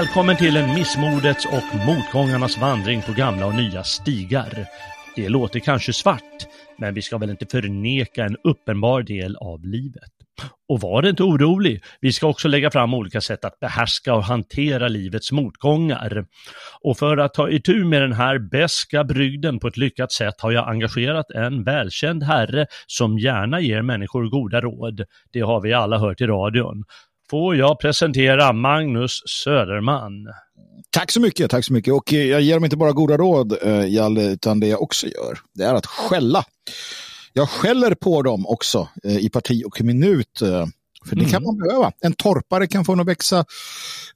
Välkommen 0.00 0.36
till 0.36 0.56
en 0.56 0.74
missmodets 0.74 1.46
och 1.46 1.86
motgångarnas 1.86 2.58
vandring 2.58 3.02
på 3.02 3.12
gamla 3.12 3.46
och 3.46 3.54
nya 3.54 3.84
stigar. 3.84 4.66
Det 5.16 5.28
låter 5.28 5.60
kanske 5.60 5.92
svart, 5.92 6.46
men 6.78 6.94
vi 6.94 7.02
ska 7.02 7.18
väl 7.18 7.30
inte 7.30 7.46
förneka 7.46 8.24
en 8.24 8.36
uppenbar 8.44 9.02
del 9.02 9.36
av 9.36 9.64
livet. 9.64 10.10
Och 10.68 10.80
var 10.80 11.06
inte 11.06 11.22
orolig, 11.22 11.82
vi 12.00 12.12
ska 12.12 12.26
också 12.26 12.48
lägga 12.48 12.70
fram 12.70 12.94
olika 12.94 13.20
sätt 13.20 13.44
att 13.44 13.60
behärska 13.60 14.14
och 14.14 14.24
hantera 14.24 14.88
livets 14.88 15.32
motgångar. 15.32 16.24
Och 16.80 16.98
för 16.98 17.16
att 17.16 17.34
ta 17.34 17.50
itu 17.50 17.84
med 17.84 18.02
den 18.02 18.12
här 18.12 18.38
beska 18.38 19.04
brygden 19.04 19.58
på 19.58 19.68
ett 19.68 19.76
lyckat 19.76 20.12
sätt 20.12 20.40
har 20.40 20.52
jag 20.52 20.68
engagerat 20.68 21.30
en 21.30 21.64
välkänd 21.64 22.22
herre 22.22 22.66
som 22.86 23.18
gärna 23.18 23.60
ger 23.60 23.82
människor 23.82 24.30
goda 24.30 24.60
råd. 24.60 25.04
Det 25.32 25.40
har 25.40 25.60
vi 25.60 25.72
alla 25.72 25.98
hört 25.98 26.20
i 26.20 26.26
radion 26.26 26.84
får 27.30 27.56
jag 27.56 27.80
presentera 27.80 28.52
Magnus 28.52 29.22
Söderman. 29.44 30.12
Tack 30.90 31.10
så 31.10 31.20
mycket, 31.20 31.50
tack 31.50 31.64
så 31.64 31.72
mycket. 31.72 31.94
Och 31.94 32.12
eh, 32.12 32.26
jag 32.26 32.40
ger 32.40 32.54
dem 32.54 32.64
inte 32.64 32.76
bara 32.76 32.92
goda 32.92 33.16
råd, 33.16 33.56
eh, 33.62 33.86
Jalle, 33.86 34.30
utan 34.30 34.60
det 34.60 34.66
jag 34.66 34.82
också 34.82 35.06
gör, 35.06 35.38
det 35.54 35.64
är 35.64 35.74
att 35.74 35.86
skälla. 35.86 36.44
Jag 37.32 37.48
skäller 37.48 37.94
på 37.94 38.22
dem 38.22 38.46
också 38.46 38.88
eh, 39.04 39.16
i 39.16 39.30
parti 39.30 39.62
och 39.66 39.80
minut. 39.80 40.38
För 41.08 41.16
det 41.16 41.22
mm. 41.22 41.30
kan 41.30 41.42
man 41.42 41.58
behöva. 41.58 41.92
En 42.00 42.12
torpare 42.12 42.66
kan 42.66 42.84
få 42.84 42.92
en 42.92 43.00
att 43.00 43.06
växa 43.06 43.44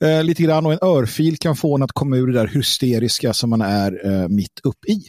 eh, 0.01 0.25
lite 0.25 0.43
grann 0.43 0.67
och 0.67 0.73
en 0.73 0.79
örfil 0.83 1.39
kan 1.39 1.57
få 1.57 1.75
en 1.77 1.83
att 1.83 1.93
komma 1.93 2.17
ur 2.17 2.27
det 2.27 2.33
där 2.33 2.47
hysteriska 2.47 3.33
som 3.33 3.51
man 3.51 3.61
är 3.61 4.07
eh, 4.07 4.29
mitt 4.29 4.61
upp 4.63 4.85
i. 4.89 5.03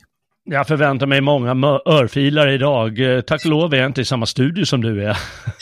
Jag 0.47 0.67
förväntar 0.67 1.07
mig 1.07 1.21
många 1.21 1.79
örfilar 1.85 2.47
idag. 2.47 2.99
Tack 3.27 3.45
och 3.45 3.51
lov 3.51 3.73
är 3.73 3.77
jag 3.77 3.85
inte 3.85 4.01
i 4.01 4.05
samma 4.05 4.25
studio 4.25 4.65
som 4.65 4.81
du 4.81 5.03
är. 5.03 5.17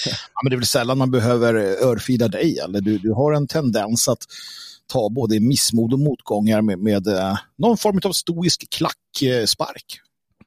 ja, 0.05 0.41
men 0.43 0.49
det 0.49 0.55
är 0.55 0.57
väl 0.57 0.65
sällan 0.65 0.97
man 0.97 1.11
behöver 1.11 1.53
örfila 1.85 2.27
dig. 2.27 2.59
Eller? 2.59 2.81
Du, 2.81 2.97
du 2.97 3.11
har 3.11 3.33
en 3.33 3.47
tendens 3.47 4.07
att 4.07 4.19
ta 4.93 5.09
både 5.09 5.39
missmod 5.39 5.93
och 5.93 5.99
motgångar 5.99 6.61
med, 6.61 6.79
med 6.79 7.07
uh, 7.07 7.35
någon 7.57 7.77
form 7.77 7.99
av 8.03 8.11
stoisk 8.11 8.69
klackspark. 8.69 9.99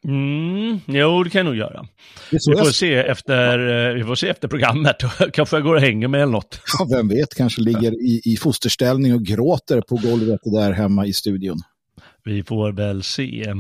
Mm, 0.05 0.81
jo, 0.87 1.23
det 1.23 1.31
kan 1.31 1.39
jag 1.39 1.47
nog 1.47 1.57
göra. 1.57 1.87
Vi 2.31 2.39
får, 2.39 2.73
se 2.73 2.95
efter, 2.95 3.95
vi 3.95 4.05
får 4.05 4.15
se 4.15 4.29
efter 4.29 4.49
programmet. 4.49 4.97
kanske 5.33 5.57
jag 5.57 5.65
går 5.65 5.75
och 5.75 5.81
hänger 5.81 6.09
med 6.09 6.23
eller 6.23 6.33
något. 6.33 6.61
Ja, 6.79 6.85
vem 6.91 7.09
vet, 7.09 7.35
kanske 7.35 7.61
ligger 7.61 7.93
i, 7.93 8.21
i 8.25 8.37
fosterställning 8.37 9.15
och 9.15 9.23
gråter 9.23 9.81
på 9.81 9.97
golvet 9.97 10.41
där 10.45 10.73
hemma 10.73 11.07
i 11.07 11.13
studion. 11.13 11.59
Vi 12.27 12.43
får 12.43 12.73
väl 12.73 13.03
se. 13.03 13.55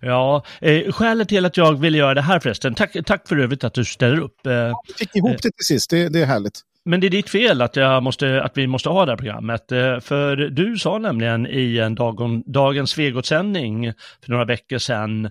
Ja, 0.00 0.44
eh, 0.60 0.92
skälet 0.92 1.28
till 1.28 1.44
att 1.44 1.56
jag 1.56 1.80
ville 1.80 1.98
göra 1.98 2.14
det 2.14 2.22
här 2.22 2.40
förresten, 2.40 2.74
tack, 2.74 2.96
tack 3.06 3.28
för 3.28 3.36
övrigt 3.36 3.64
att 3.64 3.74
du 3.74 3.84
ställer 3.84 4.20
upp. 4.20 4.46
Eh, 4.46 4.52
ja, 4.52 4.82
vi 4.88 4.94
fick 4.94 5.16
ihop 5.16 5.36
det 5.42 5.50
till 5.50 5.66
sist, 5.66 5.90
det, 5.90 6.08
det 6.08 6.20
är 6.20 6.26
härligt. 6.26 6.60
Men 6.84 7.00
det 7.00 7.06
är 7.06 7.10
ditt 7.10 7.30
fel 7.30 7.62
att, 7.62 7.76
jag 7.76 8.02
måste, 8.02 8.42
att 8.42 8.52
vi 8.54 8.66
måste 8.66 8.88
ha 8.88 9.04
det 9.04 9.12
här 9.12 9.16
programmet. 9.16 9.72
Eh, 9.72 10.00
för 10.00 10.36
du 10.36 10.76
sa 10.76 10.98
nämligen 10.98 11.46
i 11.46 11.78
en 11.78 11.94
dag, 11.94 12.42
Dagens 12.46 12.90
Svegot-sändning 12.90 13.92
för 14.24 14.30
några 14.30 14.44
veckor 14.44 14.78
sedan 14.78 15.24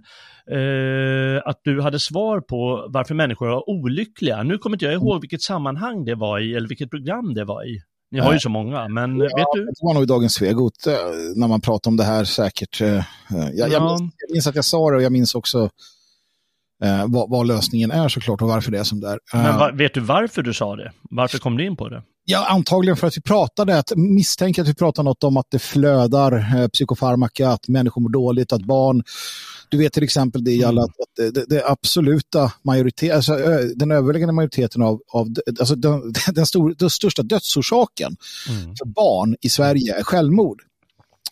eh, 0.52 1.42
att 1.46 1.60
du 1.64 1.82
hade 1.82 2.00
svar 2.00 2.40
på 2.42 2.86
varför 2.90 3.16
människor 3.16 3.50
är 3.50 3.70
olyckliga. 3.70 4.44
Nu 4.44 4.58
kommer 4.58 4.76
inte 4.76 4.86
jag 4.86 4.94
ihåg 4.94 5.22
vilket 5.22 5.42
sammanhang 5.42 6.06
det 6.06 6.16
var 6.16 6.40
i 6.40 6.56
eller 6.56 6.68
vilket 6.68 6.90
program 6.90 7.34
det 7.34 7.46
var 7.46 7.64
i. 7.64 7.82
Ni 8.13 8.19
har 8.19 8.34
ju 8.34 8.40
så 8.40 8.50
många, 8.50 8.88
men 8.88 9.18
ja, 9.18 9.24
vet 9.24 9.46
du? 9.53 9.66
Det 9.66 9.74
var 9.81 9.94
nog 9.94 10.03
i 10.03 10.06
Dagens 10.06 10.34
Svegot 10.34 10.88
eh, 10.88 10.94
när 11.35 11.47
man 11.47 11.62
pratar 11.62 11.91
om 11.91 11.97
det 11.97 12.03
här 12.03 12.24
säkert. 12.24 12.81
Eh, 12.81 12.88
jag, 12.88 13.03
ja. 13.53 13.68
jag, 13.68 13.84
minns, 13.84 14.13
jag 14.18 14.31
minns 14.31 14.47
att 14.47 14.56
jag 14.56 14.66
sa 14.66 14.90
det 14.90 14.96
och 14.96 15.03
jag 15.03 15.12
minns 15.12 15.35
också 15.35 15.69
eh, 16.84 17.06
vad, 17.07 17.29
vad, 17.29 17.47
lösningen 17.47 17.91
är 17.91 18.09
såklart 18.09 18.41
och 18.41 18.47
varför 18.47 18.72
det 18.72 18.79
är 18.79 18.84
som 18.84 19.00
det 19.00 19.09
är. 19.09 19.19
Men 19.34 19.57
va, 19.57 19.72
vet 19.74 19.94
du 19.94 20.00
varför 20.00 20.41
du 20.41 20.53
sa 20.53 20.75
det? 20.75 20.91
Varför 21.09 21.38
kom 21.38 21.57
du 21.57 21.66
in 21.66 21.75
på 21.75 21.90
det? 21.90 22.03
Ja, 22.25 22.47
antagligen 22.50 22.97
för 22.97 23.07
att 23.07 23.18
vi 23.18 23.22
pratade, 23.22 23.79
att 23.79 23.91
misstänker 23.96 24.62
att 24.62 24.68
vi 24.68 24.75
pratade 24.75 25.09
något 25.09 25.24
om 25.24 25.38
att 25.38 25.47
det 25.51 25.59
flödar 25.59 26.62
eh, 26.62 26.68
psykofarmaka, 26.68 27.50
att 27.50 27.68
människor 27.68 28.01
mår 28.01 28.09
dåligt, 28.09 28.53
att 28.53 28.66
barn 28.66 29.03
du 29.74 29.80
vet 29.80 29.94
till 29.94 30.04
exempel 30.04 30.44
det 30.44 30.52
i 30.52 30.64
alla, 30.64 30.82
mm. 30.82 30.84
att 30.84 31.34
det, 31.34 31.46
det, 31.50 31.64
absoluta 31.66 32.52
majoritet, 32.64 33.16
alltså, 33.16 33.38
den 33.76 33.92
övervägande 33.92 34.34
majoriteten 34.34 34.82
av, 34.82 35.02
av 35.14 35.28
alltså 35.60 35.76
den, 35.76 36.14
den, 36.34 36.46
stor, 36.46 36.76
den 36.78 36.90
största 36.90 37.24
dödsorsaken 37.24 38.16
mm. 38.50 38.76
för 38.76 38.86
barn 38.86 39.36
i 39.42 39.50
Sverige 39.50 40.00
är 40.00 40.04
självmord. 40.04 40.62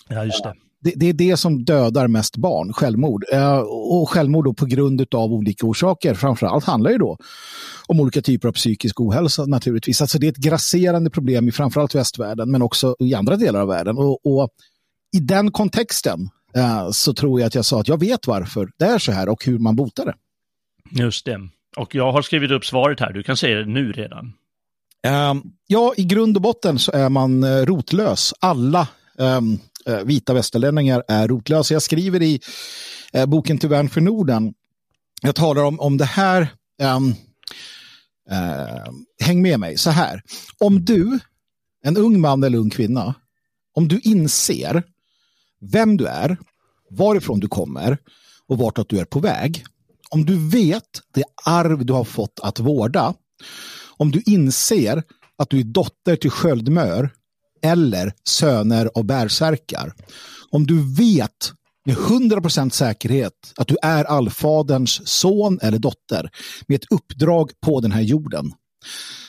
Ja, 0.09 0.25
just 0.25 0.44
det. 0.44 0.53
Det, 0.84 0.94
det, 0.96 1.09
är 1.09 1.13
det 1.13 1.38
som 1.38 1.66
dödar 1.66 2.07
mest 2.07 2.38
barn, 2.38 2.74
självmord. 2.74 3.24
och 3.68 4.09
självmord 4.09 4.46
då 4.46 4.53
på 4.53 4.66
grund 4.66 5.16
av 5.16 5.34
olika 5.34 5.68
orsaker. 5.68 6.13
Framförallt 6.13 6.66
handlar 6.66 6.91
det 6.91 6.97
då 6.97 7.18
om 7.88 8.00
olika 8.00 8.22
typer 8.22 8.47
av 8.47 8.53
psykisk 8.53 9.00
ohälsa 9.00 9.46
naturligtvis. 9.46 10.02
Alltså 10.02 10.19
det 10.19 10.28
är 10.28 10.31
ett 10.31 10.38
grasserande 10.38 11.09
problem 11.09 11.47
i 11.47 11.52
framförallt 11.52 11.96
västvärlden 11.96 12.52
men 12.52 12.62
också 12.62 12.96
i 13.00 13.13
andra 13.13 13.35
delar 13.35 13.62
av 13.62 13.68
världen. 13.68 13.97
Och, 13.97 14.25
och 14.25 14.50
i 15.18 15.19
den 15.19 15.52
kontexten 15.52 16.29
Eh, 16.29 16.41
så 16.91 17.13
tror 17.13 17.39
jag 17.39 17.47
att 17.47 17.56
jag 17.56 17.66
sa 17.66 17.79
att 17.81 17.88
jag 17.88 18.00
vet 18.00 18.28
varför 18.28 18.69
det 18.78 18.85
är 18.85 19.00
så 19.00 19.12
här 19.12 19.29
och 19.29 19.45
hur 19.45 19.59
man 19.59 19.75
botar 19.75 20.06
det. 20.06 20.16
Just 21.03 21.25
det. 21.25 21.39
Och 21.78 21.95
jag 21.95 22.12
har 22.12 22.22
skrivit 22.22 22.51
upp 22.51 22.66
svaret 22.66 23.00
här, 23.00 23.13
du 23.13 23.23
kan 23.23 23.38
säga 23.38 23.57
det 23.57 23.66
nu 23.66 23.91
redan. 23.91 24.34
Um, 25.07 25.53
ja, 25.67 25.94
i 25.97 26.03
grund 26.03 26.38
och 26.38 26.41
botten 26.41 26.79
så 26.79 26.91
är 26.91 27.09
man 27.09 27.44
uh, 27.44 27.66
rotlös. 27.66 28.34
Alla 28.40 28.88
um, 29.17 29.59
uh, 29.90 30.03
vita 30.03 30.34
västerlänningar 30.34 31.03
är 31.07 31.28
rotlösa. 31.28 31.73
Jag 31.73 31.81
skriver 31.81 32.22
i 32.22 32.40
boken 33.28 33.57
Till 33.57 33.69
värn 33.69 33.90
för 33.90 34.01
Norden, 34.01 34.53
jag 35.22 35.35
talar 35.35 35.63
om, 35.63 35.79
om 35.79 35.97
det 35.97 36.06
här, 36.06 36.47
um, 36.81 37.16
häng 39.23 39.41
med 39.41 39.59
mig, 39.59 39.78
så 39.78 39.90
här. 39.90 40.22
Om 40.58 40.85
du, 40.85 41.20
en 41.84 41.97
ung 41.97 42.22
man 42.22 42.43
eller 42.43 42.58
ung 42.58 42.70
kvinna, 42.70 43.14
om 43.73 43.87
du 43.87 43.99
inser 43.99 44.84
vem 45.61 45.97
du 45.97 46.05
är, 46.05 46.37
varifrån 46.91 47.40
du 47.40 47.47
kommer 47.47 47.97
och 48.47 48.58
vart 48.58 48.78
att 48.78 48.90
du 48.90 48.99
är 48.99 49.05
på 49.05 49.20
väg. 49.20 49.64
Om 50.09 50.26
du 50.26 50.49
vet 50.49 51.02
det 51.14 51.23
arv 51.46 51.85
du 51.85 51.93
har 51.93 52.03
fått 52.03 52.40
att 52.43 52.59
vårda, 52.59 53.14
om 53.97 54.11
du 54.11 54.22
inser 54.26 55.03
att 55.38 55.49
du 55.49 55.59
är 55.59 55.64
dotter 55.64 56.16
till 56.16 56.32
sköldmör 56.32 57.09
eller 57.64 58.14
söner 58.23 58.90
av 58.96 59.03
bärsärkar, 59.03 59.93
om 60.49 60.67
du 60.67 60.96
vet 60.96 61.53
med 61.85 61.96
100% 61.96 62.70
säkerhet 62.70 63.53
att 63.55 63.67
du 63.67 63.78
är 63.82 64.03
allfaderns 64.03 65.08
son 65.08 65.59
eller 65.61 65.79
dotter 65.79 66.29
med 66.67 66.76
ett 66.76 66.91
uppdrag 66.91 67.52
på 67.66 67.82
den 67.82 67.91
här 67.91 68.02
jorden, 68.02 68.53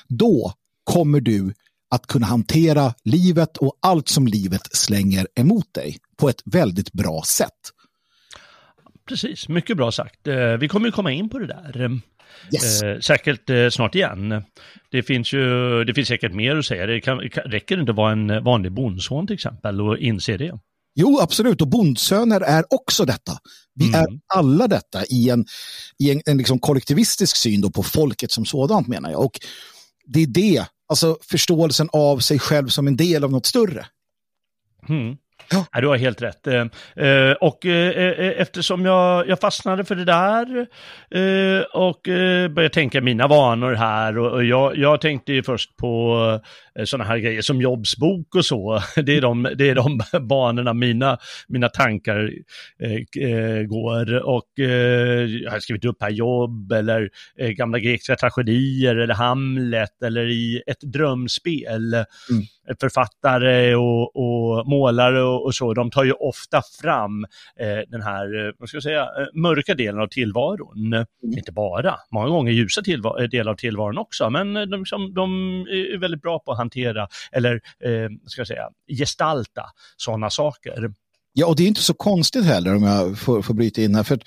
då 0.08 0.52
kommer 0.84 1.20
du 1.20 1.54
att 1.94 2.06
kunna 2.06 2.26
hantera 2.26 2.94
livet 3.04 3.56
och 3.56 3.78
allt 3.82 4.08
som 4.08 4.26
livet 4.26 4.76
slänger 4.76 5.26
emot 5.34 5.74
dig 5.74 5.96
på 6.16 6.28
ett 6.28 6.42
väldigt 6.44 6.92
bra 6.92 7.22
sätt. 7.26 7.48
precis. 9.08 9.48
Mycket 9.48 9.76
bra 9.76 9.92
sagt. 9.92 10.26
Eh, 10.26 10.36
vi 10.60 10.68
kommer 10.68 10.86
ju 10.86 10.92
komma 10.92 11.12
in 11.12 11.28
på 11.28 11.38
det 11.38 11.46
där. 11.46 12.00
Yes. 12.54 12.82
Eh, 12.82 12.98
säkert 13.00 13.50
eh, 13.50 13.68
snart 13.70 13.94
igen. 13.94 14.42
Det 14.90 15.02
finns 15.02 15.32
ju, 15.32 15.44
det 15.84 15.94
finns 15.94 16.08
säkert 16.08 16.32
mer 16.34 16.56
att 16.56 16.66
säga. 16.66 16.86
Det 16.86 17.00
kan, 17.00 17.18
räcker 17.20 17.76
det 17.76 17.80
inte 17.80 17.92
att 17.92 17.96
vara 17.96 18.12
en 18.12 18.44
vanlig 18.44 18.72
bondson 18.72 19.26
till 19.26 19.34
exempel 19.34 19.80
och 19.80 19.98
inse 19.98 20.36
det? 20.36 20.58
Jo, 20.94 21.20
absolut. 21.22 21.60
Och 21.60 21.68
bondsöner 21.68 22.40
är 22.40 22.64
också 22.74 23.04
detta. 23.04 23.32
Vi 23.74 23.88
Mm. 23.88 24.00
är 24.00 24.06
alla 24.34 24.68
detta 24.68 25.04
i 25.04 25.30
en, 25.30 25.44
i 25.98 26.10
en, 26.10 26.22
en 26.26 26.38
liksom 26.38 26.58
kollektivistisk 26.58 27.36
syn 27.36 27.72
på 27.72 27.82
folket 27.82 28.30
som 28.32 28.44
sådant 28.44 28.88
menar 28.88 29.10
jag. 29.10 29.24
Och 29.24 29.40
det 30.06 30.20
är 30.22 30.26
det, 30.26 30.66
alltså 30.92 31.16
förståelsen 31.30 31.88
av 31.92 32.18
sig 32.18 32.38
själv 32.38 32.68
som 32.68 32.86
en 32.86 32.96
del 32.96 33.24
av 33.24 33.30
något 33.30 33.46
större. 33.46 33.86
Mm. 34.88 35.16
Ja. 35.50 35.64
Ja, 35.72 35.80
du 35.80 35.86
har 35.86 35.96
helt 35.96 36.22
rätt. 36.22 36.46
Eh, 36.46 36.66
eh, 37.06 37.32
och 37.32 37.66
eh, 37.66 38.40
eftersom 38.40 38.84
jag, 38.84 39.28
jag 39.28 39.40
fastnade 39.40 39.84
för 39.84 39.94
det 39.94 40.04
där 40.04 40.66
eh, 41.10 41.62
och 41.62 42.00
började 42.04 42.68
tänka 42.68 43.00
mina 43.00 43.26
vanor 43.26 43.72
här 43.72 44.18
och, 44.18 44.32
och 44.32 44.44
jag, 44.44 44.76
jag 44.76 45.00
tänkte 45.00 45.32
ju 45.32 45.42
först 45.42 45.76
på 45.76 46.40
sådana 46.84 47.04
här 47.04 47.18
grejer 47.18 47.42
som 47.42 47.60
jobbsbok 47.60 48.34
och 48.34 48.44
så. 48.44 48.82
Det 49.02 49.16
är 49.16 49.20
de, 49.20 49.48
det 49.54 49.70
är 49.70 49.74
de 49.74 50.00
banorna 50.28 50.74
mina, 50.74 51.18
mina 51.48 51.68
tankar 51.68 52.32
eh, 52.80 53.22
eh, 53.24 53.62
går. 53.62 54.22
Och 54.22 54.58
eh, 54.58 55.24
jag 55.24 55.50
har 55.50 55.60
skrivit 55.60 55.84
upp 55.84 56.02
här 56.02 56.10
jobb 56.10 56.72
eller 56.72 57.10
eh, 57.38 57.48
gamla 57.48 57.78
grekiska 57.78 58.16
tragedier 58.16 58.96
eller 58.96 59.14
Hamlet 59.14 60.02
eller 60.02 60.26
i 60.26 60.62
ett 60.66 60.80
drömspel. 60.80 61.94
Mm. 61.94 62.42
Författare 62.80 63.74
och, 63.74 64.16
och 64.16 64.66
målare 64.66 65.22
och, 65.22 65.44
och 65.44 65.54
så, 65.54 65.74
de 65.74 65.90
tar 65.90 66.04
ju 66.04 66.12
ofta 66.12 66.62
fram 66.82 67.24
eh, 67.60 67.88
den 67.88 68.02
här, 68.02 68.46
eh, 68.46 68.52
vad 68.58 68.68
ska 68.68 68.76
jag 68.76 68.82
säga, 68.82 69.02
eh, 69.02 69.26
mörka 69.34 69.74
delen 69.74 70.00
av 70.00 70.06
tillvaron. 70.06 71.06
Inte 71.36 71.52
bara, 71.52 71.94
många 72.10 72.28
gånger 72.28 72.52
ljusa 72.52 72.82
eh, 72.86 73.28
delar 73.30 73.52
av 73.52 73.56
tillvaron 73.56 73.98
också, 73.98 74.30
men 74.30 74.56
eh, 74.56 74.62
de, 74.62 74.80
liksom, 74.80 75.14
de 75.14 75.30
är 75.60 75.98
väldigt 75.98 76.22
bra 76.22 76.38
på 76.38 76.54
hantera, 76.62 77.08
eller 77.32 77.54
eh, 77.84 78.08
ska 78.26 78.40
jag 78.40 78.48
säga, 78.48 78.68
gestalta 78.98 79.62
sådana 79.96 80.30
saker. 80.30 80.92
Ja, 81.34 81.46
och 81.46 81.56
det 81.56 81.62
är 81.62 81.68
inte 81.68 81.82
så 81.82 81.94
konstigt 81.94 82.44
heller 82.44 82.74
om 82.74 82.82
jag 82.82 83.18
får, 83.18 83.42
får 83.42 83.54
bryta 83.54 83.82
in 83.82 83.94
här. 83.94 84.02
För 84.02 84.18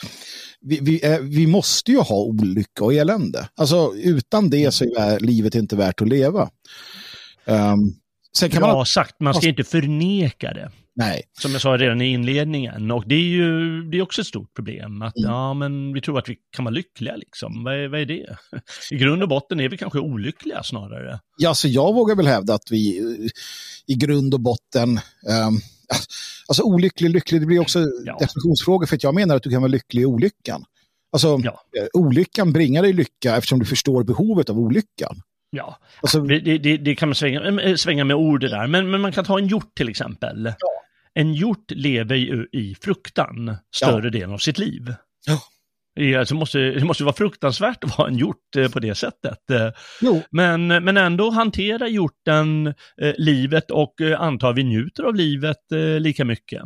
vi, 0.62 0.80
vi, 0.82 1.06
är, 1.06 1.22
vi 1.22 1.48
måste 1.48 1.92
ju 1.92 1.98
ha 1.98 2.16
olycka 2.16 2.84
och 2.84 2.94
elände. 2.94 3.50
Alltså 3.56 3.94
utan 3.96 4.50
det 4.50 4.72
så 4.72 4.84
är 4.84 5.20
livet 5.20 5.56
inte 5.56 5.76
värt 5.76 6.02
att 6.02 6.08
leva. 6.08 6.50
Um, 7.46 7.96
sen 8.38 8.50
kan 8.50 8.62
Bra 8.62 8.74
man... 8.74 8.86
sagt, 8.86 9.16
man 9.20 9.34
ska 9.34 9.48
inte 9.48 9.64
förneka 9.64 10.54
det. 10.54 10.72
Nej, 10.97 11.21
Som 11.42 11.51
jag 11.51 11.62
sa 11.62 11.77
redan 11.77 12.01
i 12.01 12.06
inledningen. 12.06 12.92
Och 12.92 13.03
det 13.07 13.15
är 13.15 13.19
ju 13.19 13.81
det 13.83 13.97
är 13.97 14.01
också 14.01 14.21
ett 14.21 14.27
stort 14.27 14.53
problem. 14.53 15.01
Att 15.01 15.18
Mm. 15.18 15.31
ja, 15.31 15.53
men 15.53 15.94
vi 15.94 16.01
tror 16.01 16.19
att 16.19 16.30
vi 16.30 16.38
kan 16.56 16.65
vara 16.65 16.74
lyckliga 16.75 17.15
liksom. 17.15 17.63
Vad 17.63 17.74
är, 17.83 17.88
vad 17.88 18.00
är 18.01 18.06
det? 18.06 18.38
I 18.92 18.95
grund 18.97 19.24
och 19.24 19.30
botten 19.30 19.59
är 19.59 19.69
vi 19.69 19.77
kanske 19.77 20.00
olyckliga 20.00 20.63
snarare. 20.63 21.19
ja, 21.38 21.53
så 21.56 21.68
jag 21.68 21.94
vågar 21.94 22.15
väl 22.15 22.27
hävda 22.27 22.53
att 22.53 22.68
vi 22.71 22.97
eh, 23.00 23.30
i 23.88 23.95
grund 23.95 24.33
och 24.33 24.39
botten 24.42 24.89
um, 24.89 25.59
Alltså 26.47 26.63
olycklig, 26.63 27.09
lycklig, 27.09 27.42
det 27.42 27.45
blir 27.47 27.59
också 27.59 27.80
Ja. 28.06 28.18
definitionsfrågor 28.19 28.86
för 28.86 28.95
att 28.95 29.03
jag 29.03 29.15
menar 29.15 29.36
att 29.36 29.44
du 29.44 29.50
kan 29.50 29.62
vara 29.62 29.71
lycklig 29.71 30.01
i 30.01 30.06
olyckan. 30.06 30.65
Alltså 31.12 31.39
Ja. 31.44 31.51
eh, 31.80 31.88
olyckan 31.94 32.53
bringar 32.53 32.83
dig 32.83 32.94
lycka 32.94 33.36
eftersom 33.36 33.59
du 33.59 33.65
förstår 33.65 34.03
behovet 34.03 34.50
av 34.50 34.59
olyckan. 34.59 35.21
Ja, 35.50 35.80
Alltså, 36.01 36.19
det, 36.21 36.57
det, 36.57 36.77
det 36.77 36.95
kan 36.95 37.09
man 37.09 37.15
svänga, 37.15 37.62
äh, 37.62 37.75
svänga 37.75 38.03
med 38.03 38.15
ord 38.15 38.42
det 38.42 38.50
där. 38.50 38.68
Men, 38.68 38.92
men 38.92 39.01
man 39.01 39.12
kan 39.12 39.25
ta 39.25 39.39
en 39.39 39.47
hjort 39.47 39.75
till 39.75 39.89
exempel. 39.89 40.53
En 41.13 41.33
hjort 41.33 41.71
lever 41.71 42.15
ju 42.15 42.47
i 42.51 42.75
fruktan 42.81 43.57
större 43.75 44.09
delen 44.09 44.31
av 44.31 44.38
sitt 44.38 44.57
liv. 44.57 44.94
Ja. 45.25 45.39
Det, 45.95 46.15
alltså 46.15 46.36
måste, 46.36 46.59
det 46.59 46.86
måste 46.86 47.03
vara 47.03 47.15
fruktansvärt 47.15 47.83
att 47.83 47.97
vara 47.97 48.07
en 48.07 48.18
hjort 48.18 48.56
eh, 48.57 48.69
på 48.69 48.80
det 48.80 48.95
sättet. 48.95 49.50
Eh, 49.50 49.69
jo, 50.01 50.21
Men, 50.30 50.68
men 50.68 50.97
ändå 50.97 51.30
hanterar 51.30 51.88
hjorten 51.88 52.68
eh, 53.01 53.13
livet 53.18 53.71
och 53.71 54.01
eh, 54.01 54.21
antar 54.21 54.53
vi 54.53 54.63
njuter 54.63 55.03
av 55.03 55.15
livet 55.15 55.71
eh, 55.71 56.00
lika 56.00 56.25
mycket. 56.25 56.63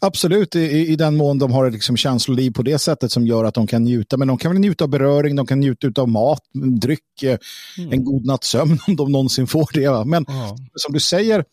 Absolut, 0.00 0.56
i, 0.56 0.60
i 0.86 0.96
den 0.96 1.16
mån 1.16 1.38
de 1.38 1.52
har 1.52 1.70
liksom 1.70 1.96
känsloliv 1.96 2.50
på 2.50 2.62
det 2.62 2.78
sättet 2.78 3.12
som 3.12 3.26
gör 3.26 3.44
att 3.44 3.54
de 3.54 3.66
kan 3.66 3.84
njuta. 3.84 4.16
Men 4.16 4.28
de 4.28 4.38
kan 4.38 4.50
väl 4.52 4.60
njuta 4.60 4.84
av 4.84 4.90
beröring, 4.90 5.36
de 5.36 5.46
kan 5.46 5.60
njuta 5.60 6.00
av 6.02 6.08
mat, 6.08 6.40
dryck, 6.80 7.22
eh, 7.22 7.38
Mm. 7.78 7.92
en 7.92 8.04
god 8.04 8.24
natts 8.26 8.48
sömn 8.48 8.78
om 8.86 8.96
de 8.96 9.12
någonsin 9.12 9.46
får 9.46 9.68
det. 9.72 9.88
Va? 9.88 10.04
Men 10.04 10.24
Ja. 10.28 10.56
som 10.74 10.92
du 10.92 11.00
säger, 11.00 11.44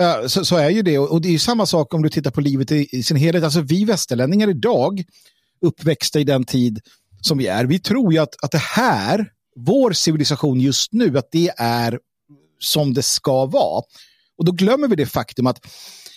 eh, 0.00 0.26
så, 0.26 0.44
så 0.44 0.56
är 0.56 0.70
ju 0.70 0.82
det. 0.82 0.98
Och 0.98 1.20
det 1.20 1.28
är 1.28 1.32
ju 1.32 1.38
samma 1.38 1.66
sak 1.66 1.94
om 1.94 2.02
du 2.02 2.08
tittar 2.08 2.30
på 2.30 2.40
livet 2.40 2.72
i, 2.72 2.88
i 2.92 3.02
sin 3.02 3.16
helhet. 3.16 3.44
Alltså 3.44 3.60
vi 3.60 3.84
västerlänningar 3.84 4.50
idag, 4.50 5.04
uppväxta 5.60 6.20
i 6.20 6.24
den 6.24 6.44
tid 6.44 6.80
som 7.20 7.38
vi 7.38 7.46
är, 7.46 7.64
vi 7.64 7.78
tror 7.78 8.12
ju 8.12 8.18
att, 8.18 8.44
att 8.44 8.50
det 8.50 8.58
här, 8.62 9.28
vår 9.56 9.92
civilisation 9.92 10.60
just 10.60 10.92
nu, 10.92 11.18
att 11.18 11.28
det 11.32 11.50
är 11.56 11.98
som 12.58 12.94
det 12.94 13.02
ska 13.02 13.46
vara. 13.46 13.82
Och 14.38 14.44
då 14.44 14.52
glömmer 14.52 14.88
vi 14.88 14.96
det 14.96 15.06
faktum 15.06 15.46
att 15.46 15.58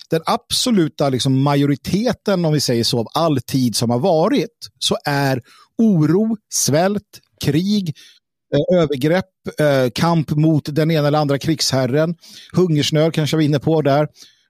den 0.10 0.22
absoluta 0.26 1.10
liksom, 1.10 1.42
majoriteten, 1.42 2.46
om 2.46 2.54
vi 2.54 2.60
säger 2.60 2.84
så, 2.84 3.00
av 3.00 3.08
all 3.14 3.42
tid 3.42 3.76
som 3.76 3.90
har 3.90 4.00
varit, 4.00 4.68
så 4.80 4.98
är 5.06 5.42
oro, 5.78 6.38
svält, 6.54 7.20
krig, 7.46 7.94
eh, 8.56 8.82
övergrepp, 8.82 9.26
eh, 9.60 9.90
kamp 9.94 10.32
mot 10.32 10.76
den 10.76 10.92
ena 10.92 11.08
eller 11.08 11.20
andra 11.20 11.38
krigsherren, 11.38 12.16
hungersnöd 12.54 13.14
kanske 13.14 13.38
vi 13.38 13.44
var 13.44 13.50
inne 13.50 13.60
på 13.60 13.82
där, 13.82 14.08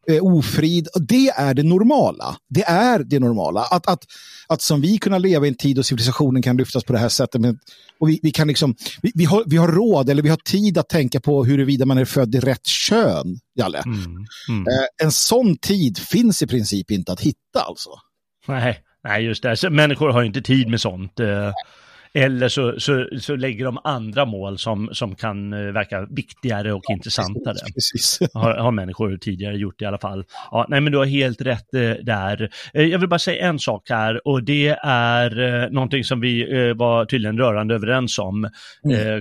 eh, 0.10 0.24
ofrid. 0.24 0.88
Det 0.96 1.30
är 1.30 1.54
det 1.54 1.64
normala. 1.64 2.36
Det 2.50 2.64
är 2.64 3.00
det 3.00 3.20
normala. 3.20 3.62
Att, 3.62 3.88
att, 3.88 4.04
att 4.48 4.62
som 4.62 4.82
vi 4.82 4.98
kunna 4.98 5.18
leva 5.18 5.46
i 5.46 5.50
en 5.50 5.56
tid 5.56 5.76
då 5.76 5.84
civilisationen 5.84 6.42
kan 6.42 6.58
lyftas 6.58 6.84
på 6.84 6.94
det 6.94 7.00
här 7.00 7.10
sättet. 7.10 7.42
Men, 7.42 7.60
och 8.00 8.10
vi, 8.10 8.20
vi, 8.24 8.32
kan 8.32 8.48
liksom, 8.48 8.76
vi, 9.02 9.12
vi, 9.16 9.26
har, 9.26 9.44
vi 9.46 9.58
har 9.58 9.68
råd 9.68 10.10
eller 10.10 10.24
vi 10.24 10.30
har 10.30 10.38
tid 10.38 10.78
att 10.78 10.90
tänka 10.90 11.20
på 11.20 11.44
huruvida 11.46 11.86
man 11.86 11.98
är 11.98 12.06
född 12.06 12.36
i 12.36 12.40
rätt 12.40 12.66
kön, 12.66 13.40
Jalle. 13.56 13.84
Mm. 13.86 14.00
Mm. 14.50 14.68
Eh, 14.68 15.06
en 15.06 15.12
sån 15.12 15.58
tid 15.58 15.98
finns 15.98 16.42
i 16.42 16.48
princip 16.48 16.92
inte 16.92 17.12
att 17.12 17.22
hitta 17.22 17.60
alltså. 17.60 17.90
Nej, 18.48 18.80
nej, 19.04 19.24
just 19.24 19.44
det. 19.44 19.58
Så 19.58 19.70
människor 19.70 20.10
har 20.10 20.24
inte 20.24 20.42
tid 20.42 20.68
med 20.70 20.82
sånt. 20.82 21.20
Eller 22.14 22.50
så, 22.50 22.80
så, 22.80 23.08
så 23.20 23.36
lägger 23.36 23.66
de 23.66 23.80
andra 23.84 24.26
mål 24.26 24.58
som, 24.58 24.90
som 24.92 25.16
kan 25.16 25.54
eh, 25.54 25.60
verka 25.60 26.08
viktigare 26.10 26.74
och 26.74 26.84
intressantare. 26.92 27.56
Precis. 27.74 28.20
Har, 28.34 28.54
har 28.54 28.72
människor 28.72 29.18
tidigare 29.18 29.58
gjort 29.58 29.82
i 29.82 29.86
alla 29.86 29.98
fall. 29.98 30.26
Ja, 30.52 30.66
nej, 30.70 30.82
men 30.82 30.92
du 30.92 30.98
har 30.98 31.06
helt 31.06 31.42
rätt 31.42 31.74
eh, 31.74 31.92
där. 31.92 32.50
Eh, 32.74 32.84
jag 32.84 33.00
vill 33.00 33.10
bara 33.10 33.20
säga 33.20 33.48
en 33.48 33.60
sak 33.60 33.90
här 33.90 34.28
och 34.28 34.44
det 34.44 34.68
är 34.84 35.64
eh, 35.64 35.70
någonting 35.70 36.04
som 36.04 36.20
vi 36.20 36.68
eh, 36.68 36.74
var 36.76 37.06
tydligen 37.06 37.38
rörande 37.38 37.76
överens 37.76 38.20
om, 38.20 38.46
eh, 38.46 38.52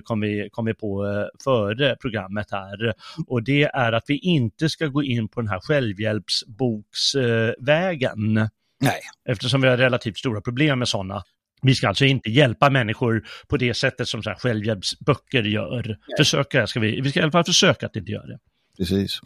kom, 0.04 0.20
vi, 0.20 0.48
kom 0.52 0.64
vi 0.64 0.74
på 0.74 1.06
eh, 1.06 1.26
före 1.44 1.96
programmet 1.96 2.46
här. 2.50 2.94
Och 3.26 3.42
det 3.42 3.62
är 3.62 3.92
att 3.92 4.04
vi 4.06 4.18
inte 4.18 4.68
ska 4.68 4.86
gå 4.86 5.02
in 5.02 5.28
på 5.28 5.40
den 5.40 5.50
här 5.50 5.60
självhjälpsboksvägen. 5.60 7.54
Vägen. 7.60 8.34
Nej. 8.80 9.00
Eftersom 9.28 9.60
vi 9.60 9.68
har 9.68 9.76
relativt 9.76 10.18
stora 10.18 10.40
problem 10.40 10.78
med 10.78 10.88
sådana. 10.88 11.22
Vi 11.62 11.74
ska 11.74 11.88
alltså 11.88 12.04
inte 12.04 12.30
hjälpa 12.30 12.70
människor 12.70 13.24
på 13.48 13.56
det 13.56 13.74
sättet 13.74 14.08
som 14.08 14.22
så 14.22 14.30
här 14.30 14.36
självhjälpsböcker 14.36 15.42
gör. 15.42 15.96
Försöka 16.18 16.66
ska 16.66 16.80
vi, 16.80 17.00
vi 17.00 17.10
ska 17.10 17.20
i 17.20 17.22
alla 17.22 17.32
fall 17.32 17.44
försöka 17.44 17.86
att 17.86 17.96
inte 17.96 18.12
göra 18.12 18.26
det. 18.26 18.38
Precis. 18.78 19.20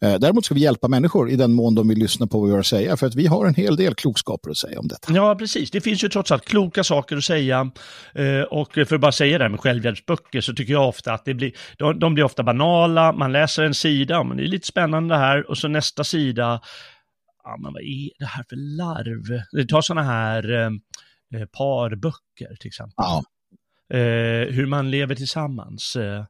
Eh, 0.00 0.14
däremot 0.14 0.44
ska 0.44 0.54
vi 0.54 0.60
hjälpa 0.60 0.88
människor 0.88 1.30
i 1.30 1.36
den 1.36 1.52
mån 1.52 1.74
de 1.74 1.88
vill 1.88 1.98
lyssna 1.98 2.26
på 2.26 2.40
vad 2.40 2.48
vi 2.48 2.52
har 2.52 2.60
att 2.60 2.66
säga. 2.66 2.96
För 2.96 3.06
att 3.06 3.14
vi 3.14 3.26
har 3.26 3.46
en 3.46 3.54
hel 3.54 3.76
del 3.76 3.94
klokskaper 3.94 4.50
att 4.50 4.56
säga 4.56 4.80
om 4.80 4.88
detta. 4.88 5.14
Ja, 5.14 5.34
precis. 5.34 5.70
Det 5.70 5.80
finns 5.80 6.04
ju 6.04 6.08
trots 6.08 6.32
allt 6.32 6.44
kloka 6.44 6.84
saker 6.84 7.16
att 7.16 7.24
säga. 7.24 7.70
Eh, 8.14 8.42
och 8.42 8.72
för 8.72 8.94
att 8.94 9.00
bara 9.00 9.12
säga 9.12 9.38
det 9.38 9.44
här 9.44 9.48
med 9.48 9.60
självhjälpsböcker 9.60 10.40
så 10.40 10.54
tycker 10.54 10.72
jag 10.72 10.88
ofta 10.88 11.12
att 11.12 11.24
det 11.24 11.34
blir, 11.34 11.52
de, 11.78 11.98
de 11.98 12.14
blir 12.14 12.24
ofta 12.24 12.42
banala. 12.42 13.12
Man 13.12 13.32
läser 13.32 13.64
en 13.64 13.74
sida, 13.74 14.24
men 14.24 14.36
det 14.36 14.42
är 14.42 14.48
lite 14.48 14.66
spännande 14.66 15.14
det 15.14 15.18
här. 15.18 15.50
Och 15.50 15.58
så 15.58 15.68
nästa 15.68 16.04
sida, 16.04 16.60
ja 17.44 17.56
men 17.62 17.72
vad 17.72 17.82
är 17.82 18.10
det 18.18 18.26
här 18.26 18.44
för 18.48 18.56
larv? 18.76 19.42
Det 19.52 19.66
tar 19.66 19.80
sådana 19.80 20.02
här 20.02 20.70
eh, 21.34 21.46
parböcker 21.46 22.56
till 22.60 22.68
exempel. 22.68 22.94
Ja. 22.96 23.22
Eh, 23.96 24.46
hur 24.54 24.66
man 24.66 24.90
lever 24.90 25.14
tillsammans. 25.14 25.96
Eh, 25.96 26.24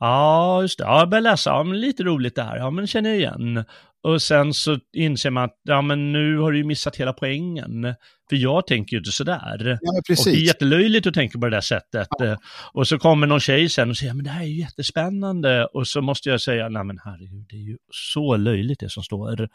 Ja, 0.00 0.62
just 0.62 0.78
det. 0.78 0.84
Ja, 0.84 0.98
jag 0.98 1.08
börjar 1.08 1.22
läsa. 1.22 1.50
Ja, 1.50 1.62
men 1.62 1.80
lite 1.80 2.02
roligt 2.02 2.34
där. 2.34 2.56
Ja, 2.56 2.70
men 2.70 2.86
känner 2.86 3.10
jag 3.10 3.18
igen. 3.18 3.64
Och 4.02 4.22
sen 4.22 4.54
så 4.54 4.78
inser 4.92 5.30
man 5.30 5.44
att 5.44 5.60
ja, 5.62 5.82
men 5.82 6.12
nu 6.12 6.38
har 6.38 6.52
du 6.52 6.58
ju 6.58 6.64
missat 6.64 6.96
hela 6.96 7.12
poängen. 7.12 7.94
För 8.28 8.36
jag 8.36 8.66
tänker 8.66 8.92
ju 8.96 8.98
inte 8.98 9.10
sådär. 9.12 9.58
Ja, 9.58 9.64
men 9.64 9.72
Och 9.72 9.78
det 9.80 9.98
är 9.98 10.14
precis. 10.14 10.46
jättelöjligt 10.48 11.06
att 11.06 11.14
tänka 11.14 11.38
på 11.38 11.44
det 11.46 11.56
där 11.56 11.60
sättet. 11.60 12.08
Eh, 12.22 12.36
Och 12.72 12.88
så 12.88 12.98
kommer 12.98 13.26
någon 13.26 13.40
tjej 13.40 13.68
sen 13.68 13.90
och 13.90 13.96
säger, 13.96 14.14
men 14.14 14.24
det 14.24 14.30
här 14.30 14.42
är 14.42 14.46
ju 14.46 14.58
jättespännande. 14.60 15.66
Och 15.66 15.86
så 15.88 16.00
måste 16.02 16.28
jag 16.28 16.40
säga, 16.40 16.68
nej 16.68 16.84
men 16.84 16.98
herregud, 17.04 17.46
det 17.48 17.56
är 17.56 17.60
ju 17.68 17.76
så 17.92 18.36
löjligt 18.36 18.80
det 18.80 18.90
som 18.90 19.02
står. 19.02 19.38
Mm. 19.38 19.48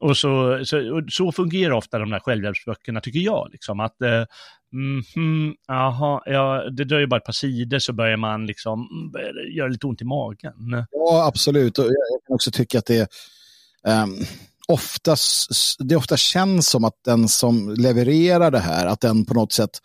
Och 0.00 0.16
så, 0.16 0.60
så, 0.64 0.94
och 0.96 1.02
så 1.08 1.32
fungerar 1.32 1.72
ofta 1.72 1.98
de 1.98 2.10
där 2.10 2.18
självhjälpsböckerna, 2.18 3.00
tycker 3.00 3.20
jag. 3.20 3.48
Liksom, 3.52 3.80
att, 3.80 4.02
eh, 4.02 4.24
mm, 5.16 5.54
aha, 5.68 6.22
ja, 6.26 6.70
det 6.70 6.84
dröjer 6.84 7.06
bara 7.06 7.16
ett 7.16 7.24
par 7.24 7.32
sidor 7.32 7.78
så 7.78 7.92
börjar 7.92 8.16
man 8.16 8.46
liksom, 8.46 8.88
mm, 9.12 9.54
göra 9.56 9.68
lite 9.68 9.86
ont 9.86 10.02
i 10.02 10.04
magen. 10.04 10.86
Ja, 10.90 11.26
absolut. 11.26 11.78
Och 11.78 11.84
jag 11.84 12.26
kan 12.26 12.34
också 12.34 12.50
tycka 12.50 12.78
att 12.78 12.86
det 12.86 13.10
ehm, 13.86 14.14
är... 14.14 14.26
oftast, 14.68 15.76
det 15.78 15.96
ofta 15.96 16.16
känns 16.16 16.68
som 16.68 16.84
att 16.84 17.04
den 17.04 17.28
som 17.28 17.74
levererar 17.78 18.50
det 18.50 18.58
här, 18.58 18.86
att 18.86 19.00
den 19.00 19.24
på 19.24 19.34
något 19.34 19.52
sätt 19.52 19.80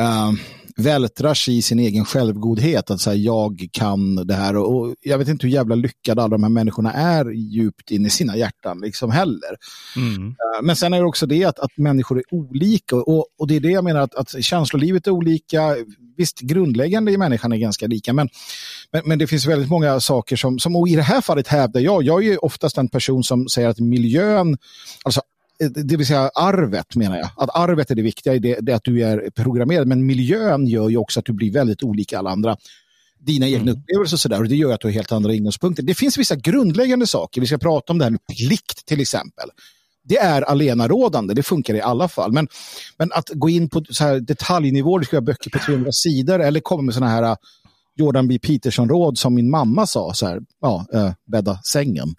uh, 0.00 0.32
vältrar 0.76 1.34
sig 1.34 1.56
i 1.56 1.62
sin 1.62 1.78
egen 1.78 2.04
självgodhet. 2.04 2.90
Att 2.90 3.00
säga 3.00 3.16
jag 3.16 3.68
kan 3.72 4.14
det 4.26 4.34
här 4.34 4.56
och, 4.56 4.94
jag 5.00 5.18
vet 5.18 5.28
inte 5.28 5.46
hur 5.46 5.54
jävla 5.54 5.74
lyckade 5.74 6.22
alla 6.22 6.28
de 6.28 6.42
här 6.42 6.50
människorna 6.50 6.92
är 6.92 7.30
djupt 7.30 7.90
in 7.90 8.06
i 8.06 8.10
sina 8.10 8.36
hjärtan 8.36 8.80
liksom 8.80 9.10
heller. 9.10 9.56
Mm. 9.96 10.26
Uh, 10.28 10.62
men 10.62 10.76
sen 10.76 10.92
är 10.92 11.00
det 11.00 11.06
också 11.06 11.26
det 11.26 11.44
att, 11.44 11.58
att 11.58 11.76
människor 11.76 12.18
är 12.18 12.24
olika 12.30 12.96
och, 12.96 13.26
och 13.38 13.46
det 13.46 13.56
är 13.56 13.60
det 13.60 13.70
jag 13.70 13.84
menar 13.84 14.00
att, 14.00 14.14
att 14.14 14.44
känslolivet 14.44 15.06
är 15.06 15.10
olika. 15.10 15.76
Visst, 16.16 16.40
grundläggande 16.40 17.12
i 17.12 17.16
människan 17.16 17.52
är 17.52 17.56
ganska 17.56 17.86
lika, 17.86 18.12
men, 18.12 18.28
men, 18.92 19.02
men, 19.04 19.18
det 19.18 19.26
finns 19.26 19.46
väldigt 19.46 19.70
många 19.70 20.00
saker 20.00 20.36
som, 20.36 20.58
som, 20.58 20.76
och 20.76 20.88
i 20.88 20.96
det 20.96 21.02
här 21.02 21.20
fallet 21.20 21.48
hävdar 21.48 21.80
jag, 21.80 22.02
jag 22.02 22.26
är 22.26 22.44
oftast 22.44 22.78
en 22.78 22.88
person 22.88 23.24
som 23.24 23.48
säger 23.48 23.68
att 23.68 23.78
miljön, 23.78 24.56
alltså 25.04 25.20
det 25.58 25.96
vill 25.96 26.06
säga 26.06 26.30
arvet 26.34 26.96
menar 26.96 27.16
jag. 27.16 27.30
Att 27.36 27.56
arvet 27.56 27.90
är 27.90 27.94
det 27.94 28.02
viktiga, 28.02 28.38
det, 28.38 28.58
det 28.60 28.72
är 28.72 28.76
att 28.76 28.84
du 28.84 29.04
är 29.04 29.30
programmerad. 29.30 29.86
Men 29.86 30.06
miljön 30.06 30.66
gör 30.66 30.88
ju 30.88 30.96
också 30.96 31.20
att 31.20 31.26
du 31.26 31.32
blir 31.32 31.52
väldigt 31.52 31.82
olika 31.82 32.18
alla 32.18 32.30
andra. 32.30 32.56
Dina 33.18 33.46
egna 33.46 33.70
mm. 33.70 33.74
upplevelser 33.74 34.16
och 34.16 34.20
sådär. 34.20 34.40
Och 34.40 34.48
det 34.48 34.56
gör 34.56 34.74
att 34.74 34.80
du 34.80 34.86
har 34.86 34.92
helt 34.92 35.12
andra 35.12 35.34
ingångspunkter. 35.34 35.82
Det 35.82 35.94
finns 35.94 36.18
vissa 36.18 36.36
grundläggande 36.36 37.06
saker. 37.06 37.40
Vi 37.40 37.46
ska 37.46 37.58
prata 37.58 37.92
om 37.92 37.98
det 37.98 38.04
här 38.04 38.10
med 38.10 38.26
plikt 38.26 38.86
till 38.86 39.00
exempel. 39.00 39.48
Det 40.08 40.18
är 40.18 40.42
alenarådande, 40.42 41.34
det 41.34 41.42
funkar 41.42 41.74
i 41.74 41.80
alla 41.80 42.08
fall. 42.08 42.32
Men, 42.32 42.48
men 42.98 43.12
att 43.12 43.30
gå 43.34 43.48
in 43.48 43.68
på 43.68 43.84
så 43.90 44.04
här 44.04 44.20
detaljnivå, 44.20 44.98
du 44.98 45.04
ska 45.04 45.16
ha 45.16 45.20
böcker 45.20 45.50
på 45.50 45.58
300 45.58 45.92
sidor 45.92 46.40
eller 46.40 46.60
komma 46.60 46.82
med 46.82 46.94
sådana 46.94 47.12
här 47.12 47.22
uh, 47.22 47.36
Jordan 47.96 48.28
B. 48.28 48.38
Peterson-råd 48.38 49.18
som 49.18 49.34
min 49.34 49.50
mamma 49.50 49.86
sa, 49.86 50.14
så 50.14 50.26
här, 50.26 50.40
ja, 50.60 50.86
äh, 50.92 51.12
bädda 51.26 51.60
sängen. 51.62 52.14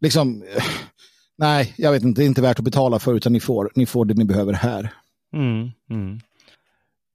Liksom, 0.00 0.42
äh, 0.56 0.64
nej, 1.40 1.74
jag 1.76 1.92
vet 1.92 2.02
inte, 2.02 2.20
det 2.20 2.24
är 2.24 2.26
inte 2.26 2.42
värt 2.42 2.58
att 2.58 2.64
betala 2.64 2.98
för 2.98 3.14
utan 3.14 3.32
ni 3.32 3.40
får, 3.40 3.70
ni 3.74 3.86
får 3.86 4.04
det 4.04 4.14
ni 4.14 4.24
behöver 4.24 4.52
här. 4.52 4.92
Mm, 5.36 5.70
mm. 5.90 6.20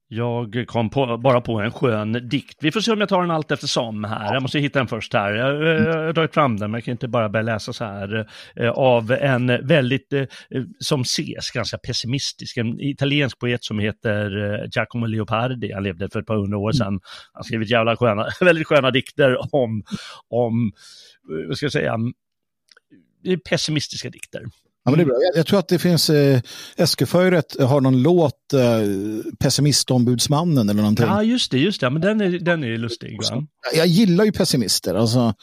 Jag 0.08 0.64
kom 0.66 0.90
på, 0.90 1.18
bara 1.18 1.40
på 1.40 1.60
en 1.60 1.70
skön 1.70 2.12
dikt. 2.28 2.58
Vi 2.60 2.72
får 2.72 2.80
se 2.80 2.92
om 2.92 3.00
jag 3.00 3.08
tar 3.08 3.20
den 3.20 3.30
allt 3.30 3.50
eftersom 3.50 4.04
här. 4.04 4.34
Jag 4.34 4.42
måste 4.42 4.58
hitta 4.58 4.78
den 4.78 4.88
först 4.88 5.12
här. 5.12 5.32
Jag, 5.32 5.62
jag 5.62 6.06
har 6.06 6.12
tagit 6.12 6.34
fram 6.34 6.56
den, 6.56 6.70
men 6.70 6.78
jag 6.78 6.84
kan 6.84 6.92
inte 6.92 7.08
bara 7.08 7.28
börja 7.28 7.42
läsa 7.42 7.72
så 7.72 7.84
här. 7.84 8.26
Eh, 8.56 8.70
av 8.70 9.12
en 9.12 9.46
väldigt, 9.46 10.12
eh, 10.12 10.24
som 10.78 11.00
ses, 11.00 11.50
ganska 11.54 11.78
pessimistisk, 11.78 12.56
en 12.56 12.80
italiensk 12.80 13.38
poet 13.38 13.64
som 13.64 13.78
heter 13.78 14.52
eh, 14.54 14.68
Giacomo 14.76 15.06
Leopardi. 15.06 15.72
Han 15.72 15.82
levde 15.82 16.08
för 16.12 16.20
ett 16.20 16.26
par 16.26 16.36
hundra 16.36 16.58
år 16.58 16.72
sedan. 16.72 17.00
Han 17.32 17.44
skrivit 17.44 17.70
jävla 17.70 17.96
sköna, 17.96 18.26
väldigt 18.40 18.66
sköna 18.66 18.90
dikter 18.90 19.54
om, 19.54 19.82
om 20.28 20.72
vad 21.48 21.56
ska 21.56 21.64
jag 21.64 21.72
säga, 21.72 21.96
pessimistiska 23.48 24.10
dikter. 24.10 24.42
Ja, 24.84 24.90
men 24.90 24.98
det 24.98 25.02
är 25.02 25.06
bra. 25.06 25.16
Jag, 25.22 25.38
jag 25.38 25.46
tror 25.46 25.58
att 25.58 25.68
det 25.68 25.78
finns, 25.78 26.10
eh, 26.10 26.40
Eskeföret 26.76 27.60
har 27.60 27.80
någon 27.80 28.02
låt, 28.02 28.52
eh, 28.52 28.60
Pessimistombudsmannen 29.38 30.68
eller 30.68 30.82
någonting. 30.82 31.06
Ja, 31.06 31.22
just 31.22 31.50
det, 31.50 31.58
just 31.58 31.80
det. 31.80 31.90
Men 31.90 32.02
den 32.02 32.20
är, 32.20 32.38
den 32.38 32.64
är 32.64 32.78
lustig. 32.78 33.18
Va? 33.30 33.46
Jag 33.74 33.86
gillar 33.86 34.24
ju 34.24 34.32
pessimister. 34.32 34.94
Alltså, 34.94 35.34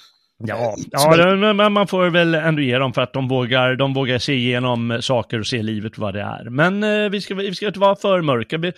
Ja, 0.45 0.75
ja 0.91 1.53
men 1.53 1.73
man 1.73 1.87
får 1.87 2.09
väl 2.09 2.35
ändå 2.35 2.61
ge 2.61 2.77
dem 2.77 2.93
för 2.93 3.01
att 3.01 3.13
de 3.13 3.27
vågar, 3.27 3.75
de 3.75 3.93
vågar 3.93 4.19
se 4.19 4.33
igenom 4.33 4.97
saker 5.01 5.39
och 5.39 5.47
se 5.47 5.61
livet 5.61 5.97
vad 5.97 6.13
det 6.13 6.21
är. 6.21 6.49
Men 6.49 6.83
eh, 6.83 7.09
vi, 7.09 7.21
ska, 7.21 7.35
vi 7.35 7.55
ska 7.55 7.67
inte 7.67 7.79
vara 7.79 7.95
för 7.95 8.21
mörka. 8.21 8.57
Vi, 8.57 8.67
eh, 8.67 8.73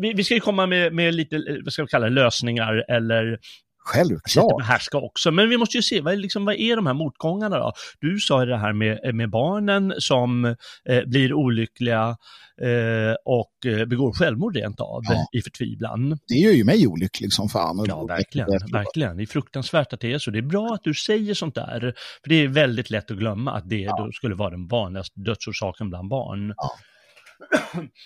vi, 0.00 0.12
vi 0.16 0.24
ska 0.24 0.34
ju 0.34 0.40
komma 0.40 0.66
med, 0.66 0.94
med 0.94 1.14
lite, 1.14 1.36
eh, 1.36 1.42
vad 1.64 1.72
ska 1.72 1.82
vi 1.82 1.88
kalla 1.88 2.08
lösningar 2.08 2.84
eller 2.88 3.38
Självklart. 3.86 4.62
Här 4.62 4.78
ska 4.78 4.98
också. 4.98 5.30
Men 5.30 5.48
vi 5.48 5.56
måste 5.56 5.76
ju 5.76 5.82
se, 5.82 6.00
vad, 6.00 6.18
liksom, 6.18 6.44
vad 6.44 6.54
är 6.54 6.76
de 6.76 6.86
här 6.86 6.94
motgångarna 6.94 7.58
då? 7.58 7.72
Du 8.00 8.18
sa 8.18 8.44
det 8.44 8.56
här 8.56 8.72
med, 8.72 9.14
med 9.14 9.30
barnen 9.30 9.94
som 9.98 10.44
eh, 10.88 11.04
blir 11.06 11.32
olyckliga 11.32 12.16
eh, 12.62 13.14
och 13.24 13.66
eh, 13.66 13.86
begår 13.86 14.12
självmord 14.12 14.56
rent 14.56 14.80
av 14.80 15.02
ja. 15.08 15.28
i 15.32 15.42
förtvivlan. 15.42 16.18
Det 16.28 16.34
gör 16.34 16.52
ju 16.52 16.64
mig 16.64 16.86
olycklig 16.86 17.32
som 17.32 17.48
fan. 17.48 17.84
Ja, 17.88 18.04
verkligen. 18.04 18.48
verkligen. 18.72 19.16
Det 19.16 19.22
är 19.22 19.26
fruktansvärt 19.26 19.92
att 19.92 20.00
det 20.00 20.12
är 20.12 20.18
så. 20.18 20.30
Det 20.30 20.38
är 20.38 20.42
bra 20.42 20.74
att 20.74 20.84
du 20.84 20.94
säger 20.94 21.34
sånt 21.34 21.54
där. 21.54 21.94
För 22.22 22.28
det 22.28 22.34
är 22.34 22.48
väldigt 22.48 22.90
lätt 22.90 23.10
att 23.10 23.16
glömma 23.16 23.52
att 23.52 23.68
det 23.68 23.80
ja. 23.80 24.10
skulle 24.12 24.34
vara 24.34 24.50
den 24.50 24.66
vanligaste 24.66 25.20
dödsorsaken 25.20 25.88
bland 25.88 26.08
barn. 26.08 26.54
Ja. 26.56 26.70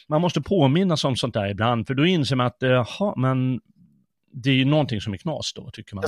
Man 0.08 0.20
måste 0.20 0.40
påminnas 0.40 1.04
om 1.04 1.16
sånt 1.16 1.34
där 1.34 1.48
ibland, 1.48 1.86
för 1.86 1.94
då 1.94 2.06
inser 2.06 2.36
man 2.36 2.46
att, 2.46 2.56
jaha, 2.60 3.14
men 3.16 3.60
det 4.32 4.50
är 4.50 4.54
ju 4.54 4.64
någonting 4.64 5.00
som 5.00 5.12
är 5.12 5.16
knas 5.16 5.52
då, 5.54 5.70
tycker 5.72 5.94
man. 5.94 6.04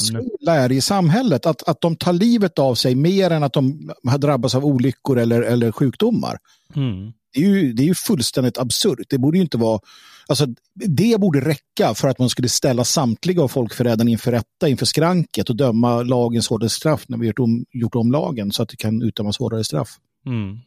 Är 0.57 0.73
i 0.73 0.81
samhället, 0.81 1.47
att, 1.47 1.69
att 1.69 1.81
de 1.81 1.97
tar 1.97 2.13
livet 2.13 2.59
av 2.59 2.75
sig 2.75 2.95
mer 2.95 3.31
än 3.31 3.43
att 3.43 3.53
de 3.53 3.91
har 4.05 4.19
drabbats 4.19 4.55
av 4.55 4.65
olyckor 4.65 5.19
eller, 5.19 5.43
eller 5.43 5.73
sjukdomar. 5.73 6.39
Mm. 6.77 7.13
Det, 7.35 7.41
är 7.41 7.49
ju, 7.49 7.73
det 7.73 7.83
är 7.83 7.87
ju 7.87 7.95
fullständigt 7.95 8.59
absurt. 8.59 8.99
Det 9.09 9.19
borde 9.19 9.39
ju 9.39 9.43
inte 9.43 9.59
vara... 9.59 9.81
Alltså, 10.27 10.47
det 10.75 11.21
borde 11.21 11.41
räcka 11.41 11.95
för 11.95 12.09
att 12.09 12.19
man 12.19 12.29
skulle 12.29 12.49
ställa 12.49 12.85
samtliga 12.85 13.43
av 13.43 13.49
folkförrädarna 13.49 14.11
inför 14.11 14.33
rätta, 14.33 14.69
inför 14.69 14.87
skranket 14.87 15.51
och 15.51 15.57
döma 15.57 16.03
lagens 16.03 16.49
hårdare 16.49 16.71
straff 16.71 17.05
när 17.09 17.19
vi 17.19 17.27
gjort 17.27 17.39
om, 17.39 17.65
gjort 17.73 17.95
om 17.95 18.13
lagen 18.13 18.53
så 18.53 18.63
att 18.63 18.69
det 18.69 18.77
kan 18.77 19.03
utdömas 19.03 19.39
hårdare 19.39 19.65
straff. 19.65 19.89
Mm. 20.27 20.59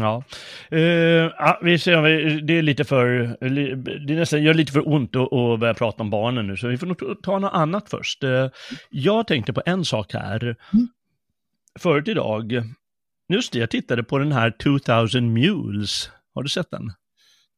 Ja, 0.00 0.24
uh, 0.72 0.80
ja 1.38 1.58
vi 1.62 1.78
ser, 1.78 2.02
det 2.40 2.58
är 2.58 2.62
lite 2.62 2.84
för, 2.84 3.36
det 4.06 4.12
är 4.12 4.16
nästan, 4.16 4.42
gör 4.42 4.54
lite 4.54 4.72
för 4.72 4.88
ont 4.88 5.16
att, 5.16 5.32
att 5.32 5.60
börja 5.60 5.74
prata 5.74 6.02
om 6.02 6.10
barnen 6.10 6.46
nu, 6.46 6.56
så 6.56 6.68
vi 6.68 6.78
får 6.78 6.86
nog 6.86 7.22
ta 7.22 7.38
något 7.38 7.52
annat 7.54 7.90
först. 7.90 8.24
Uh, 8.24 8.48
jag 8.90 9.26
tänkte 9.26 9.52
på 9.52 9.62
en 9.66 9.84
sak 9.84 10.12
här. 10.12 10.42
Mm. 10.42 10.88
Förut 11.78 12.08
idag, 12.08 12.52
just 13.28 13.52
det, 13.52 13.58
jag 13.58 13.70
tittade 13.70 14.02
på 14.02 14.18
den 14.18 14.32
här 14.32 14.50
2000 14.50 15.32
Mules. 15.32 16.10
Har 16.34 16.42
du 16.42 16.48
sett 16.48 16.70
den? 16.70 16.92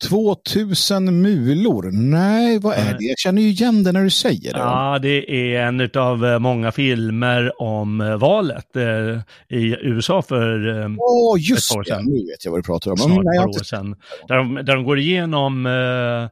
2000 0.05 1.23
mulor? 1.23 1.91
Nej, 1.93 2.59
vad 2.59 2.75
är 2.75 2.99
det? 2.99 3.05
Jag 3.05 3.19
känner 3.19 3.43
ju 3.43 3.49
igen 3.49 3.83
det 3.85 3.93
när 3.93 4.05
du 4.05 4.11
säger 4.11 4.53
det. 4.53 4.59
Ja, 4.59 4.99
det 5.03 5.55
är 5.55 5.61
en 5.61 5.91
av 5.95 6.26
eh, 6.26 6.38
många 6.38 6.73
filmer 6.73 7.62
om 7.62 8.00
eh, 8.00 8.17
valet 8.17 8.76
eh, 8.76 9.57
i 9.59 9.76
USA 9.83 10.23
för 10.23 10.81
eh, 10.81 10.87
oh, 10.87 11.41
just 11.41 11.71
ett 11.71 11.76
år 11.79 11.85
sedan. 11.85 12.05
Det. 12.05 12.11
Nu 12.11 12.19
vet 12.19 12.45
jag 12.45 12.53
vad 12.53 12.59
du 12.59 12.65
pratar 12.65 12.91
om. 12.91 12.97
Snart 12.97 13.11
mm, 13.11 13.25
Nej, 13.25 13.38
år 13.38 13.65
sedan. 13.65 13.97
Där 14.29 14.37
de, 14.37 14.55
där 14.55 14.75
de 14.75 14.85
går 14.85 14.99
igenom 14.99 15.67
eh, 15.67 16.29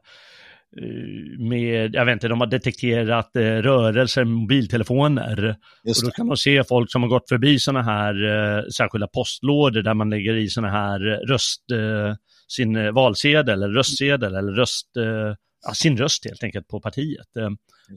med, 1.39 1.95
jag 1.95 2.05
vet 2.05 2.13
inte, 2.13 2.27
de 2.27 2.39
har 2.39 2.47
detekterat 2.47 3.35
eh, 3.35 3.41
rörelser 3.41 4.23
med 4.23 4.33
mobiltelefoner. 4.33 5.55
Och 5.83 6.05
då 6.05 6.11
kan 6.11 6.27
man 6.27 6.37
se 6.37 6.63
folk 6.63 6.91
som 6.91 7.01
har 7.01 7.09
gått 7.09 7.29
förbi 7.29 7.59
sådana 7.59 7.83
här 7.83 8.13
eh, 8.25 8.63
särskilda 8.77 9.07
postlådor 9.07 9.81
där 9.81 9.93
man 9.93 10.09
lägger 10.09 10.33
i 10.33 10.47
sådana 10.47 10.73
här 10.73 10.99
röst... 11.27 11.71
Eh, 11.71 12.15
sin 12.47 12.75
eh, 12.75 12.91
valsedel 12.91 13.63
eller 13.63 13.73
röstsedel 13.73 14.35
eller 14.35 14.51
röst, 14.51 14.97
eh, 14.97 15.35
ja, 15.65 15.73
sin 15.73 15.97
röst 15.97 16.25
helt 16.25 16.43
enkelt 16.43 16.67
på 16.67 16.79
partiet 16.79 17.37
eh, 17.37 17.49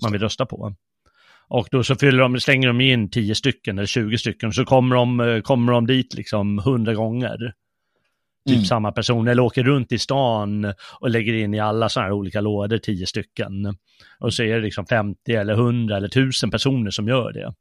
man 0.03 0.13
vill 0.13 0.21
rösta 0.21 0.47
på. 0.47 0.75
Och 1.51 1.69
då 1.71 1.85
så 1.85 1.97
fyller 1.97 2.19
de, 2.19 2.41
slänger 2.41 2.69
de 2.69 2.81
in 2.81 3.11
10 3.11 3.35
stycken 3.35 3.79
eller 3.79 3.87
20 3.87 4.19
stycken 4.19 4.53
så 4.53 4.65
kommer 4.65 4.97
de, 4.97 5.43
kommer 5.43 5.73
de 5.73 5.87
dit 5.87 6.15
liksom 6.15 6.59
100 6.59 6.95
gånger. 6.95 7.37
Typ 8.47 8.57
mm. 8.57 8.65
samma 8.65 8.93
person, 8.93 9.29
eller 9.29 9.43
åker 9.43 9.65
runt 9.65 9.93
i 9.93 9.99
stan 9.99 10.75
och 11.01 11.11
lägger 11.11 11.33
in 11.33 11.55
i 11.55 11.61
alla 11.61 11.89
sådana 11.89 12.07
här 12.07 12.13
olika 12.13 12.41
lådor 12.41 12.79
10 12.79 13.07
stycken. 13.07 13.77
Och 14.19 14.35
så 14.35 14.43
är 14.43 14.55
det 14.55 14.61
liksom 14.61 14.87
50 14.87 15.33
eller 15.33 15.53
100 15.53 15.97
eller 15.97 16.09
1000 16.09 16.51
personer 16.51 16.91
som 16.91 17.09
gör 17.09 17.33
det. 17.33 17.55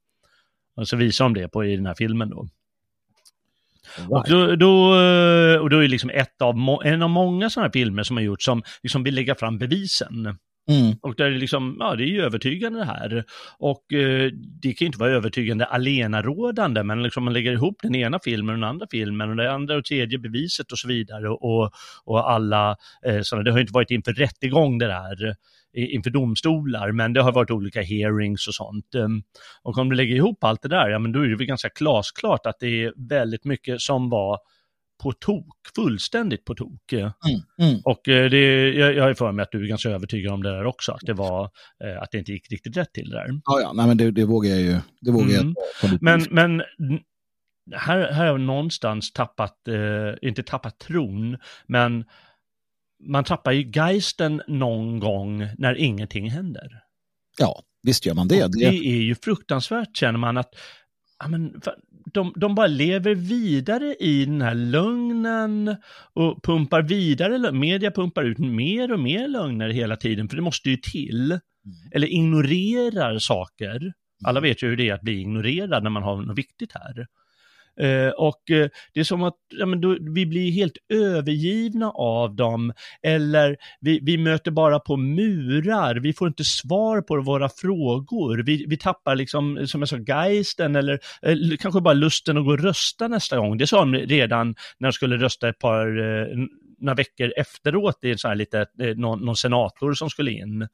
Och 0.75 0.87
så 0.87 0.97
visar 0.97 1.25
de 1.25 1.33
det 1.33 1.47
på 1.47 1.65
i 1.65 1.75
den 1.75 1.85
här 1.85 1.95
filmen 1.97 2.29
då. 2.29 2.47
Och 4.09 4.25
då, 4.29 4.55
då, 4.55 4.95
eh, 5.01 5.57
och 5.59 5.69
då 5.69 5.83
är 5.83 5.87
liksom 5.87 6.09
ett 6.09 6.41
av, 6.41 6.55
en 6.83 7.01
av 7.01 7.09
många 7.09 7.49
sådana 7.49 7.67
här 7.67 7.71
filmer 7.71 8.03
som 8.03 8.17
har 8.17 8.23
gjorts 8.23 8.45
som 8.45 8.63
liksom 8.83 9.03
vill 9.03 9.15
lägga 9.15 9.35
fram 9.35 9.57
bevisen. 9.57 10.37
Mm. 10.69 10.95
Och 11.01 11.15
där 11.15 11.25
är 11.25 11.31
det 11.31 11.37
liksom, 11.37 11.77
ja 11.79 11.95
det 11.95 12.03
är 12.03 12.07
ju 12.07 12.21
övertygande 12.21 12.79
det 12.79 12.85
här. 12.85 13.23
Och 13.59 13.93
eh, 13.93 14.31
det 14.61 14.73
kan 14.73 14.85
ju 14.85 14.85
inte 14.85 14.99
vara 14.99 15.11
övertygande 15.11 15.65
alenarådande, 15.65 16.83
men 16.83 17.03
liksom 17.03 17.23
man 17.23 17.33
lägger 17.33 17.51
ihop 17.51 17.75
den 17.81 17.95
ena 17.95 18.19
filmen 18.23 18.55
och 18.55 18.61
den 18.61 18.69
andra 18.69 18.87
filmen 18.91 19.29
och 19.29 19.35
det 19.35 19.51
andra 19.51 19.75
och 19.77 19.85
tredje 19.85 20.19
beviset 20.19 20.71
och 20.71 20.79
så 20.79 20.87
vidare. 20.87 21.29
Och, 21.29 21.71
och 22.05 22.31
alla 22.31 22.75
eh, 23.05 23.21
sådana, 23.21 23.43
det 23.43 23.51
har 23.51 23.57
ju 23.57 23.61
inte 23.61 23.73
varit 23.73 23.91
inför 23.91 24.13
rättegång 24.13 24.77
det 24.77 24.87
där 24.87 25.35
inför 25.77 26.09
domstolar, 26.09 26.91
men 26.91 27.13
det 27.13 27.21
har 27.21 27.31
varit 27.31 27.51
olika 27.51 27.81
hearings 27.81 28.47
och 28.47 28.53
sånt. 28.53 28.95
Ehm, 28.95 29.23
och 29.63 29.77
om 29.77 29.89
du 29.89 29.95
lägger 29.95 30.15
ihop 30.15 30.43
allt 30.43 30.61
det 30.61 30.69
där, 30.69 30.89
ja 30.89 30.99
men 30.99 31.11
då 31.11 31.19
är 31.19 31.27
det 31.27 31.35
väl 31.35 31.47
ganska 31.47 31.69
glasklart 31.75 32.45
att 32.45 32.59
det 32.59 32.83
är 32.83 32.93
väldigt 33.09 33.45
mycket 33.45 33.81
som 33.81 34.09
var 34.09 34.39
på 35.03 35.11
tok, 35.11 35.57
fullständigt 35.75 36.45
på 36.45 36.55
tok. 36.55 36.93
Mm, 36.93 37.11
mm. 37.61 37.81
Och 37.83 38.07
eh, 38.07 38.29
det, 38.29 38.71
jag, 38.73 38.95
jag 38.95 39.09
är 39.09 39.13
för 39.13 39.31
mig 39.31 39.43
att 39.43 39.51
du 39.51 39.63
är 39.63 39.67
ganska 39.67 39.89
övertygad 39.89 40.33
om 40.33 40.43
det 40.43 40.49
där 40.49 40.65
också, 40.65 40.91
att 40.91 41.01
det 41.01 41.13
var, 41.13 41.49
eh, 41.83 42.01
att 42.01 42.11
det 42.11 42.17
inte 42.17 42.31
gick 42.31 42.51
riktigt 42.51 42.77
rätt 42.77 42.93
till 42.93 43.09
det 43.09 43.15
där. 43.15 43.27
Ja, 43.43 43.59
ja, 43.61 43.73
nej 43.73 43.87
men 43.87 43.97
det, 43.97 44.11
det 44.11 44.25
vågar 44.25 44.49
jag 44.49 44.61
ju, 44.61 44.77
det 45.01 45.11
vågar 45.11 45.39
mm. 45.39 45.55
jag. 45.81 46.01
Men, 46.01 46.25
men 46.29 46.63
här, 47.75 47.99
här 47.99 48.13
har 48.13 48.25
jag 48.25 48.39
någonstans 48.39 49.13
tappat, 49.13 49.67
eh, 49.67 50.27
inte 50.29 50.43
tappat 50.43 50.79
tron, 50.79 51.37
men 51.67 52.05
man 52.99 53.23
tappar 53.23 53.51
ju 53.51 53.71
geisten 53.73 54.41
någon 54.47 54.99
gång 54.99 55.47
när 55.57 55.75
ingenting 55.75 56.29
händer. 56.29 56.67
Ja, 57.39 57.63
visst 57.83 58.05
gör 58.05 58.13
man 58.13 58.27
det. 58.27 58.47
det 58.59 58.65
är 58.65 59.01
ju 59.01 59.15
fruktansvärt 59.15 59.97
känner 59.97 60.19
man 60.19 60.37
att 60.37 60.49
ja, 61.19 61.27
men, 61.27 61.61
de, 62.13 62.33
de 62.35 62.55
bara 62.55 62.67
lever 62.67 63.15
vidare 63.15 63.95
i 63.99 64.25
den 64.25 64.41
här 64.41 64.55
lögnen 64.55 65.75
och 66.13 66.43
pumpar 66.43 66.81
vidare, 66.81 67.51
media 67.51 67.91
pumpar 67.91 68.23
ut 68.23 68.37
mer 68.37 68.93
och 68.93 68.99
mer 68.99 69.27
lögner 69.27 69.69
hela 69.69 69.95
tiden, 69.95 70.29
för 70.29 70.35
det 70.35 70.41
måste 70.41 70.69
ju 70.69 70.77
till. 70.77 71.31
Mm. 71.31 71.41
Eller 71.91 72.07
ignorerar 72.07 73.19
saker. 73.19 73.93
Alla 74.25 74.39
vet 74.39 74.63
ju 74.63 74.67
hur 74.67 74.77
det 74.77 74.89
är 74.89 74.93
att 74.93 75.01
bli 75.01 75.19
ignorerad 75.19 75.83
när 75.83 75.89
man 75.89 76.03
har 76.03 76.21
något 76.21 76.37
viktigt 76.37 76.71
här. 76.73 77.07
Eh, 77.79 78.09
och 78.09 78.51
eh, 78.51 78.69
det 78.93 78.99
är 78.99 79.03
som 79.03 79.23
att 79.23 79.35
ja, 79.49 79.65
men 79.65 79.81
då, 79.81 79.97
vi 79.99 80.25
blir 80.25 80.51
helt 80.51 80.77
övergivna 80.89 81.91
av 81.91 82.35
dem, 82.35 82.73
eller 83.03 83.57
vi, 83.79 83.99
vi 84.03 84.17
möter 84.17 84.51
bara 84.51 84.79
på 84.79 84.97
murar, 84.97 85.95
vi 85.95 86.13
får 86.13 86.27
inte 86.27 86.43
svar 86.43 87.01
på 87.01 87.21
våra 87.21 87.49
frågor, 87.49 88.43
vi, 88.45 88.65
vi 88.67 88.77
tappar 88.77 89.15
liksom, 89.15 89.67
som 89.67 89.81
jag 89.81 89.89
sa, 89.89 89.97
geisten 89.97 90.75
eller, 90.75 90.93
eh, 90.93 91.31
eller 91.31 91.57
kanske 91.57 91.81
bara 91.81 91.93
lusten 91.93 92.37
att 92.37 92.45
gå 92.45 92.51
och 92.51 92.59
rösta 92.59 93.07
nästa 93.07 93.37
gång. 93.37 93.57
Det 93.57 93.67
sa 93.67 93.79
de 93.79 93.95
redan 93.95 94.55
när 94.77 94.89
de 94.89 94.93
skulle 94.93 95.17
rösta 95.17 95.49
ett 95.49 95.59
par, 95.59 95.87
några 96.79 96.95
veckor 96.95 97.33
efteråt, 97.37 97.97
det 98.01 98.11
är 98.11 98.17
så 98.17 98.27
här 98.27 98.35
lite, 98.35 98.65
någon, 98.95 99.25
någon 99.25 99.35
senator 99.35 99.93
som 99.93 100.09
skulle 100.09 100.31
in 100.31 100.67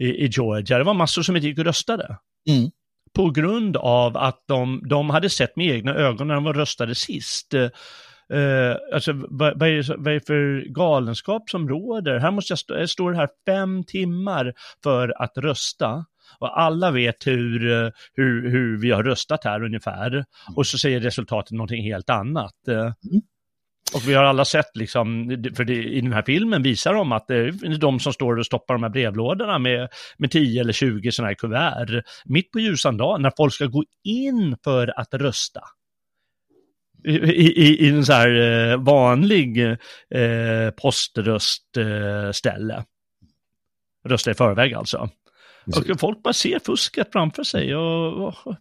i, 0.00 0.06
i 0.06 0.26
Georgia. 0.32 0.78
Det 0.78 0.84
var 0.84 0.94
massor 0.94 1.22
som 1.22 1.36
inte 1.36 1.48
gick 1.48 1.58
och 1.58 1.64
röstade. 1.64 2.18
Mm 2.48 2.70
på 3.16 3.30
grund 3.30 3.76
av 3.76 4.16
att 4.16 4.44
de, 4.46 4.82
de 4.88 5.10
hade 5.10 5.30
sett 5.30 5.56
med 5.56 5.66
egna 5.66 5.94
ögon 5.94 6.28
när 6.28 6.34
de 6.34 6.44
var 6.44 6.54
röstade 6.54 6.94
sist. 6.94 7.54
Uh, 7.54 8.76
alltså 8.94 9.12
vad, 9.12 9.58
vad, 9.58 9.68
är 9.68 9.82
det, 9.82 9.96
vad 9.98 10.08
är 10.08 10.14
det 10.14 10.26
för 10.26 10.64
galenskap 10.68 11.50
som 11.50 11.68
råder? 11.68 12.18
Här 12.18 12.30
måste 12.30 12.52
jag 12.52 12.58
stå, 12.58 12.74
jag 12.74 12.90
står 12.90 13.12
här 13.12 13.28
fem 13.46 13.84
timmar 13.84 14.54
för 14.82 15.22
att 15.22 15.38
rösta. 15.38 16.04
Och 16.38 16.60
alla 16.60 16.90
vet 16.90 17.26
hur, 17.26 17.72
eh, 17.72 17.90
hur, 18.14 18.50
hur 18.50 18.80
vi 18.80 18.90
har 18.90 19.02
röstat 19.02 19.44
här 19.44 19.64
ungefär. 19.64 20.24
Och 20.56 20.66
så 20.66 20.78
säger 20.78 21.00
resultatet 21.00 21.50
någonting 21.50 21.82
helt 21.82 22.10
annat. 22.10 22.54
Mm. 22.68 22.92
Och 23.94 24.08
vi 24.08 24.14
har 24.14 24.24
alla 24.24 24.44
sett, 24.44 24.76
liksom, 24.76 25.28
för 25.56 25.64
det, 25.64 25.84
i 25.84 26.00
den 26.00 26.12
här 26.12 26.22
filmen 26.22 26.62
visar 26.62 26.94
de 26.94 27.12
att 27.12 27.26
det 27.26 27.36
är 27.36 27.78
de 27.78 28.00
som 28.00 28.12
står 28.12 28.36
och 28.36 28.46
stoppar 28.46 28.74
de 28.74 28.82
här 28.82 28.90
brevlådorna 28.90 29.58
med, 29.58 29.88
med 30.18 30.30
10 30.30 30.60
eller 30.60 30.72
20 30.72 31.12
sådana 31.12 31.28
här 31.28 31.34
kuvert 31.34 32.02
mitt 32.24 32.50
på 32.50 32.60
ljusan 32.60 32.96
dag 32.96 33.20
när 33.20 33.32
folk 33.36 33.54
ska 33.54 33.66
gå 33.66 33.84
in 34.04 34.56
för 34.64 35.00
att 35.00 35.14
rösta. 35.14 35.60
I, 37.04 37.12
i, 37.12 37.86
i 37.86 37.88
en 37.88 38.06
så 38.06 38.12
här 38.12 38.30
eh, 38.70 38.76
vanlig 38.76 39.62
eh, 40.10 40.70
poströstställe. 40.76 42.74
Eh, 42.74 42.82
Rösta 44.04 44.30
i 44.30 44.34
förväg 44.34 44.74
alltså. 44.74 45.08
Och 45.66 46.00
folk 46.00 46.22
bara 46.22 46.32
ser 46.32 46.58
fusket 46.58 47.12
framför 47.12 47.44
sig 47.44 47.76
och, 47.76 48.26
och, 48.26 48.46
och 48.46 48.56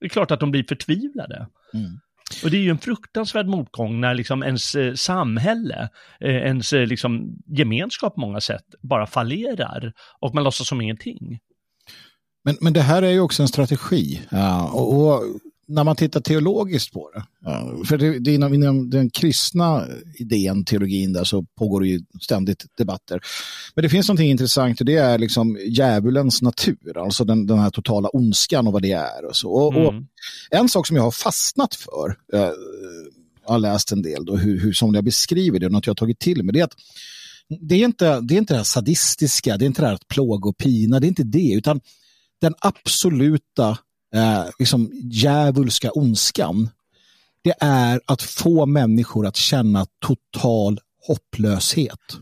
det 0.00 0.06
är 0.06 0.08
klart 0.08 0.30
att 0.30 0.40
de 0.40 0.50
blir 0.50 0.64
förtvivlade. 0.68 1.46
Mm. 1.74 2.00
Och 2.44 2.50
det 2.50 2.56
är 2.56 2.60
ju 2.60 2.70
en 2.70 2.78
fruktansvärd 2.78 3.46
motgång 3.46 4.00
när 4.00 4.14
liksom 4.14 4.42
ens 4.42 4.74
eh, 4.74 4.94
samhälle, 4.94 5.88
eh, 6.20 6.36
ens 6.36 6.72
eh, 6.72 6.86
liksom 6.86 7.36
gemenskap 7.46 8.14
på 8.14 8.20
många 8.20 8.40
sätt 8.40 8.64
bara 8.82 9.06
fallerar 9.06 9.92
och 10.20 10.34
man 10.34 10.44
låtsas 10.44 10.68
som 10.68 10.80
ingenting. 10.80 11.38
Men, 12.44 12.56
men 12.60 12.72
det 12.72 12.80
här 12.80 13.02
är 13.02 13.10
ju 13.10 13.20
också 13.20 13.42
en 13.42 13.48
strategi. 13.48 14.22
Ja, 14.30 14.70
och, 14.72 14.98
och 14.98 15.22
när 15.66 15.84
man 15.84 15.96
tittar 15.96 16.20
teologiskt 16.20 16.92
på 16.92 17.10
det, 17.14 17.24
för 17.86 17.98
det, 17.98 18.18
det 18.18 18.34
inom, 18.34 18.54
inom, 18.54 18.90
den 18.90 19.10
kristna 19.10 19.86
idén, 20.18 20.64
teologin 20.64 21.12
där, 21.12 21.24
så 21.24 21.42
pågår 21.58 21.80
det 21.80 21.88
ju 21.88 22.00
ständigt 22.20 22.64
debatter. 22.78 23.20
Men 23.74 23.82
det 23.82 23.88
finns 23.88 24.08
någonting 24.08 24.30
intressant 24.30 24.80
och 24.80 24.86
det 24.86 24.96
är 24.96 25.18
liksom 25.18 25.58
djävulens 25.66 26.42
natur, 26.42 26.98
alltså 26.98 27.24
den, 27.24 27.46
den 27.46 27.58
här 27.58 27.70
totala 27.70 28.08
ondskan 28.08 28.66
och 28.66 28.72
vad 28.72 28.82
det 28.82 28.92
är. 28.92 29.24
Och, 29.24 29.36
så. 29.36 29.50
Och, 29.50 29.74
mm. 29.74 29.86
och 29.86 29.94
en 30.50 30.68
sak 30.68 30.86
som 30.86 30.96
jag 30.96 31.04
har 31.04 31.10
fastnat 31.10 31.74
för, 31.74 32.16
eh, 32.32 32.52
jag 33.46 33.52
har 33.52 33.58
läst 33.58 33.92
en 33.92 34.02
del, 34.02 34.24
då, 34.24 34.36
hur, 34.36 34.60
hur 34.60 34.72
som 34.72 34.94
jag 34.94 35.04
beskriver 35.04 35.58
det, 35.58 35.66
och 35.66 35.72
något 35.72 35.86
jag 35.86 35.90
har 35.90 35.96
tagit 35.96 36.18
till 36.18 36.42
mig, 36.42 36.52
det 36.52 36.60
är 36.60 36.64
att 36.64 36.76
det 37.60 37.74
är 37.74 37.84
inte 37.84 38.20
det, 38.20 38.34
är 38.34 38.38
inte 38.38 38.54
det 38.54 38.58
här 38.58 38.64
sadistiska, 38.64 39.56
det 39.56 39.64
är 39.64 39.66
inte 39.66 39.82
det 39.82 39.86
här 39.86 39.94
att 39.94 40.08
plåga 40.08 40.48
och 40.48 40.56
pina, 40.56 41.00
det 41.00 41.06
är 41.06 41.08
inte 41.08 41.22
det, 41.22 41.52
utan 41.52 41.80
den 42.40 42.54
absoluta 42.58 43.78
eh, 44.14 44.44
liksom 44.58 44.90
djävulska 44.94 45.90
ondskan, 45.90 46.70
det 47.44 47.54
är 47.60 48.00
att 48.06 48.22
få 48.22 48.66
människor 48.66 49.26
att 49.26 49.36
känna 49.36 49.86
total 50.06 50.80
hopplöshet. 51.06 51.98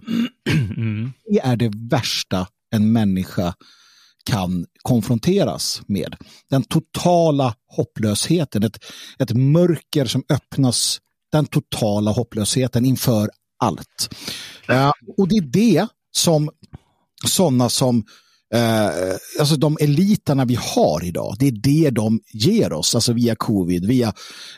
Mm. 0.76 1.12
Det 1.26 1.40
är 1.40 1.56
det 1.56 1.70
värsta 1.74 2.46
en 2.70 2.92
människa 2.92 3.54
kan 4.24 4.66
konfronteras 4.82 5.82
med. 5.86 6.16
Den 6.50 6.62
totala 6.62 7.54
hopplösheten, 7.68 8.62
ett, 8.62 8.78
ett 9.18 9.32
mörker 9.32 10.04
som 10.04 10.24
öppnas, 10.28 11.00
den 11.32 11.46
totala 11.46 12.10
hopplösheten 12.10 12.84
inför 12.84 13.30
allt. 13.58 14.14
Uh, 14.70 14.92
och 15.16 15.28
det 15.28 15.36
är 15.36 15.42
det 15.42 15.86
som 16.16 16.50
sådana 17.26 17.68
som 17.68 18.04
eh, 18.52 19.16
alltså 19.40 19.56
de 19.56 19.76
eliterna 19.80 20.44
vi 20.44 20.58
har 20.60 21.04
idag, 21.04 21.36
det 21.38 21.48
är 21.48 21.52
det 21.52 21.90
de 21.90 22.20
ger 22.32 22.72
oss, 22.72 22.94
alltså 22.94 23.12
via 23.12 23.34
covid, 23.34 23.86
via, 23.86 24.12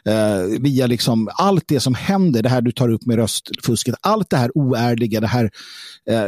eh, 0.05 0.61
via 0.61 0.87
liksom 0.87 1.29
allt 1.35 1.65
det 1.67 1.81
som 1.81 1.95
händer, 1.95 2.43
det 2.43 2.49
här 2.49 2.63
du 2.63 2.73
tar 2.73 2.89
upp 2.89 3.07
med 3.07 3.17
röstfusket, 3.17 3.95
allt 4.01 4.31
det 4.31 4.37
här 4.37 4.51
oärliga, 4.55 5.21
det 5.21 5.27
här, 5.27 5.51
eh, 6.11 6.27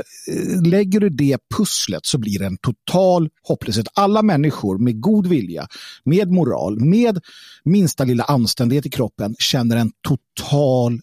lägger 0.64 1.00
du 1.00 1.10
det 1.10 1.38
pusslet 1.56 2.06
så 2.06 2.18
blir 2.18 2.38
det 2.38 2.46
en 2.46 2.58
total 2.58 3.28
hopplöshet. 3.42 3.86
Alla 3.94 4.22
människor 4.22 4.78
med 4.78 5.00
god 5.00 5.26
vilja, 5.26 5.66
med 6.04 6.30
moral, 6.30 6.80
med 6.80 7.20
minsta 7.64 8.04
lilla 8.04 8.24
anständighet 8.24 8.86
i 8.86 8.90
kroppen 8.90 9.34
känner 9.38 9.76
en 9.76 9.92
total 10.08 11.00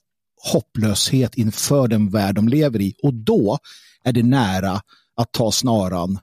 hopplöshet 0.52 1.36
inför 1.36 1.88
den 1.88 2.10
värld 2.10 2.36
de 2.36 2.48
lever 2.48 2.82
i 2.82 2.94
och 3.04 3.14
då 3.14 3.58
är 4.04 4.14
det 4.14 4.24
nära 4.24 4.82
att 5.16 5.32
ta 5.32 5.52
snaran 5.52 6.20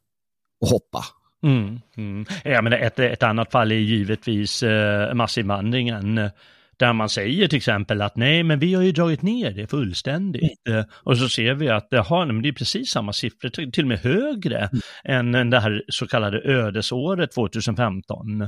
och 0.61 0.69
hoppa. 0.69 1.05
Mm, 1.43 1.81
mm. 1.97 2.27
Ja, 2.45 2.63
men 2.63 2.73
ett, 2.73 2.99
ett 2.99 3.23
annat 3.23 3.53
fall 3.53 3.73
är 3.73 3.77
givetvis 3.77 4.63
eh, 4.63 5.15
massinvandringen. 5.15 6.31
Där 6.77 6.93
man 6.93 7.09
säger 7.09 7.49
till 7.49 7.57
exempel 7.57 8.03
att 8.03 8.17
nej, 8.17 8.43
men 8.43 8.59
vi 8.59 8.75
har 8.75 8.83
ju 8.83 8.93
dragit 8.93 9.23
ner 9.23 9.51
det 9.51 9.67
fullständigt. 9.67 10.69
Mm. 10.69 10.85
Och 10.93 11.19
så 11.19 11.29
ser 11.29 11.55
vi 11.55 11.69
att 11.69 11.87
jaha, 11.91 12.27
men 12.27 12.43
det 12.43 12.49
är 12.49 12.53
precis 12.53 12.91
samma 12.91 13.13
siffror, 13.13 13.71
till 13.71 13.85
och 13.85 13.89
med 13.89 13.99
högre 13.99 14.71
mm. 15.05 15.35
än 15.35 15.51
det 15.51 15.61
här 15.61 15.83
så 15.89 16.07
kallade 16.07 16.41
ödesåret 16.45 17.33
2015. 17.33 18.43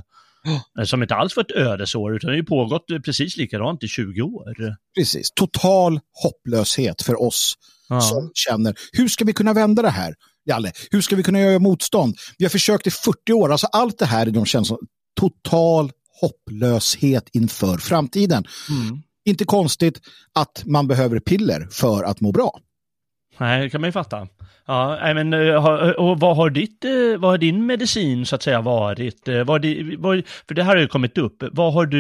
Oh. 0.45 0.85
Som 0.85 1.03
inte 1.03 1.15
alls 1.15 1.37
var 1.37 1.45
ett 1.45 1.57
ödesår, 1.57 2.17
utan 2.17 2.29
det 2.29 2.33
har 2.33 2.39
ju 2.39 2.45
pågått 2.45 2.87
precis 3.05 3.37
likadant 3.37 3.83
i 3.83 3.89
20 3.89 4.23
år. 4.23 4.55
Precis, 4.99 5.33
total 5.33 6.01
hopplöshet 6.23 7.03
för 7.03 7.23
oss 7.23 7.55
ja. 7.89 8.01
som 8.01 8.31
känner, 8.35 8.75
hur 8.93 9.09
ska 9.09 9.25
vi 9.25 9.33
kunna 9.33 9.53
vända 9.53 9.83
det 9.83 9.91
här? 9.91 10.15
Jalle, 10.45 10.73
hur 10.91 11.01
ska 11.01 11.17
vi 11.17 11.23
kunna 11.23 11.41
göra 11.41 11.59
motstånd? 11.59 12.17
Vi 12.39 12.45
har 12.45 12.51
försökt 12.51 12.87
i 12.87 12.91
40 12.91 13.33
år, 13.33 13.53
alltså 13.53 13.67
allt 13.67 13.99
det 13.99 14.07
här 14.07 14.27
de 14.27 14.47
känns 14.47 14.69
som 14.69 14.79
total 15.21 15.91
hopplöshet 16.21 17.29
inför 17.33 17.79
framtiden. 17.79 18.45
Mm. 18.71 19.03
Inte 19.25 19.45
konstigt 19.45 20.01
att 20.35 20.63
man 20.67 20.89
behöver 20.89 21.21
piller 21.21 21.69
för 21.71 22.05
att 22.05 22.21
må 22.21 22.33
bra. 22.33 22.59
Nej, 23.39 23.63
det 23.63 23.71
kan 23.71 23.81
man 23.81 23.89
ju 23.89 23.93
fatta. 23.93 24.29
Ja, 24.67 25.15
men, 25.15 25.33
eh, 25.33 25.65
och 25.95 26.21
vad 26.21 26.37
har, 26.37 26.51
ditt, 26.51 26.85
eh, 26.85 26.93
vad 27.19 27.31
har 27.31 27.39
din 27.39 27.67
medicin 27.67 28.27
så 28.27 28.35
att 28.35 28.43
säga 28.43 28.61
varit? 28.61 29.29
Eh, 29.29 29.45
vad 29.45 29.67
vad, 29.99 30.23
för 30.49 30.55
det 30.55 30.63
här 30.63 30.75
har 30.75 30.83
ju 30.83 30.89
kommit 30.89 31.19
upp. 31.19 31.43
Vad 31.53 31.73
har 31.73 31.87
du, 31.87 31.99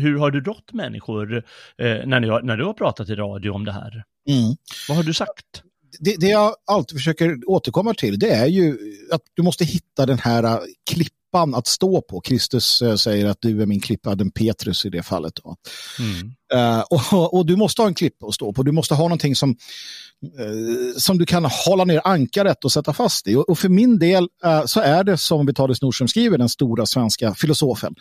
hur 0.00 0.18
har 0.18 0.30
du 0.30 0.40
rått 0.40 0.72
människor 0.72 1.44
när, 1.78 2.20
ni, 2.20 2.26
när 2.26 2.56
du 2.56 2.64
har 2.64 2.72
pratat 2.72 3.08
i 3.08 3.14
radio 3.14 3.50
om 3.50 3.64
det 3.64 3.72
här? 3.72 4.04
Mm. 4.28 4.56
Vad 4.88 4.96
har 4.96 5.04
du 5.04 5.14
sagt? 5.14 5.62
Det, 6.00 6.16
det, 6.16 6.28
jag 6.28 6.54
alltid 6.66 6.98
försöker 6.98 7.38
återkomma 7.46 7.94
till 7.94 8.18
det 8.18 8.30
är 8.30 8.46
ju 8.46 8.78
att 9.12 9.22
du 9.34 9.42
måste 9.42 9.64
hitta 9.64 10.06
den 10.06 10.18
här 10.18 10.44
äh, 10.44 10.58
klippan 10.90 11.54
att 11.54 11.66
stå 11.66 12.00
på. 12.00 12.20
Kristus 12.20 12.82
äh, 12.82 12.94
säger 12.94 13.26
att 13.26 13.38
du 13.40 13.62
är 13.62 13.66
min 13.66 13.80
klippa, 13.80 14.14
den 14.14 14.30
Petrus 14.30 14.86
i 14.86 14.90
det 14.90 15.02
fallet. 15.02 15.32
Då. 15.44 15.56
Mm. 15.98 16.32
Uh, 16.54 16.80
och, 16.80 17.34
och, 17.34 17.46
du 17.46 17.56
måste 17.56 17.82
ha 17.82 17.88
en 17.88 17.94
klippa 17.94 18.26
att 18.26 18.34
stå 18.34 18.52
på. 18.52 18.62
Du 18.62 18.72
måste 18.72 18.94
ha 18.94 19.04
någonting 19.04 19.36
som, 19.36 19.50
uh, 19.50 20.96
som 20.96 21.18
du 21.18 21.26
kan 21.26 21.44
hålla 21.44 21.84
ner 21.84 22.00
ankaret 22.04 22.64
och 22.64 22.72
sätta 22.72 22.92
fast 22.92 23.26
i. 23.26 23.34
Och, 23.34 23.48
och 23.48 23.58
för 23.58 23.68
min 23.68 23.98
del 23.98 24.28
uh, 24.46 24.66
så 24.66 24.80
är 24.80 25.04
det 25.04 25.18
som 25.18 25.46
Vitalis 25.46 25.82
Nordström 25.82 26.08
skriver, 26.08 26.38
den 26.38 26.48
stora 26.48 26.86
svenska 26.86 27.34
filosofen, 27.34 27.94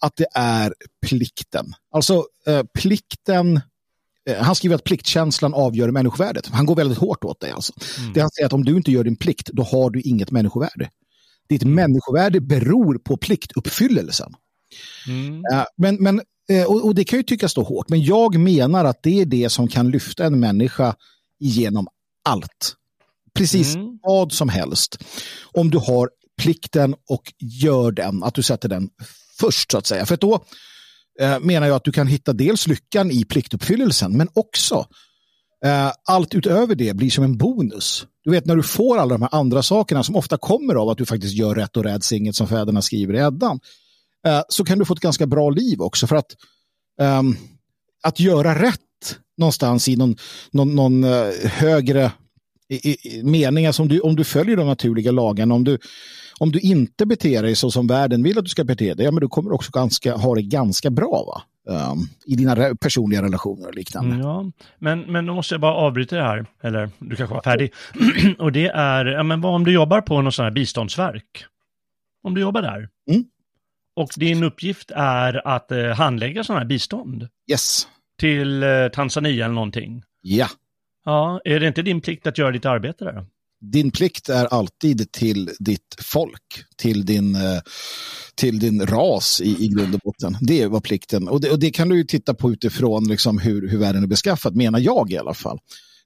att 0.00 0.16
det 0.16 0.26
är 0.34 0.74
plikten. 1.06 1.74
Alltså 1.94 2.24
plikten 2.74 3.60
han 4.38 4.54
skriver 4.54 4.76
att 4.76 4.84
pliktkänslan 4.84 5.54
avgör 5.54 5.90
människovärdet. 5.90 6.46
Han 6.46 6.66
går 6.66 6.76
väldigt 6.76 6.98
hårt 6.98 7.24
åt 7.24 7.40
det. 7.40 7.52
Alltså. 7.52 7.72
Mm. 7.98 8.12
Det 8.12 8.20
han 8.20 8.30
säger 8.30 8.46
att 8.46 8.52
om 8.52 8.64
du 8.64 8.76
inte 8.76 8.92
gör 8.92 9.04
din 9.04 9.16
plikt, 9.16 9.50
då 9.52 9.62
har 9.62 9.90
du 9.90 10.00
inget 10.00 10.30
människovärde. 10.30 10.90
Ditt 11.48 11.62
mm. 11.62 11.74
människovärde 11.74 12.40
beror 12.40 12.98
på 12.98 13.16
pliktuppfyllelsen. 13.16 14.34
Mm. 15.08 15.34
Uh, 15.34 15.64
men, 15.76 15.96
men, 15.96 16.20
uh, 16.52 16.64
och, 16.64 16.94
det 16.94 17.04
kan 17.04 17.18
ju 17.18 17.22
tyckas 17.22 17.54
då 17.54 17.62
hårt, 17.62 17.88
men 17.88 18.02
jag 18.02 18.36
menar 18.38 18.84
att 18.84 19.02
det 19.02 19.20
är 19.20 19.26
det 19.26 19.48
som 19.48 19.68
kan 19.68 19.90
lyfta 19.90 20.24
en 20.24 20.40
människa 20.40 20.94
igenom 21.40 21.88
allt. 22.24 22.76
Precis 23.34 23.74
mm. 23.74 23.98
vad 24.02 24.32
som 24.32 24.48
helst. 24.48 24.98
Om 25.52 25.70
du 25.70 25.78
har 25.78 26.10
plikten 26.42 26.94
och 27.08 27.32
gör 27.38 27.92
den, 27.92 28.22
att 28.22 28.34
du 28.34 28.42
sätter 28.42 28.68
den 28.68 28.88
först 29.40 29.70
så 29.70 29.78
att 29.78 29.86
säga. 29.86 30.06
För 30.06 30.16
då 30.16 30.44
eh, 31.20 31.40
menar 31.40 31.66
jag 31.66 31.76
att 31.76 31.84
du 31.84 31.92
kan 31.92 32.06
hitta 32.06 32.32
dels 32.32 32.66
lyckan 32.66 33.10
i 33.10 33.24
pliktuppfyllelsen 33.24 34.16
men 34.16 34.28
också 34.34 34.86
eh, 35.64 35.92
allt 36.08 36.34
utöver 36.34 36.74
det 36.74 36.96
blir 36.96 37.10
som 37.10 37.24
en 37.24 37.36
bonus. 37.36 38.06
Du 38.24 38.30
vet 38.30 38.46
när 38.46 38.56
du 38.56 38.62
får 38.62 38.98
alla 38.98 39.14
de 39.14 39.22
här 39.22 39.34
andra 39.34 39.62
sakerna 39.62 40.02
som 40.02 40.16
ofta 40.16 40.36
kommer 40.36 40.74
av 40.74 40.88
att 40.88 40.98
du 40.98 41.06
faktiskt 41.06 41.34
gör 41.34 41.54
rätt 41.54 41.76
och 41.76 41.84
räds 41.84 42.12
inget 42.12 42.36
som 42.36 42.48
fäderna 42.48 42.82
skriver 42.82 43.14
i 43.14 43.18
Eddan. 43.18 43.60
Eh, 44.26 44.42
så 44.48 44.64
kan 44.64 44.78
du 44.78 44.84
få 44.84 44.94
ett 44.94 45.00
ganska 45.00 45.26
bra 45.26 45.50
liv 45.50 45.80
också 45.80 46.06
för 46.06 46.16
att 46.16 46.36
um, 47.00 47.36
att 48.02 48.20
göra 48.20 48.62
rätt 48.62 48.78
någonstans 49.38 49.88
i 49.88 49.96
någon, 49.96 50.16
någon, 50.50 50.74
någon 50.74 51.04
eh, 51.04 51.30
högre 51.44 52.12
i, 52.68 52.90
i, 53.08 53.22
mening, 53.22 53.72
som 53.72 53.82
om 53.82 53.88
du, 53.88 54.00
om 54.00 54.16
du 54.16 54.24
följer 54.24 54.56
de 54.56 54.66
naturliga 54.66 55.10
lagarna, 55.10 55.54
om 55.54 55.64
du, 55.64 55.78
om 56.42 56.52
du 56.52 56.60
inte 56.60 57.06
beter 57.06 57.42
dig 57.42 57.56
så 57.56 57.70
som 57.70 57.86
världen 57.86 58.22
vill 58.22 58.38
att 58.38 58.44
du 58.44 58.48
ska 58.48 58.64
bete 58.64 58.94
dig, 58.94 59.04
ja, 59.04 59.12
men 59.12 59.20
du 59.20 59.28
kommer 59.28 59.52
också 59.52 59.70
ganska, 59.70 60.16
ha 60.16 60.34
det 60.34 60.42
ganska 60.42 60.90
bra 60.90 61.24
va? 61.26 61.42
Um, 61.92 62.08
i 62.26 62.36
dina 62.36 62.56
re 62.56 62.76
personliga 62.76 63.22
relationer 63.22 63.68
och 63.68 63.74
liknande. 63.74 64.16
Ja, 64.16 64.50
men, 64.78 65.00
men 65.00 65.26
då 65.26 65.34
måste 65.34 65.54
jag 65.54 65.60
bara 65.60 65.74
avbryta 65.74 66.16
det 66.16 66.22
här, 66.22 66.46
eller 66.62 66.90
du 66.98 67.16
kanske 67.16 67.34
var 67.34 67.42
färdig. 67.42 67.72
och 68.38 68.52
det 68.52 68.66
är, 68.66 69.04
ja, 69.04 69.22
men 69.22 69.40
vad 69.40 69.54
om 69.54 69.64
du 69.64 69.72
jobbar 69.72 70.00
på 70.00 70.22
något 70.22 70.34
sånt 70.34 70.44
här 70.44 70.50
biståndsverk? 70.50 71.44
Om 72.22 72.34
du 72.34 72.40
jobbar 72.40 72.62
där? 72.62 72.88
Mm. 73.10 73.24
Och 73.96 74.10
din 74.16 74.44
uppgift 74.44 74.90
är 74.94 75.46
att 75.46 75.72
eh, 75.72 75.86
handlägga 75.86 76.44
sådana 76.44 76.60
här 76.60 76.68
bistånd? 76.68 77.28
Yes. 77.50 77.88
Till 78.18 78.62
eh, 78.62 78.88
Tanzania 78.92 79.44
eller 79.44 79.54
någonting? 79.54 80.02
Ja. 80.20 80.48
Ja, 81.04 81.40
är 81.44 81.60
det 81.60 81.66
inte 81.68 81.82
din 81.82 82.00
plikt 82.00 82.26
att 82.26 82.38
göra 82.38 82.50
ditt 82.50 82.66
arbete 82.66 83.04
där? 83.04 83.26
Din 83.62 83.90
plikt 83.90 84.28
är 84.28 84.46
alltid 84.46 85.12
till 85.12 85.50
ditt 85.58 85.96
folk, 85.98 86.64
till 86.76 87.06
din, 87.06 87.34
eh, 87.34 87.60
till 88.34 88.58
din 88.58 88.86
ras 88.86 89.40
i, 89.40 89.64
i 89.64 89.68
grund 89.68 89.94
och 89.94 90.00
botten. 90.04 90.36
Det 90.40 90.66
var 90.66 90.80
plikten. 90.80 91.28
Och 91.28 91.40
det, 91.40 91.50
och 91.50 91.58
det 91.58 91.70
kan 91.70 91.88
du 91.88 91.96
ju 91.96 92.04
titta 92.04 92.34
på 92.34 92.52
utifrån 92.52 93.08
liksom 93.08 93.38
hur, 93.38 93.68
hur 93.68 93.78
världen 93.78 94.02
är 94.02 94.06
beskaffad, 94.06 94.56
menar 94.56 94.78
jag 94.78 95.12
i 95.12 95.18
alla 95.18 95.34
fall. 95.34 95.58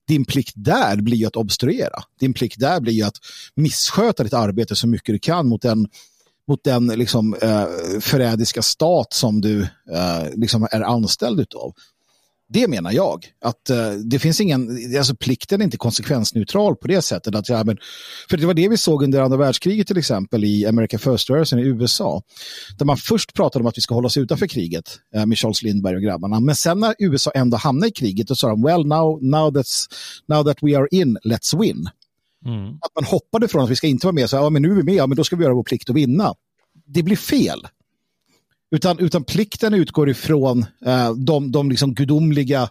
Din 0.08 0.24
plikt 0.24 0.52
där 0.56 0.96
blir 0.96 1.16
ju 1.16 1.26
att 1.26 1.36
obstruera. 1.36 2.02
Din 2.20 2.34
plikt 2.34 2.60
där 2.60 2.80
blir 2.80 2.92
ju 2.92 3.02
att 3.02 3.16
missköta 3.56 4.22
ditt 4.24 4.34
arbete 4.34 4.76
så 4.76 4.88
mycket 4.88 5.14
du 5.14 5.18
kan 5.18 5.48
mot 5.48 5.62
den 5.62 5.88
mot 6.48 6.64
den 6.64 6.86
liksom, 6.86 7.34
eh, 7.34 7.66
förrädiska 8.00 8.62
stat 8.62 9.12
som 9.12 9.40
du 9.40 9.62
eh, 9.62 10.30
liksom 10.34 10.68
är 10.70 10.80
anställd 10.80 11.40
utav. 11.40 11.72
Det 12.48 12.68
menar 12.68 12.92
jag. 12.92 13.26
Att 13.40 13.70
uh, 13.70 14.00
det 14.04 14.18
finns 14.18 14.40
ingen, 14.40 14.68
alltså 14.98 15.16
plikten 15.16 15.60
är 15.60 15.64
inte 15.64 15.76
konsekvensneutral 15.76 16.76
på 16.76 16.88
det 16.88 17.02
sättet. 17.02 17.34
Att, 17.34 17.48
ja, 17.48 17.64
men, 17.64 17.78
för 18.30 18.36
det 18.36 18.46
var 18.46 18.54
det 18.54 18.68
vi 18.68 18.76
såg 18.76 19.02
under 19.02 19.20
andra 19.20 19.36
världskriget 19.36 19.86
till 19.86 19.98
exempel 19.98 20.44
i 20.44 20.66
America 20.66 20.98
First-rörelsen 20.98 21.58
i 21.58 21.62
USA. 21.62 22.22
Där 22.78 22.86
man 22.86 22.96
först 22.96 23.34
pratade 23.34 23.62
om 23.62 23.66
att 23.66 23.78
vi 23.78 23.82
ska 23.82 23.94
hålla 23.94 24.06
oss 24.06 24.16
utanför 24.16 24.46
kriget 24.46 24.98
uh, 25.16 25.26
med 25.26 25.38
Charles 25.38 25.62
Lindbergh 25.62 25.96
och 25.96 26.02
grabbarna. 26.02 26.40
Men 26.40 26.56
sen 26.56 26.80
när 26.80 26.94
USA 26.98 27.30
ändå 27.30 27.56
hamnade 27.56 27.88
i 27.88 27.92
kriget 27.92 28.28
då 28.28 28.34
sa 28.34 28.48
de 28.48 28.62
well 28.62 28.86
now, 28.86 29.22
now, 29.22 29.50
that's, 29.50 29.84
now 30.28 30.44
that 30.44 30.56
we 30.62 30.78
are 30.78 30.88
in, 30.90 31.18
let's 31.24 31.60
win. 31.60 31.88
Mm. 32.44 32.68
Att 32.68 32.94
man 32.94 33.04
hoppade 33.04 33.48
från 33.48 33.64
att 33.64 33.70
vi 33.70 33.76
ska 33.76 33.86
inte 33.86 34.06
vara 34.06 34.14
med, 34.14 34.30
så 34.30 34.36
ja, 34.36 34.50
men 34.50 34.62
nu 34.62 34.70
är 34.70 34.74
vi 34.74 34.82
med, 34.82 34.94
ja, 34.94 35.06
men 35.06 35.16
då 35.16 35.24
ska 35.24 35.36
vi 35.36 35.44
göra 35.44 35.54
vår 35.54 35.64
plikt 35.64 35.90
att 35.90 35.96
vinna. 35.96 36.34
Det 36.86 37.02
blir 37.02 37.16
fel. 37.16 37.66
Utan, 38.76 38.98
utan 38.98 39.24
plikten 39.24 39.74
utgår 39.74 40.08
ifrån 40.08 40.66
eh, 40.86 41.12
de, 41.14 41.52
de 41.52 41.70
liksom 41.70 41.94
gudomliga 41.94 42.62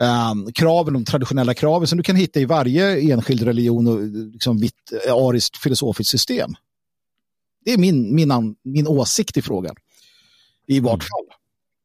eh, 0.00 0.34
kraven, 0.54 0.94
de 0.94 1.04
traditionella 1.04 1.54
kraven 1.54 1.88
som 1.88 1.96
du 1.98 2.02
kan 2.02 2.16
hitta 2.16 2.40
i 2.40 2.44
varje 2.44 3.12
enskild 3.12 3.42
religion 3.42 3.86
och 3.86 4.02
liksom 4.32 4.58
vitt 4.58 4.92
eh, 5.06 5.14
ariskt 5.14 5.56
filosofiskt 5.56 6.10
system. 6.10 6.54
Det 7.64 7.72
är 7.72 7.78
min, 7.78 8.14
min, 8.14 8.56
min 8.62 8.86
åsikt 8.86 9.36
i 9.36 9.42
frågan. 9.42 9.76
I 10.66 10.80
vart 10.80 10.92
mm. 10.92 11.00
fall. 11.00 11.38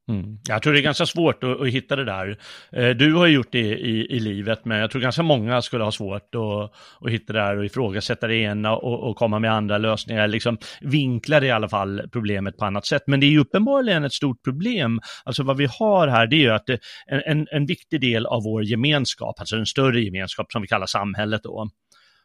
Mm. 0.10 0.38
Jag 0.48 0.62
tror 0.62 0.74
det 0.74 0.80
är 0.80 0.84
ganska 0.84 1.06
svårt 1.06 1.43
att, 1.43 1.62
att, 1.62 1.67
hitta 1.67 1.95
det 1.95 2.06
där. 2.06 2.38
Eh, 2.72 2.89
du 2.89 3.13
har 3.13 3.28
gjort 3.28 3.52
det 3.52 3.60
i, 3.60 4.15
i 4.15 4.19
livet, 4.19 4.65
men 4.65 4.78
jag 4.78 4.91
tror 4.91 5.02
ganska 5.02 5.24
många 5.24 5.62
skulle 5.62 5.84
ha 5.84 5.91
svårt 5.91 6.36
att, 6.36 6.72
att 7.06 7.12
hitta 7.12 7.34
det 7.34 7.39
där 7.39 7.58
och 7.58 7.65
ifrågasätta 7.65 8.28
det 8.28 8.36
ena 8.36 8.76
och, 8.76 9.10
och 9.10 9.15
komma 9.15 9.39
med 9.39 9.54
andra 9.54 9.78
lösningar, 9.78 10.28
liksom 10.28 10.58
vinkla 10.82 11.39
det 11.39 11.48
i 11.48 11.52
alla 11.52 11.69
fall 11.69 12.02
problemet 12.12 12.58
på 12.58 12.65
annat 12.65 12.86
sätt. 12.86 13.04
Men 13.08 13.19
det 13.19 13.26
är 13.26 13.32
ju 13.32 13.39
uppenbarligen 13.39 14.04
ett 14.04 14.13
stort 14.13 14.43
problem. 14.43 15.00
Alltså 15.24 15.43
vad 15.43 15.58
vi 15.58 15.67
har 15.80 16.08
här, 16.08 16.28
det 16.28 16.36
är 16.36 16.41
ju 16.41 16.52
att 16.52 16.69
en, 16.69 17.22
en, 17.26 17.48
en 17.52 17.65
viktig 17.65 18.02
del 18.02 18.26
av 18.26 18.43
vår 18.43 18.63
gemenskap, 18.63 19.39
alltså 19.39 19.56
en 19.56 19.65
större 19.65 20.02
gemenskap 20.02 20.52
som 20.52 20.62
vi 20.62 20.67
kallar 20.67 20.86
samhället 20.86 21.43
då, 21.43 21.69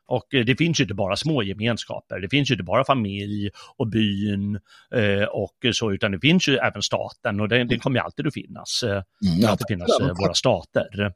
och 0.06 0.34
eh, 0.34 0.44
det 0.44 0.56
finns 0.56 0.80
ju 0.80 0.84
inte 0.84 0.94
bara 0.94 1.16
små 1.16 1.42
gemenskaper, 1.42 2.20
det 2.20 2.28
finns 2.28 2.50
ju 2.50 2.54
inte 2.54 2.64
bara 2.64 2.84
familj 2.84 3.50
och 3.76 3.88
byn 3.88 4.60
eh, 4.94 5.24
och 5.24 5.54
så, 5.72 5.92
utan 5.92 6.12
det 6.12 6.20
finns 6.20 6.48
ju 6.48 6.56
även 6.56 6.82
staten 6.82 7.40
och 7.40 7.48
det, 7.48 7.64
det 7.64 7.78
kommer 7.78 7.98
ju 7.98 8.04
alltid 8.04 8.26
att 8.26 8.34
finnas. 8.34 8.82
Eh, 8.82 8.90
mm, 8.90 9.50
alltid 9.50 9.66
finnas 9.68 10.00
eh, 10.00 10.08
våra 10.18 10.34
stater. 10.34 11.12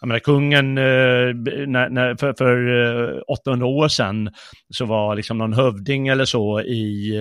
Jag 0.00 0.08
menar, 0.08 0.18
kungen, 0.18 0.78
eh, 0.78 1.34
när, 1.66 1.88
när, 1.88 2.16
för, 2.16 2.34
för 2.38 3.30
800 3.30 3.66
eh, 3.66 3.70
år 3.70 3.88
sedan 3.88 4.30
så 4.70 4.84
var 4.84 5.16
liksom 5.16 5.38
någon 5.38 5.52
hövding 5.52 6.08
eller 6.08 6.24
så 6.24 6.60
i 6.60 7.14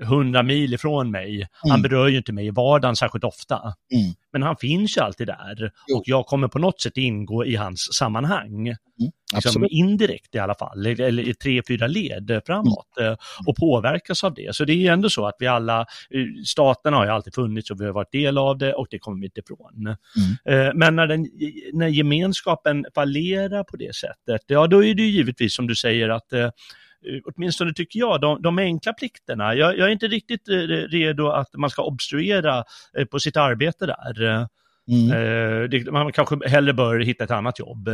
hundra 0.00 0.42
mil 0.42 0.74
ifrån 0.74 1.10
mig. 1.10 1.34
Mm. 1.34 1.48
Han 1.70 1.82
berör 1.82 2.08
ju 2.08 2.16
inte 2.16 2.32
mig 2.32 2.46
i 2.46 2.50
vardagen 2.50 2.96
särskilt 2.96 3.24
ofta. 3.24 3.56
Mm. 3.92 4.14
Men 4.32 4.42
han 4.42 4.56
finns 4.56 4.96
ju 4.96 5.00
alltid 5.00 5.26
där 5.26 5.70
jo. 5.88 5.96
och 5.96 6.02
jag 6.06 6.26
kommer 6.26 6.48
på 6.48 6.58
något 6.58 6.80
sätt 6.80 6.96
ingå 6.96 7.44
i 7.44 7.56
hans 7.56 7.88
sammanhang. 7.98 8.68
Mm. 8.68 9.12
Liksom 9.34 9.66
indirekt 9.70 10.34
i 10.34 10.38
alla 10.38 10.54
fall, 10.54 10.86
eller 10.86 11.28
i 11.28 11.34
tre, 11.34 11.62
fyra 11.68 11.86
led 11.86 12.40
framåt 12.46 12.86
mm. 13.00 13.12
Eh, 13.12 13.18
och 13.46 13.56
påverkas 13.56 14.24
av 14.24 14.34
det. 14.34 14.54
Så 14.54 14.64
det 14.64 14.72
är 14.72 14.76
ju 14.76 14.86
ändå 14.86 15.10
så 15.10 15.26
att 15.26 15.36
vi 15.38 15.46
alla, 15.46 15.80
eh, 15.80 15.86
staten 16.46 16.92
har 16.92 17.04
ju 17.04 17.10
alltid 17.10 17.34
funnits 17.34 17.70
och 17.70 17.80
vi 17.80 17.84
har 17.84 17.92
varit 17.92 18.12
del 18.12 18.38
av 18.38 18.58
det 18.58 18.74
och 18.74 18.86
det 18.90 18.98
kommer 18.98 19.20
vi 19.20 19.26
inte 19.26 19.40
ifrån. 19.40 19.96
Mm. 20.46 20.66
Eh, 20.68 20.74
men 20.74 20.96
när, 20.96 21.06
den, 21.06 21.26
när 21.72 21.88
gemenskapen 21.88 22.84
fallerar 22.94 23.64
på 23.64 23.76
det 23.76 23.94
sättet, 23.94 24.40
ja 24.46 24.66
då 24.66 24.84
är 24.84 24.94
det 24.94 25.02
ju 25.02 25.10
givetvis 25.10 25.54
som 25.54 25.66
du 25.66 25.74
säger 25.74 26.08
att 26.08 26.32
åtminstone 27.24 27.72
tycker 27.72 27.98
jag, 27.98 28.20
de, 28.20 28.42
de 28.42 28.58
enkla 28.58 28.92
plikterna. 28.92 29.54
Jag, 29.54 29.78
jag, 29.78 29.88
är 29.88 29.92
inte 29.92 30.08
riktigt 30.08 30.48
eh, 30.48 30.54
redo 30.90 31.28
att 31.28 31.48
man 31.56 31.70
ska 31.70 31.82
obstruera 31.82 32.64
eh, 32.98 33.04
på 33.04 33.18
sitt 33.18 33.36
arbete 33.36 33.86
där. 33.86 34.46
Mm. 34.88 35.70
Det, 35.70 35.90
man 35.90 36.12
kanske 36.12 36.48
hellre 36.48 36.72
bör 36.72 37.00
hitta 37.00 37.24
ett 37.24 37.30
annat 37.30 37.58
jobb 37.58 37.88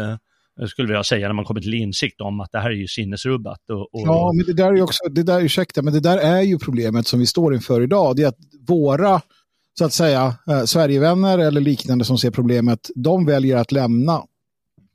skulle 0.68 0.92
jag 0.94 1.06
säga 1.06 1.26
när 1.26 1.34
man 1.34 1.44
kommer 1.44 1.60
till 1.60 1.74
insikt 1.74 2.20
om 2.20 2.40
att 2.40 2.52
det 2.52 2.58
här 2.58 2.70
är 2.70 2.74
ju 2.74 2.88
sinnesrubbat. 2.88 3.70
Och, 3.70 3.80
och... 3.80 3.88
Ja, 3.92 4.32
men 4.32 4.46
det 4.46 4.52
där 4.52 4.72
är 4.72 4.82
också, 4.82 5.08
det 5.10 5.22
där, 5.22 5.40
ursäkta, 5.40 5.82
men 5.82 5.92
det 5.92 6.00
där 6.00 6.18
är 6.18 6.40
ju 6.40 6.58
problemet 6.58 7.06
som 7.06 7.20
vi 7.20 7.26
står 7.26 7.54
inför 7.54 7.82
idag. 7.82 8.16
Det 8.16 8.22
är 8.22 8.28
att 8.28 8.38
våra, 8.68 9.20
så 9.78 9.84
att 9.84 9.92
säga, 9.92 10.34
eh, 10.48 10.64
Sverigevänner 10.64 11.38
eller 11.38 11.60
liknande 11.60 12.04
som 12.04 12.18
ser 12.18 12.30
problemet, 12.30 12.90
de 12.94 13.26
väljer 13.26 13.56
att 13.56 13.72
lämna. 13.72 14.22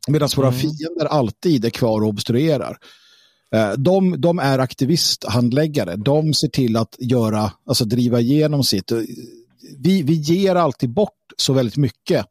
Medan 0.07 0.29
våra 0.35 0.47
mm. 0.47 0.59
fiender 0.59 1.05
alltid 1.05 1.65
är 1.65 1.69
kvar 1.69 2.01
och 2.01 2.07
obstruerar. 2.07 2.77
Eh, 3.55 3.71
de, 3.71 4.21
de 4.21 4.39
är 4.39 4.59
aktivisthandläggare. 4.59 5.95
De 5.95 6.33
ser 6.33 6.47
till 6.47 6.77
att 6.77 6.95
göra, 6.99 7.51
alltså 7.65 7.85
driva 7.85 8.19
igenom 8.19 8.63
sitt. 8.63 8.91
Eh, 8.91 8.99
vi, 9.77 10.01
vi 10.01 10.13
ger 10.13 10.55
alltid 10.55 10.89
bort 10.89 11.11
så 11.37 11.53
väldigt 11.53 11.77
mycket. 11.77 12.25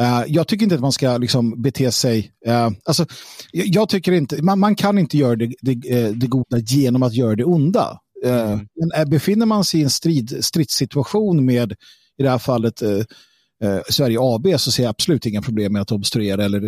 Uh, 0.00 0.24
jag 0.26 0.48
tycker 0.48 0.64
inte 0.64 0.74
att 0.74 0.80
man 0.80 0.92
ska 0.92 1.18
liksom 1.18 1.62
bete 1.62 1.92
sig... 1.92 2.32
Uh, 2.48 2.70
alltså, 2.84 3.06
jag 3.52 3.88
tycker 3.88 4.12
inte... 4.12 4.42
Man, 4.42 4.58
man 4.58 4.74
kan 4.74 4.98
inte 4.98 5.18
göra 5.18 5.36
det, 5.36 5.54
det, 5.60 5.74
det, 6.12 6.26
goda 6.26 6.58
genom 6.58 7.02
att 7.02 7.14
göra 7.14 7.36
det 7.36 7.44
onda. 7.44 8.00
Uh, 8.24 8.32
mm. 8.32 8.66
Men 8.74 9.10
befinner 9.10 9.46
man 9.46 9.64
sig 9.64 9.80
i 9.80 9.82
en 9.82 9.90
strid, 9.90 10.44
stridssituation 10.44 11.44
med, 11.44 11.72
i 12.18 12.22
det 12.22 12.30
här 12.30 12.38
fallet, 12.38 12.82
Sverige 13.88 14.18
AB 14.20 14.46
så 14.60 14.72
ser 14.72 14.82
jag 14.82 14.90
absolut 14.90 15.26
inga 15.26 15.42
problem 15.42 15.72
med 15.72 15.82
att 15.82 15.92
obstruera 15.92 16.44
eller 16.44 16.60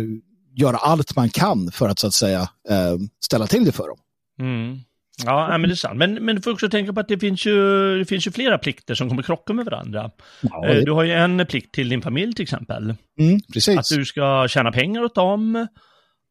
göra 0.55 0.77
allt 0.77 1.15
man 1.15 1.29
kan 1.29 1.71
för 1.71 1.89
att 1.89 1.99
så 1.99 2.07
att 2.07 2.13
säga 2.13 2.41
eh, 2.69 2.97
ställa 3.25 3.47
till 3.47 3.65
det 3.65 3.71
för 3.71 3.87
dem. 3.87 3.97
Mm. 4.39 4.79
Ja, 5.25 5.57
men 5.57 5.61
det 5.61 5.73
är 5.73 5.75
sant. 5.75 5.97
Men, 5.97 6.13
men 6.13 6.35
du 6.35 6.41
får 6.41 6.51
också 6.51 6.69
tänka 6.69 6.93
på 6.93 6.99
att 6.99 7.07
det 7.07 7.19
finns 7.19 7.45
ju, 7.45 7.99
det 7.99 8.05
finns 8.05 8.27
ju 8.27 8.31
flera 8.31 8.57
plikter 8.57 8.95
som 8.95 9.09
kommer 9.09 9.23
krocka 9.23 9.53
med 9.53 9.65
varandra. 9.65 10.11
Ja, 10.41 10.67
eh, 10.67 10.75
det... 10.75 10.85
Du 10.85 10.91
har 10.91 11.03
ju 11.03 11.11
en 11.11 11.45
plikt 11.45 11.73
till 11.73 11.89
din 11.89 12.01
familj 12.01 12.33
till 12.33 12.43
exempel. 12.43 12.95
Mm, 13.19 13.39
precis. 13.53 13.77
Att 13.77 13.97
du 13.97 14.05
ska 14.05 14.47
tjäna 14.47 14.71
pengar 14.71 15.03
åt 15.03 15.15
dem 15.15 15.67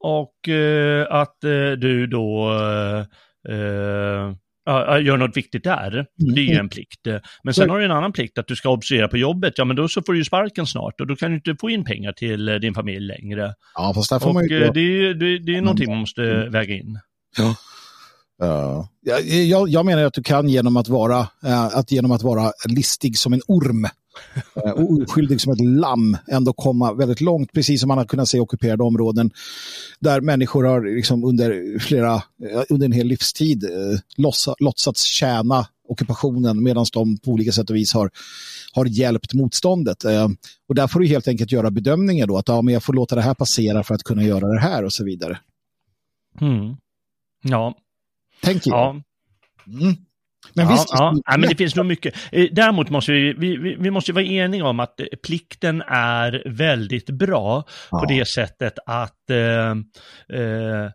och 0.00 0.48
eh, 0.48 1.06
att 1.10 1.44
eh, 1.44 1.70
du 1.70 2.06
då 2.06 2.52
eh, 3.48 4.34
gör 5.00 5.16
något 5.16 5.36
viktigt 5.36 5.64
där. 5.64 5.92
Mm. 5.92 6.34
Det 6.34 6.40
är 6.40 6.44
ju 6.44 6.54
en 6.54 6.68
plikt. 6.68 7.06
Men 7.44 7.54
sen 7.54 7.70
har 7.70 7.78
du 7.78 7.84
en 7.84 7.90
annan 7.90 8.12
plikt, 8.12 8.38
att 8.38 8.46
du 8.46 8.56
ska 8.56 8.68
observera 8.68 9.08
på 9.08 9.16
jobbet. 9.16 9.54
Ja, 9.56 9.64
men 9.64 9.76
då 9.76 9.88
så 9.88 10.02
får 10.02 10.12
du 10.12 10.18
ju 10.18 10.24
sparken 10.24 10.66
snart 10.66 11.00
och 11.00 11.06
då 11.06 11.16
kan 11.16 11.30
du 11.30 11.36
inte 11.36 11.56
få 11.60 11.70
in 11.70 11.84
pengar 11.84 12.12
till 12.12 12.48
eh, 12.48 12.54
din 12.54 12.74
familj 12.74 13.06
längre. 13.06 13.54
Ja, 13.74 13.92
fast 13.94 14.10
där 14.10 14.18
får 14.18 14.28
och 14.28 14.34
man 14.34 14.48
ju... 14.48 14.64
Eh, 14.64 14.72
det, 14.72 14.80
är, 14.80 15.14
det, 15.14 15.38
det 15.38 15.56
är 15.56 15.60
någonting 15.60 15.90
man 15.90 15.98
måste 15.98 16.22
mm. 16.22 16.52
väga 16.52 16.74
in. 16.74 16.98
Ja. 17.38 17.54
Uh, 18.42 18.84
jag, 19.00 19.68
jag, 19.68 19.86
menar 19.86 20.04
att 20.04 20.14
du 20.14 20.22
kan 20.22 20.48
genom 20.48 20.76
att 20.76 20.88
vara, 20.88 21.20
uh, 21.20 21.76
att 21.76 21.92
genom 21.92 22.12
att 22.12 22.22
vara 22.22 22.52
listig 22.64 23.18
som 23.18 23.32
en 23.32 23.40
orm 23.46 23.84
uh, 24.64 24.72
och 24.72 24.90
oskyldig 24.90 25.40
som 25.40 25.52
ett 25.52 25.60
lamm 25.60 26.16
ändå 26.28 26.52
komma 26.52 26.92
väldigt 26.92 27.20
långt, 27.20 27.52
precis 27.52 27.80
som 27.80 27.88
man 27.88 27.98
har 27.98 28.04
kunnat 28.04 28.28
se 28.28 28.38
i 28.38 28.40
ockuperade 28.40 28.82
områden 28.82 29.30
där 30.00 30.20
människor 30.20 30.64
har 30.64 30.96
liksom 30.96 31.24
under 31.24 31.78
flera, 31.78 32.22
under 32.68 32.86
en 32.86 32.92
hel 32.92 33.06
livstid 33.06 33.64
uh, 33.64 33.98
låtsats 34.58 35.02
tjäna 35.04 35.66
ockupationen 35.88 36.62
medan 36.62 36.86
de 36.92 37.18
på 37.18 37.30
olika 37.30 37.52
sätt 37.52 37.70
och 37.70 37.76
vis 37.76 37.94
har, 37.94 38.10
har 38.72 38.86
hjälpt 38.86 39.34
motståndet. 39.34 40.04
Eh, 40.04 40.28
och 40.68 40.74
där 40.74 40.86
får 40.86 41.00
du 41.00 41.06
helt 41.06 41.28
enkelt 41.28 41.52
göra 41.52 41.70
bedömningar 41.70 42.26
då 42.26 42.38
att 42.38 42.48
ja, 42.48 42.62
men 42.62 42.74
jag 42.74 42.82
får 42.82 42.92
låta 42.92 43.14
det 43.14 43.22
här 43.22 43.34
passera 43.34 43.82
för 43.82 43.94
att 43.94 44.02
kunna 44.02 44.22
göra 44.22 44.48
det 44.48 44.60
här 44.60 44.84
och 44.84 44.92
så 44.92 45.04
vidare. 45.04 45.38
Mm. 46.40 46.76
Ja. 47.42 47.74
Tänker 48.42 48.70
jag. 48.70 48.78
Ja. 48.78 48.90
Mm. 49.80 49.96
Men 50.54 50.66
ja, 50.66 50.72
visst, 50.72 50.88
ja. 50.92 51.14
ja, 51.24 51.36
men 51.38 51.48
det 51.48 51.56
finns 51.56 51.76
nog 51.76 51.86
mycket. 51.86 52.14
Eh, 52.32 52.46
Däremot 52.52 52.90
måste 52.90 53.12
vi, 53.12 53.32
vi, 53.32 53.56
vi- 53.78 53.90
måste 53.90 54.12
vara 54.12 54.24
eniga 54.24 54.66
om 54.66 54.80
att 54.80 55.00
eh, 55.00 55.06
plikten 55.26 55.82
är 55.88 56.42
väldigt 56.46 57.10
bra 57.10 57.62
på 57.90 57.98
Ja. 58.02 58.06
det 58.08 58.28
sättet 58.28 58.74
att 58.86 59.30
eh, 59.30 59.70
eh, 60.40 60.90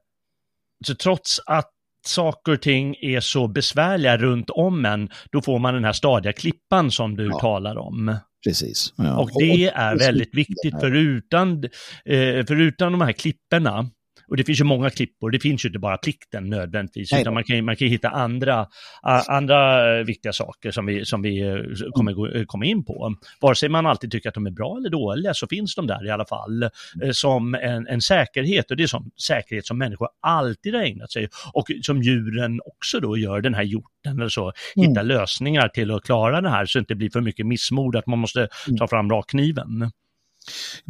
så 0.88 0.95
trots 0.95 1.39
att 1.45 1.69
saker 2.06 2.51
och 2.51 2.62
ting 2.62 2.95
är 3.01 3.19
så 3.19 3.47
besvärliga 3.47 4.17
runt 4.17 4.49
om 4.49 4.86
en, 4.86 5.10
då 5.32 5.41
får 5.41 5.60
man 5.60 5.73
den 5.73 5.84
här 5.86 5.93
stadiga 5.93 6.34
klippan 6.34 6.91
som 6.91 7.15
du 7.15 7.29
talar 7.32 7.77
om. 7.77 8.15
Precis. 8.47 8.93
Och 9.17 9.29
det 9.39 9.67
är 9.67 9.97
väldigt 9.99 10.36
viktigt, 10.36 10.79
för 10.79 10.95
utan, 10.95 11.63
eh, 12.06 12.45
för 12.45 12.62
utan 12.62 12.91
de 12.91 13.01
här 13.01 13.12
klipporna, 13.12 13.89
och 14.27 14.38
det 14.38 14.43
finns 14.43 14.59
ju 14.59 14.63
många 14.63 14.89
klippor, 14.89 15.31
det 15.31 15.39
finns 15.39 15.65
ju 15.65 15.69
inte 15.69 15.79
bara 15.79 15.97
plikten 15.97 16.49
nödvändigtvis, 16.49 17.12
Nej. 17.12 17.21
utan 17.21 17.33
man 17.33 17.43
kan, 17.43 17.65
man 17.65 17.75
kan 17.75 17.88
hitta 17.88 18.09
andra, 18.09 18.67
a, 19.01 19.21
andra 19.27 20.03
viktiga 20.03 20.33
saker 20.33 20.71
som 20.71 20.86
vi, 20.86 21.05
som 21.05 21.21
vi 21.21 21.41
eh, 21.41 21.55
kommer 21.93 22.13
gå- 22.13 22.27
eh, 22.36 22.43
komma 22.45 22.65
in 22.65 22.86
på. 22.86 23.15
Vare 23.41 23.55
sig 23.55 23.69
man 23.69 23.86
alltid 23.86 24.12
tycker 24.12 24.29
att 24.29 24.36
de 24.36 24.45
är 24.45 24.51
bra 24.51 24.77
eller 24.77 24.89
dåliga 24.89 25.33
så 25.33 25.47
finns 25.47 25.75
de 25.75 25.88
där 25.88 26.05
i 26.07 26.09
alla 26.09 26.25
fall 26.25 26.63
eh, 26.63 26.69
som 27.12 27.55
en, 27.55 27.88
en 27.88 28.01
säkerhet 28.01 28.71
och 28.71 28.77
det 28.77 28.83
är 28.83 28.88
som 28.88 29.12
säkerhet 29.27 29.65
som 29.65 29.77
människor 29.77 30.07
alltid 30.21 30.75
har 30.75 30.81
ägnat 30.81 31.12
sig 31.12 31.27
och 31.53 31.65
som 31.81 32.01
djuren 32.01 32.59
också 32.65 32.99
då 32.99 33.17
gör, 33.17 33.41
den 33.41 33.53
här 33.53 33.63
hjorten 33.63 34.19
eller 34.19 34.29
så, 34.29 34.51
Mm. 34.75 34.89
hitta 34.89 35.01
lösningar 35.01 35.67
till 35.67 35.91
att 35.91 36.03
klara 36.03 36.41
det 36.41 36.49
här 36.49 36.65
så 36.65 36.79
det 36.79 36.81
inte 36.81 36.95
blir 36.95 37.09
för 37.09 37.21
mycket 37.21 37.45
missmod 37.45 37.95
att 37.95 38.07
man 38.07 38.19
måste 38.19 38.47
ta 38.79 38.88
fram 38.88 39.09
rakkniven. 39.09 39.91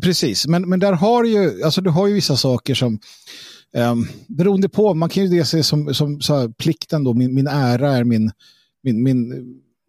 Precis, 0.02 0.48
men, 0.48 0.70
men 0.70 0.80
där 0.80 0.94
har 0.94 1.24
ju, 1.24 1.64
alltså 1.64 1.82
du 1.82 1.90
har 1.90 2.08
ju 2.08 2.14
vissa 2.14 2.38
saker 2.38 2.76
som, 2.76 3.00
um, 3.78 4.08
beroende 4.28 4.70
på, 4.70 4.94
man 4.94 5.10
kan 5.10 5.24
ju 5.24 5.30
det 5.30 5.46
se 5.46 5.64
som, 5.64 5.94
som 5.94 6.22
så 6.22 6.38
här, 6.38 6.48
plikten 6.50 7.04
då, 7.04 7.14
min, 7.14 7.36
min 7.36 7.48
ära 7.48 7.92
är 7.92 8.04
min, 8.04 8.32
min, 8.84 9.04
min 9.04 9.46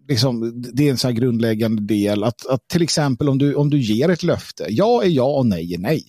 liksom, 0.09 0.63
det 0.75 0.87
är 0.87 0.91
en 0.91 0.99
så 0.99 1.09
här 1.09 1.15
grundläggande 1.15 1.83
del. 1.83 2.25
Att, 2.25 2.47
att 2.47 2.69
till 2.69 2.83
exempel 2.83 3.29
om 3.29 3.39
du, 3.39 3.55
om 3.55 3.71
du 3.71 3.79
ger 3.79 4.09
ett 4.09 4.23
löfte, 4.23 4.67
ja 4.69 5.03
är 5.03 5.09
ja 5.09 5.39
och 5.39 5.47
nej 5.47 5.75
är 5.75 5.79
nej. 5.79 6.05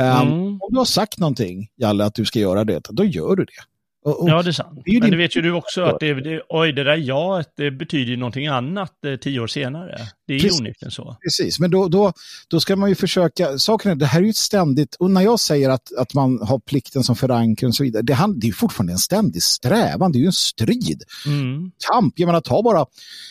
Um, 0.00 0.28
Mm. 0.28 0.58
Om 0.60 0.68
du 0.70 0.78
har 0.78 0.84
sagt 0.84 1.18
någonting, 1.18 1.68
Jalle, 1.76 2.04
att 2.04 2.14
du 2.14 2.24
ska 2.24 2.38
göra 2.38 2.64
det, 2.64 2.80
då 2.90 3.04
gör 3.04 3.36
du 3.36 3.44
det. 3.44 3.71
Och, 4.04 4.22
och, 4.22 4.28
Ja, 4.28 4.42
det 4.42 4.50
är 4.50 4.52
sant. 4.52 4.80
det 4.84 4.90
är 4.90 4.94
ju 4.94 5.00
Men 5.00 5.10
det 5.10 5.16
vet 5.16 5.36
ju 5.36 5.42
du 5.42 5.52
också 5.52 5.82
att 5.82 6.00
det, 6.00 6.14
det, 6.14 6.42
oj, 6.48 6.72
det 6.72 6.84
där 6.84 6.96
ja, 6.96 7.44
det 7.56 7.70
betyder 7.70 8.10
ju 8.10 8.16
någonting 8.16 8.46
annat 8.46 9.04
eh, 9.06 9.16
tio 9.16 9.40
år 9.40 9.46
senare. 9.46 9.98
Det 10.26 10.34
är 10.34 10.38
ju 10.38 10.50
onekligen 10.50 10.90
så. 10.90 11.16
Precis, 11.22 11.58
men 11.60 11.70
då, 11.70 11.88
då, 11.88 12.12
då 12.48 12.60
ska 12.60 12.76
man 12.76 12.88
ju 12.88 12.94
försöka, 12.94 13.58
saken 13.58 13.90
är, 13.90 13.94
det 13.94 14.06
här 14.06 14.20
är 14.20 14.24
ju 14.24 14.30
ett 14.30 14.36
ständigt, 14.36 14.94
och 14.94 15.10
när 15.10 15.20
jag 15.20 15.40
säger 15.40 15.70
att, 15.70 15.92
att 15.98 16.14
man 16.14 16.38
har 16.42 16.58
plikten 16.58 17.04
som 17.04 17.16
förankring 17.16 17.68
och 17.68 17.74
så 17.74 17.82
vidare, 17.84 18.02
det, 18.02 18.14
det 18.36 18.44
är 18.44 18.48
ju 18.48 18.52
fortfarande 18.52 18.92
en 18.92 18.98
ständig 18.98 19.42
strävan, 19.42 20.12
det 20.12 20.18
är 20.18 20.20
ju 20.20 20.26
en 20.26 20.32
strid, 20.32 21.02
Mm. 21.26 21.70
kamp. 21.92 22.14
Jag 22.16 22.26
menar, 22.26 22.40
ta 22.40 22.62
bara 22.62 22.86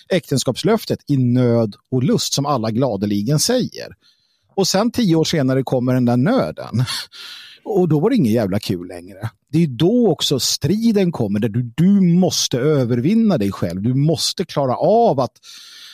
äktenskapslöftet 0.10 1.00
i 1.08 1.18
nöd 1.18 1.76
och 1.92 2.04
lust 2.04 2.34
som 2.34 2.46
alla 2.46 2.72
gladeligen 2.72 3.40
säger. 3.40 3.88
Och 4.56 4.68
sen 4.68 4.92
tio 4.92 5.16
år 5.16 5.24
senare 5.24 5.64
kommer 5.64 5.94
den 5.94 6.06
där 6.06 6.18
nöden. 6.18 6.86
Och 7.64 7.90
då 7.90 8.00
var 8.00 8.10
det 8.10 8.16
inget 8.16 8.34
jävla 8.34 8.60
kul 8.60 8.88
längre. 8.88 9.30
Det 9.52 9.64
är 9.64 9.68
då 9.68 10.12
också 10.12 10.40
striden 10.40 11.12
kommer 11.12 11.40
där 11.40 11.50
du, 11.50 11.72
du 11.76 12.02
måste 12.02 12.60
övervinna 12.60 13.38
dig 13.38 13.52
själv. 13.52 13.82
Du 13.82 13.94
måste 13.94 14.46
klara 14.46 14.76
av 14.76 15.20
att, 15.20 15.38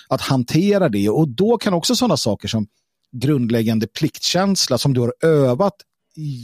att 0.08 0.21
hantera 0.21 0.89
det. 0.89 1.10
Och 1.10 1.30
då 1.30 1.58
kan 1.58 1.73
också 1.73 1.95
sådana 1.95 2.17
saker 2.17 2.47
som 2.47 2.67
grundläggande 3.12 3.88
pliktkänsla 3.88 4.77
som 4.77 4.93
du 4.93 4.99
har 5.01 5.13
övat 5.23 5.75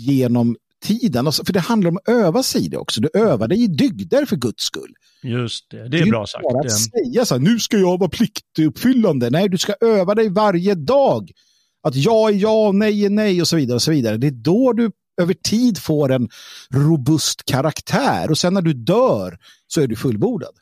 genom 0.05 0.55
tiden. 0.83 1.27
Alltså, 1.27 1.45
för 1.45 1.53
det 1.53 1.59
handlar 1.59 1.89
om 1.91 1.97
att 1.97 2.09
öva 2.09 2.43
sig 2.43 2.65
i 2.65 2.67
det 2.67 2.77
också. 2.77 3.01
Du 3.01 3.09
övar 3.13 3.47
dig 3.47 3.63
i 3.63 3.67
dygder 3.67 4.25
för 4.25 4.35
guds 4.35 4.63
skull. 4.63 4.93
Just 5.23 5.69
det, 5.71 5.77
det 5.77 5.89
Det 5.89 5.99
är 5.99 6.05
bra 6.05 6.27
sagt. 6.27 6.45
Eh, 6.45 6.59
att 6.59 6.71
säga 6.71 7.25
så 7.25 7.35
här, 7.35 7.41
nu 7.41 7.59
ska 7.59 7.77
jag 7.77 7.99
vara 7.99 8.09
pliktuppfyllande. 8.09 9.29
Nej, 9.29 9.49
du 9.49 9.57
ska 9.57 9.73
öva 9.81 10.15
dig 10.15 10.29
varje 10.29 10.75
dag. 10.75 11.31
Att 11.83 11.95
ja 11.95 12.29
är 12.29 12.33
ja, 12.33 12.71
nej 12.71 13.05
är 13.05 13.09
nej 13.09 13.41
och 13.41 13.47
så 13.47 13.55
vidare. 13.55 13.75
och 13.75 13.81
så 13.81 13.91
vidare. 13.91 14.17
Det 14.17 14.27
är 14.27 14.31
då 14.31 14.73
du 14.73 14.91
över 15.21 15.33
tid 15.33 15.77
får 15.77 16.11
en 16.11 16.29
robust 16.73 17.45
karaktär 17.45 18.31
och 18.31 18.37
sen 18.37 18.53
när 18.53 18.61
du 18.61 18.73
dör 18.73 19.37
så 19.67 19.81
är 19.81 19.87
du 19.87 19.95
fullbordad. 19.95 20.53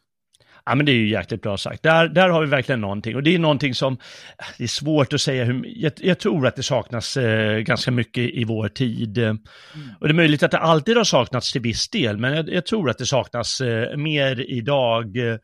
Ja, 0.66 0.76
men 0.76 0.86
det 0.86 0.92
är 0.92 0.96
ju 0.96 1.10
jäkligt 1.10 1.42
bra 1.42 1.58
sagt. 1.58 1.84
Där, 1.84 2.08
där 2.08 2.30
har 2.30 2.42
vi 2.42 2.48
verkligen 2.48 2.82
någonting. 2.82 3.16
Och 3.16 3.24
det 3.24 3.36
är 3.36 3.40
någonting 3.40 3.76
som, 3.76 3.98
det 4.58 4.64
är 4.64 4.68
svårt 4.68 5.14
att 5.14 5.22
säga 5.22 5.44
hur, 5.44 5.64
jag, 5.68 5.92
jag 5.98 6.20
tror 6.20 6.48
att 6.48 6.56
det 6.56 6.64
saknas 6.64 7.18
eh, 7.18 7.60
ganska 7.60 7.92
mycket 7.92 8.24
i 8.34 8.44
vår 8.44 8.68
tid. 8.68 9.18
Eh, 9.18 9.34
Och 10.00 10.08
det 10.08 10.12
är 10.12 10.14
möjligt 10.14 10.44
att 10.44 10.52
det 10.52 10.58
alltid 10.58 10.98
har 10.98 11.04
saknats 11.04 11.52
till 11.52 11.62
viss 11.62 11.90
del, 11.90 12.18
men 12.18 12.34
jag, 12.34 12.50
jag 12.50 12.66
tror 12.66 12.90
att 12.90 12.98
det 12.98 13.06
saknas 13.06 13.62
eh, 13.62 13.98
mer 13.98 14.52
idag. 14.52 15.18
Eh, 15.18 15.38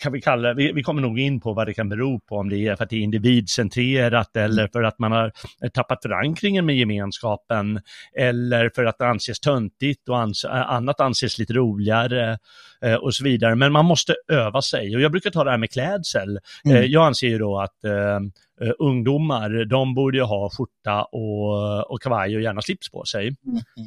kan 0.00 0.12
vi 0.12 0.20
kalla 0.20 0.54
vi, 0.54 0.72
vi 0.72 0.82
kommer 0.82 1.02
nog 1.02 1.18
in 1.18 1.40
på 1.40 1.52
vad 1.52 1.66
det 1.66 1.74
kan 1.74 1.88
bero 1.88 2.20
på, 2.20 2.36
om 2.36 2.48
det 2.48 2.56
är 2.56 2.76
för 2.76 2.84
att 2.84 2.90
det 2.90 2.96
är 2.96 3.00
individcentrerat 3.00 4.36
eller 4.36 4.68
för 4.72 4.82
att 4.82 4.98
man 4.98 5.12
har 5.12 5.32
tappat 5.74 6.02
förankringen 6.02 6.66
med 6.66 6.76
gemenskapen 6.76 7.80
eller 8.16 8.70
för 8.74 8.84
att 8.84 8.98
det 8.98 9.06
anses 9.06 9.40
töntigt 9.40 10.08
och 10.08 10.18
ans 10.18 10.44
annat 10.44 11.00
anses 11.00 11.38
lite 11.38 11.52
roligare 11.52 12.38
eh, 12.84 12.94
och 12.94 13.14
så 13.14 13.24
vidare. 13.24 13.54
Men 13.54 13.72
man 13.72 13.84
måste 13.84 14.14
öva 14.28 14.62
sig 14.62 14.96
och 14.96 15.02
jag 15.02 15.10
brukar 15.10 15.30
ta 15.30 15.44
det 15.44 15.50
här 15.50 15.58
med 15.58 15.70
klädsel. 15.70 16.38
Mm. 16.64 16.76
Eh, 16.76 16.82
jag 16.84 17.06
anser 17.06 17.28
ju 17.28 17.38
då 17.38 17.60
att 17.60 17.84
eh, 17.84 18.20
eh, 18.60 18.72
ungdomar, 18.78 19.64
de 19.64 19.94
borde 19.94 20.18
ju 20.18 20.24
ha 20.24 20.50
skjorta 20.50 21.02
och, 21.04 21.90
och 21.90 22.02
kavaj 22.02 22.36
och 22.36 22.42
gärna 22.42 22.62
slips 22.62 22.90
på 22.90 23.04
sig. 23.04 23.36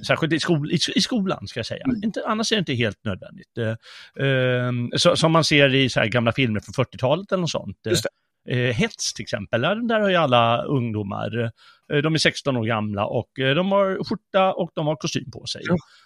Särskilt 0.08 0.34
i, 0.34 0.40
skol, 0.40 0.72
i, 0.72 0.78
i 0.96 1.02
skolan 1.02 1.48
ska 1.48 1.60
jag 1.60 1.66
säga. 1.66 1.86
Inte, 2.04 2.24
annars 2.28 2.52
är 2.52 2.56
det 2.56 2.60
inte 2.60 2.74
helt 2.74 3.04
nödvändigt. 3.04 3.58
Eh, 3.58 4.26
eh, 4.28 4.72
så, 4.98 5.16
som 5.16 5.32
man 5.32 5.44
ser 5.44 5.76
i 5.76 5.90
så 5.90 6.02
gamla 6.06 6.32
filmer 6.32 6.60
från 6.60 6.86
40-talet 6.86 7.32
eller 7.32 7.42
något 7.42 7.50
sånt. 7.50 7.78
Just 7.90 8.06
Eh, 8.50 8.74
Hets 8.74 9.14
till 9.14 9.24
exempel, 9.24 9.62
där, 9.62 9.76
där 9.76 10.00
har 10.00 10.10
ju 10.10 10.16
alla 10.16 10.64
ungdomar, 10.64 11.52
eh, 11.94 11.98
de 11.98 12.14
är 12.14 12.18
16 12.18 12.58
år 12.58 12.66
gamla 12.66 13.06
och 13.06 13.40
eh, 13.40 13.56
de 13.56 13.72
har 13.72 14.04
skjorta 14.04 14.54
och 14.54 14.72
de 14.76 14.88
har 14.88 14.96
kostym 14.96 15.32
på 15.32 15.46
sig. 15.46 15.62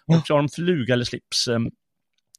Och 0.08 0.28
så 0.28 0.34
har 0.34 0.38
de 0.42 0.50
fluga 0.50 0.94
eller 0.94 1.06
slips. 1.06 1.48
Eh, 1.48 1.60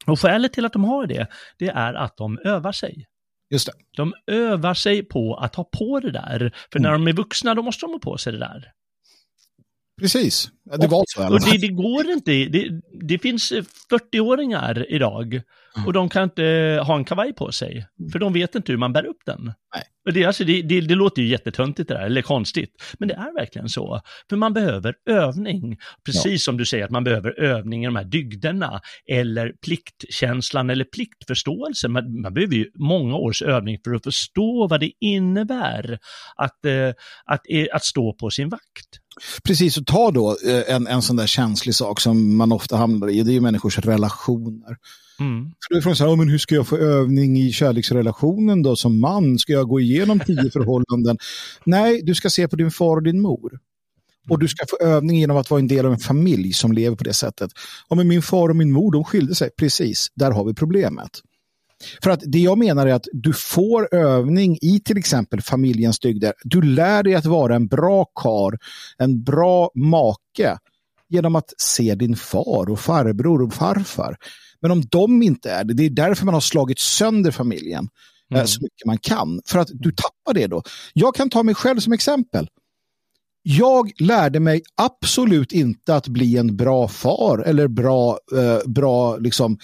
Och 0.06 0.20
skälet 0.20 0.52
till 0.52 0.64
att 0.64 0.72
de 0.72 0.84
har 0.84 1.06
det, 1.06 1.26
det 1.58 1.68
är 1.68 1.94
att 1.94 2.16
de 2.16 2.38
övar 2.44 2.72
sig. 2.72 3.06
Just 3.50 3.66
det. 3.66 3.72
De 3.96 4.14
övar 4.26 4.74
sig 4.74 5.02
på 5.02 5.34
att 5.34 5.54
ha 5.54 5.64
på 5.64 6.00
det 6.00 6.10
där. 6.10 6.54
För 6.72 6.78
när 6.78 6.92
de 6.92 7.08
är 7.08 7.12
vuxna, 7.12 7.54
då 7.54 7.62
måste 7.62 7.86
de 7.86 7.92
ha 7.92 7.98
på 7.98 8.18
sig 8.18 8.32
det 8.32 8.38
där. 8.38 8.72
Precis. 10.00 10.50
Ja, 10.70 10.76
Det 10.76 10.86
var 10.86 11.04
så 11.06 11.34
Och 11.34 11.40
det, 11.40 11.58
det 11.58 11.68
går 11.68 12.10
inte. 12.10 12.30
Det, 12.30 12.80
det 13.00 13.18
finns 13.18 13.52
eh, 13.52 13.64
40-åringar 13.90 14.86
idag 14.88 15.42
och 15.86 15.92
de 15.92 16.08
kan 16.08 16.22
inte 16.22 16.42
ha 16.86 16.96
en 16.96 17.04
kavaj 17.04 17.32
på 17.32 17.52
sig. 17.52 17.86
För 18.12 18.18
de 18.18 18.32
vet 18.32 18.54
inte 18.54 18.72
hur 18.72 18.78
man 18.78 18.92
bär 18.92 19.06
upp 19.06 19.20
den. 19.26 19.52
Nej. 19.74 20.14
Det, 20.14 20.24
alltså, 20.24 20.44
det, 20.44 20.62
det, 20.62 20.80
det 20.80 20.94
låter 20.94 21.22
ju 21.22 21.28
jättetöntigt 21.28 21.88
det 21.88 21.94
där, 21.94 22.06
eller 22.06 22.22
konstigt. 22.22 22.70
Men 22.98 23.08
det 23.08 23.14
är 23.14 23.34
verkligen 23.34 23.68
så. 23.68 24.00
För 24.28 24.36
man 24.36 24.52
behöver 24.52 24.94
övning. 25.10 25.78
Precis 26.04 26.44
som 26.44 26.56
du 26.56 26.64
säger 26.64 26.84
att 26.84 26.90
man 26.90 27.04
behöver 27.04 27.40
övning 27.40 27.82
i 27.82 27.86
de 27.86 27.96
här 27.96 28.04
dygderna. 28.04 28.80
Eller 29.10 29.52
pliktkänslan 29.64 30.70
eller 30.70 30.84
pliktförståelse. 30.84 31.88
Man, 31.88 32.20
man 32.20 32.34
behöver 32.34 32.54
ju 32.54 32.70
många 32.74 33.16
års 33.16 33.42
övning 33.42 33.78
för 33.84 33.94
att 33.94 34.04
förstå 34.04 34.66
vad 34.66 34.80
det 34.80 34.92
innebär 35.00 35.98
att, 36.36 36.64
eh, 36.64 36.88
att, 37.24 37.40
eh, 37.50 37.66
att 37.72 37.84
stå 37.84 38.12
på 38.12 38.30
sin 38.30 38.48
vakt. 38.48 39.00
Precis, 39.44 39.78
och 39.78 39.86
ta 39.86 40.10
då 40.10 40.36
eh, 40.46 40.74
en, 40.74 40.86
en 40.86 41.02
sån 41.02 41.16
där 41.16 41.26
känslig 41.26 41.74
sak 41.74 42.00
som 42.00 42.36
man 42.36 42.52
ofta 42.52 42.76
hamnar 42.76 43.08
i, 43.08 43.22
det 43.22 43.30
är 43.30 43.34
ju 43.34 43.40
människors 43.40 43.78
relationer. 43.78 44.76
Mm. 45.20 45.44
För 45.44 45.74
då 45.74 45.78
är 45.78 45.82
frågan 45.82 45.96
så 45.96 46.04
här, 46.04 46.10
"Ja, 46.10 46.16
men 46.16 46.28
hur 46.28 46.38
ska 46.38 46.54
jag 46.54 46.66
få 46.66 46.76
övning 46.76 47.36
i 47.38 47.52
kärleksrelationen 47.52 48.62
då 48.62 48.76
som 48.76 49.00
man? 49.00 49.38
Ska 49.38 49.52
jag 49.52 49.68
gå 49.68 49.80
igenom 49.80 50.20
tio 50.20 50.50
förhållanden? 50.52 51.18
Nej, 51.64 52.02
du 52.02 52.14
ska 52.14 52.30
se 52.30 52.48
på 52.48 52.56
din 52.56 52.70
far 52.70 52.96
och 52.96 53.02
din 53.02 53.20
mor. 53.20 53.58
Och 54.28 54.38
du 54.38 54.48
ska 54.48 54.64
få 54.70 54.76
övning 54.86 55.18
genom 55.18 55.36
att 55.36 55.50
vara 55.50 55.60
en 55.60 55.68
del 55.68 55.86
av 55.86 55.92
en 55.92 55.98
familj 55.98 56.52
som 56.52 56.72
lever 56.72 56.96
på 56.96 57.04
det 57.04 57.12
sättet. 57.12 57.50
Ja, 57.88 57.96
men 57.96 58.08
min 58.08 58.22
far 58.22 58.48
och 58.48 58.56
min 58.56 58.72
mor, 58.72 58.92
de 58.92 59.04
skilde 59.04 59.34
sig. 59.34 59.50
Precis, 59.58 60.06
där 60.14 60.30
har 60.30 60.44
vi 60.44 60.54
problemet. 60.54 61.10
För 62.02 62.10
att 62.10 62.20
det 62.26 62.38
jag 62.38 62.58
menar 62.58 62.86
är 62.86 62.94
att 62.94 63.06
du 63.12 63.32
får 63.32 63.94
övning 63.94 64.58
i 64.62 64.80
till 64.84 64.98
exempel 64.98 65.40
familjens 65.42 65.98
dygder. 65.98 66.32
Du 66.44 66.62
lär 66.62 67.02
dig 67.02 67.14
att 67.14 67.26
vara 67.26 67.56
en 67.56 67.66
bra 67.66 68.04
kar, 68.04 68.58
en 68.98 69.22
bra 69.24 69.70
make 69.74 70.58
genom 71.08 71.36
att 71.36 71.52
se 71.58 71.94
din 71.94 72.16
far 72.16 72.70
och 72.70 72.80
farbror 72.80 73.42
och 73.42 73.54
farfar. 73.54 74.16
Men 74.60 74.70
om 74.70 74.82
de 74.82 75.22
inte 75.22 75.50
är 75.50 75.64
det, 75.64 75.74
det 75.74 75.84
är 75.86 75.90
därför 75.90 76.24
man 76.24 76.34
har 76.34 76.40
slagit 76.40 76.78
sönder 76.78 77.30
familjen 77.30 77.88
eh, 78.32 78.36
Mm. 78.36 78.46
så 78.46 78.62
mycket 78.62 78.86
man 78.86 78.98
kan. 78.98 79.40
För 79.46 79.58
att 79.58 79.68
du 79.72 79.92
tappar 79.92 80.34
det 80.34 80.46
då. 80.46 80.62
Jag 80.92 81.14
kan 81.14 81.30
ta 81.30 81.42
mig 81.42 81.54
själv 81.54 81.80
som 81.80 81.92
exempel 81.92 82.48
jag 83.48 83.92
lärde 83.98 84.40
mig 84.40 84.62
absolut 84.76 85.52
inte 85.52 85.96
att 85.96 86.08
bli 86.08 86.36
en 86.36 86.56
bra 86.56 86.88
far 86.88 87.38
eller 87.38 87.68
bra, 87.68 88.18
eh, 88.36 88.70
bra 88.70 89.16
liksom, 89.16 89.58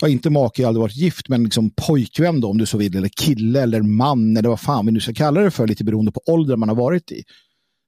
ja, 0.00 0.08
inte 0.08 0.30
make, 0.30 0.62
jag 0.62 0.66
har 0.66 0.68
aldrig 0.68 0.80
varit 0.80 0.96
gift, 0.96 1.28
men 1.28 1.44
liksom 1.44 1.70
pojkvän 1.86 2.40
då, 2.40 2.50
om 2.50 2.58
du 2.58 2.66
så 2.66 2.78
vill, 2.78 2.96
eller 2.96 3.08
kille 3.08 3.62
eller 3.62 3.82
man 3.82 4.36
eller 4.36 4.48
vad 4.48 4.60
fan 4.60 4.86
vi 4.86 4.92
nu 4.92 5.00
ska 5.00 5.14
kalla 5.14 5.40
det 5.40 5.50
för, 5.50 5.66
lite 5.66 5.84
beroende 5.84 6.12
på 6.12 6.20
ålder 6.26 6.56
man 6.56 6.68
har 6.68 6.76
varit 6.76 7.12
i. 7.12 7.22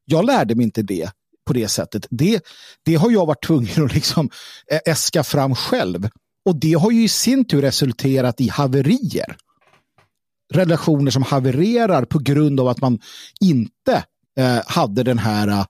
Jag 0.04 0.24
lärde 0.24 0.54
mig 0.54 0.64
inte 0.64 0.82
det 0.82 1.10
på 1.46 1.52
det 1.52 1.68
sättet. 1.68 2.06
Det, 2.10 2.42
det 2.84 2.94
har 2.94 3.10
jag 3.10 3.26
varit 3.26 3.44
tvungen 3.44 3.84
att 3.84 3.94
liksom 3.94 4.30
eh, 4.72 4.92
äska 4.92 5.24
fram 5.24 5.54
själv. 5.54 6.08
Och 6.44 6.60
det 6.60 6.72
har 6.72 6.90
ju 6.90 7.04
i 7.04 7.08
sin 7.08 7.44
tur 7.44 7.62
resulterat 7.62 8.40
i 8.40 8.48
haverier. 8.48 9.36
Relationer 10.54 11.10
som 11.10 11.22
havererar 11.22 12.04
på 12.04 12.18
grund 12.18 12.60
av 12.60 12.68
att 12.68 12.80
man 12.80 12.98
inte 13.40 14.04
eh, 14.38 14.58
hade 14.66 15.02
den 15.02 15.18
här 15.18 15.66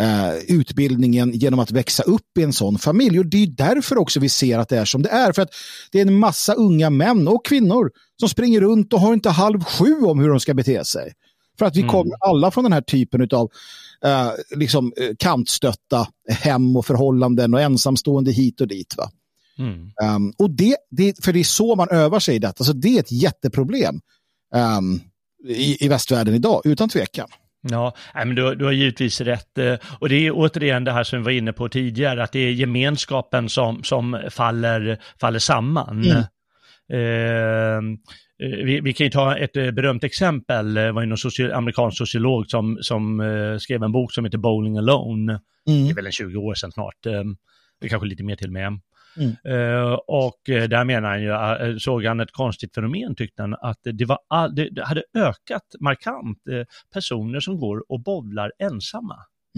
eh, 0.00 0.34
utbildningen 0.48 1.32
genom 1.32 1.60
att 1.60 1.70
växa 1.70 2.02
upp 2.02 2.38
i 2.38 2.42
en 2.42 2.52
sån 2.52 2.78
familj. 2.78 3.18
Och 3.18 3.26
det 3.26 3.42
är 3.42 3.46
därför 3.46 3.98
också 3.98 4.20
vi 4.20 4.28
ser 4.28 4.58
att 4.58 4.68
det 4.68 4.78
är 4.78 4.84
som 4.84 5.02
det 5.02 5.08
är. 5.08 5.32
För 5.32 5.42
att 5.42 5.50
det 5.92 5.98
är 5.98 6.06
en 6.06 6.18
massa 6.18 6.54
unga 6.54 6.90
män 6.90 7.28
och 7.28 7.46
kvinnor 7.46 7.90
som 8.20 8.28
springer 8.28 8.60
runt 8.60 8.92
och 8.92 9.00
har 9.00 9.14
inte 9.14 9.30
halv 9.30 9.64
sju 9.64 10.00
om 10.00 10.18
hur 10.18 10.28
de 10.28 10.40
ska 10.40 10.54
bete 10.54 10.84
sig. 10.84 11.12
För 11.58 11.66
att 11.66 11.76
vi 11.76 11.80
mm. 11.80 11.92
kommer 11.92 12.16
alla 12.20 12.50
från 12.50 12.64
den 12.64 12.72
här 12.72 12.80
typen 12.80 13.28
av 13.32 13.50
eh, 14.04 14.30
liksom, 14.56 14.92
eh, 14.96 15.10
kantstötta 15.18 16.08
hem 16.28 16.76
och 16.76 16.86
förhållanden 16.86 17.54
och 17.54 17.60
ensamstående 17.60 18.32
hit 18.32 18.60
och 18.60 18.68
dit. 18.68 18.94
Va? 18.96 19.10
Mm. 19.58 19.90
Um, 20.16 20.32
och 20.38 20.50
det, 20.50 20.76
det, 20.90 21.24
för 21.24 21.32
det 21.32 21.40
är 21.40 21.44
så 21.44 21.76
man 21.76 21.88
övar 21.90 22.20
sig 22.20 22.36
i 22.36 22.38
detta. 22.38 22.54
Alltså 22.58 22.72
det 22.72 22.96
är 22.96 23.00
ett 23.00 23.12
jätteproblem 23.12 24.00
um, 24.78 25.00
i, 25.48 25.84
i 25.84 25.88
västvärlden 25.88 26.34
idag, 26.34 26.60
utan 26.64 26.88
tvekan. 26.88 27.28
Ja, 27.70 27.94
men 28.14 28.34
du, 28.34 28.54
du 28.54 28.64
har 28.64 28.72
givetvis 28.72 29.20
rätt. 29.20 29.58
Eh, 29.58 29.74
och 29.98 30.08
det 30.08 30.26
är 30.26 30.32
återigen 30.34 30.84
det 30.84 30.92
här 30.92 31.04
som 31.04 31.18
vi 31.18 31.24
var 31.24 31.30
inne 31.30 31.52
på 31.52 31.68
tidigare, 31.68 32.22
att 32.22 32.32
det 32.32 32.38
är 32.38 32.52
gemenskapen 32.52 33.48
som, 33.48 33.84
som 33.84 34.20
faller, 34.30 34.98
faller 35.20 35.38
samman. 35.38 36.04
Mm. 36.04 36.18
Eh, 36.92 37.98
vi, 38.38 38.80
vi, 38.80 38.92
kan 38.92 39.04
ju 39.06 39.10
ta 39.10 39.36
ett 39.36 39.56
eh, 39.56 39.70
berömt 39.70 40.04
exempel, 40.04 40.74
det 40.74 40.92
var 40.92 41.06
någon 41.06 41.18
soci 41.18 41.52
amerikansk 41.52 41.98
sociolog 41.98 42.50
som, 42.50 42.78
som 42.80 43.22
skrev 43.60 43.82
en 43.82 43.92
bok 43.92 44.12
som 44.12 44.24
heter 44.24 44.38
Bowling 44.38 44.78
Alone. 44.78 45.32
Mm. 45.68 45.84
Det 45.84 45.90
är 45.90 45.94
väl 45.94 46.06
en 46.06 46.12
20 46.12 46.38
år 46.38 46.54
sedan 46.54 46.72
snart, 46.72 46.96
det 47.80 47.86
är 47.86 47.88
kanske 47.88 48.08
lite 48.08 48.24
mer 48.24 48.36
till 48.36 48.50
med. 48.50 48.80
Mm. 49.16 49.58
Uh, 49.58 49.92
och 49.92 50.40
där 50.46 50.84
menar 50.84 51.08
han 51.08 51.22
ju, 51.22 51.30
uh, 51.70 51.78
såg 51.78 52.04
han 52.04 52.20
ett 52.20 52.32
konstigt 52.32 52.74
fenomen 52.74 53.14
tyckte 53.14 53.42
han, 53.42 53.54
att 53.54 53.80
det, 53.82 54.04
var 54.04 54.18
all, 54.28 54.54
det, 54.54 54.84
hade 54.84 55.02
ökat 55.14 55.62
markant 55.80 56.38
personer 56.92 57.40
som 57.40 57.58
går 57.60 57.84
och 57.88 58.00
bowlar 58.00 58.52
ensamma. 58.58 59.16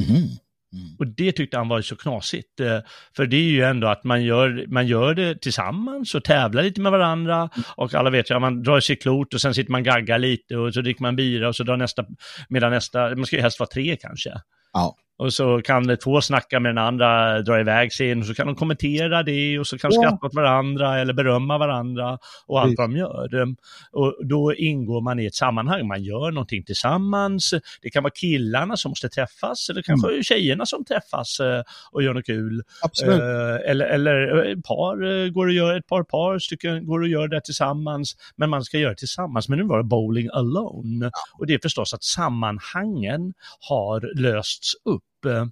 Mm. 0.09 0.29
Mm. 0.73 0.97
Och 0.99 1.07
det 1.07 1.33
tyckte 1.33 1.57
han 1.57 1.69
var 1.69 1.83
så 1.83 1.97
knasigt. 1.97 2.61
Eh, 2.61 2.79
för 3.17 3.27
det 3.27 3.37
är 3.37 3.51
ju 3.51 3.63
ändå 3.63 3.87
att 3.87 4.05
man 4.05 4.25
gör, 4.25 4.65
man 4.69 4.87
gör 4.87 5.15
det 5.15 5.41
tillsammans 5.41 6.15
och 6.15 6.25
tävlar 6.25 6.63
lite 6.63 6.81
med 6.81 6.93
varandra. 6.93 7.37
Mm. 7.37 7.65
Och 7.77 7.95
alla 7.95 8.11
vet 8.11 8.31
ju 8.31 8.35
att 8.35 8.41
man 8.41 8.63
drar 8.63 8.81
sig 8.81 8.97
klot 8.97 9.35
och 9.35 9.41
sen 9.41 9.55
sitter 9.55 9.73
man 9.73 9.83
gagga 9.83 10.19
lite 10.19 10.57
och 10.57 10.75
så 10.75 10.81
dricker 10.81 11.03
man 11.03 11.17
bira 11.17 11.49
och 11.49 11.57
så 11.57 11.65
drar 11.65 11.77
nästa, 11.77 12.05
medan 12.49 12.71
nästa, 12.71 13.17
man 13.17 13.27
ska 13.27 13.37
ju 13.37 13.43
helst 13.43 13.61
vara 13.61 13.69
tre 13.69 13.97
kanske. 13.97 14.33
Ja. 14.73 14.97
Och 15.19 15.33
så 15.33 15.61
kan 15.65 15.97
två 15.97 16.21
snacka 16.21 16.61
med 16.61 16.71
den 16.71 16.85
andra, 16.85 17.43
dra 17.43 17.61
iväg 17.61 17.93
sin, 17.93 18.21
och 18.21 18.27
så 18.27 18.35
kan 18.35 18.47
de 18.47 18.57
kommentera 18.57 19.23
det 19.23 19.59
och 19.59 19.67
så 19.67 19.79
kan 19.79 19.91
de 19.91 19.95
ja. 19.95 20.03
skratta 20.03 20.27
åt 20.27 20.35
varandra 20.35 20.99
eller 20.99 21.13
berömma 21.13 21.59
varandra 21.59 22.19
och 22.47 22.61
allt 22.61 22.75
vad 22.79 22.91
de 22.91 22.97
gör. 22.97 23.57
Och 23.93 24.27
då 24.27 24.55
ingår 24.55 25.01
man 25.01 25.19
i 25.21 25.27
ett 25.27 25.35
sammanhang, 25.35 25.87
man 25.87 26.03
gör 26.03 26.31
någonting 26.31 26.65
tillsammans. 26.65 27.55
Det 27.83 27.91
kan 27.91 28.03
vara 28.03 28.13
killarna 28.15 28.77
som 28.77 28.89
måste 28.89 29.09
träffas 29.09 29.71
eller 29.71 29.83
kanske 29.83 30.09
mm. 30.09 30.23
tjejerna 30.23 30.67
som 30.67 30.85
träffas 30.85 31.41
eh, 31.41 31.63
och 31.93 32.03
gör 32.03 32.15
något 32.15 32.27
kul. 32.27 32.63
Absolut. 32.83 33.21
Eh, 33.21 33.71
eller, 33.71 33.87
eller 33.87 34.53
ett 34.53 34.65
par 34.65 35.25
eh, 35.25 35.29
går 35.29 35.47
och 35.47 35.53
gör, 35.53 35.79
ett 35.79 35.87
par 35.87 36.03
par 36.03 36.39
stycken 36.39 36.87
går 36.87 37.01
och 37.01 37.09
gör 37.09 37.29
det 37.29 37.41
tillsammans, 37.41 38.17
men 38.37 38.51
man 38.51 38.65
ska 38.65 38.79
göra 38.79 38.91
det 38.91 38.99
tillsammans. 38.99 39.49
Men 39.49 39.59
nu 39.59 39.65
var 39.65 39.79
det 39.79 39.85
bowling 39.85 40.29
alone. 40.33 41.11
Och 41.39 41.47
det 41.47 41.55
är 41.55 41.59
förstås 41.63 41.95
att 41.95 42.05
sammanhangen 42.05 43.35
har 43.69 44.21
lösts 44.21 44.75
upp. 44.85 45.03
Eh, 45.27 45.47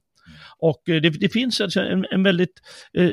och 0.59 0.89
eh, 0.89 1.01
det, 1.01 1.11
det 1.11 1.29
finns 1.29 1.61
alltså 1.61 1.81
en, 1.81 2.07
en 2.11 2.23
väldigt 2.23 2.61
eh, 2.99 3.11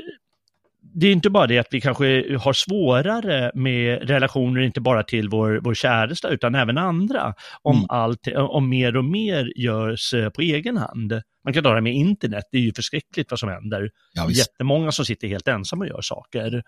det 0.93 1.07
är 1.07 1.11
inte 1.11 1.29
bara 1.29 1.47
det 1.47 1.57
att 1.57 1.67
vi 1.71 1.81
kanske 1.81 2.37
har 2.37 2.53
svårare 2.53 3.51
med 3.53 4.09
relationer, 4.09 4.61
inte 4.61 4.81
bara 4.81 5.03
till 5.03 5.29
vår, 5.29 5.59
vår 5.63 5.73
käresta, 5.73 6.29
utan 6.29 6.55
även 6.55 6.77
andra, 6.77 7.33
om, 7.61 7.75
mm. 7.75 7.85
allt, 7.89 8.27
om 8.35 8.69
mer 8.69 8.97
och 8.97 9.05
mer 9.05 9.53
görs 9.55 10.13
på 10.35 10.41
egen 10.41 10.77
hand. 10.77 11.21
Man 11.43 11.53
kan 11.53 11.63
ta 11.63 11.75
det 11.75 11.81
med 11.81 11.93
internet, 11.93 12.43
det 12.51 12.57
är 12.57 12.61
ju 12.61 12.73
förskräckligt 12.73 13.31
vad 13.31 13.39
som 13.39 13.49
händer. 13.49 13.89
Ja, 14.13 14.29
Jättemånga 14.29 14.91
som 14.91 15.05
sitter 15.05 15.27
helt 15.27 15.47
ensamma 15.47 15.83
och 15.85 15.89
gör 15.89 16.01
saker. 16.01 16.63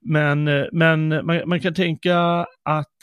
Men, 0.00 0.44
men 0.72 1.08
man, 1.08 1.48
man 1.48 1.60
kan 1.60 1.74
tänka 1.74 2.18
att 2.64 2.96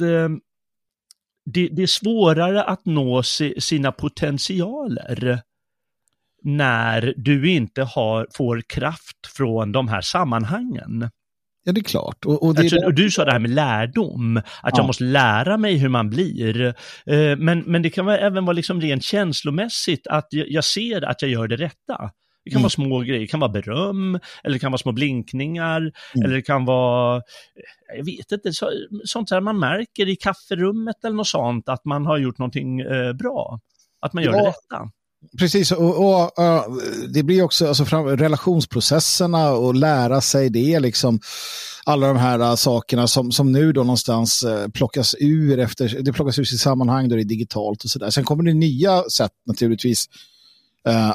det, 1.46 1.68
det, 1.72 1.84
är 1.84 1.88
svårare 1.88 2.64
att 2.64 2.86
nå 2.86 3.24
si, 3.24 3.62
sina 3.62 3.92
potentialer 3.92 5.42
när 6.44 7.14
du 7.18 7.52
inte 7.52 7.84
har, 7.84 8.28
får 8.34 8.62
kraft 8.70 9.28
från 9.38 9.72
de 9.72 9.88
här 9.88 10.02
sammanhangen. 10.02 11.10
Ja, 11.66 11.72
det 11.72 11.82
är 11.82 11.84
klart. 11.84 12.26
Och, 12.26 12.44
och, 12.44 12.56
det 12.56 12.62
alltså, 12.62 12.78
och 12.78 12.94
du 12.94 13.12
sa 13.12 13.26
det 13.26 13.32
här 13.32 13.40
med 13.40 13.52
lärdom, 13.52 14.38
att 14.38 14.46
ja. 14.62 14.72
jag 14.76 14.88
måste 14.88 15.04
lära 15.04 15.58
mig 15.58 15.78
hur 15.78 15.90
man 15.90 16.10
blir. 16.10 16.66
Eh, 17.06 17.38
men, 17.38 17.60
men 17.60 17.82
det 17.82 17.90
kan 17.90 18.10
även 18.10 18.46
vara 18.46 18.54
liksom 18.54 18.82
rent 18.82 19.04
känslomässigt 19.04 20.08
att 20.08 20.28
jag 20.30 20.64
ser 20.64 21.02
att 21.02 21.22
jag 21.22 21.32
gör 21.32 21.48
det 21.48 21.56
rätta. 21.56 22.12
Det 22.46 22.50
kan 22.50 22.58
mm. 22.58 22.64
vara 22.64 22.70
små 22.70 23.00
grejer, 23.00 23.20
det 23.20 23.28
kan 23.28 23.40
vara 23.40 23.52
beröm, 23.52 24.20
eller 24.44 24.54
det 24.54 24.60
kan 24.60 24.72
vara 24.72 24.78
små 24.78 24.92
blinkningar, 24.92 25.78
mm. 25.78 26.26
eller 26.26 26.36
det 26.36 26.42
kan 26.42 26.66
vara, 26.66 27.22
jag 27.98 28.06
vet 28.06 28.32
inte, 28.32 28.54
så, 28.54 28.72
sånt 29.06 29.30
där 29.30 29.42
man 29.42 29.60
märker 29.60 30.10
i 30.10 30.16
kafferummet 30.16 31.04
eller 31.04 31.16
något 31.16 31.28
sånt, 31.28 31.70
att 31.70 31.86
man 31.86 32.06
har 32.06 32.18
gjort 32.18 32.38
någonting 32.38 32.80
eh, 32.80 33.14
bra. 33.14 33.60
Att 34.02 34.14
man 34.14 34.24
gör 34.24 34.32
ja. 34.32 34.38
det 34.38 34.48
rätta. 34.48 34.90
Precis, 35.40 35.72
och, 35.72 36.08
och 36.08 36.32
uh, 36.40 36.76
det 37.14 37.24
blir 37.24 37.44
också 37.44 37.68
alltså, 37.68 37.86
fram, 37.86 38.06
relationsprocesserna 38.06 39.52
och 39.52 39.76
lära 39.76 40.22
sig 40.22 40.50
det, 40.50 40.80
liksom 40.80 41.20
alla 41.86 42.08
de 42.08 42.18
här 42.18 42.40
uh, 42.40 42.56
sakerna 42.56 43.08
som, 43.08 43.32
som 43.32 43.52
nu 43.52 43.72
då 43.72 43.84
någonstans 43.84 44.44
uh, 44.44 44.68
plockas 44.68 45.16
ur 45.20 45.60
efter, 45.60 46.02
det 46.02 46.14
plockas 46.14 46.40
ur 46.40 46.44
sitt 46.44 46.60
sammanhang 46.60 47.10
då 47.10 47.16
det 47.16 47.22
är 47.22 47.26
digitalt 47.26 47.84
och 47.84 47.90
sådär. 47.90 48.10
Sen 48.10 48.24
kommer 48.24 48.44
det 48.44 48.54
nya 48.54 49.04
sätt 49.04 49.32
naturligtvis 49.46 50.06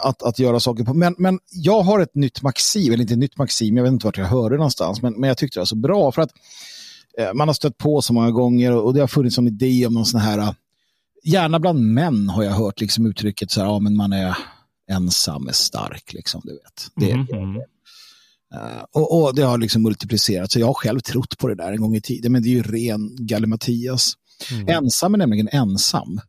att, 0.01 0.23
att 0.23 0.39
göra 0.39 0.61
saker 0.61 0.85
på. 0.85 0.95
Men, 0.95 1.15
men 1.19 1.39
jag 1.51 1.83
har 1.83 2.01
ett 2.01 2.15
nytt 2.15 2.43
maxim, 2.43 2.93
eller 2.93 3.03
inte 3.03 3.15
ett 3.15 3.19
nytt 3.19 3.39
maxim, 3.39 3.77
jag 3.77 3.85
vet 3.85 3.93
inte 3.93 4.07
vart 4.07 4.19
jag 4.19 4.27
hörde 4.27 4.57
någonstans, 4.57 5.03
men, 5.03 5.13
men 5.13 5.29
jag 5.29 5.39
tyckte 5.39 5.59
det 5.59 5.61
var 5.61 5.67
så 5.67 5.77
bra 5.77 6.13
för 6.13 6.23
att 6.23 6.31
uh, 7.21 7.35
man 7.35 7.49
har 7.49 7.55
stött 7.55 7.79
på 7.79 8.03
så 8.03 8.13
många 8.13 8.31
gånger 8.31 8.73
och, 8.73 8.85
och 8.85 8.95
det 8.95 9.01
har 9.01 9.07
funnits 9.07 9.39
en 9.39 9.47
idé 9.47 9.87
om 9.87 9.95
någon 9.95 10.07
sån 10.07 10.21
här, 10.21 10.39
uh, 10.39 10.53
gärna 11.25 11.61
bland 11.61 11.81
män 11.81 12.29
har 12.29 12.43
jag 12.43 12.53
hört 12.53 12.81
liksom 12.81 13.07
uttrycket 13.07 13.51
så 13.51 13.61
här, 13.61 13.67
ja 13.67 13.79
men 13.79 13.97
man 13.97 14.13
är 14.13 14.37
ensam 14.91 15.49
är 15.49 15.53
stark, 15.53 16.13
liksom, 16.13 16.41
du 16.45 16.53
vet. 16.53 16.91
Det, 16.97 17.11
mm 17.11 17.27
-hmm. 17.27 17.63
Uh, 18.55 18.85
och, 18.93 19.23
och, 19.23 19.35
det 19.35 19.43
har 19.43 19.59
liksom 19.59 19.83
multiplicerats. 19.83 20.53
Så 20.53 20.61
jag 20.61 20.67
har 20.67 20.75
själv 20.75 21.01
trott 21.01 21.39
på 21.39 21.49
det 21.49 21.55
där 21.55 21.73
en 21.73 21.81
gång 21.81 21.97
i 21.97 22.01
tiden, 22.01 22.33
men 22.33 22.43
det 22.43 22.49
är 22.49 22.51
ju 22.51 22.63
ren 22.63 23.27
gallimatias. 23.27 24.13
Mm. 24.53 24.69
Ensam 24.69 25.15
är 25.15 25.19
nämligen 25.19 25.49
ensam. 25.53 26.21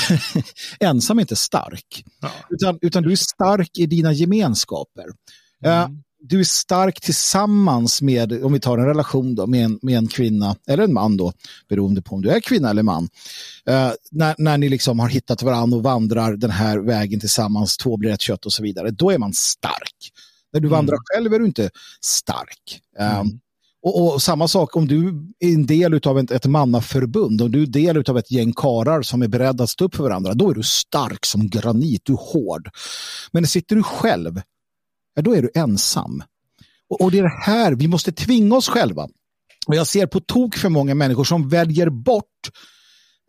ensam 0.80 1.18
är 1.18 1.20
inte 1.20 1.36
stark. 1.36 2.04
Ja. 2.20 2.30
Utan, 2.50 2.78
utan 2.82 3.02
du 3.02 3.12
är 3.12 3.16
stark 3.16 3.78
i 3.78 3.86
dina 3.86 4.12
gemenskaper. 4.12 5.04
Mm. 5.64 5.82
Uh, 5.82 5.98
du 6.20 6.40
är 6.40 6.44
stark 6.44 7.00
tillsammans 7.00 8.02
med, 8.02 8.44
om 8.44 8.52
vi 8.52 8.60
tar 8.60 8.78
en 8.78 8.86
relation 8.86 9.34
då, 9.34 9.46
med 9.46 9.64
en, 9.64 9.78
med 9.82 9.98
en 9.98 10.08
kvinna 10.08 10.56
eller 10.66 10.84
en 10.84 10.92
man 10.92 11.16
då, 11.16 11.32
beroende 11.68 12.02
på 12.02 12.14
om 12.14 12.22
du 12.22 12.30
är 12.30 12.40
kvinna 12.40 12.70
eller 12.70 12.82
man. 12.82 13.02
Uh, 13.70 13.90
när, 14.10 14.34
när 14.38 14.58
ni 14.58 14.68
liksom 14.68 14.98
har 14.98 15.08
hittat 15.08 15.42
varandra 15.42 15.76
och 15.76 15.82
vandrar 15.82 16.36
den 16.36 16.50
här 16.50 16.78
vägen 16.78 17.20
tillsammans, 17.20 17.76
två 17.76 17.96
blir 17.96 18.10
ett 18.10 18.20
kött 18.20 18.46
och 18.46 18.52
så 18.52 18.62
vidare, 18.62 18.90
då 18.90 19.10
är 19.10 19.18
man 19.18 19.32
stark. 19.32 20.12
När 20.52 20.60
du 20.60 20.66
mm. 20.66 20.76
vandrar 20.76 20.98
själv 21.04 21.34
är 21.34 21.38
du 21.38 21.46
inte 21.46 21.70
stark. 22.00 22.80
Um, 23.20 23.40
och, 23.82 24.14
och, 24.14 24.22
samma 24.22 24.48
sak 24.48 24.76
om 24.76 24.88
du 24.88 25.08
är 25.38 25.54
en 25.54 25.66
del 25.66 26.00
av 26.06 26.18
ett, 26.18 26.30
ett 26.30 26.46
mannaförbund, 26.46 27.42
om 27.42 27.52
du 27.52 27.62
är 27.62 27.66
del 27.66 28.04
av 28.10 28.18
ett 28.18 28.30
gäng 28.30 28.52
karar 28.52 29.02
som 29.02 29.22
är 29.22 29.28
beredda 29.28 29.64
att 29.64 29.70
stå 29.70 29.84
upp 29.84 29.94
för 29.94 30.02
varandra, 30.02 30.34
då 30.34 30.50
är 30.50 30.54
du 30.54 30.62
stark 30.62 31.26
som 31.26 31.48
granit, 31.48 32.02
du 32.04 32.12
är 32.12 32.32
hård. 32.32 32.70
Men 33.32 33.46
sitter 33.46 33.76
du 33.76 33.82
själv, 33.82 34.40
ja, 35.14 35.22
då 35.22 35.34
är 35.34 35.42
du 35.42 35.50
ensam. 35.54 36.22
Och, 36.90 37.00
och 37.00 37.10
det 37.10 37.18
är 37.18 37.22
det 37.22 37.42
här, 37.42 37.72
vi 37.72 37.88
måste 37.88 38.12
tvinga 38.12 38.56
oss 38.56 38.68
själva. 38.68 39.08
Och 39.66 39.74
jag 39.74 39.86
ser 39.86 40.06
på 40.06 40.20
tok 40.20 40.56
för 40.56 40.68
många 40.68 40.94
människor 40.94 41.24
som 41.24 41.48
väljer 41.48 41.90
bort, 41.90 42.50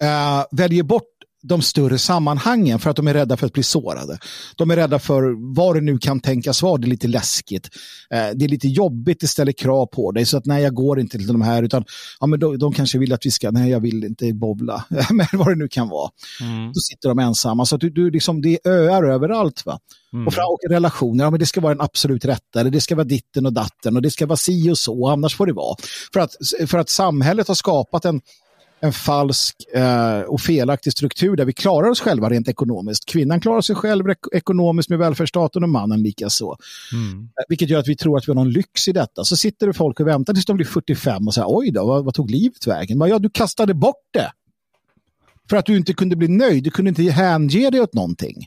eh, 0.02 0.46
väljer 0.52 0.84
bort 0.84 1.19
de 1.42 1.62
större 1.62 1.98
sammanhangen 1.98 2.80
för 2.80 2.90
att 2.90 2.96
de 2.96 3.08
är 3.08 3.14
rädda 3.14 3.38
för 3.38 3.48
att 3.48 3.54
bli 3.54 3.64
sårade. 3.64 4.20
De 4.56 4.72
är 4.72 4.76
rädda 4.76 5.00
för 5.00 5.54
vad 5.56 5.76
det 5.76 5.82
nu 5.82 5.98
kan 5.98 6.20
tänkas 6.20 6.62
vara, 6.62 6.78
det 6.78 6.88
är 6.88 6.90
lite 6.90 7.08
läskigt. 7.08 7.70
Eh, 8.10 8.30
det 8.36 8.46
är 8.46 8.50
lite 8.50 8.68
jobbigt, 8.68 9.20
det 9.20 9.28
ställer 9.28 9.52
krav 9.52 9.86
på 9.86 10.12
dig 10.12 10.26
så 10.26 10.38
att 10.38 10.46
nej 10.46 10.64
jag 10.64 10.74
går 10.74 11.00
inte 11.00 11.18
till 11.18 11.28
de 11.28 11.42
här 11.42 11.64
utan 11.64 11.86
ja, 12.20 12.28
men 12.28 12.40
de, 12.40 12.58
de 12.58 12.74
kanske 12.74 12.98
vill 12.98 13.14
att 13.14 13.26
vi 13.26 13.32
ska, 13.32 13.52
nej 13.52 13.72
jag 13.72 13.80
vill 13.80 14.04
inte 14.04 14.34
bovla, 14.34 14.86
men 15.12 15.28
vad 15.34 15.48
det 15.48 15.56
nu 15.56 15.68
kan 15.68 15.90
vara. 15.90 16.10
Mm. 16.42 16.68
Då 16.68 16.80
sitter 16.80 17.10
de 17.10 17.20
ensamma 17.20 17.66
så 17.66 17.76
att 17.76 17.82
du, 17.82 17.90
du 17.90 18.12
liksom, 18.12 18.42
det 18.42 18.60
är 18.64 18.70
öar 18.70 19.04
överallt 19.04 19.66
va. 19.66 19.80
Mm. 20.14 20.28
Och, 20.28 20.34
och 20.34 20.60
relationer, 20.70 21.24
ja, 21.24 21.30
men 21.30 21.40
det 21.40 21.46
ska 21.46 21.62
vara 21.62 21.72
en 21.74 21.82
absolut 21.82 22.26
rätta, 22.26 22.60
eller 22.60 22.72
det 22.72 22.82
ska 22.82 22.96
vara 22.96 23.06
ditten 23.06 23.46
och 23.46 23.54
datten 23.54 23.96
och 23.96 24.02
det 24.02 24.12
ska 24.12 24.26
vara 24.26 24.38
si 24.38 24.72
och 24.72 24.78
så, 24.78 25.08
annars 25.08 25.36
får 25.36 25.46
det 25.46 25.54
vara. 25.54 25.76
För 26.14 26.20
att, 26.20 26.36
för 26.68 26.78
att 26.78 26.90
samhället 26.90 27.48
har 27.48 27.56
skapat 27.56 28.06
en, 28.06 28.22
en 28.80 28.94
falsk 28.94 29.56
eh, 29.74 30.22
och 30.22 30.42
felaktig 30.42 30.94
struktur 30.94 31.36
där 31.36 31.46
vi 31.46 31.54
klarar 31.54 31.90
oss 31.90 32.00
själva 32.00 32.30
rent 32.30 32.48
ekonomiskt. 32.48 33.06
Kvinnan 33.06 33.42
klarar 33.42 33.62
sig 33.62 33.76
själv 33.76 34.06
ekonomiskt 34.32 34.90
med 34.90 35.00
välfärdsstaten 35.00 35.64
och 35.64 35.70
mannen 35.70 36.04
lika 36.04 36.30
så. 36.30 36.58
Mm. 36.94 37.24
Eh, 37.24 37.44
vilket 37.50 37.70
gör 37.70 37.80
att 37.80 37.88
vi 37.88 37.96
tror 37.96 38.18
att 38.18 38.28
vi 38.28 38.32
har 38.32 38.36
någon 38.36 38.52
lyx 38.52 38.88
i 38.88 38.92
detta. 38.92 39.24
Så 39.24 39.38
sitter 39.38 39.68
det 39.68 39.74
folk 39.74 40.00
och 40.00 40.08
väntar 40.08 40.34
tills 40.34 40.46
de 40.46 40.56
blir 40.56 40.66
45 40.66 41.28
och 41.28 41.34
säger 41.34 41.48
oj 41.50 41.72
då, 41.72 41.86
vad, 41.86 42.06
vad 42.06 42.14
tog 42.14 42.32
livet 42.32 42.68
vägen? 42.68 43.00
ja, 43.00 43.20
du 43.20 43.30
kastade 43.30 43.74
bort 43.74 44.08
det. 44.12 44.32
För 45.50 45.58
att 45.58 45.66
du 45.66 45.78
inte 45.78 45.94
kunde 45.94 46.16
bli 46.16 46.28
nöjd, 46.28 46.64
du 46.64 46.72
kunde 46.72 46.90
inte 46.90 47.04
hänge 47.04 47.70
dig 47.70 47.82
åt 47.82 47.94
någonting. 47.94 48.46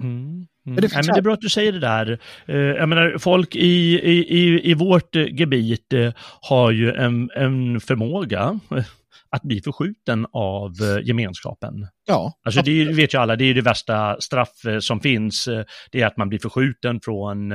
Mm. 0.00 0.46
Mm. 0.66 0.80
Det, 0.80 0.80
Nej, 0.80 0.90
men 0.94 1.14
det 1.14 1.18
är 1.18 1.22
bra 1.22 1.34
att 1.34 1.40
du 1.40 1.48
säger 1.48 1.72
det 1.72 1.80
där. 1.80 2.18
Uh, 2.48 2.56
jag 2.56 2.88
menar, 2.88 3.18
folk 3.18 3.56
i, 3.56 3.94
i, 3.94 4.70
i, 4.70 4.74
vårt 4.74 5.14
gebit 5.14 5.92
uh, 5.94 6.12
har 6.40 6.70
ju 6.70 6.92
en, 6.92 7.30
en 7.36 7.80
förmåga 7.80 8.60
att 9.34 9.42
bli 9.42 9.60
förskjuten 9.60 10.26
av 10.32 10.72
gemenskapen. 11.04 11.74
Ja. 12.06 12.32
Alltså 12.44 12.62
det 12.62 12.84
vet 12.84 13.14
ju 13.14 13.18
alla, 13.18 13.36
det 13.36 13.44
är 13.44 13.54
det 13.54 13.60
värsta 13.60 14.20
straff 14.20 14.62
som 14.80 15.00
finns. 15.00 15.48
Det 15.92 16.00
är 16.00 16.06
att 16.06 16.16
man 16.16 16.28
blir 16.28 16.38
förskjuten 16.38 17.00
från, 17.00 17.52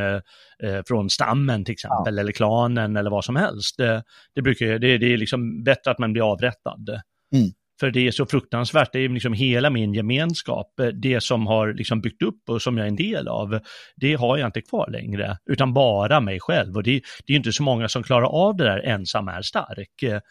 från 0.88 1.10
stammen 1.10 1.66
till 1.66 1.74
exempel, 1.74 2.16
ja. 2.16 2.22
eller 2.22 2.32
klanen 2.32 2.96
eller 2.98 3.10
vad 3.10 3.26
som 3.26 3.36
helst. 3.36 3.78
Det, 3.78 4.04
det, 4.36 4.42
brukar, 4.42 4.66
det, 4.66 4.98
det 4.98 5.14
är 5.14 5.18
liksom 5.18 5.64
bättre 5.64 5.92
att 5.92 6.00
man 6.00 6.14
blir 6.14 6.32
avrättad. 6.32 6.90
Mm. 7.36 7.50
För 7.80 7.92
det 7.92 8.08
är 8.08 8.12
så 8.12 8.26
fruktansvärt, 8.26 8.90
det 8.94 9.00
är 9.00 9.10
liksom 9.10 9.34
hela 9.34 9.70
min 9.70 9.94
gemenskap, 9.94 10.68
det 11.02 11.24
som 11.24 11.48
har 11.48 11.74
liksom 11.74 12.02
byggt 12.02 12.22
upp 12.22 12.50
och 12.50 12.62
som 12.62 12.78
jag 12.78 12.86
är 12.86 12.90
en 12.90 12.96
del 12.96 13.28
av, 13.28 13.60
det 13.96 14.14
har 14.14 14.38
jag 14.38 14.48
inte 14.48 14.62
kvar 14.62 14.90
längre, 14.92 15.38
utan 15.50 15.74
bara 15.74 16.20
mig 16.20 16.40
själv. 16.40 16.76
Och 16.76 16.84
det, 16.84 17.02
det 17.26 17.34
är 17.34 17.38
inte 17.38 17.52
så 17.52 17.64
många 17.64 17.88
som 17.88 18.04
klarar 18.04 18.26
av 18.26 18.56
det 18.58 18.64
där 18.64 18.80
ensam 18.80 19.28
är 19.28 19.42
stark. 19.42 20.04
Mm. 20.04 20.22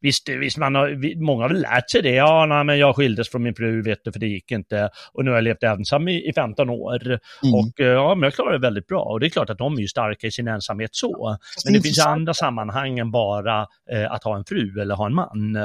Visst, 0.00 0.28
visst 0.28 0.56
man 0.56 0.74
har, 0.74 1.22
många 1.24 1.42
har 1.42 1.48
väl 1.48 1.60
lärt 1.60 1.90
sig 1.90 2.02
det. 2.02 2.14
Ja, 2.14 2.46
nej, 2.46 2.64
men 2.64 2.78
jag 2.78 2.96
skildes 2.96 3.28
från 3.28 3.42
min 3.42 3.54
fru, 3.54 3.82
vet 3.82 3.98
du, 4.04 4.12
för 4.12 4.20
det 4.20 4.26
gick 4.26 4.50
inte. 4.50 4.90
Och 5.12 5.24
nu 5.24 5.30
har 5.30 5.36
jag 5.36 5.44
levt 5.44 5.62
ensam 5.62 6.08
i, 6.08 6.28
i 6.28 6.32
15 6.32 6.70
år. 6.70 7.06
Mm. 7.06 7.54
Och 7.54 7.72
ja, 7.76 8.14
men 8.14 8.22
jag 8.22 8.34
klarar 8.34 8.52
det 8.52 8.58
väldigt 8.58 8.86
bra. 8.86 9.02
Och 9.02 9.20
det 9.20 9.26
är 9.26 9.30
klart 9.30 9.50
att 9.50 9.58
de 9.58 9.76
är 9.76 9.80
ju 9.80 9.88
starka 9.88 10.26
i 10.26 10.30
sin 10.30 10.48
ensamhet 10.48 10.90
så. 10.92 11.38
Men 11.64 11.74
det 11.74 11.82
finns 11.82 12.06
andra 12.06 12.34
sammanhang 12.34 12.98
än 12.98 13.10
bara 13.10 13.66
eh, 13.92 14.12
att 14.12 14.24
ha 14.24 14.36
en 14.36 14.44
fru 14.44 14.80
eller 14.80 14.94
ha 14.94 15.06
en 15.06 15.14
man. 15.14 15.56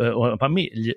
Eh, 0.00 0.08
och 0.08 0.32
en 0.32 0.38
familj. 0.38 0.94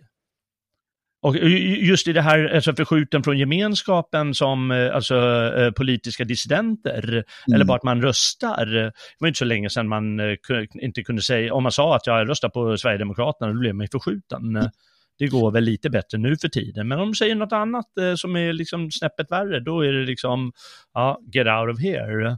Och 1.21 1.37
just 1.37 2.07
i 2.07 2.13
det 2.13 2.21
här, 2.21 2.55
alltså 2.55 2.75
förskjuten 2.75 3.23
från 3.23 3.37
gemenskapen 3.37 4.33
som 4.33 4.71
eh, 4.71 4.95
alltså, 4.95 5.15
eh, 5.57 5.71
politiska 5.71 6.23
dissidenter, 6.23 7.09
mm. 7.09 7.23
eller 7.55 7.65
bara 7.65 7.77
att 7.77 7.83
man 7.83 8.01
röstar. 8.01 8.65
Det 8.65 8.91
var 9.19 9.27
inte 9.27 9.37
så 9.37 9.45
länge 9.45 9.69
sedan 9.69 9.87
man 9.87 10.19
inte 10.81 11.03
kunde 11.03 11.21
säga, 11.21 11.53
om 11.53 11.63
man 11.63 11.71
sa 11.71 11.95
att 11.95 12.07
jag 12.07 12.29
röstar 12.29 12.49
på 12.49 12.77
Sverigedemokraterna, 12.77 13.53
då 13.53 13.59
blev 13.59 13.75
man 13.75 13.87
förskjuten. 13.91 14.55
Mm. 14.55 14.69
Det 15.17 15.27
går 15.27 15.51
väl 15.51 15.63
lite 15.63 15.89
bättre 15.89 16.17
nu 16.17 16.37
för 16.37 16.47
tiden, 16.47 16.87
men 16.87 16.99
om 16.99 17.07
de 17.07 17.15
säger 17.15 17.35
något 17.35 17.51
annat 17.51 17.85
som 18.15 18.35
är 18.35 18.53
liksom 18.53 18.91
snäppet 18.91 19.31
värre, 19.31 19.59
då 19.59 19.81
är 19.81 19.91
det 19.91 20.05
liksom, 20.05 20.51
ja, 20.93 21.19
get 21.33 21.47
out 21.47 21.75
of 21.75 21.81
here. 21.81 22.37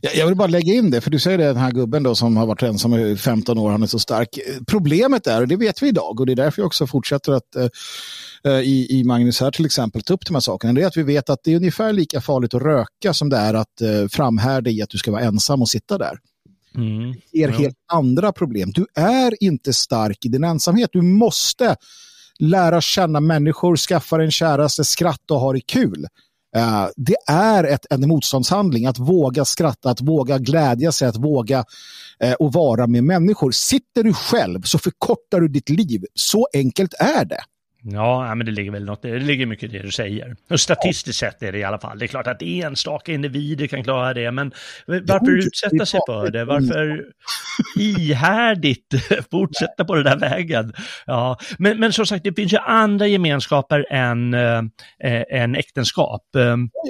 Jag 0.00 0.26
vill 0.26 0.36
bara 0.36 0.48
lägga 0.48 0.74
in 0.74 0.90
det, 0.90 1.00
för 1.00 1.10
du 1.10 1.18
säger 1.18 1.38
det, 1.38 1.44
den 1.44 1.56
här 1.56 1.70
gubben 1.70 2.02
då 2.02 2.14
som 2.14 2.36
har 2.36 2.46
varit 2.46 2.62
ensam 2.62 2.94
i 2.94 3.16
15 3.16 3.58
år, 3.58 3.70
han 3.70 3.82
är 3.82 3.86
så 3.86 3.98
stark. 3.98 4.38
Problemet 4.66 5.26
är, 5.26 5.40
och 5.40 5.48
det 5.48 5.56
vet 5.56 5.82
vi 5.82 5.88
idag, 5.88 6.20
och 6.20 6.26
det 6.26 6.32
är 6.32 6.36
därför 6.36 6.62
jag 6.62 6.66
också 6.66 6.86
fortsätter 6.86 7.32
att 7.32 7.56
uh, 8.46 8.60
i, 8.60 8.86
i 8.90 9.04
Magnus 9.04 9.40
här 9.40 9.50
till 9.50 9.66
exempel 9.66 10.02
ta 10.02 10.14
upp 10.14 10.26
de 10.26 10.34
här 10.34 10.40
sakerna, 10.40 10.72
det 10.72 10.82
är 10.82 10.86
att 10.86 10.96
vi 10.96 11.02
vet 11.02 11.30
att 11.30 11.40
det 11.44 11.52
är 11.52 11.56
ungefär 11.56 11.92
lika 11.92 12.20
farligt 12.20 12.54
att 12.54 12.62
röka 12.62 13.14
som 13.14 13.28
det 13.28 13.36
är 13.36 13.54
att 13.54 13.82
uh, 13.82 14.08
framhärda 14.08 14.70
i 14.70 14.82
att 14.82 14.90
du 14.90 14.98
ska 14.98 15.12
vara 15.12 15.22
ensam 15.22 15.62
och 15.62 15.68
sitta 15.68 15.98
där. 15.98 16.18
Mm. 16.76 17.14
Det 17.32 17.42
är 17.42 17.48
helt 17.48 17.76
andra 17.92 18.32
problem. 18.32 18.72
Du 18.74 18.86
är 18.94 19.42
inte 19.42 19.72
stark 19.72 20.24
i 20.24 20.28
din 20.28 20.44
ensamhet. 20.44 20.90
Du 20.92 21.02
måste 21.02 21.76
lära 22.38 22.80
känna 22.80 23.20
människor, 23.20 23.76
skaffa 23.76 24.22
en 24.22 24.30
käraste, 24.30 24.84
skratta 24.84 25.34
och 25.34 25.40
ha 25.40 25.52
det 25.52 25.60
kul. 25.60 26.06
Uh, 26.56 26.88
det 26.96 27.16
är 27.26 27.64
ett, 27.64 27.86
en 27.90 28.08
motståndshandling 28.08 28.86
att 28.86 28.98
våga 28.98 29.44
skratta, 29.44 29.90
att 29.90 30.00
våga 30.00 30.38
glädja 30.38 30.92
sig, 30.92 31.08
att 31.08 31.16
våga 31.16 31.64
uh, 32.24 32.32
och 32.32 32.52
vara 32.52 32.86
med 32.86 33.04
människor. 33.04 33.50
Sitter 33.50 34.02
du 34.02 34.14
själv 34.14 34.62
så 34.62 34.78
förkortar 34.78 35.40
du 35.40 35.48
ditt 35.48 35.68
liv. 35.68 36.04
Så 36.14 36.48
enkelt 36.54 36.94
är 36.94 37.24
det. 37.24 37.40
Ja, 37.86 38.34
men 38.34 38.46
det 38.46 38.52
ligger 38.52 38.70
väl 38.70 38.84
något, 38.84 39.02
det 39.02 39.18
ligger 39.18 39.46
mycket 39.46 39.74
i 39.74 39.78
det 39.78 39.82
du 39.82 39.90
säger. 39.90 40.36
Och 40.50 40.60
statistiskt 40.60 41.18
sett 41.18 41.42
är 41.42 41.52
det 41.52 41.58
i 41.58 41.64
alla 41.64 41.78
fall. 41.78 41.98
Det 41.98 42.04
är 42.04 42.06
klart 42.06 42.26
att 42.26 42.42
enstaka 42.42 43.12
individer 43.12 43.66
kan 43.66 43.84
klara 43.84 44.14
det, 44.14 44.30
men 44.30 44.52
varför 44.86 45.38
utsätta 45.38 45.86
sig 45.86 46.00
för 46.06 46.30
det? 46.30 46.44
Varför 46.44 47.04
ihärdigt 47.76 48.94
fortsätta 49.30 49.84
på 49.84 49.94
den 49.94 50.04
där 50.04 50.30
vägen? 50.30 50.72
Ja, 51.06 51.38
men, 51.58 51.80
men 51.80 51.92
som 51.92 52.06
sagt, 52.06 52.24
det 52.24 52.34
finns 52.34 52.52
ju 52.52 52.58
andra 52.58 53.06
gemenskaper 53.06 53.86
än, 53.90 54.34
äh, 54.34 54.62
än 55.30 55.54
äktenskap. 55.54 56.22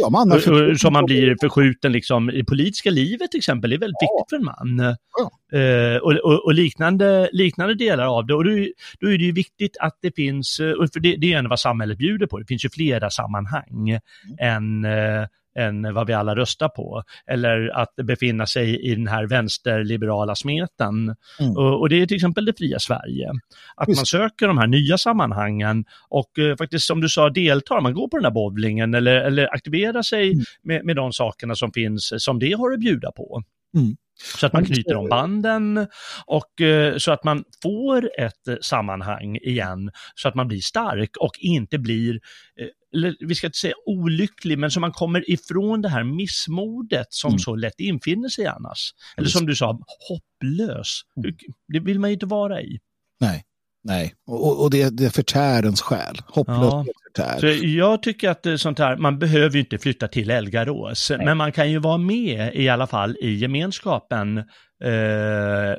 Ja, 0.00 0.10
man 0.10 0.40
som 0.78 0.92
man 0.92 1.04
blir 1.04 1.36
förskjuten 1.40 1.92
liksom 1.92 2.30
i 2.30 2.44
politiska 2.44 2.90
livet 2.90 3.30
till 3.30 3.38
exempel, 3.38 3.70
det 3.70 3.76
är 3.76 3.80
väldigt 3.80 4.02
viktigt 4.02 4.30
för 4.30 4.36
en 4.36 4.44
man. 4.44 4.96
Ja. 5.18 5.30
Uh, 5.54 5.96
och, 5.96 6.12
och, 6.12 6.44
och, 6.44 6.54
liknande, 6.54 7.28
liknande 7.32 7.74
delar 7.74 8.06
av 8.06 8.26
det. 8.26 8.34
Och 8.34 8.44
då, 8.44 8.52
då 9.00 9.08
är 9.08 9.18
det 9.18 9.24
ju 9.24 9.32
viktigt 9.32 9.76
att 9.80 9.98
det 10.02 10.14
finns, 10.16 10.56
för 10.56 11.00
det, 11.00 11.16
det 11.16 11.32
är 11.32 11.38
en 11.38 11.48
vad 11.48 11.60
samhället 11.60 11.98
bjuder 11.98 12.26
på, 12.26 12.38
det 12.38 12.46
finns 12.46 12.64
ju 12.64 12.70
flera 12.70 13.10
sammanhang 13.10 13.90
mm. 13.90 14.00
än, 14.38 14.84
uh, 14.84 15.26
än 15.58 15.94
vad 15.94 16.06
vi 16.06 16.12
alla 16.12 16.36
röstar 16.36 16.68
på. 16.68 17.02
Eller 17.26 17.68
att 17.68 17.96
befinna 17.96 18.46
sig 18.46 18.90
i 18.90 18.94
den 18.94 19.06
här 19.06 19.26
vänsterliberala 19.26 20.34
smeten. 20.34 21.14
Mm. 21.40 21.56
Och, 21.56 21.80
och, 21.80 21.88
det 21.88 22.02
är 22.02 22.06
till 22.06 22.14
exempel 22.14 22.44
det 22.44 22.58
fria 22.58 22.78
Sverige. 22.78 23.30
Att 23.76 23.88
Just. 23.88 23.98
man 23.98 24.06
söker 24.06 24.48
de 24.48 24.58
här 24.58 24.66
nya 24.66 24.98
sammanhangen 24.98 25.84
och 26.08 26.30
uh, 26.38 26.56
faktiskt 26.56 26.86
som 26.86 27.00
du 27.00 27.08
sa 27.08 27.30
deltar, 27.30 27.80
man 27.80 27.94
går 27.94 28.08
på 28.08 28.16
den 28.16 28.24
här 28.24 28.32
bowlingen 28.32 28.94
eller, 28.94 29.16
eller 29.16 29.54
aktiverar 29.54 30.02
sig 30.02 30.32
mm. 30.32 30.44
med, 30.62 30.84
med 30.84 30.96
de 30.96 31.12
sakerna 31.12 31.54
som 31.54 31.72
finns, 31.72 32.12
som 32.16 32.38
det 32.38 32.52
har 32.52 32.72
att 32.72 32.80
bjuda 32.80 33.12
på. 33.12 33.42
Mm. 33.76 33.96
Så 34.38 34.46
att 34.46 34.52
man 34.52 34.64
knyter 34.64 34.96
om 34.96 35.08
banden 35.08 35.86
och 36.26 36.60
eh, 36.60 36.96
så 36.96 37.12
att 37.12 37.24
man 37.24 37.44
får 37.62 38.10
ett 38.20 38.48
eh, 38.48 38.56
sammanhang 38.60 39.36
igen 39.36 39.90
så 40.14 40.28
att 40.28 40.34
man 40.34 40.48
blir 40.48 40.60
stark 40.60 41.16
och 41.16 41.32
inte 41.38 41.78
blir, 41.78 42.20
eh, 42.60 43.12
vi 43.20 43.34
ska 43.34 43.46
inte 43.46 43.58
säga 43.58 43.74
olycklig, 43.86 44.58
men 44.58 44.70
så 44.70 44.80
man 44.80 44.92
kommer 44.92 45.30
ifrån 45.30 45.82
det 45.82 45.88
här 45.88 46.04
missmodet 46.04 47.06
som 47.10 47.28
mm. 47.28 47.38
så 47.38 47.56
lätt 47.56 47.80
infinner 47.80 48.28
sig 48.28 48.46
annars. 48.46 48.90
Eller 49.16 49.28
som 49.28 49.46
du 49.46 49.56
sa, 49.56 49.78
hopplös. 50.08 51.00
Mm. 51.16 51.36
Det 51.68 51.80
vill 51.80 52.00
man 52.00 52.10
ju 52.10 52.14
inte 52.14 52.26
vara 52.26 52.62
i. 52.62 52.78
Nej. 53.20 53.44
Nej, 53.84 54.14
och, 54.26 54.62
och 54.62 54.70
det, 54.70 54.90
det 54.90 55.10
förtär 55.10 55.62
ens 55.62 55.80
själ. 55.80 56.16
Hopplöshet 56.26 56.72
ja. 56.72 56.84
förtär. 57.06 57.38
Så 57.40 57.66
jag 57.66 58.02
tycker 58.02 58.30
att 58.30 58.46
eh, 58.46 58.56
sånt 58.56 58.78
här, 58.78 58.96
man 58.96 59.18
behöver 59.18 59.54
ju 59.54 59.60
inte 59.60 59.78
flytta 59.78 60.08
till 60.08 60.30
Elgarås, 60.30 61.10
Nej. 61.10 61.26
men 61.26 61.36
man 61.36 61.52
kan 61.52 61.70
ju 61.70 61.78
vara 61.78 61.98
med 61.98 62.54
i 62.54 62.68
alla 62.68 62.86
fall 62.86 63.16
i 63.20 63.34
gemenskapen 63.34 64.38
eh, 64.38 64.44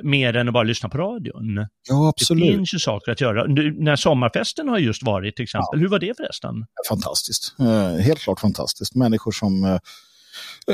mer 0.02 0.36
än 0.36 0.48
att 0.48 0.54
bara 0.54 0.64
lyssna 0.64 0.88
på 0.88 0.98
radion. 0.98 1.66
Ja, 1.88 2.08
absolut. 2.08 2.44
Det 2.44 2.52
finns 2.52 2.74
ju 2.74 2.78
saker 2.78 3.12
att 3.12 3.20
göra. 3.20 3.44
Nu, 3.46 3.76
när 3.78 3.96
sommarfesten 3.96 4.68
har 4.68 4.78
just 4.78 5.02
varit 5.02 5.36
till 5.36 5.42
exempel, 5.42 5.68
ja. 5.72 5.78
hur 5.78 5.88
var 5.88 5.98
det 5.98 6.16
förresten? 6.16 6.54
Fantastiskt, 6.88 7.54
eh, 7.60 8.04
helt 8.04 8.20
klart 8.20 8.40
fantastiskt. 8.40 8.94
Människor 8.94 9.32
som 9.32 9.64
eh, 9.64 9.78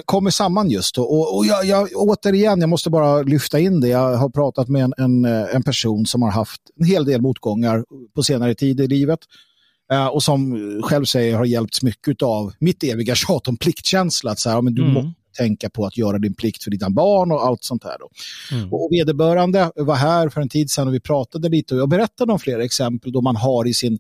kommer 0.04 0.30
samman 0.30 0.70
just. 0.70 0.98
Och, 0.98 1.36
och 1.36 1.46
jag, 1.46 1.64
jag, 1.64 1.88
återigen, 1.94 2.60
jag 2.60 2.68
måste 2.68 2.90
bara 2.90 3.22
lyfta 3.22 3.60
in 3.60 3.80
det. 3.80 3.88
Jag 3.88 4.16
har 4.16 4.28
pratat 4.28 4.68
med 4.68 4.84
en, 4.84 4.94
en, 4.98 5.24
en 5.24 5.62
person 5.62 6.06
som 6.06 6.22
har 6.22 6.30
haft 6.30 6.60
en 6.80 6.86
hel 6.86 7.04
del 7.04 7.22
motgångar 7.22 7.84
på 8.14 8.22
senare 8.22 8.54
tid 8.54 8.80
i 8.80 8.86
livet. 8.86 9.20
Uh, 9.92 10.06
och 10.06 10.22
som 10.22 10.56
själv 10.82 11.04
säger 11.04 11.36
har 11.36 11.44
hjälpts 11.44 11.82
mycket 11.82 12.22
av 12.22 12.52
mitt 12.58 12.84
eviga 12.84 13.14
tjat 13.14 13.48
om 13.48 13.56
pliktkänsla. 13.56 14.30
Att 14.30 14.38
så 14.38 14.50
här, 14.50 14.62
men 14.62 14.74
du 14.74 14.82
mm. 14.82 14.94
måste 14.94 15.12
tänka 15.38 15.70
på 15.70 15.86
att 15.86 15.96
göra 15.96 16.18
din 16.18 16.34
plikt 16.34 16.64
för 16.64 16.70
dina 16.70 16.90
barn 16.90 17.32
och 17.32 17.46
allt 17.46 17.64
sånt 17.64 17.84
här. 17.84 17.96
Då. 17.98 18.08
Mm. 18.56 18.72
Och 18.72 18.88
vederbörande 18.90 19.70
var 19.74 19.94
här 19.94 20.28
för 20.28 20.40
en 20.40 20.48
tid 20.48 20.70
sedan 20.70 20.88
och 20.88 20.94
vi 20.94 21.00
pratade 21.00 21.48
lite 21.48 21.74
och 21.74 21.80
jag 21.80 21.88
berättade 21.88 22.32
om 22.32 22.38
flera 22.38 22.64
exempel 22.64 23.12
då 23.12 23.20
man 23.20 23.36
har 23.36 23.66
i 23.66 23.74
sin 23.74 23.92
Eh, 23.92 23.98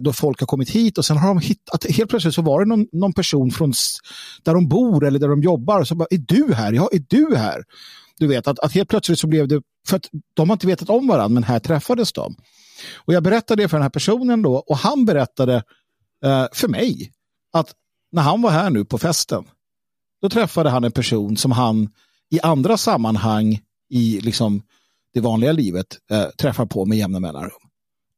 då 0.00 0.12
folk 0.12 0.40
har 0.40 0.46
kommit 0.46 0.70
hit 0.70 0.98
och 0.98 1.04
sen 1.04 1.16
har 1.16 1.28
de 1.28 1.38
hittat, 1.38 1.84
helt 1.90 2.10
plötsligt 2.10 2.34
så 2.34 2.42
var 2.42 2.60
det 2.60 2.66
någon, 2.66 2.86
någon 2.92 3.12
person 3.12 3.50
från 3.50 3.72
där 4.44 4.54
de 4.54 4.68
bor 4.68 5.06
eller 5.06 5.18
där 5.18 5.28
de 5.28 5.42
jobbar 5.42 5.80
och 5.80 5.88
så 5.88 5.94
bara, 5.94 6.08
är 6.10 6.18
du 6.18 6.54
här? 6.54 6.72
Ja, 6.72 6.88
är 6.92 7.04
du 7.08 7.36
här? 7.36 7.64
Du 8.18 8.26
vet 8.26 8.48
att, 8.48 8.58
att 8.58 8.72
helt 8.72 8.88
plötsligt 8.88 9.18
så 9.18 9.26
blev 9.26 9.48
det, 9.48 9.62
för 9.88 9.96
att 9.96 10.08
de 10.34 10.48
har 10.48 10.54
inte 10.54 10.66
vetat 10.66 10.90
om 10.90 11.06
varandra 11.06 11.28
men 11.28 11.42
här 11.42 11.58
träffades 11.58 12.12
de. 12.12 12.34
Och 12.94 13.14
jag 13.14 13.22
berättade 13.22 13.62
det 13.62 13.68
för 13.68 13.76
den 13.76 13.82
här 13.82 13.90
personen 13.90 14.42
då 14.42 14.54
och 14.56 14.76
han 14.76 15.04
berättade 15.04 15.54
eh, 16.24 16.46
för 16.52 16.68
mig 16.68 17.12
att 17.52 17.72
när 18.12 18.22
han 18.22 18.42
var 18.42 18.50
här 18.50 18.70
nu 18.70 18.84
på 18.84 18.98
festen 18.98 19.44
då 20.22 20.28
träffade 20.28 20.70
han 20.70 20.84
en 20.84 20.92
person 20.92 21.36
som 21.36 21.52
han 21.52 21.88
i 22.30 22.40
andra 22.40 22.76
sammanhang 22.76 23.60
i 23.90 24.20
liksom 24.20 24.62
det 25.14 25.20
vanliga 25.20 25.52
livet 25.52 25.86
eh, 26.10 26.24
träffar 26.38 26.66
på 26.66 26.84
med 26.86 26.98
jämna 26.98 27.20
mellanrum. 27.20 27.50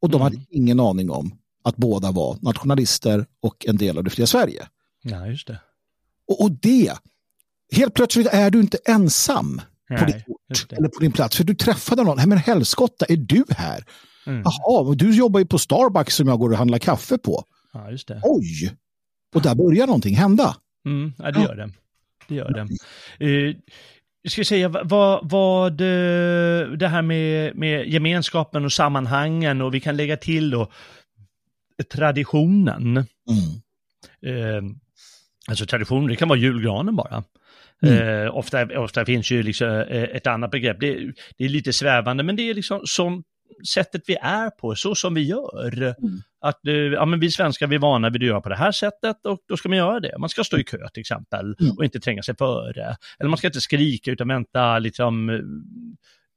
Och 0.03 0.11
de 0.11 0.17
Mm. 0.21 0.25
hade 0.25 0.47
ingen 0.51 0.81
aning 0.81 1.11
om 1.11 1.39
att 1.69 1.77
båda 1.77 2.13
var 2.13 2.37
nationalister 2.41 3.27
och 3.43 3.67
en 3.67 3.77
del 3.77 3.99
av 3.99 4.05
det 4.05 4.11
fria 4.11 4.27
Sverige. 4.27 4.69
Ja, 5.03 5.27
just 5.27 5.47
det. 5.47 5.61
Och, 6.29 6.43
och 6.43 6.51
det, 6.51 6.93
helt 7.73 7.95
plötsligt 7.95 8.27
är 8.27 8.51
du 8.51 8.61
inte 8.61 8.79
ensam 8.85 9.61
på 9.89 9.95
Nej, 9.95 10.07
din 10.07 10.35
ort 10.35 10.73
eller 10.73 10.89
på 10.89 11.01
din 11.01 11.13
plats. 11.13 11.37
För 11.37 11.45
du 11.45 11.55
träffade 11.55 12.05
någon, 12.05 12.17
nej 12.17 12.27
men 12.27 12.39
helskotta, 12.39 13.07
är 13.09 13.17
du 13.17 13.45
här? 13.49 13.85
Mm. 14.27 14.43
Jaha, 14.45 14.95
du 14.95 15.17
jobbar 15.17 15.41
ju 15.41 15.47
på 15.47 15.59
Starbucks 15.59 16.17
som 16.17 16.29
jag 16.29 16.39
går 16.39 16.51
och 16.51 16.59
handlar 16.59 16.79
kaffe 16.79 17.19
på. 17.19 17.45
Ja, 17.73 17.91
just 17.91 18.09
det. 18.09 18.21
Oj! 18.25 18.77
Och 19.35 19.43
där 19.43 19.55
börjar 19.55 19.87
någonting 19.87 20.15
hända. 20.15 20.57
Mm, 20.87 21.13
ja, 21.19 21.31
det 21.31 21.41
gör 21.41 21.55
det. 21.57 21.71
Det 22.29 22.35
gör 22.35 22.51
det. 23.19 23.57
Jag 24.23 24.33
ska 24.33 24.45
säga 24.45 24.69
vad, 24.69 25.31
vad 25.31 25.81
eh, 25.81 26.69
det 26.71 26.89
här 26.89 27.03
med, 27.03 27.57
med 27.57 27.89
gemenskapen 27.89 28.65
och 28.65 28.73
sammanhangen 28.73 29.63
och 29.63 29.75
vi 29.75 29.81
kan 29.81 29.97
lägga 29.97 30.17
till 30.17 30.51
då 30.51 30.71
traditionen. 31.85 32.97
Mm. 32.97 33.07
Eh, 34.27 34.63
alltså 35.49 35.67
tradition, 35.67 36.07
det 36.07 36.17
kan 36.17 36.29
vara 36.29 36.39
julgranen 36.39 36.97
bara. 36.97 37.25
Mm. 37.83 38.25
Eh, 38.27 38.37
ofta, 38.37 38.79
ofta 38.79 39.05
finns 39.05 39.31
ju 39.31 39.43
liksom 39.43 39.69
eh, 39.69 40.03
ett 40.03 40.27
annat 40.27 40.51
begrepp, 40.51 40.81
det, 40.81 41.13
det 41.39 41.45
är 41.45 41.49
lite 41.49 41.73
svävande, 41.73 42.23
men 42.23 42.37
det 42.37 42.51
är 42.51 42.55
liksom 42.55 42.81
som 42.85 43.25
sättet 43.75 44.03
vi 44.07 44.17
är 44.21 44.51
på, 44.51 44.75
så 44.75 44.95
som 44.95 45.15
vi 45.15 45.23
gör. 45.23 45.83
Mm. 45.83 45.95
Att 46.41 46.67
eh, 46.67 46.75
ja, 46.75 47.05
men 47.05 47.21
vi 47.21 47.31
svenskar 47.31 47.67
vi 47.67 47.75
är 47.75 47.81
vana 47.81 48.11
vid 48.11 48.23
att 48.23 48.29
göra 48.29 48.41
på 48.41 48.49
det 48.49 48.57
här 48.57 48.73
sättet 48.73 49.27
och 49.27 49.39
då 49.49 49.57
ska 49.57 49.69
man 49.69 49.79
göra 49.79 50.01
det. 50.01 50.19
Man 50.19 50.29
ska 50.29 50.45
stå 50.45 50.59
i 50.59 50.65
kö 50.65 50.89
till 50.89 51.01
exempel 51.01 51.57
Mm. 51.61 51.77
och 51.77 51.85
inte 51.85 52.01
tränga 52.01 52.23
sig 52.23 52.37
före. 52.37 52.97
Eller 53.19 53.29
man 53.29 53.39
ska 53.39 53.47
inte 53.47 53.61
skrika 53.61 54.11
utan 54.11 54.29
vänta, 54.29 54.79
liksom 54.79 55.29
eh, 55.31 55.41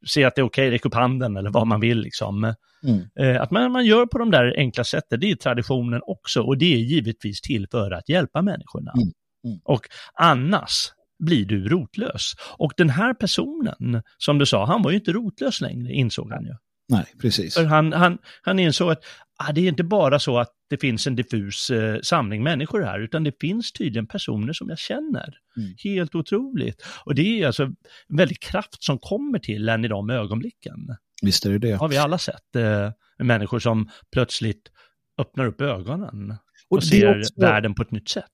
se 0.08 0.24
att 0.24 0.36
det 0.36 0.42
är 0.42 0.46
okej, 0.46 0.72
räck 0.72 0.86
upp 0.86 0.94
handen 0.94 1.38
eller 1.38 1.50
vad 1.50 1.68
man 1.68 1.80
vill 1.80 2.00
liksom. 2.00 2.54
Mm. 2.84 3.02
Eh, 3.20 3.42
Att 3.42 3.52
man, 3.52 3.72
man 3.72 3.86
gör 3.86 4.06
på 4.06 4.18
de 4.18 4.32
där 4.32 4.54
enkla 4.58 4.84
sätten, 4.84 5.20
det 5.20 5.32
är 5.32 5.36
traditionen 5.36 6.02
också 6.04 6.42
och 6.42 6.58
det 6.58 6.74
är 6.74 6.78
givetvis 6.78 7.42
till 7.42 7.68
för 7.72 7.92
att 7.92 8.10
hjälpa 8.10 8.42
människorna. 8.42 8.92
Mm. 8.92 9.12
Mm. 9.46 9.60
Och 9.64 9.82
annars 10.14 10.92
blir 11.20 11.46
du 11.46 11.70
rotlös. 11.70 12.34
Och 12.58 12.74
den 12.78 12.90
här 12.90 13.14
personen, 13.14 14.04
som 14.18 14.38
du 14.38 14.46
sa, 14.46 14.66
han 14.66 14.82
var 14.82 14.92
ju 14.92 14.98
inte 14.98 15.12
rotlös 15.12 15.62
längre, 15.62 15.94
insåg 15.94 16.32
han 16.32 16.46
ju. 16.46 16.56
Nej, 16.90 17.06
precis. 17.22 17.54
För 17.54 17.66
han, 17.66 17.94
han, 17.94 18.18
han 18.42 18.60
insåg 18.60 18.92
att 18.92 19.04
ah, 19.50 19.52
det 19.52 19.62
är 19.62 19.68
inte 19.68 19.84
bara 19.84 20.20
så 20.20 20.38
att 20.40 20.50
det 20.70 20.78
finns 20.78 21.08
en 21.08 21.16
diffus 21.16 21.70
eh, 21.70 22.00
samling 22.04 22.44
människor 22.44 22.82
här, 22.82 23.00
utan 23.00 23.24
det 23.24 23.34
finns 23.42 23.72
tydligen 23.72 24.08
personer 24.08 24.54
som 24.54 24.70
jag 24.70 24.80
känner. 24.80 25.34
Mm. 25.58 25.74
Helt 25.84 26.16
otroligt. 26.16 26.86
Och 27.06 27.16
det 27.16 27.42
är 27.42 27.48
alltså 27.48 27.64
en 27.64 28.18
väldig 28.18 28.42
kraft 28.42 28.84
som 28.84 29.00
kommer 29.00 29.40
till 29.40 29.70
en 29.70 29.86
i 29.86 29.88
de 29.88 30.10
ögonblicken. 30.10 30.78
Visst 31.22 31.46
är 31.46 31.50
det 31.50 31.60
det. 31.60 31.72
har 31.72 31.88
vi 31.88 31.98
alla 31.98 32.18
sett. 32.18 32.56
Eh, 32.56 32.92
människor 33.20 33.60
som 33.60 33.90
plötsligt 34.12 34.72
öppnar 35.18 35.46
upp 35.46 35.62
ögonen 35.62 36.36
och, 36.70 36.78
är 36.78 36.82
ser 36.82 37.20
också- 37.20 37.42
världen 37.42 37.76
på 37.76 37.82
ett 37.82 37.92
nytt 37.92 38.10
sätt. 38.10 38.26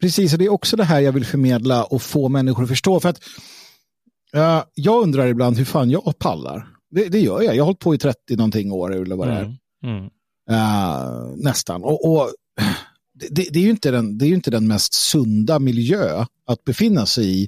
Precis, 0.00 0.32
och 0.32 0.38
det 0.38 0.44
är 0.44 0.52
också 0.52 0.76
det 0.76 0.84
här 0.84 1.00
jag 1.00 1.12
vill 1.12 1.24
förmedla 1.24 1.84
och 1.84 2.02
få 2.02 2.28
människor 2.28 2.62
att 2.62 2.68
förstå. 2.68 3.00
För 3.00 3.08
att 3.08 3.20
eh, 4.34 4.62
jag 4.74 5.02
undrar 5.02 5.26
ibland 5.26 5.56
hur 5.58 5.64
fan 5.64 5.90
jag 5.90 6.18
pallar. 6.18 6.66
Det, 6.90 7.08
det 7.08 7.20
gör 7.20 7.42
jag. 7.42 7.56
Jag 7.56 7.62
har 7.62 7.66
hållit 7.66 7.78
på 7.78 7.94
i 7.94 7.98
30 7.98 8.36
någonting 8.36 8.72
år 8.72 8.94
eller 8.94 9.16
vad 9.16 9.28
det 9.28 9.34
är. 9.34 9.42
Mm. 9.42 9.56
Mm. 9.84 10.10
Eh, 10.50 11.34
nästan. 11.36 11.84
Och, 11.84 12.12
och 12.12 12.30
det, 13.30 13.48
det, 13.52 13.58
är 13.58 13.62
ju 13.62 13.70
inte 13.70 13.90
den, 13.90 14.18
det 14.18 14.24
är 14.24 14.28
ju 14.28 14.34
inte 14.34 14.50
den 14.50 14.66
mest 14.66 14.94
sunda 14.94 15.58
miljö 15.58 16.24
att 16.46 16.64
befinna 16.64 17.06
sig 17.06 17.42
i. 17.42 17.46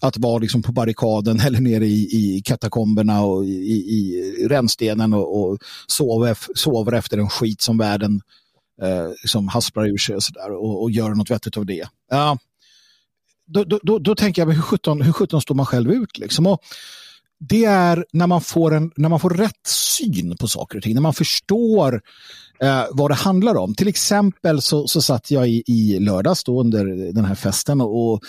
Att 0.00 0.18
vara 0.18 0.38
liksom 0.38 0.62
på 0.62 0.72
barrikaden 0.72 1.40
eller 1.40 1.60
nere 1.60 1.86
i, 1.86 2.36
i 2.36 2.42
katakomberna 2.44 3.22
och 3.22 3.44
i, 3.44 3.48
i, 3.48 4.46
rännstenen 4.48 5.14
och, 5.14 5.40
och 5.40 5.58
sover, 5.86 6.38
sover 6.54 6.92
efter 6.92 7.18
en 7.18 7.28
skit 7.28 7.60
som 7.60 7.78
världen 7.78 8.20
eh, 8.82 9.08
liksom 9.22 9.48
hasplar 9.48 9.86
ur 9.86 9.96
sig 9.96 10.16
och, 10.16 10.22
så 10.22 10.32
där, 10.32 10.52
och, 10.52 10.82
och 10.82 10.90
gör 10.90 11.10
något 11.10 11.30
vettigt 11.30 11.56
av 11.56 11.66
det. 11.66 11.88
Ja, 12.10 12.38
då, 13.46 13.64
då, 13.64 13.80
då, 13.82 13.98
då 13.98 14.14
tänker 14.14 14.42
jag, 14.42 14.52
hur 14.52 14.62
sjutton, 14.62 15.00
hur 15.00 15.12
sjutton 15.12 15.40
står 15.40 15.54
man 15.54 15.66
själv 15.66 15.92
ut? 15.92 16.18
Liksom? 16.18 16.46
Och 16.46 16.62
det 17.40 17.64
är 17.64 18.04
när 18.12 18.26
man, 18.26 18.40
får 18.40 18.74
en, 18.74 18.90
när 18.96 19.08
man 19.08 19.20
får 19.20 19.30
rätt 19.30 19.66
syn 19.66 20.36
på 20.36 20.48
saker 20.48 20.78
och 20.78 20.82
ting, 20.84 20.94
när 20.94 21.00
man 21.00 21.14
förstår 21.14 22.00
eh, 22.62 22.84
vad 22.90 23.10
det 23.10 23.14
handlar 23.14 23.56
om. 23.56 23.74
Till 23.74 23.88
exempel 23.88 24.62
så, 24.62 24.86
så 24.86 25.02
satt 25.02 25.30
jag 25.30 25.48
i, 25.48 25.62
i 25.66 25.98
lördags 25.98 26.44
då 26.44 26.60
under 26.60 27.12
den 27.12 27.24
här 27.24 27.34
festen 27.34 27.80
och, 27.80 28.12
och 28.12 28.20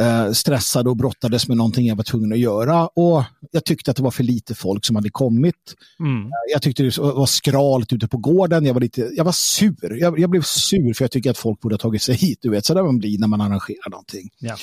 eh, 0.00 0.32
stressade 0.32 0.90
och 0.90 0.96
brottades 0.96 1.48
med 1.48 1.56
någonting 1.56 1.86
jag 1.86 1.96
var 1.96 2.04
tvungen 2.04 2.32
att 2.32 2.38
göra. 2.38 2.86
Och 2.86 3.24
jag 3.50 3.64
tyckte 3.64 3.90
att 3.90 3.96
det 3.96 4.02
var 4.02 4.10
för 4.10 4.22
lite 4.22 4.54
folk 4.54 4.84
som 4.84 4.96
hade 4.96 5.10
kommit. 5.10 5.74
Mm. 6.00 6.30
Jag 6.52 6.62
tyckte 6.62 6.82
det 6.82 6.98
var 6.98 7.26
skralt 7.26 7.92
ute 7.92 8.08
på 8.08 8.16
gården. 8.16 8.64
Jag 8.64 8.74
var, 8.74 8.80
lite, 8.80 9.10
jag 9.12 9.24
var 9.24 9.32
sur. 9.32 9.96
Jag, 10.00 10.18
jag 10.18 10.30
blev 10.30 10.42
sur 10.42 10.94
för 10.94 11.04
jag 11.04 11.10
tycker 11.10 11.30
att 11.30 11.38
folk 11.38 11.60
borde 11.60 11.74
ha 11.74 11.78
tagit 11.78 12.02
sig 12.02 12.14
hit. 12.14 12.38
Du 12.42 12.50
vet, 12.50 12.64
så 12.64 12.74
där 12.74 12.82
man 12.82 12.98
blir 12.98 13.18
när 13.18 13.28
man 13.28 13.40
arrangerar 13.40 13.90
någonting. 13.90 14.30
Ja. 14.38 14.56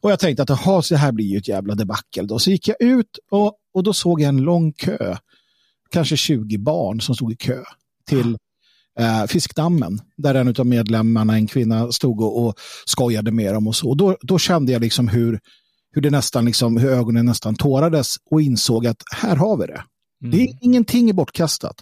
Och 0.00 0.10
jag 0.10 0.18
tänkte 0.18 0.42
att 0.42 0.50
aha, 0.50 0.82
så 0.82 0.96
här 0.96 1.12
blir 1.12 1.26
ju 1.26 1.38
ett 1.38 1.48
jävla 1.48 1.74
debacle. 1.74 2.22
Då. 2.22 2.38
Så 2.38 2.50
gick 2.50 2.68
jag 2.68 2.76
ut 2.82 3.18
och, 3.30 3.56
och 3.74 3.82
då 3.82 3.92
såg 3.92 4.20
jag 4.20 4.28
en 4.28 4.42
lång 4.42 4.72
kö. 4.72 5.16
Kanske 5.90 6.16
20 6.16 6.58
barn 6.58 7.00
som 7.00 7.14
stod 7.14 7.32
i 7.32 7.36
kö 7.36 7.64
till 8.06 8.36
eh, 9.00 9.24
Fiskdammen. 9.26 10.00
Där 10.16 10.34
en 10.34 10.54
av 10.58 10.66
medlemmarna, 10.66 11.34
en 11.34 11.46
kvinna, 11.46 11.92
stod 11.92 12.20
och, 12.20 12.46
och 12.46 12.54
skojade 12.86 13.32
med 13.32 13.54
dem 13.54 13.66
och 13.66 13.76
så. 13.76 13.88
Och 13.88 13.96
då, 13.96 14.16
då 14.20 14.38
kände 14.38 14.72
jag 14.72 14.82
liksom 14.82 15.08
hur, 15.08 15.40
hur, 15.92 16.02
det 16.02 16.10
nästan 16.10 16.44
liksom, 16.44 16.76
hur 16.76 16.90
ögonen 16.90 17.26
nästan 17.26 17.54
tårades 17.54 18.16
och 18.30 18.42
insåg 18.42 18.86
att 18.86 19.02
här 19.16 19.36
har 19.36 19.56
vi 19.56 19.66
det. 19.66 19.82
Mm. 20.22 20.36
Det 20.36 20.42
är 20.42 20.58
ingenting 20.60 21.10
är 21.10 21.14
bortkastat. 21.14 21.76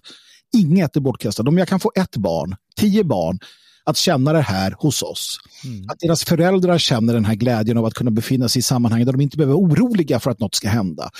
Inget 0.57 0.97
är 0.97 1.01
bortkastat. 1.01 1.49
Om 1.49 1.59
jag 1.59 1.69
kan 1.69 1.81
få 1.81 1.93
ett 1.95 2.17
barn, 2.17 2.57
tio 2.77 3.05
barn, 3.05 3.39
att 3.85 3.97
känna 3.97 4.33
det 4.33 4.41
här 4.41 4.74
hos 4.78 5.03
oss. 5.03 5.39
Mm. 5.64 5.85
Att 5.89 5.99
deras 5.99 6.24
föräldrar 6.24 6.78
känner 6.78 7.14
den 7.14 7.24
här 7.24 7.35
glädjen 7.35 7.78
av 7.78 7.85
att 7.85 7.95
kunna 7.95 8.11
befinna 8.11 8.49
sig 8.49 8.59
i 8.61 8.62
sammanhang 8.62 9.05
där 9.05 9.12
de 9.12 9.20
inte 9.20 9.37
behöver 9.37 9.55
vara 9.55 9.64
oroliga 9.64 10.20
för 10.20 10.30
att 10.30 10.41
något 10.41 10.55
ska 10.55 10.68
hända. 10.68 11.11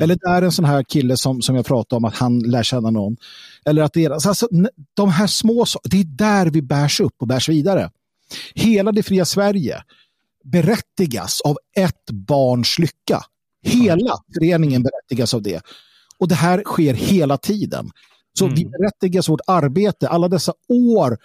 Eller 0.00 0.16
där 0.20 0.42
en 0.42 0.52
sån 0.52 0.64
här 0.64 0.82
kille 0.82 1.16
som, 1.16 1.42
som 1.42 1.56
jag 1.56 1.66
pratade 1.66 1.96
om, 1.96 2.04
att 2.04 2.14
han 2.14 2.38
lär 2.38 2.62
känna 2.62 2.90
någon. 2.90 3.16
Eller 3.64 3.82
att 3.82 3.92
deras, 3.92 4.26
alltså, 4.26 4.48
de 4.94 5.08
här 5.10 5.26
små, 5.26 5.66
det 5.84 6.00
är 6.00 6.04
där 6.04 6.46
vi 6.46 6.62
bärs 6.62 7.00
upp 7.00 7.14
och 7.20 7.26
bärs 7.26 7.48
vidare. 7.48 7.90
Hela 8.54 8.92
det 8.92 9.02
fria 9.02 9.24
Sverige 9.24 9.82
berättigas 10.44 11.40
av 11.40 11.58
ett 11.76 12.10
barns 12.10 12.78
lycka. 12.78 13.22
Hela 13.62 14.16
föreningen 14.34 14.82
berättigas 14.82 15.34
av 15.34 15.42
det. 15.42 15.62
Och 16.18 16.28
det 16.28 16.34
här 16.34 16.62
sker 16.64 16.94
hela 16.94 17.36
tiden. 17.36 17.90
Så 18.38 18.44
Mm. 18.44 18.56
vi 18.56 18.64
berättigas 18.64 19.28
vårt 19.28 19.40
arbete, 19.46 20.08
alla 20.08 20.28
dessa 20.28 20.52
år 20.68 21.18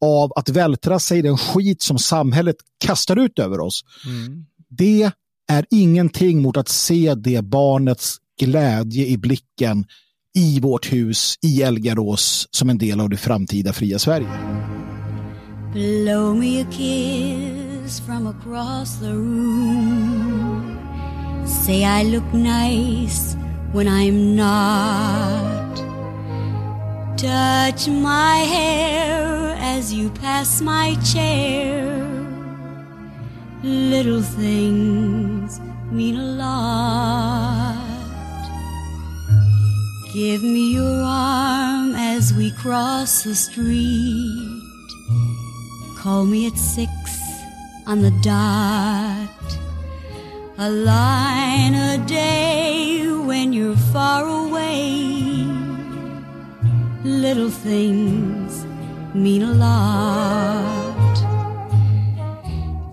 av 0.00 0.32
att 0.36 0.48
vältra 0.48 0.98
sig 0.98 1.18
i 1.18 1.22
den 1.22 1.38
skit 1.38 1.82
som 1.82 1.98
samhället 1.98 2.56
kastar 2.78 3.16
ut 3.16 3.38
över 3.38 3.60
oss. 3.60 3.84
Mm. 4.06 4.46
Det 4.68 5.10
är 5.48 5.66
ingenting 5.70 6.42
mot 6.42 6.56
att 6.56 6.68
se 6.68 7.14
det 7.14 7.42
barnets 7.42 8.16
glädje 8.40 9.06
i 9.06 9.18
blicken 9.18 9.86
i 10.34 10.60
vårt 10.60 10.92
hus 10.92 11.34
i 11.42 11.62
Elgarås 11.62 12.48
som 12.50 12.70
en 12.70 12.78
del 12.78 13.00
av 13.00 13.08
det 13.08 13.16
framtida 13.16 13.72
fria 13.72 13.98
Sverige. 13.98 14.28
Blow 15.72 16.36
me 16.36 16.62
a 16.62 16.66
kiss 16.70 18.00
from 18.00 18.26
across 18.26 19.00
the 19.00 19.10
room. 19.10 20.76
Say 21.46 21.84
I 21.84 22.04
look 22.04 22.32
nice 22.32 23.36
when 23.72 23.88
I'm 23.88 24.36
not. 24.36 25.87
Touch 27.18 27.88
my 27.88 28.36
hair 28.36 29.56
as 29.58 29.92
you 29.92 30.08
pass 30.08 30.60
my 30.60 30.94
chair. 31.02 32.06
Little 33.64 34.22
things 34.22 35.58
mean 35.90 36.14
a 36.14 36.22
lot. 36.22 37.74
Give 40.14 40.44
me 40.44 40.74
your 40.74 41.02
arm 41.02 41.96
as 41.96 42.32
we 42.34 42.52
cross 42.52 43.24
the 43.24 43.34
street. 43.34 44.62
Call 45.96 46.24
me 46.24 46.46
at 46.46 46.56
six 46.56 46.92
on 47.88 48.00
the 48.00 48.12
dot. 48.22 49.58
A 50.56 50.70
line 50.70 51.74
a 51.74 51.98
day 52.06 52.97
Little 57.28 57.50
things 57.50 58.64
mean 59.12 59.42
a 59.42 59.52
lot. 59.52 61.16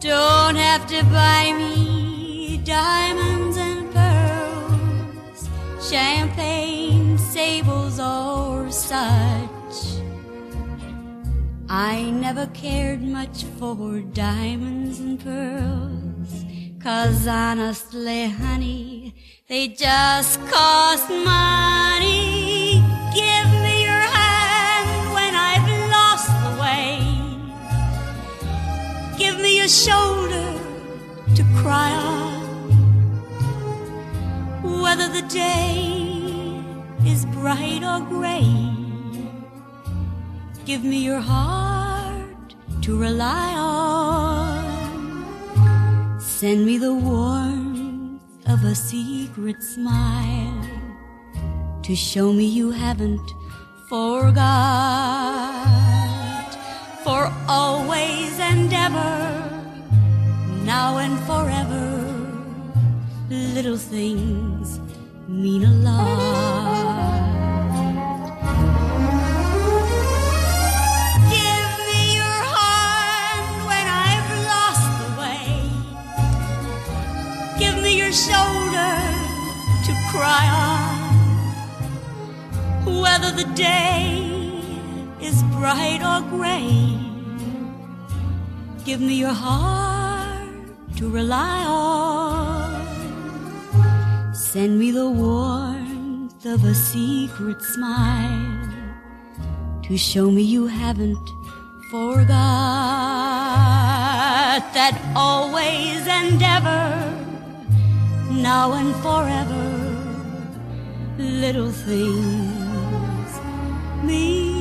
Don't 0.02 0.58
have 0.58 0.86
to 0.88 1.02
buy 1.06 1.54
me 1.58 2.58
diamonds 2.66 3.56
and 3.56 3.90
pearls, 3.94 5.50
champagne, 5.90 7.18
sables, 7.18 7.98
or 7.98 8.70
such. 8.72 9.76
I 11.70 12.10
never 12.12 12.48
cared 12.48 13.02
much 13.02 13.46
for 13.58 14.02
diamonds 14.02 15.00
and 15.00 15.18
pearls. 15.18 16.44
Cause 16.84 17.26
honestly, 17.26 18.26
honey, 18.26 19.16
they 19.48 19.70
just 19.70 20.42
cost 20.48 21.10
money. 21.10 22.84
Give 23.16 23.55
Your 29.66 29.72
shoulder 29.72 30.50
to 31.34 31.44
cry 31.58 31.90
on. 31.90 32.38
Whether 34.62 35.08
the 35.10 35.24
day 35.24 36.06
is 37.04 37.26
bright 37.38 37.84
or 37.84 38.00
gray. 38.02 38.46
Give 40.66 40.84
me 40.84 40.98
your 40.98 41.20
heart 41.20 42.54
to 42.84 42.96
rely 42.96 43.56
on. 43.58 44.62
Send 46.22 46.64
me 46.64 46.78
the 46.78 46.94
warmth 46.94 48.22
of 48.46 48.64
a 48.64 48.76
secret 48.76 49.64
smile 49.64 50.70
to 51.82 51.96
show 51.96 52.32
me 52.32 52.46
you 52.46 52.70
haven't 52.70 53.34
forgot. 53.90 55.66
For 57.06 57.32
always 57.48 58.40
and 58.40 58.74
ever, 58.74 59.14
now 60.66 60.98
and 60.98 61.20
forever, 61.30 61.86
little 63.30 63.78
things 63.78 64.80
mean 65.28 65.66
a 65.66 65.72
lot. 65.86 67.22
Give 71.30 71.70
me 71.90 72.16
your 72.18 72.40
hand 72.58 73.50
when 73.70 73.86
I've 74.06 74.32
lost 74.52 74.88
the 75.02 75.10
way. 75.22 75.46
Give 77.60 77.76
me 77.84 77.92
your 78.00 78.12
shoulder 78.12 78.94
to 79.86 79.92
cry 80.10 80.46
on. 80.74 80.96
Whether 83.00 83.32
the 83.32 83.46
day 83.54 84.45
is 85.26 85.42
bright 85.58 86.02
or 86.12 86.22
gray. 86.30 86.70
Give 88.86 89.02
me 89.02 89.16
your 89.16 89.34
heart 89.34 90.50
to 90.98 91.10
rely 91.10 91.64
on. 91.66 92.86
Send 94.34 94.80
me 94.80 94.92
the 94.92 95.10
warmth 95.10 96.46
of 96.46 96.64
a 96.64 96.76
secret 96.76 97.60
smile 97.62 98.70
to 99.84 99.98
show 99.98 100.30
me 100.30 100.44
you 100.44 100.68
haven't 100.68 101.28
forgot 101.90 102.26
that 104.78 104.96
always 105.16 106.02
and 106.20 106.42
ever, 106.58 106.86
now 108.32 108.74
and 108.74 108.94
forever, 109.06 109.66
little 111.18 111.72
things 111.72 113.32
mean 114.04 114.55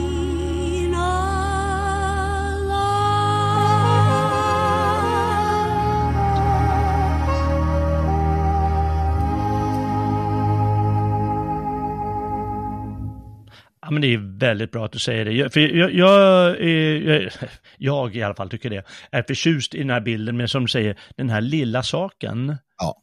Ja, 13.85 13.91
men 13.91 14.03
det 14.03 14.09
är 14.15 14.39
väldigt 14.39 14.71
bra 14.71 14.85
att 14.85 14.93
du 14.93 14.99
säger 14.99 15.25
det. 15.25 15.33
Jag- 15.33 15.53
För 15.53 15.61
jag, 15.61 15.93
jag, 15.95 16.61
jag, 16.63 17.31
jag 17.79 18.17
i 18.17 18.23
alla 18.23 18.35
fall 18.35 18.51
tycker 18.51 18.71
det, 18.71 18.85
är 19.13 19.23
förtjust 19.23 19.75
i 19.75 19.79
den 19.79 19.91
här 19.91 20.01
bilden 20.01 20.37
med 20.37 20.51
som 20.51 20.63
du 20.63 20.69
säger, 20.69 20.99
den 21.17 21.31
här 21.31 21.41
lilla 21.41 21.83
saken. 21.83 22.57
Ja. 22.79 23.01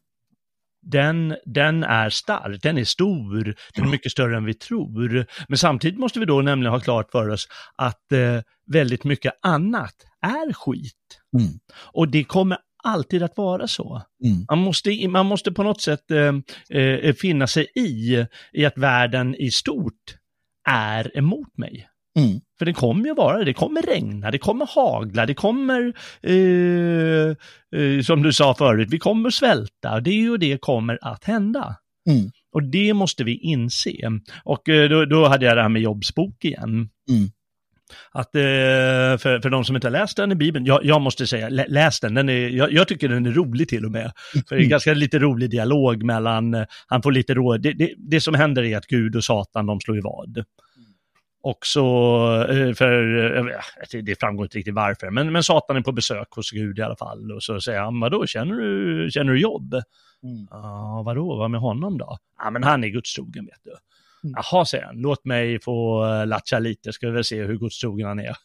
Den, 0.81 1.35
den 1.45 1.83
är 1.83 2.09
stark, 2.09 2.61
den 2.61 2.77
är 2.77 2.83
stor, 2.83 3.55
den 3.75 3.85
är 3.85 3.89
mycket 3.89 4.11
större 4.11 4.37
än 4.37 4.45
vi 4.45 4.53
tror. 4.53 5.25
Men 5.47 5.57
samtidigt 5.57 5.99
måste 5.99 6.19
vi 6.19 6.25
då 6.25 6.41
nämligen 6.41 6.71
ha 6.73 6.79
klart 6.79 7.11
för 7.11 7.29
oss 7.29 7.47
att 7.75 8.11
eh, 8.11 8.41
väldigt 8.71 9.03
mycket 9.03 9.33
annat 9.41 9.93
är 10.21 10.53
skit. 10.53 10.93
Mm. 11.39 11.51
Och 11.93 12.07
det 12.07 12.23
kommer 12.23 12.57
alltid 12.83 13.23
att 13.23 13.37
vara 13.37 13.67
så. 13.67 14.01
Mm. 14.25 14.45
Man 14.49 14.57
måste, 14.59 15.07
man 15.07 15.25
måste 15.25 15.51
på 15.51 15.63
något 15.63 15.81
sätt 15.81 16.11
eh, 16.11 16.79
eh, 16.79 17.13
finna 17.13 17.47
sig 17.47 17.67
i, 17.75 18.25
i 18.53 18.65
att 18.65 18.77
världen 18.77 19.35
i 19.35 19.51
stort 19.51 20.15
är 20.69 21.17
emot 21.17 21.57
mig. 21.57 21.87
Mm. 22.19 22.39
För 22.59 22.65
det 22.65 22.73
kommer 22.73 23.05
ju 23.05 23.13
vara 23.13 23.37
det, 23.37 23.45
det 23.45 23.53
kommer 23.53 23.81
regna, 23.81 24.31
det 24.31 24.37
kommer 24.37 24.65
hagla, 24.65 25.25
det 25.25 25.33
kommer, 25.33 25.93
eh, 26.21 27.35
eh, 27.81 28.01
som 28.01 28.23
du 28.23 28.33
sa 28.33 28.53
förut, 28.53 28.87
vi 28.91 28.99
kommer 28.99 29.29
svälta, 29.29 29.99
det 29.99 30.29
och 30.29 30.39
det 30.39 30.61
kommer 30.61 30.99
att 31.01 31.23
hända. 31.23 31.75
Mm. 32.09 32.31
Och 32.53 32.63
det 32.63 32.93
måste 32.93 33.23
vi 33.23 33.37
inse. 33.37 33.91
Och 34.43 34.69
eh, 34.69 34.89
då, 34.89 35.05
då 35.05 35.27
hade 35.27 35.45
jag 35.45 35.57
det 35.57 35.61
här 35.61 35.69
med 35.69 35.81
jobbsbok 35.81 36.45
igen. 36.45 36.89
Mm. 37.09 37.29
Att, 38.11 38.35
eh, 38.35 38.41
för, 39.17 39.41
för 39.41 39.49
de 39.49 39.65
som 39.65 39.75
inte 39.75 39.87
har 39.87 39.91
läst 39.91 40.17
den 40.17 40.31
i 40.31 40.35
Bibeln, 40.35 40.65
jag, 40.65 40.85
jag 40.85 41.01
måste 41.01 41.27
säga, 41.27 41.49
lä, 41.49 41.65
läs 41.67 41.99
den, 41.99 42.13
den 42.13 42.29
är, 42.29 42.49
jag, 42.49 42.71
jag 42.73 42.87
tycker 42.87 43.09
den 43.09 43.25
är 43.25 43.31
rolig 43.31 43.69
till 43.69 43.85
och 43.85 43.91
med. 43.91 44.11
För 44.49 44.55
det 44.55 44.63
är 44.63 44.67
ganska 44.67 44.93
lite 44.93 45.19
rolig 45.19 45.49
dialog 45.49 46.03
mellan, 46.03 46.53
eh, 46.53 46.65
han 46.87 47.01
får 47.01 47.11
lite 47.11 47.33
råd, 47.33 47.61
det, 47.61 47.73
det, 47.73 47.93
det 47.97 48.21
som 48.21 48.35
händer 48.35 48.63
är 48.63 48.77
att 48.77 48.87
Gud 48.87 49.15
och 49.15 49.23
Satan, 49.23 49.65
de 49.65 49.79
slår 49.79 49.97
i 49.97 50.01
vad. 50.01 50.43
Och 51.43 51.59
så, 51.65 51.85
eh, 52.49 52.73
för 52.73 54.01
det 54.01 54.19
framgår 54.19 54.45
inte 54.45 54.57
riktigt 54.57 54.75
varför, 54.75 55.09
men, 55.09 55.31
men 55.31 55.43
Satan 55.43 55.77
är 55.77 55.81
på 55.81 55.91
besök 55.91 56.27
hos 56.31 56.51
Gud 56.51 56.79
i 56.79 56.81
alla 56.81 56.95
fall. 56.95 57.31
Och 57.31 57.43
så 57.43 57.61
säger 57.61 57.79
han, 57.79 57.99
vadå, 57.99 58.25
känner 58.25 58.55
du, 58.55 59.11
känner 59.11 59.33
du 59.33 59.39
jobb? 59.39 59.73
Mm. 60.23 60.47
Ja, 60.49 61.03
vadå, 61.05 61.35
vad 61.35 61.51
med 61.51 61.61
honom 61.61 61.97
då? 61.97 62.17
Ja, 62.37 62.51
men 62.51 62.63
han 62.63 62.83
är 62.83 62.87
gudstrogen 62.87 63.45
vet 63.45 63.63
du. 63.63 63.71
Mm. 64.23 64.33
Jaha, 64.35 64.65
säger 64.65 64.85
han, 64.85 64.95
låt 64.97 65.25
mig 65.25 65.61
få 65.61 66.05
uh, 66.05 66.27
latcha 66.27 66.59
lite, 66.59 66.93
ska 66.93 67.07
vi 67.07 67.13
väl 67.13 67.23
se 67.23 67.43
hur 67.43 67.57
gudstrogen 67.57 68.07
han 68.07 68.19
är. 68.19 68.35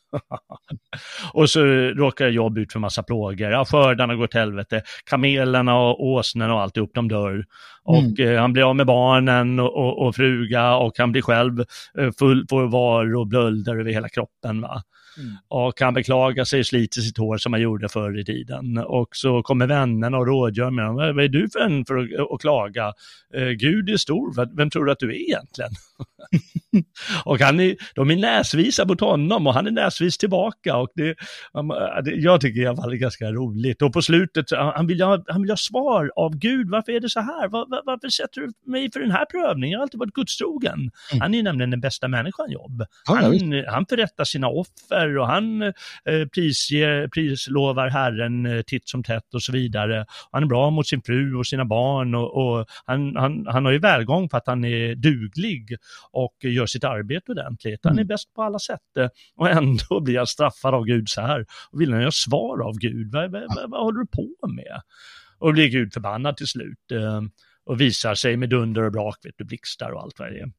och 1.32 1.50
så 1.50 1.64
råkar 1.90 2.28
jobb 2.28 2.58
ut 2.58 2.72
för 2.72 2.80
massa 2.80 3.02
plågor, 3.02 3.50
ja, 3.50 3.64
skördarna 3.64 4.14
går 4.14 4.26
till 4.26 4.40
helvete, 4.40 4.82
kamelerna 5.04 5.78
och 5.78 6.06
åsnen 6.06 6.50
och 6.50 6.60
alltihop, 6.60 6.90
de 6.94 7.08
dör. 7.08 7.44
Och 7.82 8.20
eh, 8.20 8.40
han 8.40 8.52
blir 8.52 8.68
av 8.68 8.76
med 8.76 8.86
barnen 8.86 9.60
och, 9.60 9.76
och, 9.76 10.06
och 10.06 10.14
fruga 10.14 10.76
och 10.76 10.98
han 10.98 11.12
blir 11.12 11.22
själv 11.22 11.60
eh, 11.98 12.10
full 12.18 12.46
på 12.46 12.66
var 12.66 13.16
och 13.16 13.26
blölder 13.26 13.78
över 13.78 13.90
hela 13.90 14.08
kroppen. 14.08 14.60
Va? 14.60 14.82
Mm. 15.18 15.36
Och 15.48 15.80
han 15.80 15.94
beklagar 15.94 16.44
sig 16.44 16.60
och 16.60 16.66
sliter 16.66 17.00
sitt 17.00 17.18
hår 17.18 17.38
som 17.38 17.52
han 17.52 17.62
gjorde 17.62 17.88
förr 17.88 18.18
i 18.18 18.24
tiden. 18.24 18.78
Och 18.78 19.08
så 19.12 19.42
kommer 19.42 19.66
vännerna 19.66 20.18
och 20.18 20.26
rådgör 20.26 20.70
med 20.70 20.86
honom. 20.86 21.16
Vad 21.16 21.24
är 21.24 21.28
du 21.28 21.48
för 21.50 21.60
en 21.60 21.84
för 21.84 21.96
att, 22.34 22.40
klaga? 22.40 22.92
Eh, 23.34 23.48
Gud 23.48 23.90
är 23.90 23.96
stor, 23.96 24.56
vem 24.56 24.70
tror 24.70 24.84
du 24.84 24.92
att 24.92 24.98
du 24.98 25.10
är 25.10 25.20
egentligen? 25.20 25.70
och 27.24 27.40
han 27.40 27.60
är, 27.60 27.76
de 27.94 28.10
är 28.10 28.16
näsvisa 28.16 28.84
mot 28.84 29.00
honom 29.00 29.46
och 29.46 29.54
han 29.54 29.66
är 29.66 29.70
näsvis 29.70 30.18
tillbaka. 30.18 30.76
Och 30.76 30.88
det, 30.94 31.14
det, 32.04 32.10
jag 32.10 32.40
tycker 32.40 32.60
i 32.60 32.66
alla 32.66 32.76
fall 32.76 32.90
det 32.90 32.96
är 32.96 32.98
ganska 32.98 33.32
roligt. 33.32 33.82
Och 33.82 33.92
på 33.92 34.02
slutet, 34.02 34.50
han 34.50 34.86
vill, 34.86 35.02
ha, 35.02 35.24
han 35.26 35.42
vill 35.42 35.50
ha 35.50 35.56
svar 35.56 36.10
av 36.16 36.36
Gud, 36.36 36.70
varför 36.70 36.92
är 36.92 37.00
det 37.00 37.10
så 37.10 37.20
här? 37.20 37.48
Var, 37.48 37.66
var, 37.70 37.82
varför 37.86 38.08
sätter 38.08 38.40
du 38.40 38.52
mig 38.66 38.92
för 38.92 39.00
den 39.00 39.10
här 39.10 39.24
prövningen? 39.24 39.72
Jag 39.72 39.78
har 39.78 39.82
alltid 39.82 40.00
varit 40.00 40.14
gudstrogen. 40.14 40.78
Mm. 40.78 41.20
Han 41.20 41.34
är 41.34 41.42
nämligen 41.42 41.70
den 41.70 41.80
bästa 41.80 42.08
människan, 42.08 42.50
Jobb. 42.50 42.78
Visst. 43.30 43.42
Han, 43.42 43.64
han 43.68 43.86
förrättar 43.86 44.24
sina 44.24 44.48
offer 44.48 45.18
och 45.18 45.26
han 45.26 45.62
eh, 45.62 45.72
prisger, 46.34 47.08
prislovar 47.08 47.88
Herren 47.88 48.62
titt 48.66 48.88
som 48.88 49.04
tätt 49.04 49.34
och 49.34 49.42
så 49.42 49.52
vidare. 49.52 50.06
Han 50.30 50.42
är 50.42 50.46
bra 50.46 50.70
mot 50.70 50.86
sin 50.86 51.02
fru 51.02 51.34
och 51.34 51.46
sina 51.46 51.64
barn 51.64 52.14
och, 52.14 52.36
och 52.36 52.66
han, 52.84 53.16
han, 53.16 53.46
han 53.46 53.64
har 53.64 53.72
ju 53.72 53.78
välgång 53.78 54.28
för 54.28 54.38
att 54.38 54.46
han 54.46 54.64
är 54.64 54.94
duglig 54.94 55.76
och 56.12 56.44
gör 56.56 56.66
sitt 56.66 56.84
arbete 56.84 57.32
ordentligt. 57.32 57.80
Han 57.82 57.92
är 57.92 57.96
Mm. 58.02 58.06
bäst 58.06 58.34
på 58.34 58.42
alla 58.42 58.58
sätt 58.58 58.80
och 59.36 59.48
ändå 59.50 60.00
blir 60.04 60.16
han 60.18 60.26
straffad 60.26 60.74
av 60.74 60.84
Gud 60.84 61.08
så 61.08 61.20
här. 61.20 61.46
Och 61.70 61.80
vill 61.80 61.92
han 61.92 62.04
ha 62.04 62.10
svar 62.10 62.68
av 62.68 62.74
Gud? 62.78 63.12
Vad, 63.12 63.30
vad, 63.32 63.42
vad, 63.56 63.70
vad 63.70 63.82
håller 63.84 64.00
du 64.00 64.06
på 64.06 64.48
med? 64.48 64.80
Och 65.38 65.52
blir 65.52 65.68
Gud 65.68 65.92
förbannad 65.92 66.36
till 66.36 66.46
slut 66.46 66.92
eh, 66.92 67.22
och 67.64 67.80
visar 67.80 68.14
sig 68.14 68.36
med 68.36 68.48
dunder 68.48 68.82
och 68.82 68.92
brak, 68.92 69.16
vet 69.22 69.34
du, 69.38 69.44
blixtar 69.44 69.90
och 69.90 70.02
allt 70.02 70.18
vad 70.18 70.32
det 70.32 70.38
är. 70.40 70.52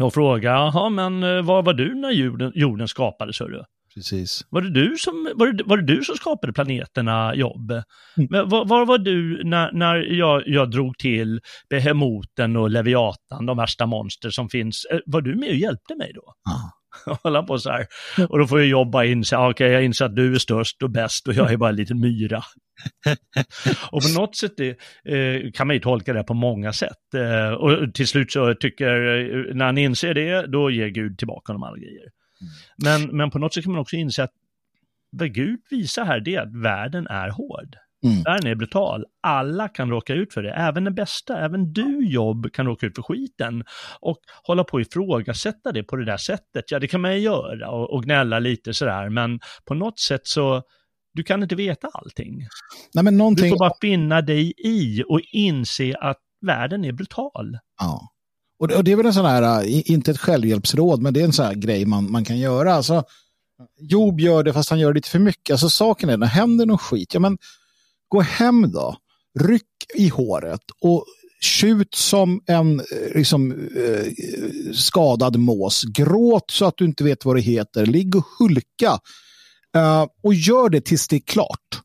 Och 0.00 0.14
frågar, 0.14 0.52
jaha, 0.52 0.88
men 0.90 1.22
eh, 1.22 1.42
var 1.42 1.62
var 1.62 1.74
du 1.74 1.94
när 1.94 2.10
jorden, 2.10 2.52
jorden 2.54 2.88
skapades, 2.88 3.40
hörru? 3.40 3.62
Precis. 3.94 4.46
Var 4.50 4.60
det 4.60 4.70
du 4.70 4.96
som, 4.96 5.32
var 5.34 5.46
det, 5.46 5.64
var 5.64 5.76
det 5.76 5.94
du 5.94 6.02
som 6.02 6.16
skapade 6.16 6.52
planeterna, 6.52 7.34
Jobb? 7.34 7.70
Mm. 7.70 8.28
Men 8.30 8.48
var, 8.48 8.64
var 8.64 8.86
var 8.86 8.98
du 8.98 9.44
när, 9.44 9.72
när 9.72 9.96
jag, 9.96 10.42
jag 10.46 10.70
drog 10.70 10.98
till 10.98 11.40
Behemoten 11.70 12.56
och 12.56 12.70
Leviatan, 12.70 13.46
de 13.46 13.56
värsta 13.56 13.86
monster 13.86 14.30
som 14.30 14.48
finns? 14.48 14.84
Eh, 14.92 14.98
Var 15.06 15.20
du 15.20 15.34
med 15.34 15.48
och 15.48 15.56
hjälpte 15.56 15.94
mig 15.96 16.12
då? 16.14 16.34
Ja. 16.44 16.72
Hålla 17.22 17.42
på 17.42 17.58
så 17.58 17.70
här. 17.70 17.86
Och 18.28 18.38
då 18.38 18.46
får 18.46 18.58
jag 18.58 18.68
jobba 18.68 19.04
in 19.04 19.24
sig, 19.24 19.38
okej 19.38 19.50
okay, 19.50 19.68
jag 19.68 19.84
inser 19.84 20.04
att 20.04 20.16
du 20.16 20.34
är 20.34 20.38
störst 20.38 20.82
och 20.82 20.90
bäst 20.90 21.28
och 21.28 21.34
jag 21.34 21.52
är 21.52 21.56
bara 21.56 21.70
en 21.70 21.76
liten 21.76 22.00
myra. 22.00 22.42
och 23.92 24.02
på 24.02 24.20
något 24.20 24.36
sätt 24.36 24.52
det, 24.56 24.68
eh, 25.04 25.50
kan 25.52 25.66
man 25.66 25.76
ju 25.76 25.80
tolka 25.80 26.12
det 26.12 26.22
på 26.22 26.34
många 26.34 26.72
sätt. 26.72 27.14
Eh, 27.16 27.52
och 27.52 27.94
till 27.94 28.06
slut 28.06 28.32
så 28.32 28.54
tycker, 28.54 28.86
eh, 28.86 29.54
när 29.54 29.64
han 29.64 29.78
inser 29.78 30.14
det, 30.14 30.46
då 30.46 30.70
ger 30.70 30.88
Gud 30.88 31.18
tillbaka 31.18 31.52
honom 31.52 31.62
alla 31.62 31.76
grejer. 31.76 32.21
Men, 32.76 33.16
men 33.16 33.30
på 33.30 33.38
något 33.38 33.54
sätt 33.54 33.64
kan 33.64 33.72
man 33.72 33.80
också 33.80 33.96
inse 33.96 34.22
att 34.22 34.32
vad 35.10 35.34
Gud 35.34 35.60
visar 35.70 36.04
här 36.04 36.20
det 36.20 36.34
är 36.34 36.42
att 36.42 36.62
världen 36.62 37.06
är 37.06 37.30
hård. 37.30 37.76
Mm. 38.04 38.22
Världen 38.22 38.50
är 38.50 38.54
brutal. 38.54 39.04
Alla 39.22 39.68
kan 39.68 39.90
råka 39.90 40.14
ut 40.14 40.34
för 40.34 40.42
det. 40.42 40.52
Även 40.52 40.84
den 40.84 40.94
bästa, 40.94 41.38
även 41.38 41.72
du 41.72 42.08
jobb 42.08 42.52
kan 42.52 42.66
råka 42.66 42.86
ut 42.86 42.94
för 42.94 43.02
skiten. 43.02 43.64
Och 44.00 44.18
hålla 44.42 44.64
på 44.64 44.74
och 44.74 44.80
ifrågasätta 44.80 45.72
det 45.72 45.82
på 45.82 45.96
det 45.96 46.04
där 46.04 46.16
sättet, 46.16 46.70
ja 46.70 46.78
det 46.78 46.88
kan 46.88 47.00
man 47.00 47.14
ju 47.14 47.18
göra 47.18 47.70
och, 47.70 47.94
och 47.94 48.04
gnälla 48.04 48.38
lite 48.38 48.74
sådär. 48.74 49.08
Men 49.08 49.40
på 49.64 49.74
något 49.74 50.00
sätt 50.00 50.20
så, 50.24 50.62
du 51.14 51.22
kan 51.22 51.42
inte 51.42 51.54
veta 51.54 51.88
allting. 51.92 52.38
Nej, 52.94 53.04
men 53.04 53.16
någonting... 53.16 53.44
Du 53.44 53.50
får 53.50 53.58
bara 53.58 53.78
finna 53.80 54.20
dig 54.22 54.52
i 54.58 55.04
och 55.08 55.20
inse 55.32 55.96
att 56.00 56.20
världen 56.46 56.84
är 56.84 56.92
brutal. 56.92 57.58
Ja. 57.80 58.08
Och 58.62 58.68
det, 58.68 58.76
och 58.76 58.84
det 58.84 58.92
är 58.92 58.96
väl 58.96 59.06
en 59.06 59.14
sån 59.14 59.24
här, 59.24 59.62
äh, 59.62 59.90
inte 59.90 60.10
ett 60.10 60.18
självhjälpsråd, 60.18 61.02
men 61.02 61.14
det 61.14 61.20
är 61.20 61.24
en 61.24 61.32
sån 61.32 61.46
här 61.46 61.54
grej 61.54 61.84
man, 61.86 62.12
man 62.12 62.24
kan 62.24 62.38
göra. 62.38 62.74
Alltså, 62.74 63.04
Job 63.80 64.20
gör 64.20 64.42
det 64.42 64.52
fast 64.52 64.70
han 64.70 64.78
gör 64.78 64.92
det 64.92 64.98
lite 64.98 65.08
för 65.08 65.18
mycket. 65.18 65.52
Alltså 65.52 65.70
saken 65.70 66.08
är, 66.08 66.16
när 66.16 66.26
händer 66.26 66.66
någon 66.66 66.78
skit, 66.78 67.14
ja 67.14 67.20
men 67.20 67.38
gå 68.08 68.20
hem 68.20 68.72
då, 68.72 68.96
ryck 69.38 69.62
i 69.94 70.08
håret 70.08 70.60
och 70.80 71.04
tjut 71.40 71.94
som 71.94 72.40
en 72.46 72.80
eh, 72.80 73.14
liksom, 73.14 73.52
eh, 73.52 74.12
skadad 74.74 75.36
mås. 75.36 75.82
Gråt 75.82 76.50
så 76.50 76.64
att 76.64 76.76
du 76.76 76.84
inte 76.84 77.04
vet 77.04 77.24
vad 77.24 77.36
det 77.36 77.42
heter. 77.42 77.86
Ligg 77.86 78.16
och 78.16 78.26
hulka. 78.38 78.98
Eh, 79.76 80.06
och 80.22 80.34
gör 80.34 80.68
det 80.68 80.80
tills 80.80 81.08
det 81.08 81.16
är 81.16 81.20
klart. 81.20 81.80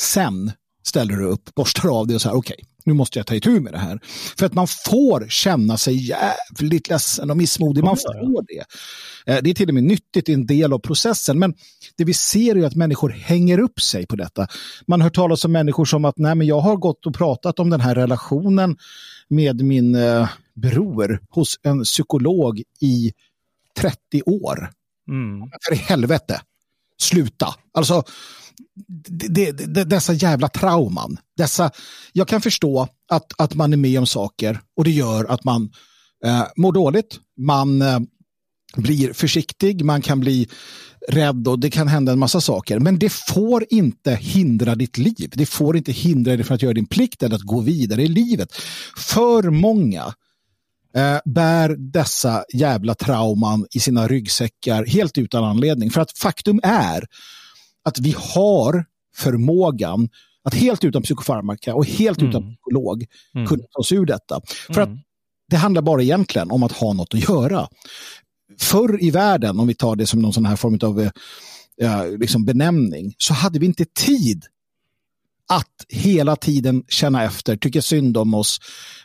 Sen 0.00 0.52
ställer 0.86 1.16
du 1.16 1.26
upp, 1.26 1.54
borstar 1.54 1.98
av 1.98 2.06
det 2.06 2.14
och 2.14 2.22
så 2.22 2.28
här, 2.28 2.36
okej, 2.36 2.54
okay, 2.54 2.66
nu 2.88 2.94
måste 2.94 3.18
jag 3.18 3.26
ta 3.26 3.34
itu 3.34 3.60
med 3.60 3.72
det 3.72 3.78
här. 3.78 4.00
För 4.38 4.46
att 4.46 4.54
man 4.54 4.66
får 4.66 5.26
känna 5.28 5.76
sig 5.76 6.08
jävligt 6.08 6.88
ledsen 6.88 7.30
och 7.30 7.36
missmodig. 7.36 7.84
Man 7.84 7.96
får 7.96 8.46
det. 8.46 8.64
Eh, 9.32 9.42
det 9.42 9.50
är 9.50 9.54
till 9.54 9.68
och 9.68 9.74
med 9.74 9.84
nyttigt, 9.84 10.28
i 10.28 10.32
en 10.32 10.46
del 10.46 10.72
av 10.72 10.78
processen. 10.78 11.38
Men 11.38 11.54
det 11.96 12.04
vi 12.04 12.14
ser 12.14 12.56
är 12.56 12.66
att 12.66 12.74
människor 12.74 13.08
hänger 13.08 13.58
upp 13.58 13.80
sig 13.80 14.06
på 14.06 14.16
detta. 14.16 14.46
Man 14.86 15.00
hör 15.00 15.10
talas 15.10 15.44
om 15.44 15.52
människor 15.52 15.84
som 15.84 16.04
att 16.04 16.18
nej, 16.18 16.34
men 16.34 16.46
jag 16.46 16.60
har 16.60 16.76
gått 16.76 17.06
och 17.06 17.14
pratat 17.14 17.58
om 17.58 17.70
den 17.70 17.80
här 17.80 17.94
relationen 17.94 18.76
med 19.28 19.62
min 19.62 19.94
eh, 19.94 20.28
bror 20.54 21.20
hos 21.30 21.58
en 21.62 21.84
psykolog 21.84 22.62
i 22.80 23.12
30 23.78 24.22
år. 24.26 24.70
Mm. 25.08 25.50
För 25.66 25.74
i 25.74 25.76
helvete, 25.76 26.40
sluta. 27.02 27.54
Alltså, 27.72 28.02
det, 29.08 29.52
det, 29.52 29.84
dessa 29.84 30.12
jävla 30.12 30.48
trauman. 30.48 31.18
Dessa, 31.36 31.70
jag 32.12 32.28
kan 32.28 32.40
förstå 32.40 32.88
att, 33.10 33.32
att 33.38 33.54
man 33.54 33.72
är 33.72 33.76
med 33.76 33.98
om 33.98 34.06
saker 34.06 34.60
och 34.76 34.84
det 34.84 34.90
gör 34.90 35.24
att 35.24 35.44
man 35.44 35.70
eh, 36.24 36.44
mår 36.56 36.72
dåligt. 36.72 37.20
Man 37.40 37.82
eh, 37.82 37.98
blir 38.76 39.12
försiktig, 39.12 39.84
man 39.84 40.02
kan 40.02 40.20
bli 40.20 40.48
rädd 41.08 41.48
och 41.48 41.58
det 41.58 41.70
kan 41.70 41.88
hända 41.88 42.12
en 42.12 42.18
massa 42.18 42.40
saker. 42.40 42.78
Men 42.78 42.98
det 42.98 43.12
får 43.12 43.64
inte 43.70 44.14
hindra 44.14 44.74
ditt 44.74 44.98
liv. 44.98 45.32
Det 45.34 45.46
får 45.46 45.76
inte 45.76 45.92
hindra 45.92 46.36
dig 46.36 46.44
från 46.44 46.54
att 46.54 46.62
göra 46.62 46.74
din 46.74 46.86
plikt 46.86 47.22
eller 47.22 47.36
att 47.36 47.42
gå 47.42 47.60
vidare 47.60 48.02
i 48.02 48.08
livet. 48.08 48.52
För 48.96 49.50
många 49.50 50.14
eh, 50.96 51.18
bär 51.24 51.76
dessa 51.92 52.44
jävla 52.54 52.94
trauman 52.94 53.66
i 53.70 53.80
sina 53.80 54.08
ryggsäckar 54.08 54.86
helt 54.86 55.18
utan 55.18 55.44
anledning. 55.44 55.90
För 55.90 56.00
att 56.00 56.18
faktum 56.18 56.60
är 56.62 57.04
att 57.88 57.98
vi 57.98 58.14
har 58.18 58.84
förmågan 59.16 60.08
att 60.44 60.54
helt 60.54 60.84
utan 60.84 61.02
psykofarmaka 61.02 61.74
och 61.74 61.86
helt 61.86 62.18
mm. 62.18 62.30
utan 62.30 62.42
psykolog 62.42 63.06
mm. 63.34 63.46
kunna 63.46 63.62
ta 63.62 63.80
oss 63.80 63.92
ur 63.92 64.06
detta. 64.06 64.40
För 64.74 64.80
att 64.80 64.88
mm. 64.88 65.00
det 65.50 65.56
handlar 65.56 65.82
bara 65.82 66.02
egentligen 66.02 66.50
om 66.50 66.62
att 66.62 66.72
ha 66.72 66.92
något 66.92 67.14
att 67.14 67.28
göra. 67.28 67.68
Förr 68.58 69.04
i 69.04 69.10
världen, 69.10 69.60
om 69.60 69.66
vi 69.66 69.74
tar 69.74 69.96
det 69.96 70.06
som 70.06 70.22
någon 70.22 70.32
sån 70.32 70.46
här 70.46 70.56
form 70.56 70.78
av 70.82 71.00
eh, 71.80 72.18
liksom 72.18 72.44
benämning, 72.44 73.14
så 73.18 73.34
hade 73.34 73.58
vi 73.58 73.66
inte 73.66 73.84
tid 73.84 74.44
att 75.48 75.86
hela 75.88 76.36
tiden 76.36 76.84
känna 76.88 77.24
efter, 77.24 77.56
tycka 77.56 77.82
synd 77.82 78.16
om 78.16 78.34
oss, 78.34 78.58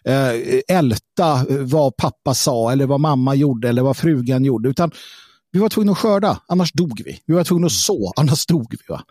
eh, 0.04 0.32
älta 0.78 1.46
vad 1.50 1.98
pappa 1.98 2.34
sa 2.34 2.72
eller 2.72 2.86
vad 2.86 3.00
mamma 3.00 3.36
gjorde 3.36 3.70
eller 3.70 3.82
vad 3.82 3.98
frugan 3.98 4.46
gjorde, 4.46 4.70
utan 4.70 4.92
vi 5.54 5.60
var 5.60 5.70
tvungna 5.70 5.92
att 5.92 5.98
skörda, 5.98 6.40
annars 6.48 6.72
dog 6.72 7.02
vi. 7.06 7.20
Vi 7.26 7.34
var 7.34 7.44
tvungna 7.44 7.66
att 7.66 7.72
så, 7.72 8.14
annars 8.16 8.46
dog 8.46 8.68
vi. 8.72 8.94
Va? 8.94 9.04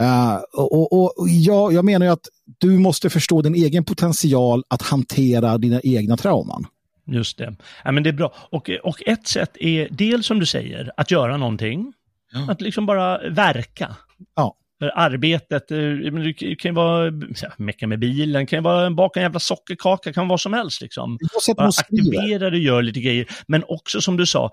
Uh, 0.00 0.42
och, 0.52 0.92
och, 0.92 1.18
och 1.18 1.28
jag, 1.28 1.72
jag 1.72 1.84
menar 1.84 2.06
ju 2.06 2.12
att 2.12 2.28
du 2.58 2.78
måste 2.78 3.10
förstå 3.10 3.42
din 3.42 3.54
egen 3.54 3.84
potential 3.84 4.64
att 4.68 4.82
hantera 4.82 5.58
dina 5.58 5.80
egna 5.84 6.16
trauman. 6.16 6.66
Just 7.06 7.38
det. 7.38 7.56
Ja, 7.84 7.92
men 7.92 8.02
det 8.02 8.10
är 8.10 8.14
bra. 8.14 8.34
Och, 8.50 8.70
och 8.82 9.02
ett 9.06 9.26
sätt 9.26 9.56
är 9.60 9.88
dels 9.90 10.26
som 10.26 10.40
du 10.40 10.46
säger, 10.46 10.90
att 10.96 11.10
göra 11.10 11.36
någonting. 11.36 11.92
Ja. 12.32 12.52
Att 12.52 12.60
liksom 12.60 12.86
bara 12.86 13.30
verka. 13.30 13.96
Ja. 14.36 14.56
Arbetet, 14.94 15.70
eh, 15.70 15.78
det 15.78 16.56
kan 16.56 16.68
ju 16.68 16.74
vara 16.74 17.12
mecka 17.56 17.86
med 17.86 17.98
bilen, 17.98 18.46
kan 18.46 18.56
ju 18.56 18.62
vara 18.62 18.90
baka 18.90 19.20
en 19.20 19.24
jävla 19.24 19.40
sockerkaka, 19.40 20.12
kan 20.12 20.28
vara 20.28 20.32
vad 20.32 20.40
som 20.40 20.52
helst. 20.52 20.82
Liksom. 20.82 21.18
Bara 21.56 21.68
aktivera 21.68 22.50
dig, 22.50 22.64
gör 22.64 22.82
lite 22.82 23.00
grejer. 23.00 23.26
Men 23.46 23.64
också 23.68 24.00
som 24.00 24.16
du 24.16 24.26
sa, 24.26 24.50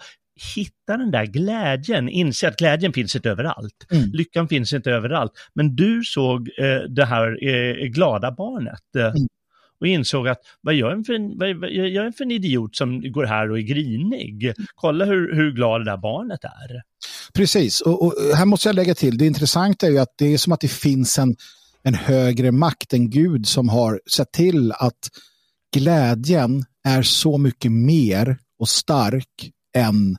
hitta 0.56 0.98
den 0.98 1.12
där 1.12 1.26
glädjen, 1.26 2.10
inse 2.10 2.48
att 2.48 2.58
glädjen 2.58 2.94
finns 2.94 3.16
inte 3.16 3.30
överallt. 3.30 3.88
Mm. 3.92 4.10
Lyckan 4.14 4.48
finns 4.48 4.74
inte 4.74 4.92
överallt. 4.92 5.32
Men 5.54 5.76
du 5.76 6.04
såg 6.04 6.50
eh, 6.58 6.90
det 6.90 7.06
här 7.06 7.48
eh, 7.48 7.88
glada 7.88 8.32
barnet. 8.32 8.96
Eh, 8.98 9.06
mm. 9.06 9.28
Och 9.80 9.88
insåg 9.88 10.28
att 10.28 10.40
vad 10.62 10.74
gör 10.74 10.92
en 10.92 11.04
för, 11.04 11.38
vad, 11.40 11.56
vad, 11.56 11.70
jag 11.72 12.04
är 12.04 12.08
en 12.08 12.14
för 12.14 12.24
en 12.24 12.32
idiot 12.32 12.76
som 12.76 13.12
går 13.12 13.26
här 13.26 13.52
och 13.52 13.58
är 13.58 13.62
grinig? 13.62 14.54
Kolla 14.76 15.06
hur, 15.06 15.36
hur 15.36 15.52
glad 15.52 15.82
det 15.82 15.86
där 15.86 15.98
barnet 15.98 16.44
är. 16.44 16.82
Precis, 17.34 17.82
och, 17.82 18.06
och, 18.06 18.14
här 18.36 18.46
måste 18.46 18.70
jag 18.70 18.76
lägga 18.76 18.96
till, 18.96 19.18
det 19.18 19.26
intressanta 19.26 19.88
är 19.88 19.92
ju 19.92 20.00
att 20.00 20.14
det 20.18 20.34
är 20.34 20.38
som 20.38 20.54
att 20.54 20.60
det 20.60 20.72
finns 20.72 21.20
en, 21.20 21.36
en 21.84 21.94
högre 21.94 22.52
makt, 22.52 22.94
en 22.94 23.10
gud 23.10 23.48
som 23.48 23.70
har 23.70 24.02
sett 24.12 24.32
till 24.32 24.72
att 24.72 25.10
glädjen 25.74 26.66
är 26.84 27.02
så 27.02 27.38
mycket 27.38 27.72
mer 27.72 28.38
och 28.60 28.70
stark 28.70 29.52
än, 29.78 30.17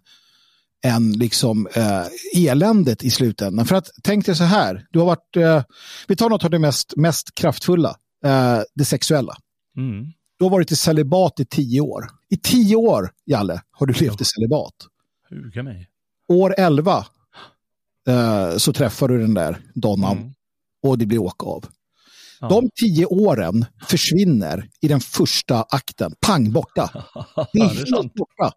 än 0.84 1.12
liksom, 1.12 1.68
eh, 1.74 2.06
eländet 2.36 3.04
i 3.04 3.10
slutändan. 3.10 3.66
För 3.66 3.76
att 3.76 3.90
tänk 4.02 4.26
dig 4.26 4.36
så 4.36 4.44
här, 4.44 4.86
du 4.90 4.98
har 4.98 5.06
varit, 5.06 5.36
eh, 5.36 5.62
vi 6.08 6.16
tar 6.16 6.30
något 6.30 6.44
av 6.44 6.50
det 6.50 6.58
mest, 6.58 6.96
mest 6.96 7.34
kraftfulla, 7.34 7.96
eh, 8.24 8.60
det 8.74 8.84
sexuella. 8.84 9.36
Mm. 9.76 10.06
Du 10.38 10.44
har 10.44 10.50
varit 10.50 10.72
i 10.72 10.76
celibat 10.76 11.40
i 11.40 11.44
tio 11.44 11.80
år. 11.80 12.08
I 12.30 12.36
tio 12.36 12.76
år, 12.76 13.10
Jalle, 13.26 13.62
har 13.70 13.86
du 13.86 13.92
levt 13.92 14.20
i 14.20 14.24
celibat. 14.24 14.74
Huga 15.30 15.62
mig. 15.62 15.88
År 16.28 16.54
elva 16.58 17.06
eh, 18.08 18.56
så 18.56 18.72
träffar 18.72 19.08
du 19.08 19.18
den 19.18 19.34
där 19.34 19.60
donnan 19.74 20.18
mm. 20.18 20.32
och 20.82 20.98
det 20.98 21.06
blir 21.06 21.18
åka 21.18 21.46
av. 21.46 21.64
Ja. 22.40 22.48
De 22.48 22.70
tio 22.80 23.06
åren 23.06 23.64
försvinner 23.86 24.68
i 24.80 24.88
den 24.88 25.00
första 25.00 25.62
akten. 25.62 26.14
Pang, 26.26 26.52
borta. 26.52 26.90
Det 27.52 27.58
är, 27.58 27.74
det 27.74 27.80
är 27.80 27.96
helt 27.96 28.14
borta. 28.14 28.52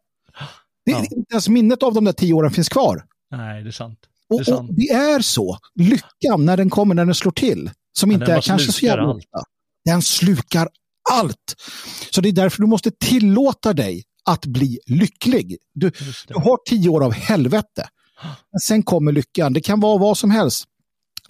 Det, 0.86 0.91
ja. 0.91 0.99
Inte 0.99 1.34
ens 1.34 1.49
minnet 1.49 1.84
av 1.84 1.93
de 1.93 2.05
där 2.05 2.13
tio 2.13 2.34
åren 2.34 2.51
finns 2.51 2.69
kvar. 2.69 3.03
Nej, 3.31 3.63
det 3.63 3.69
är 3.69 3.71
sant. 3.71 3.99
Det 4.29 4.36
är, 4.36 4.43
sant. 4.43 4.69
Och, 4.69 4.75
det 4.75 4.89
är 4.89 5.21
så. 5.21 5.57
Lyckan 5.75 6.45
när 6.45 6.57
den 6.57 6.69
kommer, 6.69 6.95
när 6.95 7.05
den 7.05 7.15
slår 7.15 7.31
till, 7.31 7.71
som 7.99 8.11
inte 8.11 8.34
är 8.34 8.41
kanske 8.41 8.71
så 8.71 8.86
jävla 8.86 9.07
ofta, 9.07 9.43
den 9.86 10.01
slukar 10.01 10.69
allt. 11.11 11.55
Så 12.11 12.21
det 12.21 12.29
är 12.29 12.34
därför 12.34 12.61
du 12.61 12.67
måste 12.67 12.91
tillåta 12.91 13.73
dig 13.73 14.03
att 14.25 14.45
bli 14.45 14.79
lycklig. 14.86 15.57
Du, 15.73 15.91
du 16.27 16.34
har 16.34 16.69
tio 16.69 16.89
år 16.89 17.03
av 17.03 17.13
helvete. 17.13 17.88
Men 18.51 18.59
sen 18.59 18.84
kommer 18.84 19.11
lyckan. 19.11 19.53
Det 19.53 19.61
kan 19.61 19.79
vara 19.79 19.97
vad 19.97 20.17
som 20.17 20.31
helst. 20.31 20.65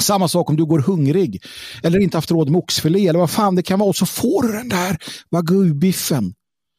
Samma 0.02 0.28
sak 0.28 0.50
om 0.50 0.56
du 0.56 0.66
går 0.66 0.80
hungrig 0.80 1.44
eller 1.84 2.00
inte 2.00 2.18
haft 2.18 2.32
råd 2.32 2.50
med 2.50 2.60
oxfilé 2.60 3.08
eller 3.08 3.20
vad 3.20 3.30
fan 3.32 3.56
det 3.56 3.64
kan 3.64 3.80
vara. 3.80 3.90
Och 3.90 3.96
så 3.96 4.06
får 4.06 4.44
du 4.44 4.54
den 4.54 4.70
där 4.70 4.98
wagyu-biffen 5.32 6.34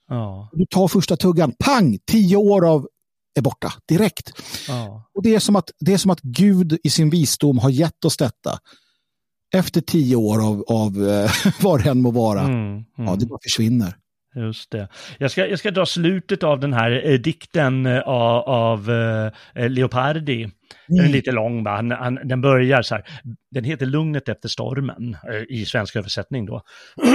Ja. 0.09 0.49
Du 0.53 0.67
tar 0.67 0.89
första 0.89 1.17
tuggan, 1.17 1.53
pang, 1.59 1.99
tio 2.07 2.37
år 2.37 2.69
av 2.69 2.89
är 3.35 3.43
borta 3.43 3.73
direkt. 3.89 4.33
Ja. 4.69 5.11
Och 5.15 5.23
det 5.23 5.35
är, 5.35 5.39
som 5.39 5.57
att, 5.57 5.71
det 5.81 5.93
är 5.93 5.99
som 5.99 6.11
att 6.11 6.21
Gud 6.21 6.79
i 6.85 6.91
sin 6.91 7.11
visdom 7.11 7.59
har 7.59 7.71
gett 7.71 8.05
oss 8.05 8.17
detta. 8.17 8.59
Efter 9.55 9.81
tio 9.81 10.17
år 10.17 10.47
av, 10.47 10.65
av 10.69 11.09
eh, 11.09 11.31
var 11.63 11.79
det 11.79 11.91
än 11.91 12.03
må 12.03 12.11
vara. 12.11 12.41
Mm, 12.41 12.71
mm. 12.73 12.85
Ja, 12.97 13.17
det 13.17 13.27
bara 13.27 13.39
försvinner. 13.43 13.97
Just 14.35 14.70
det. 14.70 14.89
Jag 15.18 15.30
ska, 15.30 15.47
jag 15.47 15.59
ska 15.59 15.70
dra 15.70 15.87
slutet 15.87 16.43
av 16.43 16.61
den 16.61 16.72
här 16.72 17.07
eh, 17.07 17.18
dikten 17.18 17.87
eh, 17.87 18.01
av, 18.01 18.43
av 18.43 18.91
eh, 19.55 19.68
Leopardi. 19.70 20.49
Den 20.89 20.99
är 20.99 21.01
mm. 21.01 21.12
lite 21.12 21.32
lång, 21.32 21.64
va? 21.64 21.76
Han, 21.76 21.91
han, 21.91 22.18
den 22.24 22.41
börjar 22.41 22.82
så 22.82 22.95
här. 22.95 23.05
Den 23.51 23.64
heter 23.64 23.87
Lugnet 23.87 24.28
efter 24.28 24.49
stormen 24.49 25.16
eh, 25.32 25.43
i 25.59 25.64
svensk 25.64 25.97
översättning 25.97 26.47
då. 26.47 26.62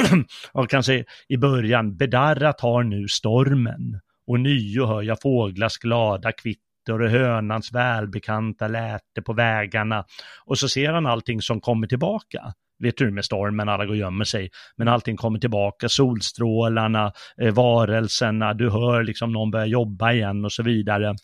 och 0.51 0.69
kan 0.69 0.83
säga 0.83 1.03
i 1.27 1.37
början, 1.37 1.97
bedarrat 1.97 2.61
har 2.61 2.83
nu 2.83 3.07
stormen 3.07 3.99
och 4.27 4.39
nio 4.39 4.85
hör 4.85 5.01
jag 5.01 5.21
fåglars 5.21 5.77
glada 5.77 6.31
kvitter 6.31 6.69
katter 6.89 7.01
och 7.01 7.09
hönans 7.09 7.71
välbekanta 7.73 8.67
läte 8.67 9.21
på 9.25 9.33
vägarna. 9.33 10.05
Och 10.45 10.57
så 10.57 10.69
ser 10.69 10.93
han 10.93 11.05
allting 11.05 11.41
som 11.41 11.61
kommer 11.61 11.87
tillbaka. 11.87 12.53
Vet 12.79 12.97
du 12.97 13.11
med 13.11 13.25
stormen, 13.25 13.69
alla 13.69 13.85
går 13.85 13.93
och 13.93 13.97
gömmer 13.97 14.25
sig. 14.25 14.49
Men 14.75 14.87
allting 14.87 15.17
kommer 15.17 15.39
tillbaka, 15.39 15.89
solstrålarna, 15.89 17.13
eh, 17.41 17.53
varelserna, 17.53 18.53
du 18.53 18.69
hör 18.69 19.03
liksom 19.03 19.31
någon 19.31 19.51
börja 19.51 19.65
jobba 19.65 20.13
igen 20.13 20.45
och 20.45 20.51
så 20.51 20.63
vidare. 20.63 21.15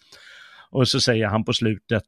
Och 0.69 0.87
så 0.87 0.99
säger 0.99 1.27
han 1.27 1.45
på 1.45 1.53
slutet, 1.53 2.03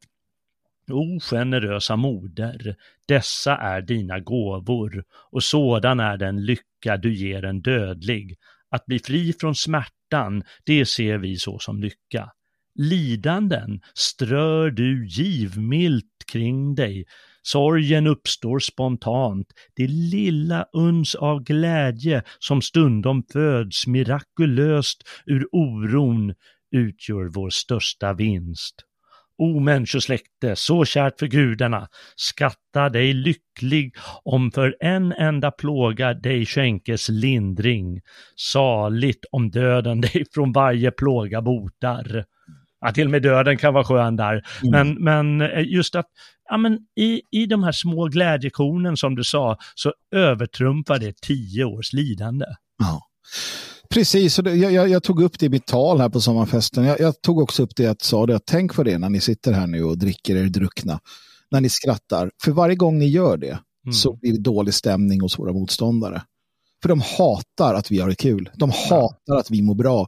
O 0.90 1.20
generösa 1.20 1.96
moder, 1.96 2.76
dessa 3.06 3.56
är 3.56 3.82
dina 3.82 4.20
gåvor 4.20 5.04
och 5.30 5.42
sådan 5.42 6.00
är 6.00 6.16
den 6.16 6.44
lycka 6.44 6.96
du 6.96 7.14
ger 7.14 7.44
en 7.44 7.62
dödlig. 7.62 8.36
Att 8.70 8.86
bli 8.86 8.98
fri 8.98 9.32
från 9.40 9.54
smärtan, 9.54 10.42
det 10.64 10.86
ser 10.86 11.18
vi 11.18 11.36
så 11.36 11.58
som 11.58 11.80
lycka. 11.80 12.32
Lidanden 12.74 13.80
strör 13.94 14.70
du 14.70 15.08
givmilt 15.08 16.24
kring 16.32 16.74
dig. 16.74 17.04
Sorgen 17.52 18.06
uppstår 18.06 18.58
spontant. 18.58 19.46
Det 19.76 19.86
lilla 19.86 20.66
uns 20.72 21.14
av 21.14 21.42
glädje 21.42 22.22
som 22.38 22.62
stundom 22.62 23.22
föds 23.32 23.86
mirakulöst 23.86 25.08
ur 25.26 25.48
oron 25.52 26.34
utgör 26.72 27.28
vår 27.34 27.50
största 27.50 28.12
vinst. 28.12 28.74
O 29.38 29.60
människosläkte, 29.60 30.56
så 30.56 30.84
kärt 30.84 31.18
för 31.18 31.26
gudarna, 31.26 31.88
skatta 32.16 32.88
dig 32.88 33.12
lycklig 33.12 33.96
om 34.24 34.50
för 34.50 34.76
en 34.80 35.12
enda 35.12 35.50
plåga 35.50 36.14
dig 36.14 36.46
skänkes 36.46 37.08
lindring. 37.08 38.00
Saligt 38.36 39.24
om 39.32 39.50
döden 39.50 40.00
dig 40.00 40.24
från 40.34 40.52
varje 40.52 40.90
plåga 40.90 41.42
botar. 41.42 42.24
Ja, 42.80 42.92
till 42.92 43.04
och 43.04 43.10
med 43.10 43.22
döden 43.22 43.56
kan 43.56 43.74
vara 43.74 43.84
skön 43.84 44.16
där. 44.16 44.32
Mm. 44.32 44.70
Men, 44.70 45.04
men 45.04 45.50
eh, 45.50 45.64
just 45.66 45.94
att 45.94 46.06
ja, 46.48 46.56
men 46.56 46.78
i, 46.96 47.22
i 47.30 47.46
de 47.46 47.62
här 47.62 47.72
små 47.72 48.08
glädjekornen 48.08 48.96
som 48.96 49.14
du 49.14 49.24
sa, 49.24 49.56
så 49.74 49.92
övertrumfar 50.14 50.98
det 50.98 51.20
tio 51.20 51.64
års 51.64 51.92
lidande. 51.92 52.46
Ja. 52.78 53.02
Precis, 53.90 54.38
jag, 54.38 54.56
jag, 54.72 54.88
jag, 54.88 55.02
tog 55.02 55.22
upp 55.22 55.38
det 55.38 55.46
i 55.46 55.48
mitt 55.48 55.66
tal 55.66 56.00
här 56.00 56.08
på 56.08 56.20
sommarfesten. 56.20 56.84
Jag, 56.84 57.00
jag 57.00 57.22
tog 57.22 57.38
också 57.38 57.62
upp 57.62 57.76
det 57.76 57.86
att 57.86 58.02
sa 58.02 58.26
det, 58.26 58.40
tänk 58.44 58.74
på 58.74 58.82
det 58.82 58.98
när 58.98 59.10
ni 59.10 59.20
sitter 59.20 59.52
här 59.52 59.66
nu 59.66 59.84
och 59.84 59.98
dricker 59.98 60.36
er 60.36 60.44
druckna. 60.44 61.00
När 61.50 61.60
ni 61.60 61.68
skrattar. 61.68 62.30
För 62.44 62.52
varje 62.52 62.74
gång 62.76 62.98
ni 62.98 63.06
gör 63.06 63.36
det 63.36 63.58
mm. 63.84 63.92
så 63.92 64.16
blir 64.16 64.32
det 64.32 64.38
dålig 64.38 64.74
stämning 64.74 65.20
hos 65.20 65.38
våra 65.38 65.52
motståndare. 65.52 66.22
För 66.82 66.88
de 66.88 67.00
hatar 67.00 67.74
att 67.74 67.90
vi 67.90 68.00
har 68.00 68.08
det 68.08 68.14
kul. 68.14 68.50
De 68.54 68.70
hatar 68.70 69.36
att 69.36 69.50
vi 69.50 69.62
mår 69.62 69.74
bra. 69.74 70.06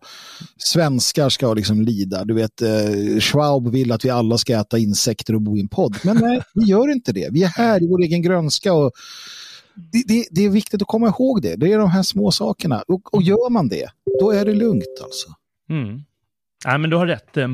Svenskar 0.57 1.29
ska 1.29 1.55
liksom 1.55 1.83
lida. 1.83 2.25
Du 2.25 2.35
vet, 2.35 2.63
eh, 2.63 3.21
Schwab 3.21 3.73
vill 3.73 3.93
att 3.93 4.05
vi 4.05 4.11
alla 4.11 4.39
ska 4.39 4.61
äta 4.61 4.79
insekter 4.79 5.35
och 5.35 5.43
bo 5.43 5.57
i 5.57 5.61
en 5.61 5.69
podd. 5.69 5.97
Men 6.05 6.17
nej, 6.17 6.43
vi 6.55 6.65
gör 6.65 6.93
inte 6.93 7.13
det. 7.13 7.29
Vi 7.33 7.43
är 7.43 7.49
här 7.49 7.83
i 7.83 7.89
vår 7.89 8.03
egen 8.03 8.23
grönska 8.23 8.73
och 8.73 8.91
det, 9.75 10.03
det, 10.07 10.27
det, 10.31 10.45
är 10.45 10.51
viktigt 10.51 10.83
att 10.83 10.89
komma 10.89 11.07
ihåg 11.07 11.43
det. 11.43 11.57
Det 11.57 11.73
är 11.73 11.79
de 11.79 11.91
här 11.91 12.03
små 12.03 12.31
sakerna. 12.31 12.83
Och, 12.89 13.15
och 13.15 13.23
gör 13.23 13.51
man 13.51 13.69
det, 13.69 13.91
då 14.21 14.31
är 14.31 14.45
det 14.45 14.55
lugnt 14.55 15.01
alltså. 15.03 15.29
Mm. 15.71 16.01
Ja, 16.65 16.79
men 16.79 16.91
du 16.91 16.97
har 16.97 17.07
rätt. 17.07 17.37
Eh, 17.37 17.51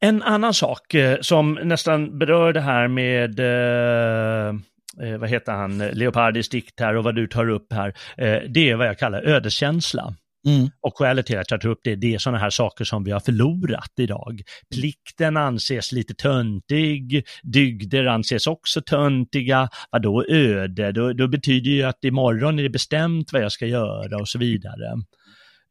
en 0.00 0.22
annan 0.22 0.54
sak 0.54 0.94
eh, 0.94 1.18
som 1.20 1.58
nästan 1.64 2.18
berör 2.18 2.52
det 2.52 2.60
här 2.60 2.88
med 2.88 3.40
eh, 3.40 4.54
eh 5.02 5.18
vad 5.18 5.28
heter 5.28 5.52
han, 5.52 5.78
Leopardis 5.78 6.48
dikt 6.48 6.80
här 6.80 6.96
och 6.96 7.04
vad 7.04 7.14
du 7.14 7.26
tar 7.26 7.48
upp 7.48 7.72
här, 7.72 7.94
eh, 8.16 8.38
det 8.48 8.70
är 8.70 8.76
vad 8.76 8.86
jag 8.86 8.98
kallar 8.98 9.22
ödeskänsla. 9.22 10.14
Mm. 10.46 10.70
Och 10.80 10.98
skälet 10.98 11.26
till 11.26 11.38
att 11.38 11.50
jag 11.50 11.60
tar 11.60 11.68
upp 11.68 11.80
det, 11.84 11.96
det 11.96 12.14
är 12.14 12.18
sådana 12.18 12.38
här 12.38 12.50
saker 12.50 12.84
som 12.84 13.04
vi 13.04 13.10
har 13.10 13.20
förlorat 13.20 13.92
idag. 13.96 14.42
Plikten 14.74 15.36
anses 15.36 15.92
lite 15.92 16.14
töntig, 16.14 17.26
dygder 17.42 18.06
anses 18.06 18.46
också 18.46 18.80
töntiga. 18.82 19.68
Vadå 19.90 20.24
öde? 20.28 20.92
Då, 20.92 21.12
då 21.12 21.28
betyder 21.28 21.70
ju 21.70 21.82
att 21.82 22.04
imorgon 22.04 22.58
är 22.58 22.62
det 22.62 22.70
bestämt 22.70 23.32
vad 23.32 23.42
jag 23.42 23.52
ska 23.52 23.66
göra 23.66 24.16
och 24.16 24.28
så 24.28 24.38
vidare. 24.38 25.02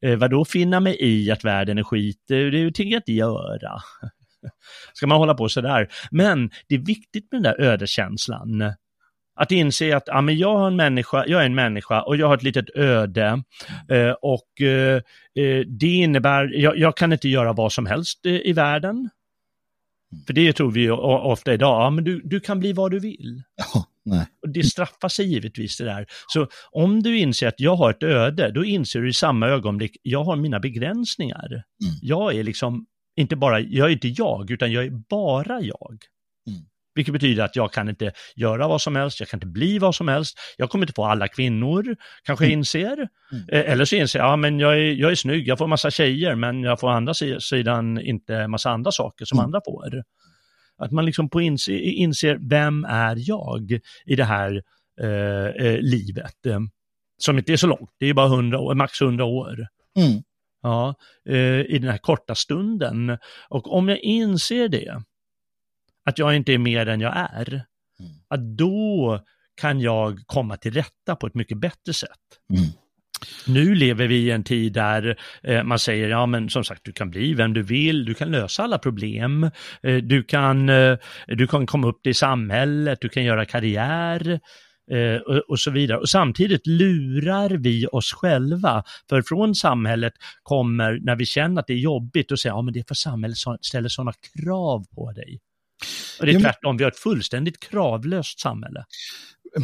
Eh, 0.06 0.16
vadå 0.16 0.46
finna 0.46 0.80
mig 0.80 0.98
i 1.00 1.32
att 1.32 1.44
världen 1.44 1.78
är 1.78 1.84
skit? 1.84 2.24
Det 2.28 2.52
tänker 2.52 2.92
jag 2.92 3.00
inte 3.00 3.14
göra. 3.14 3.82
Ska 4.94 5.08
man 5.08 5.18
hålla 5.18 5.34
på 5.34 5.50
sådär? 5.50 5.88
Men 6.12 6.50
det 6.68 6.76
är 6.76 6.80
viktigt 6.80 7.32
med 7.32 7.44
den 7.44 7.54
där 7.54 7.62
ödeskänslan. 7.62 8.74
Att 9.36 9.52
inse 9.52 9.98
att 9.98 10.04
ja, 10.06 10.22
men 10.22 10.38
jag, 10.38 10.58
har 10.58 10.68
en 10.68 10.76
människa, 10.76 11.26
jag 11.28 11.42
är 11.42 11.46
en 11.46 11.56
människa 11.56 12.02
och 12.02 12.16
jag 12.16 12.28
har 12.28 12.36
ett 12.36 12.44
litet 12.44 12.70
öde 12.76 13.44
eh, 13.90 14.12
och 14.22 14.62
eh, 14.62 14.96
eh, 15.36 15.60
det 15.68 15.88
innebär, 15.88 16.54
jag, 16.54 16.78
jag, 16.78 16.98
kan 16.98 17.14
inte 17.14 17.30
göra 17.30 17.54
vad 17.54 17.72
som 17.74 17.86
helst 17.86 18.26
eh, 18.26 18.34
i 18.34 18.54
världen. 18.54 19.10
För 20.28 20.34
det 20.34 20.54
tror 20.54 20.72
vi 20.72 20.90
ofta 20.90 21.54
idag, 21.54 21.82
ja 21.82 21.90
men 21.90 22.04
du, 22.04 22.22
du 22.24 22.40
kan 22.40 22.60
bli 22.60 22.74
vad 22.74 22.92
du 22.92 23.00
vill. 23.00 23.44
Ja, 23.56 23.86
nej. 24.06 24.26
Och 24.42 24.50
det 24.50 24.64
straffar 24.64 25.10
sig 25.10 25.26
givetvis 25.26 25.78
det 25.78 25.86
där. 25.86 26.06
Så 26.28 26.48
om 26.72 27.04
du 27.04 27.18
inser 27.18 27.48
att 27.48 27.60
jag 27.60 27.76
har 27.76 27.92
ett 27.92 28.04
öde, 28.04 28.52
då 28.52 28.66
inser 28.66 29.02
du 29.02 29.10
i 29.10 29.14
samma 29.14 29.48
ögonblick, 29.48 29.98
jag 30.02 30.24
har 30.24 30.36
mina 30.36 30.60
begränsningar. 30.60 31.48
Mm. 31.48 31.64
Jag 32.02 32.36
är 32.36 32.44
liksom 32.44 32.86
inte 33.16 33.36
bara, 33.36 33.60
jag 33.60 33.88
är 33.88 33.94
inte 33.94 34.08
jag, 34.08 34.52
utan 34.52 34.72
jag 34.72 34.86
är 34.86 34.92
bara 35.10 35.62
jag. 35.62 35.98
Vilket 36.96 37.14
betyder 37.14 37.44
att 37.44 37.56
jag 37.56 37.74
kan 37.74 37.90
inte 37.90 38.12
göra 38.36 38.68
vad 38.68 38.82
som 38.82 38.96
helst, 38.96 39.20
jag 39.20 39.30
kan 39.30 39.38
inte 39.38 39.48
bli 39.48 39.80
vad 39.80 39.96
som 39.96 40.08
helst, 40.08 40.38
jag 40.58 40.70
kommer 40.70 40.86
inte 40.86 40.94
få 40.94 41.06
alla 41.06 41.28
kvinnor, 41.28 41.96
kanske 42.24 42.46
mm. 42.46 42.60
inser. 42.60 43.08
Mm. 43.32 43.44
Eh, 43.52 43.72
eller 43.72 43.86
så 43.86 43.96
inser 43.96 44.20
jag, 44.20 44.28
ja 44.28 44.36
men 44.36 44.60
jag 44.60 44.74
är, 44.74 44.94
jag 44.94 45.12
är 45.12 45.16
snygg, 45.16 45.48
jag 45.48 45.58
får 45.58 45.68
massa 45.68 45.92
tjejer, 45.92 46.36
men 46.36 46.64
jag 46.64 46.80
får 46.80 46.88
å 46.88 46.92
andra 46.92 47.14
sidan 47.40 48.02
inte 48.02 48.48
massa 48.48 48.70
andra 48.70 48.92
saker 48.92 49.26
som 49.26 49.40
mm. 49.40 49.46
andra 49.46 49.62
får. 49.66 50.04
Att 50.78 50.92
man 50.92 51.06
liksom 51.06 51.30
på 51.30 51.42
inse, 51.42 51.74
inser, 51.74 52.38
vem 52.50 52.86
är 52.86 53.16
jag 53.18 53.80
i 54.06 54.16
det 54.16 54.24
här 54.24 54.62
eh, 55.02 55.66
eh 55.66 55.80
livet? 55.80 56.36
Som 57.18 57.38
inte 57.38 57.54
är 57.54 57.58
så 57.58 57.68
långt, 57.68 57.90
det 58.00 58.06
är 58.06 58.14
bara 58.14 58.28
100 58.28 58.60
år, 58.60 58.76
max 58.76 59.02
100 59.02 59.26
år. 59.26 59.68
Mm. 59.98 60.22
Ja, 60.62 60.96
eh, 61.30 61.60
i 61.62 61.80
den 61.82 61.92
här 61.92 61.98
korta 61.98 62.36
stunden. 62.36 63.18
Och 63.50 63.74
om 63.74 63.90
jag 63.90 64.00
inser 64.00 64.68
det, 64.68 65.04
att 66.06 66.20
jag 66.20 66.36
inte 66.36 66.54
är 66.54 66.58
mer 66.58 66.86
än 66.86 67.02
jag 67.02 67.18
är, 67.18 67.50
mm. 67.50 68.12
att 68.28 68.58
då 68.58 69.20
kan 69.62 69.80
jag 69.80 70.20
komma 70.26 70.58
till 70.58 70.74
rätta 70.74 71.16
på 71.16 71.28
ett 71.28 71.36
mycket 71.36 71.58
bättre 71.58 71.94
sätt. 71.94 72.20
Mm. 72.54 72.70
Nu 73.48 73.76
lever 73.76 74.08
vi 74.08 74.16
i 74.16 74.32
en 74.32 74.44
tid 74.44 74.74
där 74.74 75.18
eh, 75.44 75.64
man 75.64 75.80
säger, 75.80 76.10
ja 76.10 76.26
men 76.26 76.50
som 76.50 76.64
sagt, 76.64 76.82
du 76.84 76.92
kan 76.92 77.10
bli 77.10 77.34
vem 77.34 77.54
du 77.54 77.64
vill, 77.64 78.06
du 78.06 78.14
kan 78.14 78.32
lösa 78.32 78.64
alla 78.64 78.78
problem, 78.78 79.44
eh, 79.84 79.98
du, 79.98 80.24
kan, 80.24 80.70
eh, 80.70 80.98
du 81.28 81.48
kan 81.48 81.66
komma 81.66 81.88
upp 81.88 82.08
i 82.08 82.14
samhället, 82.14 83.00
du 83.02 83.10
kan 83.10 83.24
göra 83.24 83.46
karriär 83.46 84.40
eh, 84.92 85.16
och, 85.16 85.38
och, 85.50 85.60
så 85.60 85.72
vidare. 85.72 85.98
Och 85.98 86.10
samtidigt 86.10 86.68
lurar 86.68 87.50
vi 87.50 87.88
oss 87.92 88.14
själva, 88.14 88.84
för 89.10 89.22
från 89.22 89.56
samhället 89.56 90.14
kommer, 90.44 91.00
när 91.02 91.16
vi 91.16 91.26
känner 91.26 91.62
att 91.62 91.68
det 91.68 91.74
är 91.74 91.78
jobbigt, 91.78 92.32
och 92.32 92.40
säger, 92.40 92.56
ja 92.56 92.62
men 92.62 92.74
det 92.74 92.80
är 92.80 92.86
för 92.88 92.96
samhället 92.96 93.38
som 93.38 93.58
ställer 93.62 93.90
sådana 93.90 94.14
krav 94.34 94.86
på 94.96 95.12
dig. 95.12 95.40
Och 96.22 96.28
det 96.28 96.34
är 96.34 96.40
tvärtom, 96.40 96.78
vi 96.78 96.84
har 96.84 96.92
ett 96.92 97.00
fullständigt 97.00 97.60
kravlöst 97.60 98.40
samhälle. 98.40 98.84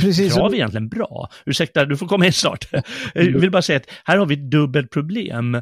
Precis. 0.01 0.33
Krav 0.33 0.51
är 0.51 0.55
egentligen 0.55 0.89
bra. 0.89 1.29
Ursäkta, 1.45 1.85
du 1.85 1.97
får 1.97 2.07
komma 2.07 2.25
in 2.25 2.33
snart. 2.33 2.65
Jag 3.13 3.39
vill 3.39 3.51
bara 3.51 3.61
säga 3.61 3.77
att 3.77 3.89
här 4.05 4.17
har 4.17 4.25
vi 4.25 4.35
ett 4.35 4.51
dubbelt 4.51 4.91
problem. 4.91 5.55
Eh, 5.55 5.61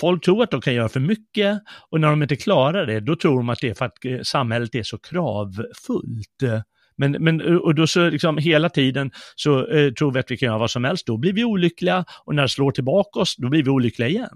folk 0.00 0.24
tror 0.24 0.42
att 0.42 0.50
de 0.50 0.60
kan 0.60 0.74
göra 0.74 0.88
för 0.88 1.00
mycket 1.00 1.60
och 1.90 2.00
när 2.00 2.08
de 2.08 2.22
inte 2.22 2.36
klarar 2.36 2.86
det, 2.86 3.00
då 3.00 3.16
tror 3.16 3.36
de 3.36 3.48
att 3.48 3.60
det 3.60 3.68
är 3.68 3.74
för 3.74 3.84
att 3.84 4.04
eh, 4.04 4.20
samhället 4.22 4.74
är 4.74 4.82
så 4.82 4.98
kravfullt. 4.98 6.64
Men, 6.96 7.12
men 7.12 7.58
och 7.58 7.74
då 7.74 7.86
så 7.86 8.10
liksom 8.10 8.38
hela 8.38 8.68
tiden 8.68 9.10
så 9.36 9.66
eh, 9.66 9.92
tror 9.92 10.12
vi 10.12 10.20
att 10.20 10.30
vi 10.30 10.36
kan 10.36 10.46
göra 10.46 10.58
vad 10.58 10.70
som 10.70 10.84
helst, 10.84 11.06
då 11.06 11.16
blir 11.16 11.32
vi 11.32 11.44
olyckliga 11.44 12.04
och 12.24 12.34
när 12.34 12.42
det 12.42 12.48
slår 12.48 12.70
tillbaka 12.70 13.20
oss, 13.20 13.36
då 13.36 13.48
blir 13.48 13.62
vi 13.62 13.70
olyckliga 13.70 14.08
igen. 14.08 14.28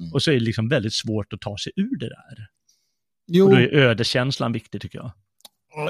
Mm. 0.00 0.12
Och 0.12 0.22
så 0.22 0.30
är 0.30 0.34
det 0.34 0.40
liksom 0.40 0.68
väldigt 0.68 0.94
svårt 0.94 1.32
att 1.32 1.40
ta 1.40 1.56
sig 1.58 1.72
ur 1.76 1.98
det 1.98 2.08
där. 2.08 2.57
Jo. 3.28 3.44
Och 3.44 3.50
då 3.50 3.56
är 3.56 3.74
ödekänslan 3.74 4.52
viktig 4.52 4.80
tycker 4.80 4.98
jag. 4.98 5.10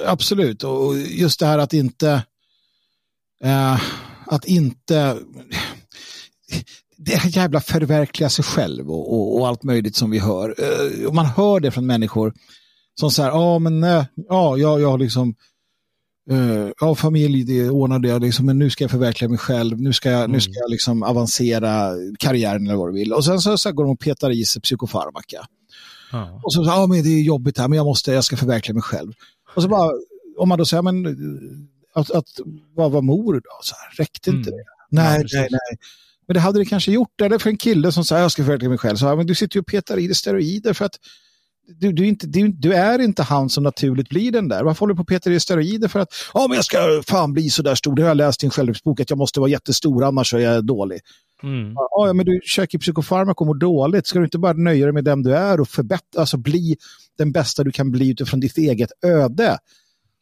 Absolut, 0.06 0.64
och 0.64 0.98
just 0.98 1.40
det 1.40 1.46
här 1.46 1.58
att 1.58 1.72
inte 1.72 2.22
eh, 3.44 3.80
att 4.26 4.44
inte 4.44 5.18
det 6.96 7.14
här 7.14 7.36
jävla 7.36 7.60
förverkliga 7.60 8.28
sig 8.28 8.44
själv 8.44 8.90
och, 8.90 9.14
och, 9.14 9.38
och 9.40 9.48
allt 9.48 9.62
möjligt 9.62 9.96
som 9.96 10.10
vi 10.10 10.18
hör. 10.18 10.54
Eh, 10.58 11.06
och 11.06 11.14
man 11.14 11.26
hör 11.26 11.60
det 11.60 11.70
från 11.70 11.86
människor 11.86 12.34
som 13.00 13.10
säger, 13.10 13.28
ja 13.28 13.58
men 13.58 13.84
eh, 13.84 14.04
ja, 14.14 14.56
jag, 14.56 14.80
jag 14.80 14.90
har 14.90 14.98
liksom 14.98 15.34
Uh, 16.30 16.70
ja, 16.80 16.94
familj, 16.94 17.44
det 17.44 17.70
ordnade 17.70 18.08
jag, 18.08 18.22
liksom, 18.22 18.46
men 18.46 18.58
nu 18.58 18.70
ska 18.70 18.84
jag 18.84 18.90
förverkliga 18.90 19.28
mig 19.28 19.38
själv, 19.38 19.80
nu 19.80 19.92
ska 19.92 20.10
jag, 20.10 20.20
mm. 20.20 20.32
nu 20.32 20.40
ska 20.40 20.52
jag 20.54 20.70
liksom 20.70 21.02
avancera 21.02 21.92
karriären 22.18 22.66
eller 22.66 22.76
vad 22.76 22.88
du 22.88 22.92
vill. 22.92 23.12
Och 23.12 23.24
sen 23.24 23.40
så, 23.40 23.58
så 23.58 23.72
går 23.72 23.84
de 23.84 23.90
och 23.90 24.00
petar 24.00 24.30
i 24.30 24.44
sig 24.44 24.62
psykofarmaka. 24.62 25.46
Ja. 26.12 26.40
Och 26.44 26.52
så, 26.52 26.62
ja 26.66 26.86
men 26.86 27.02
det 27.02 27.08
är 27.08 27.22
jobbigt 27.22 27.58
här, 27.58 27.68
men 27.68 27.76
jag 27.76 27.86
måste, 27.86 28.12
jag 28.12 28.24
ska 28.24 28.36
förverkliga 28.36 28.74
mig 28.74 28.82
själv. 28.82 29.12
Och 29.54 29.62
så 29.62 29.68
bara, 29.68 29.90
om 30.38 30.48
man 30.48 30.58
då 30.58 30.64
säger, 30.64 30.82
men 30.82 31.06
att, 31.94 32.10
att 32.10 32.28
vad 32.74 32.92
var 32.92 33.02
mor 33.02 33.34
då? 33.34 33.50
Så 33.62 33.74
här, 33.74 34.04
räckte 34.04 34.30
inte 34.30 34.50
mm. 34.50 34.56
det? 34.56 34.64
Nej, 34.90 35.24
ja, 35.26 35.40
nej, 35.40 35.48
nej. 35.50 35.78
Men 36.26 36.34
det 36.34 36.40
hade 36.40 36.58
det 36.58 36.64
kanske 36.64 36.92
gjort. 36.92 37.20
Eller 37.20 37.38
för 37.38 37.50
en 37.50 37.56
kille 37.56 37.92
som 37.92 38.04
säger 38.04 38.22
jag 38.22 38.32
ska 38.32 38.44
förverkliga 38.44 38.68
mig 38.68 38.78
själv. 38.78 38.96
Så, 38.96 39.06
ja, 39.06 39.16
men 39.16 39.26
du 39.26 39.34
sitter 39.34 39.56
ju 39.56 39.60
och 39.60 39.66
petar 39.66 39.98
i 39.98 40.06
dig 40.06 40.14
steroider 40.14 40.72
för 40.72 40.84
att 40.84 40.98
du, 41.68 41.92
du, 41.92 42.02
är 42.02 42.06
inte, 42.08 42.26
du, 42.26 42.48
du 42.48 42.74
är 42.74 42.98
inte 42.98 43.22
han 43.22 43.50
som 43.50 43.64
naturligt 43.64 44.08
blir 44.08 44.32
den 44.32 44.48
där. 44.48 44.64
Varför 44.64 44.80
håller 44.80 44.94
du 44.94 44.98
på 44.98 45.04
Peter 45.04 45.30
i 45.30 45.40
steroider 45.40 45.88
för 45.88 46.00
att 46.00 46.08
ja, 46.34 46.46
men 46.48 46.56
jag 46.56 46.64
ska 46.64 47.02
fan 47.06 47.32
bli 47.32 47.50
så 47.50 47.62
där 47.62 47.74
stor. 47.74 47.96
Det 47.96 48.02
har 48.02 48.08
jag 48.08 48.16
läst 48.16 48.42
i 48.42 48.46
en 48.46 48.50
självhjälpsbok 48.50 49.00
att 49.00 49.10
jag 49.10 49.18
måste 49.18 49.40
vara 49.40 49.50
jättestor 49.50 50.04
annars 50.04 50.34
är 50.34 50.38
jag 50.38 50.64
dålig. 50.64 51.00
Mm. 51.42 51.72
Ja, 51.74 52.12
men 52.12 52.26
du 52.26 52.40
käkar 52.44 52.78
psykofarmaka 52.78 53.40
och 53.40 53.46
mår 53.46 53.54
dåligt. 53.54 54.06
Ska 54.06 54.18
du 54.18 54.24
inte 54.24 54.38
bara 54.38 54.52
nöja 54.52 54.86
dig 54.86 54.92
med 54.92 55.04
den 55.04 55.22
du 55.22 55.34
är 55.36 55.60
och 55.60 55.68
förbättra, 55.68 56.20
alltså 56.20 56.36
bli 56.36 56.76
den 57.18 57.32
bästa 57.32 57.64
du 57.64 57.72
kan 57.72 57.90
bli 57.90 58.10
utifrån 58.10 58.40
ditt 58.40 58.58
eget 58.58 58.90
öde? 59.04 59.58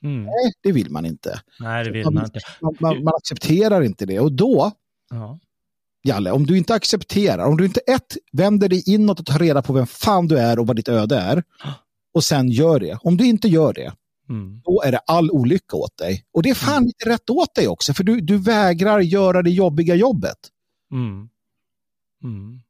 Mm. 0.04 0.24
Nej, 0.24 0.52
det 0.62 0.72
vill 0.72 0.90
man 0.90 1.06
inte. 1.06 1.40
Nej, 1.60 1.84
det 1.84 1.90
vill 1.90 2.04
man 2.10 2.24
inte. 2.24 2.40
Man, 2.60 2.74
man, 2.80 3.04
man 3.04 3.14
accepterar 3.14 3.82
inte 3.82 4.06
det. 4.06 4.20
Och 4.20 4.32
då, 4.32 4.72
Ja. 5.10 5.38
Jalle, 6.04 6.30
om 6.30 6.46
du 6.46 6.56
inte 6.58 6.74
accepterar, 6.74 7.46
om 7.46 7.56
du 7.56 7.64
inte 7.64 7.80
ett, 7.80 8.16
vänder 8.32 8.68
dig 8.68 8.82
inåt 8.86 9.20
och 9.20 9.26
tar 9.26 9.38
reda 9.38 9.62
på 9.62 9.72
vem 9.72 9.86
fan 9.86 10.28
du 10.28 10.38
är 10.38 10.58
och 10.58 10.66
vad 10.66 10.76
ditt 10.76 10.88
öde 10.88 11.16
är, 11.16 11.42
och 12.14 12.24
sen 12.24 12.48
gör 12.48 12.80
det. 12.80 12.98
Om 13.02 13.16
du 13.16 13.26
inte 13.26 13.48
gör 13.48 13.72
det, 13.72 13.92
Mm. 14.28 14.60
då 14.64 14.82
är 14.82 14.92
det 14.92 14.98
all 14.98 15.30
olycka 15.30 15.76
åt 15.76 15.96
dig. 15.98 16.24
Och 16.32 16.42
det 16.42 16.50
är 16.50 16.54
fan 16.54 16.82
inte 16.84 17.08
rätt 17.08 17.30
åt 17.30 17.54
dig 17.54 17.68
också, 17.68 17.94
för 17.94 18.04
du, 18.04 18.20
du 18.20 18.38
vägrar 18.38 19.00
göra 19.00 19.42
det 19.42 19.50
jobbiga 19.50 19.94
jobbet. 19.94 20.36
Mm. 20.92 21.28
Mm. 22.24 22.60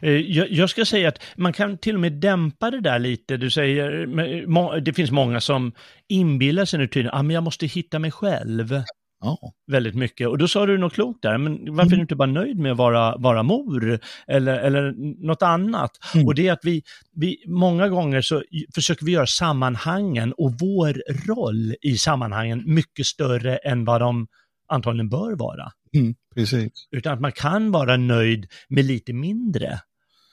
Eh, 0.00 0.10
Jag, 0.10 0.70
ska 0.70 0.84
säga 0.84 1.08
att 1.08 1.22
man 1.36 1.52
kan 1.52 1.78
till 1.78 1.94
och 1.94 2.00
med 2.00 2.12
dämpa 2.12 2.70
det 2.70 2.80
där 2.80 2.98
lite. 2.98 3.36
Du 3.36 3.50
säger, 3.50 4.80
det 4.80 4.92
finns 4.92 5.10
många 5.10 5.40
som 5.40 5.72
inbillar 6.08 6.64
sig 6.64 6.78
nu 6.78 6.86
tydligen, 6.86 7.14
ah, 7.18 7.22
men 7.22 7.34
jag 7.34 7.44
måste 7.44 7.66
hitta 7.66 7.98
mig 7.98 8.10
själv 8.10 8.82
Ja. 9.20 9.38
väldigt 9.66 9.94
mycket. 9.94 10.28
Och 10.28 10.38
då 10.38 10.48
sa 10.48 10.66
du 10.66 10.78
något 10.78 10.92
klokt 10.92 11.22
där, 11.22 11.38
men 11.38 11.74
varför 11.74 11.92
är 11.92 11.96
du 11.96 12.02
inte 12.02 12.16
bara 12.16 12.30
nöjd 12.30 12.58
med 12.58 12.72
att 12.72 12.78
vara, 12.78 13.16
vara 13.16 13.42
mor 13.42 14.00
eller, 14.26 14.58
eller 14.58 14.94
något 15.26 15.42
annat? 15.42 15.90
Mm. 16.14 16.26
Och 16.26 16.34
det 16.34 16.48
är 16.48 16.52
att 16.52 16.64
vi, 16.64 16.82
vi, 17.12 17.44
många 17.46 17.88
gånger 17.88 18.20
så 18.20 18.42
försöker 18.74 19.06
vi 19.06 19.12
göra 19.12 19.26
sammanhangen 19.26 20.32
och 20.32 20.52
vår 20.60 21.02
roll 21.28 21.74
i 21.82 21.96
sammanhangen 21.98 22.62
mycket 22.66 23.06
större 23.06 23.56
än 23.56 23.84
vad 23.84 24.00
de 24.00 24.26
antagligen 24.68 25.08
bör 25.08 25.36
vara. 25.36 25.72
Mm, 25.94 26.14
precis. 26.34 26.72
Utan 26.90 27.12
att 27.12 27.20
man 27.20 27.32
kan 27.32 27.70
vara 27.70 27.96
nöjd 27.96 28.46
med 28.68 28.84
lite 28.84 29.12
mindre 29.12 29.80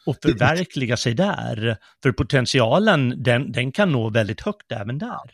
och 0.05 0.17
förverkliga 0.21 0.97
sig 0.97 1.13
där. 1.13 1.77
För 2.03 2.11
potentialen, 2.11 3.23
den, 3.23 3.51
den 3.51 3.71
kan 3.71 3.91
nå 3.91 4.09
väldigt 4.09 4.41
högt 4.41 4.71
även 4.71 4.97
där. 4.97 5.31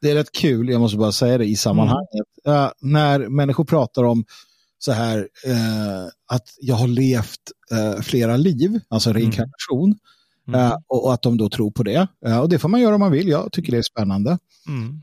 Det 0.00 0.10
är 0.10 0.14
rätt 0.14 0.32
kul, 0.32 0.68
jag 0.68 0.80
måste 0.80 0.98
bara 0.98 1.12
säga 1.12 1.38
det 1.38 1.44
i 1.44 1.56
sammanhanget. 1.56 2.26
Eh, 2.46 2.70
när 2.80 3.28
människor 3.28 3.64
pratar 3.64 4.04
om 4.04 4.24
så 4.78 4.92
här 4.92 5.18
eh, 5.46 6.04
att 6.26 6.44
jag 6.60 6.74
har 6.74 6.88
levt 6.88 7.40
eh, 7.70 8.00
flera 8.02 8.36
liv, 8.36 8.80
alltså 8.88 9.12
reinkarnation, 9.12 9.98
Mm. 10.48 10.60
eh, 10.60 10.76
och, 10.86 11.04
och 11.04 11.14
att 11.14 11.22
de 11.22 11.36
då 11.36 11.48
tror 11.48 11.70
på 11.70 11.82
det. 11.82 12.08
Och 12.42 12.48
det 12.48 12.58
får 12.58 12.68
man 12.68 12.80
göra 12.80 12.94
om 12.94 13.00
man 13.00 13.12
vill, 13.12 13.28
jag 13.28 13.52
tycker 13.52 13.72
det 13.72 13.78
är 13.78 13.82
spännande. 13.82 14.38
Mm. 14.68 15.02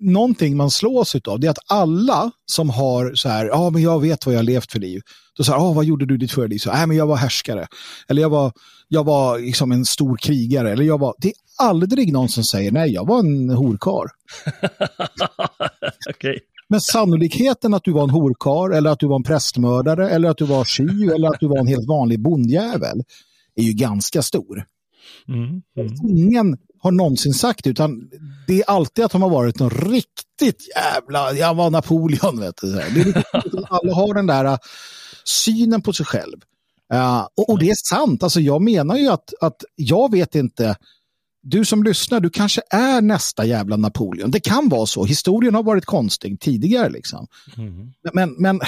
Någonting 0.00 0.56
man 0.56 0.70
slås 0.70 1.14
av 1.14 1.40
det 1.40 1.46
är 1.46 1.50
att 1.50 1.70
alla 1.70 2.30
som 2.46 2.70
har 2.70 3.14
så 3.14 3.28
här, 3.28 3.46
ja 3.46 3.70
men 3.70 3.82
jag 3.82 4.00
vet 4.00 4.26
vad 4.26 4.34
jag 4.34 4.38
har 4.38 4.44
levt 4.44 4.72
för 4.72 4.80
liv. 4.80 5.00
Då 5.36 5.44
säger 5.44 5.58
ah, 5.58 5.72
vad 5.72 5.84
gjorde 5.84 6.06
du 6.06 6.16
ditt 6.16 6.32
förra 6.32 6.46
liv? 6.46 6.58
Så, 6.58 6.70
äh, 6.70 6.86
men 6.86 6.96
jag 6.96 7.06
var 7.06 7.16
härskare. 7.16 7.66
Eller 8.08 8.22
jag 8.22 8.30
var, 8.30 8.52
jag 8.88 9.04
var 9.04 9.38
liksom 9.38 9.72
en 9.72 9.84
stor 9.84 10.16
krigare. 10.16 10.72
Eller 10.72 10.84
jag 10.84 11.00
var, 11.00 11.14
det 11.18 11.28
är 11.28 11.34
aldrig 11.58 12.12
någon 12.12 12.28
som 12.28 12.44
säger 12.44 12.72
nej, 12.72 12.92
jag 12.92 13.06
var 13.06 13.18
en 13.18 13.50
horkar. 13.50 14.10
Okej. 16.10 16.38
Men 16.68 16.80
sannolikheten 16.80 17.74
att 17.74 17.84
du 17.84 17.92
var 17.92 18.02
en 18.02 18.10
horkar 18.10 18.76
eller 18.76 18.90
att 18.90 18.98
du 18.98 19.06
var 19.06 19.16
en 19.16 19.22
prästmördare 19.22 20.10
eller 20.10 20.30
att 20.30 20.38
du 20.38 20.44
var 20.44 20.64
tjuv 20.64 21.10
eller 21.10 21.28
att 21.28 21.40
du 21.40 21.48
var 21.48 21.58
en 21.58 21.66
helt 21.66 21.88
vanlig 21.88 22.22
bondjävel 22.22 23.02
är 23.54 23.62
ju 23.62 23.72
ganska 23.72 24.22
stor. 24.22 24.64
Mm. 25.28 25.62
Mm. 25.78 25.94
Ingen 26.08 26.56
har 26.84 26.92
någonsin 26.92 27.34
sagt 27.34 27.66
utan 27.66 28.10
det 28.46 28.60
är 28.60 28.70
alltid 28.70 29.04
att 29.04 29.12
de 29.12 29.22
har 29.22 29.30
varit 29.30 29.58
någon 29.58 29.70
riktigt 29.70 30.68
jävla, 30.76 31.32
jag 31.32 31.54
var 31.54 31.70
Napoleon 31.70 32.40
vet 32.40 32.60
du. 32.60 32.72
Det 32.72 32.82
är 32.82 32.90
riktigt, 32.90 33.24
alla 33.68 33.94
har 33.94 34.14
den 34.14 34.26
där 34.26 34.44
uh, 34.44 34.56
synen 35.24 35.82
på 35.82 35.92
sig 35.92 36.06
själv. 36.06 36.36
Uh, 36.94 37.26
och, 37.36 37.50
och 37.50 37.58
det 37.58 37.70
är 37.70 37.88
sant, 37.88 38.22
alltså 38.22 38.40
jag 38.40 38.62
menar 38.62 38.96
ju 38.96 39.08
att, 39.08 39.34
att 39.40 39.64
jag 39.76 40.10
vet 40.10 40.34
inte, 40.34 40.76
du 41.42 41.64
som 41.64 41.82
lyssnar, 41.82 42.20
du 42.20 42.30
kanske 42.30 42.62
är 42.70 43.00
nästa 43.00 43.44
jävla 43.44 43.76
Napoleon. 43.76 44.30
Det 44.30 44.40
kan 44.40 44.68
vara 44.68 44.86
så, 44.86 45.04
historien 45.04 45.54
har 45.54 45.62
varit 45.62 45.84
konstig 45.84 46.40
tidigare 46.40 46.88
liksom. 46.88 47.26
Mm. 47.56 47.92
Men, 48.12 48.34
men 48.38 48.60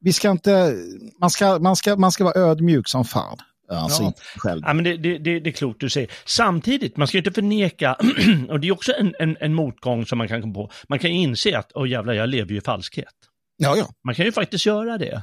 vi 0.00 0.12
ska 0.12 0.30
inte, 0.30 0.76
man 1.20 1.30
ska, 1.30 1.58
man 1.58 1.76
ska, 1.76 1.96
man 1.96 2.12
ska 2.12 2.24
vara 2.24 2.40
ödmjuk 2.40 2.88
som 2.88 3.04
fan. 3.04 3.36
Alltså 3.70 4.02
Ja. 4.02 4.06
inte 4.06 4.20
själv. 4.36 4.62
Ja, 4.66 4.72
men 4.74 4.84
det, 4.84 4.96
det, 4.96 5.18
det, 5.18 5.40
det 5.40 5.50
är 5.50 5.52
klokt 5.52 5.80
du 5.80 5.88
säger. 5.90 6.10
Samtidigt, 6.26 6.96
man 6.96 7.08
ska 7.08 7.18
inte 7.18 7.32
förneka, 7.32 7.96
och 8.48 8.60
det 8.60 8.68
är 8.68 8.72
också 8.72 8.92
en, 8.98 9.14
en, 9.18 9.36
en 9.40 9.54
motgång 9.54 10.06
som 10.06 10.18
man 10.18 10.28
kan 10.28 10.40
komma 10.42 10.54
på, 10.54 10.70
man 10.88 10.98
kan 10.98 11.10
inse 11.10 11.58
att, 11.58 11.72
åh 11.74 11.88
jävlar, 11.88 12.12
jag 12.12 12.28
lever 12.28 12.50
ju 12.52 12.58
i 12.58 12.60
falskhet. 12.60 13.14
Ja, 13.56 13.76
ja. 13.76 13.86
Man 14.04 14.14
kan 14.14 14.24
ju 14.24 14.32
faktiskt 14.32 14.66
göra 14.66 14.98
det. 14.98 15.22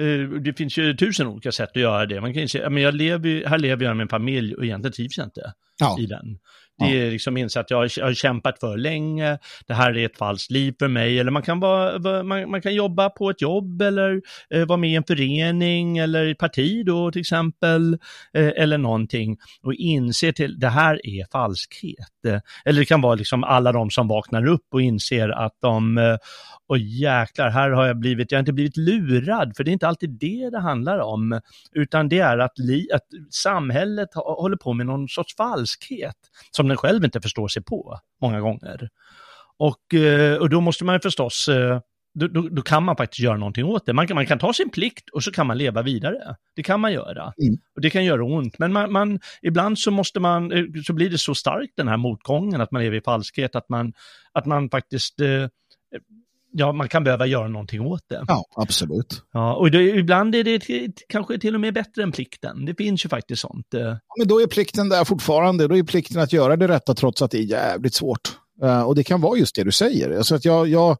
Eh, 0.00 0.28
Det 0.40 0.54
finns 0.58 0.78
ju 0.78 0.96
tusen 0.96 1.26
olika 1.26 1.52
sätt 1.52 1.68
att 1.74 1.76
göra 1.82 2.06
det. 2.06 2.20
Man 2.20 2.32
kan 2.34 2.42
ju 2.42 2.48
säga, 2.48 2.70
men 2.70 2.82
jag 2.82 2.94
lever, 2.94 3.46
här 3.48 3.58
lever 3.58 3.84
jag 3.84 3.96
med 3.96 4.04
en 4.04 4.08
familj 4.08 4.54
och 4.54 4.64
egentligen 4.64 4.92
trivs 4.92 5.18
jag 5.18 5.26
inte 5.26 5.52
ja. 5.80 5.96
i 6.00 6.06
den. 6.06 6.38
Det 6.78 7.06
är 7.06 7.10
liksom 7.10 7.36
inse 7.36 7.60
att 7.60 7.70
jag 7.70 7.78
har, 7.78 7.90
jag 7.96 8.06
har 8.06 8.14
kämpat 8.14 8.60
för 8.60 8.76
länge, 8.76 9.38
det 9.66 9.74
här 9.74 9.98
är 9.98 10.06
ett 10.06 10.18
falskt 10.18 10.50
liv 10.50 10.74
för 10.78 10.88
mig, 10.88 11.18
eller 11.18 11.30
man 11.30 11.42
kan, 11.42 11.60
vara, 11.60 12.22
man, 12.22 12.50
man 12.50 12.62
kan 12.62 12.74
jobba 12.74 13.10
på 13.10 13.30
ett 13.30 13.42
jobb 13.42 13.82
eller 13.82 14.22
eh, 14.54 14.66
vara 14.66 14.76
med 14.76 14.90
i 14.90 14.94
en 14.94 15.04
förening 15.04 15.98
eller 15.98 16.26
ett 16.30 16.38
parti 16.38 16.86
då 16.86 17.10
till 17.10 17.20
exempel, 17.20 17.98
eh, 18.34 18.52
eller 18.56 18.78
någonting. 18.78 19.36
Och 19.62 19.74
inse 19.74 20.32
till 20.32 20.58
det 20.58 20.68
här 20.68 21.06
är 21.06 21.30
falskhet. 21.32 22.24
Eh, 22.26 22.40
eller 22.64 22.80
det 22.80 22.86
kan 22.86 23.00
vara 23.00 23.14
liksom 23.14 23.44
alla 23.44 23.72
de 23.72 23.90
som 23.90 24.08
vaknar 24.08 24.46
upp 24.46 24.66
och 24.72 24.82
inser 24.82 25.28
att 25.28 25.56
de, 25.62 25.98
eh, 25.98 26.16
och 26.66 26.78
jäklar, 26.78 27.50
här 27.50 27.70
har 27.70 27.86
jag 27.86 27.98
blivit, 27.98 28.32
jag 28.32 28.38
har 28.38 28.40
inte 28.40 28.52
blivit 28.52 28.76
lurad, 28.76 29.56
för 29.56 29.64
det 29.64 29.70
är 29.70 29.72
inte 29.72 29.88
alltid 29.88 30.10
det 30.10 30.50
det 30.50 30.60
handlar 30.60 30.98
om, 30.98 31.40
utan 31.72 32.08
det 32.08 32.18
är 32.18 32.38
att, 32.38 32.58
li, 32.58 32.88
att 32.92 33.06
samhället 33.30 34.08
håller 34.14 34.56
på 34.56 34.72
med 34.72 34.86
någon 34.86 35.08
sorts 35.08 35.36
falskhet 35.36 36.16
som 36.50 36.68
den 36.68 36.76
själv 36.76 37.04
inte 37.04 37.20
förstår 37.20 37.48
sig 37.48 37.62
på 37.62 37.98
många 38.20 38.40
gånger. 38.40 38.88
Och, 39.56 39.94
eh, 39.94 40.36
och 40.36 40.50
då 40.50 40.60
måste 40.60 40.84
man 40.84 41.00
förstås, 41.00 41.48
eh, 41.48 41.80
då, 42.14 42.26
då, 42.26 42.48
då 42.48 42.62
kan 42.62 42.82
man 42.82 42.96
faktiskt 42.96 43.20
göra 43.20 43.36
någonting 43.36 43.64
åt 43.64 43.86
det. 43.86 43.92
Man 43.92 44.06
kan, 44.06 44.14
man 44.14 44.26
kan 44.26 44.38
ta 44.38 44.52
sin 44.52 44.70
plikt 44.70 45.10
och 45.10 45.24
så 45.24 45.32
kan 45.32 45.46
man 45.46 45.58
leva 45.58 45.82
vidare. 45.82 46.36
Det 46.56 46.62
kan 46.62 46.80
man 46.80 46.92
göra. 46.92 47.22
Mm. 47.22 47.58
Och 47.74 47.80
det 47.80 47.90
kan 47.90 48.04
göra 48.04 48.24
ont. 48.24 48.58
Men 48.58 48.72
man, 48.72 48.92
man, 48.92 49.20
ibland 49.42 49.78
så 49.78 49.90
måste 49.90 50.20
man, 50.20 50.52
eh, 50.52 50.64
så 50.86 50.92
blir 50.92 51.10
det 51.10 51.18
så 51.18 51.34
starkt 51.34 51.72
den 51.76 51.88
här 51.88 51.96
motgången 51.96 52.60
att 52.60 52.70
man 52.70 52.82
lever 52.82 52.96
i 52.96 53.00
falskhet, 53.00 53.56
att 53.56 53.68
man, 53.68 53.92
att 54.32 54.46
man 54.46 54.70
faktiskt, 54.70 55.20
eh, 55.20 55.48
ja, 56.56 56.72
man 56.72 56.88
kan 56.88 57.04
behöva 57.04 57.26
göra 57.26 57.48
någonting 57.48 57.80
åt 57.80 58.02
det. 58.08 58.24
ja, 58.28 58.44
absolut. 58.56 59.22
Ja, 59.32 59.54
och 59.54 59.70
det, 59.70 59.82
ibland 59.82 60.34
är 60.34 60.44
det 60.44 60.58
till, 60.58 60.92
kanske 61.08 61.38
till 61.38 61.54
och 61.54 61.60
med 61.60 61.74
bättre 61.74 62.02
än 62.02 62.12
plikten. 62.12 62.64
Det 62.64 62.74
finns 62.74 63.04
ju 63.04 63.08
faktiskt 63.08 63.42
sånt. 63.42 63.74
eh. 63.74 63.96
Men 64.18 64.28
då 64.28 64.40
är 64.42 64.46
plikten 64.46 64.88
där 64.88 65.04
fortfarande. 65.04 65.68
Då 65.68 65.76
är 65.76 65.82
plikten 65.82 66.20
att 66.22 66.32
göra 66.32 66.56
det 66.56 66.68
rätta 66.68 66.94
trots 66.94 67.22
att 67.22 67.30
det 67.30 67.38
är 67.38 67.42
jävligt 67.42 67.94
svårt. 67.94 68.20
Eh, 68.62 68.82
och 68.82 68.94
det 68.94 69.04
kan 69.04 69.20
vara 69.20 69.38
just 69.38 69.54
det 69.56 69.64
du 69.64 69.72
säger. 69.72 70.16
Alltså 70.16 70.34
att 70.34 70.44
jag, 70.44 70.68
jag, 70.68 70.96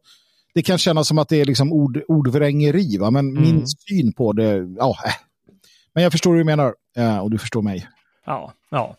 det 0.53 0.61
kan 0.61 0.77
kännas 0.77 1.07
som 1.07 1.17
att 1.17 1.29
det 1.29 1.41
är 1.41 1.45
liksom 1.45 1.73
ord, 1.73 2.01
ordvrängeri, 2.07 2.97
va? 2.97 3.11
men 3.11 3.29
Mm. 3.29 3.43
min 3.43 3.67
syn 3.67 4.13
på 4.13 4.33
det, 4.33 4.53
ja, 4.77 4.97
äh. 5.05 5.11
Men 5.93 6.03
jag 6.03 6.11
förstår 6.11 6.31
hur 6.31 6.37
du 6.37 6.43
menar 6.43 6.73
eh, 6.97 7.17
och 7.17 7.31
du 7.31 7.37
förstår 7.37 7.61
mig. 7.61 7.87
Ja, 8.25 8.53
ja. 8.71 8.95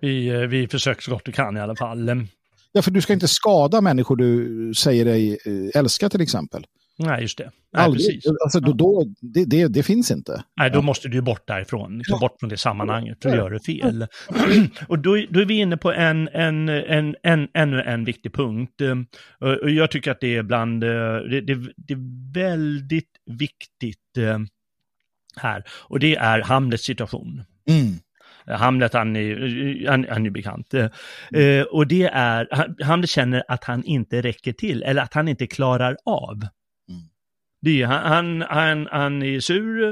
Vi, 0.00 0.46
vi 0.46 0.68
försöker 0.68 1.02
så 1.02 1.10
gott 1.10 1.22
vi 1.24 1.32
kan 1.32 1.56
i 1.56 1.60
alla 1.60 1.76
fall. 1.76 2.04
Ja, 2.78 2.82
för 2.82 2.90
du 2.90 3.00
ska 3.00 3.12
inte 3.12 3.28
skada 3.28 3.80
människor 3.80 4.16
du 4.16 4.74
säger 4.74 5.04
dig 5.04 5.32
eh, 5.32 5.80
älska 5.80 6.08
till 6.08 6.20
exempel. 6.20 6.66
Nej, 6.98 7.22
just 7.22 7.38
det. 7.38 7.50
Nej, 7.72 7.84
Aldrig. 7.84 8.06
precis. 8.06 8.32
Alltså, 8.44 8.60
då, 8.60 8.72
då, 8.72 9.04
det, 9.20 9.44
det, 9.44 9.68
det 9.68 9.82
finns 9.82 10.10
inte. 10.10 10.42
Nej, 10.56 10.70
då 10.70 10.82
måste 10.82 11.08
du 11.08 11.20
bort 11.20 11.46
därifrån, 11.46 11.98
liksom 11.98 12.20
bort 12.20 12.36
från 12.40 12.48
det 12.48 12.56
sammanhanget, 12.56 13.18
för 13.22 13.30
då 13.30 13.36
gör 13.36 13.50
du 13.50 13.60
fel. 13.60 14.06
och 14.88 14.98
då, 14.98 15.24
då 15.30 15.40
är 15.40 15.44
vi 15.44 15.54
inne 15.54 15.76
på 15.76 15.92
en, 15.92 16.28
en, 16.28 16.68
en, 16.68 17.16
en, 17.22 17.48
ännu 17.54 17.82
en 17.82 18.04
viktig 18.04 18.32
punkt. 18.34 18.80
Eh, 18.80 18.96
Och 19.40 19.62
och 19.62 19.70
jag 19.70 19.90
tycker 19.90 20.10
att 20.10 20.20
det 20.20 20.36
är 20.36 20.42
bland, 20.42 20.84
eh, 20.84 20.90
det, 21.30 21.40
det, 21.40 21.72
det 21.76 21.94
är 21.94 22.32
väldigt 22.34 23.12
viktigt 23.26 24.16
eh, 24.18 24.38
här, 25.36 25.64
och 25.70 26.00
det 26.00 26.16
är 26.16 26.40
Hamlets 26.40 26.84
situation. 26.84 27.42
Mm. 27.68 27.94
Hamlet, 28.50 28.92
han 28.94 29.16
är, 29.16 29.88
han, 29.90 30.06
han 30.10 30.26
är 30.26 30.30
bekant. 30.30 30.74
Eh, 30.74 31.62
och 31.70 31.86
det 31.86 32.04
är, 32.12 32.48
han- 32.50 32.76
Hamlet 32.82 33.10
känner 33.10 33.42
att 33.48 33.64
han 33.64 33.84
inte 33.84 34.22
räcker 34.22 34.52
till, 34.52 34.82
eller 34.82 35.02
att 35.02 35.14
han 35.14 35.28
inte 35.28 35.46
klarar 35.46 35.96
av. 36.04 36.40
Det 37.60 37.82
är, 37.82 37.86
han, 37.86 38.02
han, 38.02 38.42
han, 38.50 38.88
han 38.90 39.22
är 39.22 39.40
sur. 39.40 39.88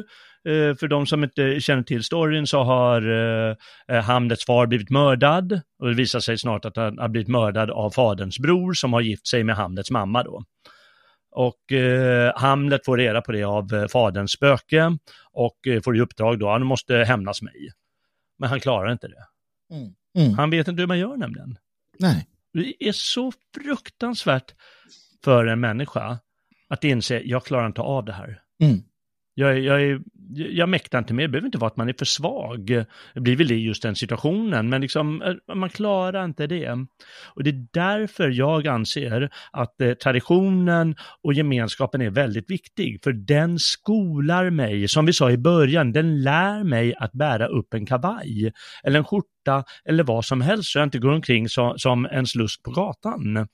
Eh, 0.49 0.75
för 0.77 0.89
de 0.89 1.07
som 1.07 1.25
inte 1.25 1.61
känner 1.61 1.83
till 1.83 2.05
storyn 2.05 2.47
så 2.47 2.63
har 2.63 3.03
Hamlets 4.03 4.47
far 4.47 4.67
blivit 4.67 4.91
mördad. 4.91 5.61
Och 5.79 5.89
det 5.89 5.95
visar 5.95 6.21
sig 6.21 6.39
snart 6.39 6.65
att 6.65 6.77
han 6.77 6.99
har 6.99 7.09
blivit 7.09 7.29
mördad 7.29 7.71
av 7.71 7.91
faderns 7.91 8.39
bror 8.39 8.73
som 8.73 8.93
har 8.93 9.01
gift 9.01 9.27
sig 9.27 9.45
med 9.45 9.57
Hamlets 9.57 9.91
mamma 9.91 10.23
då. 10.23 10.43
Och 11.31 11.73
eh, 11.73 12.33
Hamlet 12.37 12.85
får 12.85 12.97
reda 12.99 13.21
på 13.21 13.33
det 13.33 13.45
av 13.45 13.75
eh, 13.75 13.87
faderns 13.87 14.33
spöke 14.33 14.99
och 15.33 15.67
eh, 15.67 15.81
får 15.83 15.97
i 15.97 16.01
uppdrag 16.01 16.39
då, 16.39 16.49
han 16.49 16.67
måste 16.67 16.97
hämnas 16.97 17.43
mig. 17.43 17.71
Men 18.39 18.49
han 18.49 18.61
klarar 18.61 18.93
inte 18.93 19.09
det. 19.09 19.27
Mm. 19.75 19.95
Mm. 20.19 20.35
Han 20.35 20.51
vet 20.51 20.69
inte 20.69 20.83
hur 20.83 20.87
man 20.87 20.99
gör 20.99 21.17
nämligen. 21.17 21.59
Nej. 21.99 22.29
Det 22.53 22.89
är 22.89 22.93
så 22.93 23.33
fruktansvärt 23.55 24.55
för 25.25 25.47
en 25.47 25.61
människa 25.61 26.19
att 26.69 26.85
inse, 26.85 27.19
jag 27.19 27.45
klarar 27.45 27.67
inte 27.67 27.81
av 27.81 28.05
det 28.05 28.13
här. 28.13 28.43
Mm. 28.63 28.83
Jag, 29.39 29.59
jag, 29.61 29.83
är- 29.83 30.01
jag 30.35 30.69
mäktar 30.69 30.99
inte 30.99 31.15
med, 31.15 31.25
det 31.25 31.29
behöver 31.29 31.47
inte 31.47 31.59
vara 31.59 31.71
att 31.71 31.77
man 31.77 31.89
är 31.89 31.95
för 31.99 32.05
svag. 32.05 32.67
Det 33.15 33.21
blir 33.21 33.37
väl 33.37 33.49
det 33.49 33.55
i 33.55 33.65
just 33.65 33.83
den 33.83 33.97
situationen, 33.97 34.69
men 34.69 34.81
liksom, 34.81 35.23
eh, 35.23 35.55
man 35.55 35.69
klarar 35.71 36.25
inte 36.25 36.47
det. 36.47 36.71
Och 37.35 37.45
det 37.45 37.51
är 37.51 37.67
därför 37.73 38.29
jag 38.31 38.67
anser 38.67 39.31
att 39.53 39.81
eh, 39.81 39.93
traditionen 39.93 40.97
och 41.23 41.35
gemenskapen 41.35 42.01
är 42.03 42.11
väldigt 42.11 42.51
viktig, 42.51 43.01
för 43.05 43.13
den 43.13 43.59
skolar 43.59 44.51
mig, 44.51 44.89
som 44.89 45.07
vi 45.07 45.13
sa 45.13 45.31
i 45.31 45.39
början, 45.39 45.93
den 45.93 46.23
lär 46.23 46.65
mig 46.65 46.95
att 46.99 47.13
bära 47.13 47.47
upp 47.47 47.75
en 47.75 47.87
kavaj, 47.87 48.53
eller 48.85 48.99
en 48.99 49.05
skjorta, 49.05 49.65
eller 49.85 50.05
vad 50.05 50.25
som 50.25 50.41
helst, 50.41 50.71
så 50.71 50.79
jag 50.79 50.87
inte 50.87 50.99
går 50.99 51.13
omkring 51.13 51.49
så, 51.49 51.75
som 51.79 52.07
en 52.11 52.27
slusk 52.27 52.63
på 52.63 52.71
gatan. 52.71 53.37
Mm. 53.37 53.47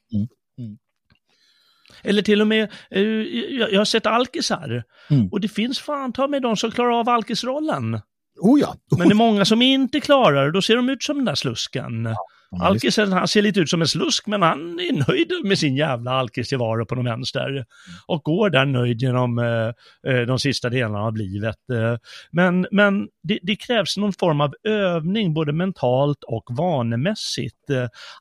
Eller 2.03 2.22
till 2.22 2.40
och 2.40 2.47
med, 2.47 2.70
eh, 2.90 3.03
jag, 3.03 3.78
har 3.78 3.84
sett 3.84 4.07
alkisar, 4.07 4.82
Mm. 5.11 5.28
och 5.28 5.40
det 5.40 5.49
finns 5.49 5.78
fan 5.80 6.12
ta 6.12 6.28
med 6.28 6.43
de 6.43 6.57
som 6.57 6.70
klarar 6.70 7.01
av 7.01 7.09
alkisrollen. 7.09 8.01
Oh 8.40 8.61
ja. 8.61 8.74
Men 8.99 9.09
det 9.09 9.12
är 9.12 9.16
många 9.16 9.45
som 9.45 9.62
inte 9.62 10.01
klarar 10.01 10.45
det, 10.47 10.53
då 10.53 10.62
ser 10.62 10.76
de 10.76 10.88
ut 10.88 11.03
som 11.03 11.16
den 11.16 11.24
där 11.24 11.34
slusken. 11.34 12.05
Ja, 12.05 12.64
Alkisen, 12.66 13.12
han 13.12 13.28
ser 13.28 13.43
lite 13.43 13.61
ut 13.61 13.70
som 13.70 13.80
en 13.80 13.88
slusk, 13.88 14.26
men 14.26 14.43
han 14.43 14.80
är 14.80 15.09
nöjd 15.09 15.32
med 15.45 15.59
sin 15.59 15.76
jävla 15.76 16.11
alkistillvaro 16.11 16.86
på 16.86 16.95
någon 16.95 17.05
vänster. 17.05 17.64
Och 18.07 18.22
går 18.22 18.51
där 18.51 18.64
nöjd 18.64 19.01
genom 19.03 19.38
eh, 19.38 19.68
eh, 20.12 20.26
de 20.26 20.38
sista 20.38 20.70
delarna 20.70 20.99
av 21.01 21.16
livet. 21.16 21.57
Eh, 21.72 21.97
men 22.30 22.66
men 22.70 23.09
det, 23.22 23.38
det 23.43 23.57
krävs 23.57 23.97
någon 23.97 24.12
form 24.12 24.40
av 24.40 24.55
övning, 24.68 25.34
både 25.34 25.53
mentalt 25.53 26.24
och 26.26 26.45
vanemässigt, 26.51 27.70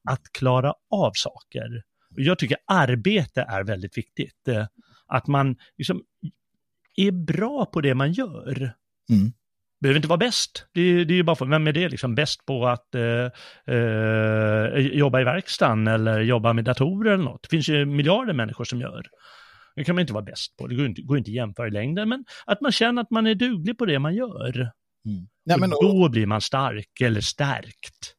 att 0.10 0.22
klara 0.38 0.74
av 0.92 1.12
saker. 1.14 1.68
Och 2.16 2.22
Jag 2.22 2.40
tycker 2.40 2.58
arbete 2.68 3.42
är 3.42 3.64
väldigt 3.64 3.98
viktigt. 3.98 4.48
Eh, 4.48 4.66
att 5.08 5.28
man 5.28 5.56
liksom 5.78 6.02
är 6.96 7.12
bra 7.12 7.66
på 7.66 7.82
det 7.82 7.94
man 7.96 8.12
gör. 8.12 8.58
Mm. 9.12 9.32
Behöver 9.82 9.98
inte 9.98 10.08
vara 10.08 10.18
bäst. 10.18 10.66
Det, 10.74 10.82
är- 10.82 11.06
det 11.06 11.14
är 11.14 11.16
ju 11.16 11.24
bara 11.24 11.36
för, 11.36 11.46
vem 11.46 11.68
är 11.68 11.74
det 11.74 11.90
liksom 11.90 12.16
bäst 12.16 12.46
på 12.46 12.68
att 12.68 12.96
eh, 12.96 13.30
eh, 13.76 14.78
jobba 14.78 15.22
i 15.22 15.24
verkstaden 15.24 15.88
eller 15.88 16.20
jobba 16.22 16.54
med 16.54 16.66
datorer 16.66 17.12
eller 17.14 17.24
något? 17.24 17.44
Det 17.44 17.50
finns 17.50 17.70
ju 17.70 17.86
miljarder 17.86 18.34
människor 18.34 18.64
som 18.64 18.82
gör. 18.82 19.06
Det 19.76 19.84
kan 19.84 19.96
man 19.96 20.02
inte 20.02 20.14
vara 20.14 20.24
bäst 20.24 20.58
på, 20.58 20.68
det 20.68 20.76
går 20.76 20.86
inte, 20.86 21.02
går 21.02 21.18
inte 21.18 21.30
att 21.32 21.36
jämföra 21.36 21.68
i 21.68 21.72
längden, 21.72 22.10
men 22.10 22.26
att 22.46 22.62
man 22.62 22.72
känner 22.72 23.02
att 23.02 23.12
man 23.12 23.28
är 23.28 23.36
duglig 23.36 23.78
på 23.78 23.86
det 23.86 24.00
man 24.00 24.16
gör. 24.16 24.58
Mm. 25.06 25.28
Men, 25.60 25.74
och 25.74 25.84
då 25.84 26.10
blir 26.10 26.26
man 26.26 26.42
stark 26.42 27.02
eller 27.02 27.22
stärkt. 27.22 28.16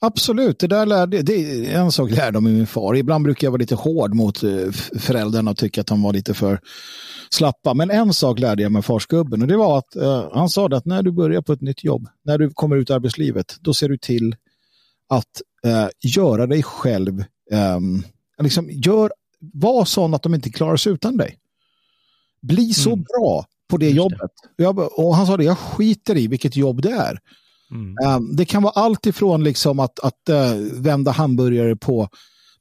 Absolut, 0.00 0.58
det 0.58 0.66
där 0.66 0.86
lärde, 0.86 1.22
det 1.22 1.66
är 1.66 1.78
en 1.80 1.92
sak 1.92 2.10
lärde 2.10 2.40
mig 2.40 2.52
min 2.52 2.66
far. 2.66 2.96
Ibland 2.96 3.24
brukar 3.24 3.46
jag 3.46 3.50
vara 3.52 3.60
lite 3.60 3.74
hård 3.74 4.14
mot 4.14 4.42
eh, 4.42 4.70
föräldrarna 4.98 5.50
och 5.50 5.56
tycka 5.56 5.80
att 5.80 5.86
de 5.86 6.02
var 6.02 6.12
lite 6.12 6.34
för 6.34 6.60
slappa. 7.30 7.74
Men 7.74 7.90
en 7.90 8.12
sak 8.14 8.38
lärde 8.38 8.62
jag 8.62 8.72
med 8.72 8.84
farsgubben 8.84 9.42
och 9.42 9.48
det 9.48 9.56
var 9.56 9.78
att 9.78 9.96
eh, 9.96 10.28
han 10.34 10.48
sa 10.48 10.68
det 10.68 10.76
att 10.76 10.86
när 10.86 11.02
du 11.02 11.12
börjar 11.12 11.42
på 11.42 11.52
ett 11.52 11.60
nytt 11.60 11.84
jobb, 11.84 12.08
när 12.24 12.38
du 12.38 12.50
kommer 12.50 12.76
ut 12.76 12.90
i 12.90 12.92
arbetslivet, 12.92 13.56
då 13.60 13.74
ser 13.74 13.88
du 13.88 13.98
till 13.98 14.36
att 15.08 15.42
eh, 15.66 15.88
göra 16.16 16.46
dig 16.46 16.62
själv, 16.62 17.24
ehm, 17.52 18.02
liksom 18.42 18.70
gör, 18.70 19.10
var 19.40 19.84
sån 19.84 20.14
att 20.14 20.22
de 20.22 20.34
inte 20.34 20.50
klarar 20.50 20.76
sig 20.76 20.92
utan 20.92 21.16
dig. 21.16 21.38
Bli 22.42 22.72
så 22.74 22.90
Mm. 22.90 23.02
bra 23.04 23.44
på 23.70 23.76
det 23.76 23.86
Just 23.86 23.94
det. 23.94 23.98
jobbet. 23.98 24.30
Jag, 24.56 24.74
bara- 24.74 24.86
och 24.86 25.16
han 25.16 25.26
sa 25.26 25.36
det, 25.36 25.44
jag 25.44 25.58
skiter 25.58 26.16
i 26.16 26.26
vilket 26.26 26.56
jobb 26.56 26.82
det 26.82 26.90
är. 26.90 27.18
Mm. 27.70 27.94
Ehm, 28.04 28.36
det 28.36 28.44
kan 28.44 28.62
vara 28.62 28.72
allt 28.72 29.06
ifrån 29.06 29.44
liksom 29.44 29.80
att, 29.80 30.00
att 30.00 30.28
eh, 30.28 30.54
vända 30.72 31.10
hamburgare 31.10 31.76
på 31.76 32.08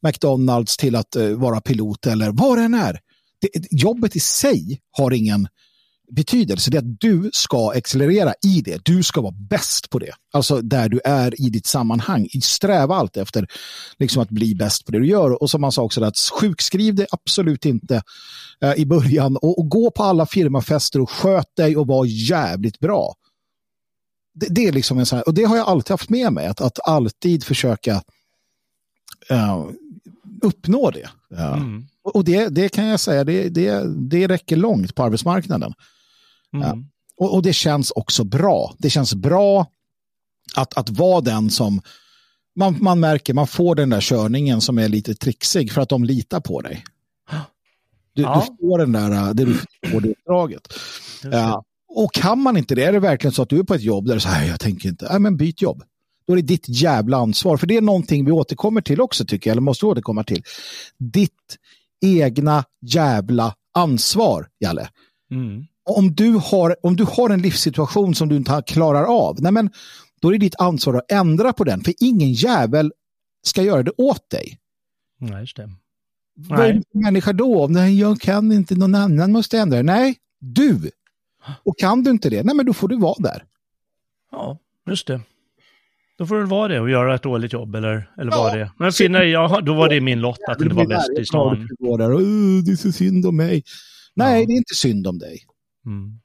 McDonalds 0.01 0.77
till 0.77 0.95
att 0.95 1.15
eh, 1.15 1.29
vara 1.29 1.61
pilot 1.61 2.05
eller 2.05 2.31
vad 2.31 2.57
det 2.57 2.63
än 2.63 2.73
är. 2.73 2.99
Det, 3.41 3.49
jobbet 3.71 4.15
i 4.15 4.19
sig 4.19 4.81
har 4.91 5.11
ingen 5.11 5.47
betydelse. 6.11 6.71
Det 6.71 6.77
är 6.77 6.79
att 6.79 6.99
du 6.99 7.29
ska 7.33 7.71
accelerera 7.71 8.33
i 8.45 8.61
det. 8.61 8.85
Du 8.85 9.03
ska 9.03 9.21
vara 9.21 9.35
bäst 9.49 9.89
på 9.89 9.99
det. 9.99 10.11
Alltså 10.33 10.61
där 10.61 10.89
du 10.89 10.99
är 11.03 11.41
i 11.41 11.49
ditt 11.49 11.65
sammanhang. 11.65 12.27
Sträva 12.41 12.95
allt 12.95 13.17
efter 13.17 13.47
liksom, 13.99 14.21
att 14.21 14.29
bli 14.29 14.55
bäst 14.55 14.85
på 14.85 14.91
det 14.91 14.99
du 14.99 15.07
gör. 15.07 15.41
Och 15.41 15.49
som 15.49 15.61
man 15.61 15.71
sa 15.71 15.81
också, 15.81 16.03
att 16.03 16.17
sjukskriv 16.17 16.95
dig 16.95 17.07
absolut 17.11 17.65
inte 17.65 18.01
eh, 18.63 18.73
i 18.73 18.85
början 18.85 19.37
och, 19.37 19.59
och 19.59 19.69
gå 19.69 19.91
på 19.91 20.03
alla 20.03 20.25
firmafester 20.25 21.01
och 21.01 21.09
sköt 21.09 21.55
dig 21.55 21.77
och 21.77 21.87
var 21.87 22.05
jävligt 22.05 22.79
bra 22.79 23.13
det, 24.39 24.47
det 24.49 24.67
är 24.67 24.71
liksom 24.71 24.99
en 24.99 25.05
sån 25.05 25.17
här, 25.17 25.27
och 25.27 25.33
det 25.33 25.43
har 25.43 25.57
jag 25.57 25.67
alltid 25.67 25.91
haft 25.91 26.09
med 26.09 26.33
mig, 26.33 26.47
att, 26.47 26.61
att 26.61 26.79
alltid 26.87 27.43
försöka 27.43 28.03
eh, 29.29 29.65
uppnå 30.41 30.91
det. 30.91 31.09
Ja. 31.29 31.55
Mm. 31.55 31.87
Och 32.03 32.23
det, 32.23 32.47
det 32.47 32.69
kan 32.69 32.85
jag 32.85 32.99
säga, 32.99 33.23
det, 33.23 33.49
det, 33.49 33.83
det 34.09 34.27
räcker 34.27 34.55
långt 34.55 34.95
på 34.95 35.03
arbetsmarknaden. 35.03 35.73
Mm. 36.53 36.85
Och, 37.17 37.33
och 37.33 37.41
det 37.41 37.53
känns 37.53 37.91
också 37.91 38.23
bra. 38.23 38.73
Det 38.77 38.89
känns 38.89 39.15
bra 39.15 39.65
att, 40.55 40.77
att 40.77 40.89
vara 40.89 41.21
den 41.21 41.49
som 41.49 41.81
man, 42.55 42.77
man 42.81 42.99
märker, 42.99 43.33
man 43.33 43.47
får 43.47 43.75
den 43.75 43.89
där 43.89 44.01
körningen 44.01 44.61
som 44.61 44.77
är 44.77 44.87
lite 44.89 45.15
trixig 45.15 45.71
för 45.71 45.81
att 45.81 45.89
de 45.89 46.03
litar 46.03 46.39
på 46.39 46.61
dig. 46.61 46.83
Du, 48.13 48.21
Ja. 48.21 48.45
du 48.49 48.67
får 48.67 48.77
den 48.77 48.91
där, 48.91 49.11
eh, 49.11 49.29
det 49.29 49.45
du 49.45 49.53
får 49.91 50.01
det 50.01 50.09
uppdraget. 50.09 50.73
Ja. 51.23 51.63
Och 51.97 52.13
kan 52.13 52.39
man 52.39 52.57
inte 52.57 52.75
det, 52.75 52.83
är 52.83 52.91
det 52.91 52.99
verkligen 52.99 53.31
så 53.31 53.41
att 53.41 53.49
du 53.49 53.59
är 53.59 53.63
på 53.63 53.73
ett 53.73 53.81
jobb 53.81 54.07
där 54.07 54.19
så 54.19 54.29
här, 54.29 54.47
jag 54.47 54.59
tänker 54.59 54.89
inte, 54.89 55.07
nej 55.09 55.19
men 55.19 55.37
byt 55.37 55.61
jobb. 55.61 55.83
Då 56.27 56.33
är 56.33 56.37
det 56.37 56.41
ditt 56.41 56.69
jävla 56.69 57.17
ansvar, 57.17 57.57
för 57.57 57.67
det 57.67 57.77
är 57.77 57.81
någonting 57.81 58.25
vi 58.25 58.31
återkommer 58.31 58.81
till 58.81 59.01
också 59.01 59.25
tycker 59.25 59.49
jag, 59.49 59.51
eller 59.51 59.61
måste 59.61 59.85
återkomma 59.85 60.23
till. 60.23 60.43
Ditt 60.97 61.57
egna 62.05 62.63
jävla 62.81 63.55
ansvar, 63.73 64.47
Jalle. 64.59 64.89
Mm. 65.31 65.65
Om 65.89 66.15
du 66.15 66.31
har, 66.31 66.75
om 66.83 66.95
du 66.95 67.03
har 67.03 67.29
en 67.29 67.41
livssituation 67.41 68.15
som 68.15 68.29
du 68.29 68.35
inte 68.35 68.63
klarar 68.67 69.03
av, 69.03 69.41
nej 69.41 69.51
men, 69.51 69.69
då 70.21 70.27
är 70.27 70.31
det 70.31 70.37
ditt 70.37 70.59
ansvar 70.59 70.93
att 70.93 71.11
ändra 71.11 71.53
på 71.53 71.63
den, 71.63 71.81
för 71.81 71.93
ingen 71.99 72.33
jävel 72.33 72.91
ska 73.43 73.63
göra 73.63 73.83
det 73.83 73.91
åt 73.97 74.29
dig. 74.29 74.57
Nej, 75.19 75.39
just 75.39 75.57
det. 75.57 75.69
Vad 76.35 76.59
är 76.59 76.73
du 76.73 76.99
människa 76.99 77.33
då? 77.33 77.67
Nej, 77.69 77.99
jag 77.99 78.21
kan 78.21 78.51
inte, 78.51 78.75
någon 78.75 78.95
annan 78.95 79.31
måste 79.31 79.59
ändra 79.59 79.77
det. 79.77 79.83
Nej, 79.83 80.15
du. 80.39 80.91
Och 81.63 81.79
kan 81.79 82.03
du 82.03 82.11
inte 82.11 82.29
det, 82.29 82.43
nej 82.43 82.55
men 82.55 82.65
då 82.65 82.73
får 82.73 82.87
du 82.87 82.97
vara 82.97 83.15
där. 83.19 83.43
Ja, 84.31 84.57
just 84.89 85.07
det. 85.07 85.21
Då 86.17 86.25
får 86.25 86.35
det 86.39 86.45
vara 86.45 86.67
det 86.67 86.79
och 86.79 86.89
göra 86.89 87.15
ett 87.15 87.23
dåligt 87.23 87.53
jobb 87.53 87.75
eller, 87.75 88.11
eller 88.21 88.31
Ja. 88.31 88.37
vad 88.43 88.53
det 88.57 88.61
är. 88.61 88.71
Men 88.77 88.91
finner 88.91 89.21
jag, 89.23 89.65
då 89.65 89.73
var 89.73 89.89
det 89.89 90.01
min 90.01 90.19
lott 90.21 90.39
att 90.49 90.61
inte 90.61 90.75
vara 90.75 90.85
bäst 90.87 91.09
i 91.19 91.25
stan. 91.25 91.67
Du 91.69 91.85
går 91.85 91.97
där 91.97 92.11
och, 92.11 92.19
"Åh, 92.21 92.63
det 92.65 92.71
är 92.71 92.75
så 92.75 92.91
synd 92.91 93.25
om 93.25 93.35
mig. 93.37 93.63
Nej, 94.15 94.39
Ja. 94.41 94.47
det 94.47 94.53
är 94.53 94.57
inte 94.57 94.75
synd 94.75 95.07
om 95.07 95.19
dig. 95.19 95.39
Mm. 95.85 96.19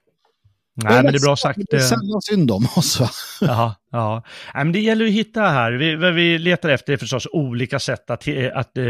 Nej, 0.74 1.02
men 1.02 1.12
det 1.12 1.18
är 1.18 1.26
bra 1.26 1.36
sagt. 1.36 1.58
Det 1.70 1.76
är 1.76 1.80
eh, 1.80 1.86
sällan 1.86 2.22
synd 2.22 2.50
om 2.50 2.64
oss. 2.76 3.00
Va? 3.00 3.08
Ja, 3.40 3.74
ja. 3.90 4.22
Nej, 4.54 4.64
men 4.64 4.72
det 4.72 4.80
gäller 4.80 5.04
att 5.04 5.10
hitta 5.12 5.40
här. 5.42 5.72
Vi, 5.72 5.96
vad 5.96 6.14
vi 6.14 6.38
letar 6.38 6.68
efter 6.68 6.92
är 6.92 6.96
förstås 6.96 7.26
olika 7.32 7.78
sätt 7.78 8.10
att, 8.10 8.28
att 8.54 8.78
eh, 8.78 8.86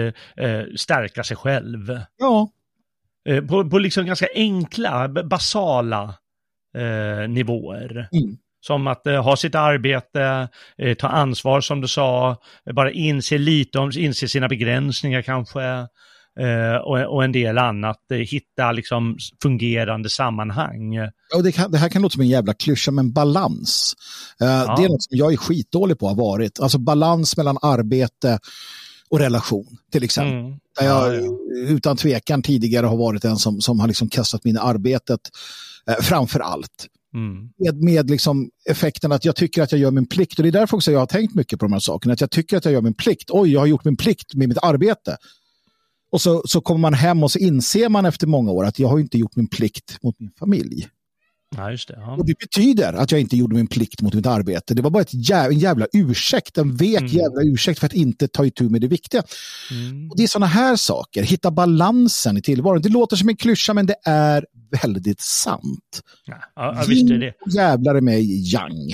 eh, 0.47 0.64
stärka 0.76 1.24
sig 1.24 1.37
själv. 1.37 2.01
Ja, 2.18 2.51
på, 3.49 3.70
på 3.70 3.78
liksom 3.78 4.07
ganska 4.07 4.26
enkla, 4.35 5.09
basala 5.09 6.14
eh, 6.79 7.29
nivåer. 7.29 8.09
Mm. 8.12 8.37
Som 8.61 8.87
att 8.87 9.07
eh, 9.07 9.25
ha 9.25 9.37
sitt 9.37 9.55
arbete, 9.55 10.49
eh, 10.79 10.95
ta 10.95 11.09
ansvar 11.09 11.61
som 11.61 11.81
du 11.81 11.89
sa, 11.89 12.37
bara 12.75 12.91
inse 12.91 13.39
lite 13.39 13.79
om, 13.79 13.91
inse 13.97 14.29
sina 14.29 14.49
begränsningar 14.49 15.23
kanske. 15.23 15.87
Eh, 16.41 16.77
och, 16.85 17.14
och 17.14 17.25
en 17.25 17.33
del 17.33 17.59
annat, 17.59 18.11
eh, 18.12 18.18
hitta 18.18 18.73
liksom 18.73 19.16
fungerande 19.43 20.11
sammanhang. 20.11 20.99
och 21.36 21.43
det, 21.43 21.53
kan, 21.53 21.70
det 21.70 21.78
här 21.78 21.89
kan 21.89 22.03
låta 22.03 22.12
som 22.12 22.23
en 22.23 22.28
jävla 22.28 22.55
klyscha, 22.55 22.90
men 22.90 23.12
balans. 23.12 23.94
Eh, 24.40 24.77
Det 24.77 24.85
är 24.85 24.89
något 24.89 25.03
som 25.03 25.16
jag 25.16 25.32
är 25.32 25.36
skitdålig 25.36 25.99
på 25.99 26.09
har 26.09 26.15
varit. 26.15 26.61
Alltså 26.61 26.78
balans 26.78 27.36
mellan 27.36 27.59
arbete 27.62 28.39
och 29.11 29.19
relation, 29.19 29.77
till 29.93 30.05
exempel. 30.05 30.39
Mm. 30.39 30.59
Där 30.78 30.86
jag 30.86 31.15
Ja, 31.15 31.20
ja. 31.20 31.69
utan 31.69 31.97
tvekan 31.97 32.43
tidigare 32.43 32.86
har 32.86 32.97
varit 32.97 33.23
den 33.23 33.36
som, 33.36 33.61
som 33.61 33.81
har 33.81 33.89
liksom 33.89 34.09
kastat 34.09 34.44
min 34.44 34.59
arbetet 34.59 35.20
eh, 35.91 35.95
framför 36.01 36.41
allt. 36.41 36.89
Mm. 37.15 37.49
Med, 37.59 37.83
med 37.83 38.11
liksom 38.11 38.51
effekten 38.71 39.13
att 39.13 39.25
jag 39.25 39.37
tycker 39.37 39.63
att 39.63 39.73
jag 39.73 39.81
gör 39.81 39.91
min 39.91 40.09
plikt. 40.09 40.39
Och 40.39 40.43
det 40.43 40.49
är 40.49 40.53
därför 40.53 40.77
också 40.77 40.93
jag 40.93 40.99
har 40.99 41.07
tänkt 41.07 41.35
mycket 41.35 41.59
på 41.59 41.65
de 41.65 41.73
här 41.73 41.81
sakerna. 41.81 42.15
Att 42.15 42.21
jag 42.21 42.31
tycker 42.31 42.57
att 42.57 42.65
jag 42.65 42.75
gör 42.75 42.83
min 42.83 42.95
plikt. 42.95 43.31
Oj, 43.31 43.53
jag 43.53 43.61
har 43.61 43.67
gjort 43.67 43.85
min 43.85 43.97
plikt 43.97 44.35
med 44.35 44.49
mitt 44.49 44.59
arbete. 44.63 45.17
Och 46.13 46.21
så, 46.21 46.43
så 46.47 46.61
kommer 46.61 46.81
man 46.81 46.95
hem 46.95 47.23
och 47.23 47.31
så 47.31 47.39
inser 47.39 47.89
man 47.89 48.05
efter 48.05 48.27
många 48.27 48.51
år 48.53 48.65
att 48.65 48.79
jag 48.79 48.89
har 48.89 48.99
inte 48.99 49.19
gjort 49.19 49.37
min 49.37 49.49
plikt 49.49 50.03
mot 50.03 50.21
min 50.21 50.31
familj. 50.39 50.89
Ja, 51.57 51.70
just 51.70 51.89
det. 51.89 51.95
Ja. 52.01 52.16
Och 52.16 52.27
det 52.27 52.39
betyder 52.39 52.93
att 52.93 53.12
jag 53.12 53.20
inte 53.20 53.37
gjorde 53.37 53.55
min 53.57 53.66
plikt 53.66 54.03
mot 54.03 54.15
mitt 54.15 54.27
arbete. 54.27 54.74
Det 54.74 54.83
var 54.83 54.91
bara 54.91 55.03
ett 55.03 55.15
jä- 55.15 55.47
en 55.49 55.59
jävla 55.59 55.87
ursäkt, 55.93 56.59
en 56.59 56.77
vek 56.77 57.01
Mm. 57.01 57.12
jävla 57.12 57.43
ursäkt 57.43 57.79
för 57.79 57.87
att 57.87 57.93
inte 57.93 58.29
ta 58.29 58.45
itu 58.47 58.69
med 58.69 58.81
det 58.81 58.89
viktiga. 58.89 59.23
Mm. 59.70 60.11
Och 60.11 60.16
det 60.16 60.23
är 60.23 60.27
sådana 60.29 60.47
här 60.47 60.77
saker, 60.77 61.23
hitta 61.23 61.51
balansen 61.51 62.37
i 62.37 62.43
tillvaron. 62.43 62.83
Det 62.83 62.89
låter 62.89 63.16
som 63.16 63.29
en 63.29 63.37
klyscha 63.37 63.74
men 63.74 63.87
det 63.87 63.97
är 64.05 64.47
väldigt 64.83 65.20
sant. 65.20 66.01
Ja, 66.27 66.37
ja, 66.55 66.85
visst 66.89 67.11
är 67.11 67.19
det. 67.19 67.35
Jävlar 67.55 68.09
i 68.11 68.53
yang. 68.55 68.93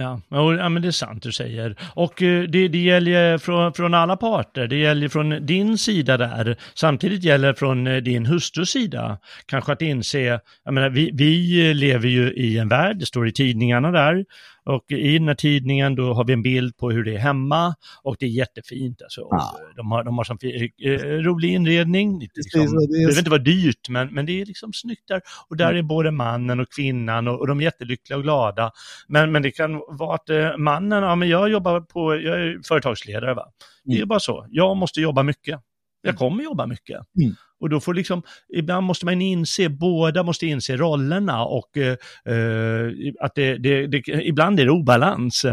Ja, 0.00 0.20
ja, 0.28 0.68
men 0.68 0.82
det 0.82 0.88
är 0.88 0.92
sant 0.92 1.22
du 1.22 1.32
säger. 1.32 1.76
Och 1.94 2.22
eh, 2.22 2.42
det, 2.42 2.68
det 2.68 2.78
gäller 2.78 3.38
från, 3.38 3.72
från 3.72 3.94
alla 3.94 4.16
parter. 4.16 4.66
Det 4.66 4.76
gäller 4.76 5.08
från 5.08 5.46
din 5.46 5.78
sida 5.78 6.16
där. 6.16 6.56
Samtidigt 6.74 7.24
gäller 7.24 7.48
det 7.48 7.54
från 7.54 7.86
eh, 7.86 7.96
din 7.96 8.26
hustrus 8.26 8.70
sida. 8.70 9.18
Kanske 9.46 9.72
att 9.72 9.82
inse, 9.82 10.40
jag 10.64 10.74
menar, 10.74 10.88
vi, 10.88 11.10
vi 11.14 11.74
lever 11.74 12.08
ju 12.08 12.32
i 12.32 12.58
en 12.58 12.68
värld, 12.68 12.98
det 12.98 13.06
står 13.06 13.28
i 13.28 13.32
tidningarna 13.32 13.90
där. 13.90 14.24
Och 14.68 14.92
i 14.92 15.18
den 15.18 15.28
här 15.28 15.34
tidningen 15.34 15.94
då 15.94 16.12
har 16.14 16.24
vi 16.24 16.32
en 16.32 16.42
bild 16.42 16.76
på 16.76 16.90
hur 16.90 17.04
det 17.04 17.14
är 17.14 17.18
hemma 17.18 17.74
och 18.02 18.16
det 18.18 18.26
är 18.26 18.30
jättefint. 18.30 19.02
Alltså. 19.02 19.20
Ja. 19.30 19.54
De 19.76 19.90
har, 19.92 20.04
de 20.04 20.16
har 20.18 20.24
sån 20.24 20.38
fi- 20.38 20.72
eh, 20.84 20.90
rolig 21.00 21.52
inredning. 21.52 22.20
Liksom, 22.20 22.60
det 22.60 22.66
det 22.66 22.94
är- 22.94 22.98
behöver 22.98 23.18
inte 23.18 23.30
vara 23.30 23.42
dyrt, 23.42 23.88
men, 23.88 24.08
men 24.14 24.26
det 24.26 24.40
är 24.40 24.46
liksom 24.46 24.72
snyggt 24.72 25.08
där. 25.08 25.20
Och 25.48 25.56
där 25.56 25.74
är 25.74 25.82
både 25.82 26.10
mannen 26.10 26.60
och 26.60 26.68
kvinnan 26.72 27.28
och, 27.28 27.40
och 27.40 27.46
de 27.46 27.60
är 27.60 27.64
jättelyckliga 27.64 28.16
och 28.16 28.22
glada. 28.22 28.70
Men, 29.08 29.32
men 29.32 29.42
det 29.42 29.50
kan 29.50 29.82
vara 29.88 30.14
att 30.14 30.30
eh, 30.30 30.56
mannen, 30.56 31.02
ja 31.02 31.14
men 31.14 31.28
jag 31.28 31.48
jobbar 31.50 31.80
på, 31.80 32.14
jag 32.14 32.40
är 32.40 32.60
företagsledare 32.68 33.34
va. 33.34 33.46
Det 33.84 33.92
är 33.92 33.96
Mm. 33.96 34.08
bara 34.08 34.20
så, 34.20 34.46
jag 34.50 34.76
måste 34.76 35.00
jobba 35.00 35.22
mycket. 35.22 35.60
Jag 36.02 36.16
kommer 36.16 36.44
jobba 36.44 36.66
mycket. 36.66 37.00
Mm. 37.20 37.34
Och 37.60 37.70
då 37.70 37.80
får 37.80 37.94
liksom, 37.94 38.22
ibland 38.56 38.86
måste 38.86 39.04
man 39.04 39.22
inse, 39.22 39.68
båda 39.68 40.22
måste 40.22 40.46
inse 40.46 40.76
rollerna 40.76 41.44
och 41.44 41.76
eh, 41.76 41.96
eh, 42.34 42.92
att 43.20 43.34
det, 43.34 43.58
det, 43.58 43.86
det, 43.86 44.02
ibland 44.08 44.60
är 44.60 44.64
det 44.64 44.70
obalans. 44.70 45.44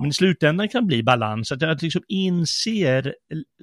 Men 0.00 0.10
i 0.10 0.12
slutändan 0.12 0.68
kan 0.68 0.82
det 0.82 0.86
bli 0.86 1.02
balans, 1.02 1.52
att 1.52 1.62
jag 1.62 1.82
liksom 1.82 2.02
inser 2.08 3.14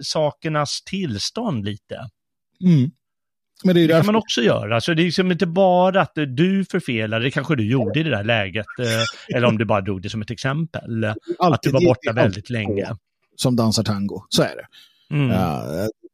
sakernas 0.02 0.82
tillstånd 0.82 1.66
lite. 1.66 1.96
Mm. 2.64 2.92
Men 3.64 3.76
det 3.76 3.82
är 3.82 3.88
Det 3.88 3.94
kan 3.94 4.06
man 4.06 4.16
också 4.16 4.42
göra. 4.42 4.82
Så 4.82 4.94
det 4.94 5.02
är 5.02 5.06
liksom 5.06 5.32
inte 5.32 5.48
bara 5.48 6.02
att 6.02 6.16
du 6.16 6.66
förfelar, 6.66 7.20
det 7.20 7.32
kanske 7.32 7.56
du 7.56 7.70
gjorde 7.72 8.00
i 8.00 8.04
det 8.04 8.10
där 8.10 8.24
läget, 8.24 8.66
eh, 8.80 9.36
eller 9.36 9.48
om 9.48 9.58
du 9.58 9.66
bara 9.66 9.82
drog 9.82 10.02
det 10.02 10.10
som 10.10 10.22
ett 10.22 10.32
exempel. 10.32 11.04
Att 11.04 11.18
du 11.28 11.36
alltid 11.40 11.74
var 11.74 11.86
borta 11.86 12.14
väldigt 12.14 12.38
alltid 12.38 12.50
länge. 12.50 12.88
Som 13.36 13.56
dansar 13.56 13.84
tango, 13.84 14.26
så 14.30 14.44
är 14.44 14.56
det. 14.56 14.68
Mm. 15.16 15.30
Ja, 15.30 15.64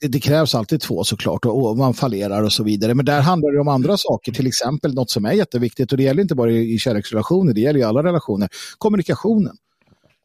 det, 0.01 0.19
krävs 0.19 0.55
alltid 0.55 0.81
två 0.81 1.03
såklart 1.03 1.45
och, 1.45 1.77
man 1.77 1.93
fallerar 1.93 2.43
och 2.43 2.53
så 2.53 2.63
vidare. 2.63 2.93
Men 2.93 3.05
där 3.05 3.21
handlar 3.21 3.51
det 3.51 3.59
om 3.59 3.67
andra 3.67 3.97
saker, 3.97 4.31
till 4.31 4.47
exempel 4.47 4.93
något 4.93 5.09
som 5.09 5.25
är 5.25 5.31
jätteviktigt 5.33 5.91
och 5.91 5.97
det 5.97 6.03
gäller 6.03 6.21
inte 6.21 6.35
bara 6.35 6.51
i, 6.51 6.77
kärleksrelationer, 6.79 7.53
det 7.53 7.61
gäller 7.61 7.79
i 7.79 7.83
alla 7.83 8.03
relationer. 8.03 8.49
Kommunikationen. 8.77 9.57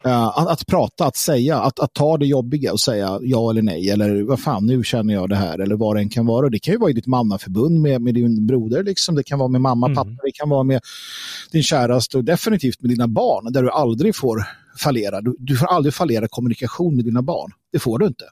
Ja, 0.02 0.32
att, 0.36 0.48
att 0.48 0.66
prata, 0.66 1.06
att 1.06 1.16
säga, 1.16 1.60
att, 1.60 1.80
att 1.80 1.94
ta 1.94 2.16
det 2.16 2.26
jobbiga 2.26 2.72
och 2.72 2.80
säga 2.80 3.18
ja 3.22 3.50
eller 3.50 3.62
nej 3.62 3.90
eller 3.90 4.22
vad 4.22 4.40
fan 4.40 4.66
nu 4.66 4.84
känner 4.84 5.14
jag 5.14 5.28
det 5.28 5.36
här 5.36 5.58
eller 5.58 5.76
vad 5.76 5.96
det 5.96 6.00
än 6.00 6.08
kan 6.08 6.26
vara. 6.26 6.46
Och 6.46 6.50
det 6.50 6.58
kan 6.58 6.74
ju 6.74 6.78
vara 6.78 6.90
i 6.90 6.94
ditt 6.94 7.06
mammaförbund 7.06 7.80
med, 7.80 8.02
med 8.02 8.14
din 8.14 8.46
broder, 8.46 8.82
liksom. 8.84 9.14
det 9.14 9.22
kan 9.22 9.38
vara 9.38 9.48
med 9.48 9.60
mamma, 9.60 9.86
Mm. 9.86 9.96
pappa, 9.96 10.10
det 10.10 10.32
kan 10.34 10.48
vara 10.48 10.62
med 10.62 10.80
din 11.52 11.62
käraste 11.62 12.16
och 12.16 12.24
definitivt 12.24 12.82
med 12.82 12.90
dina 12.90 13.08
barn 13.08 13.52
där 13.52 13.62
du 13.62 13.70
aldrig 13.70 14.16
får 14.16 14.44
fallera. 14.78 15.20
Du, 15.20 15.36
du 15.38 15.56
får 15.56 15.66
aldrig 15.66 15.94
fallera 15.94 16.28
kommunikation 16.28 16.96
med 16.96 17.04
dina 17.04 17.22
barn. 17.22 17.50
Det 17.72 17.78
får 17.78 17.98
du 17.98 18.06
inte. 18.06 18.24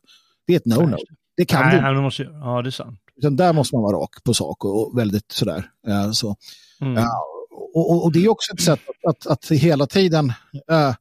Det 0.47 0.53
är 0.53 0.57
ett 0.57 0.65
no-no. 0.65 0.97
Det 1.39 1.45
kan 1.45 1.61
Nej, 1.61 1.77
du 1.77 1.83
nej, 1.83 1.95
måste, 1.95 2.23
ja, 2.23 2.63
det 2.63 2.69
är 2.69 2.71
sant. 2.71 3.01
Utan 3.17 3.37
där 3.37 3.53
måste 3.53 3.75
man 3.77 3.83
vara 3.83 3.97
rak 3.97 4.25
på 4.25 4.35
sak 4.35 4.65
och, 4.65 4.99
väldigt 4.99 5.33
sådär. 5.33 5.71
Ja, 5.87 6.13
så. 6.13 6.37
Mm. 6.81 6.95
Ja, 6.95 7.09
och, 7.75 7.91
och, 7.91 8.05
och 8.05 8.13
det 8.13 8.25
är 8.25 8.29
också 8.29 8.53
ett 8.53 8.61
sätt 8.61 8.81
att, 8.89 9.11
att, 9.11 9.27
att 9.27 9.51
hela 9.51 9.87
tiden... 9.87 10.33
eh, 10.71 10.95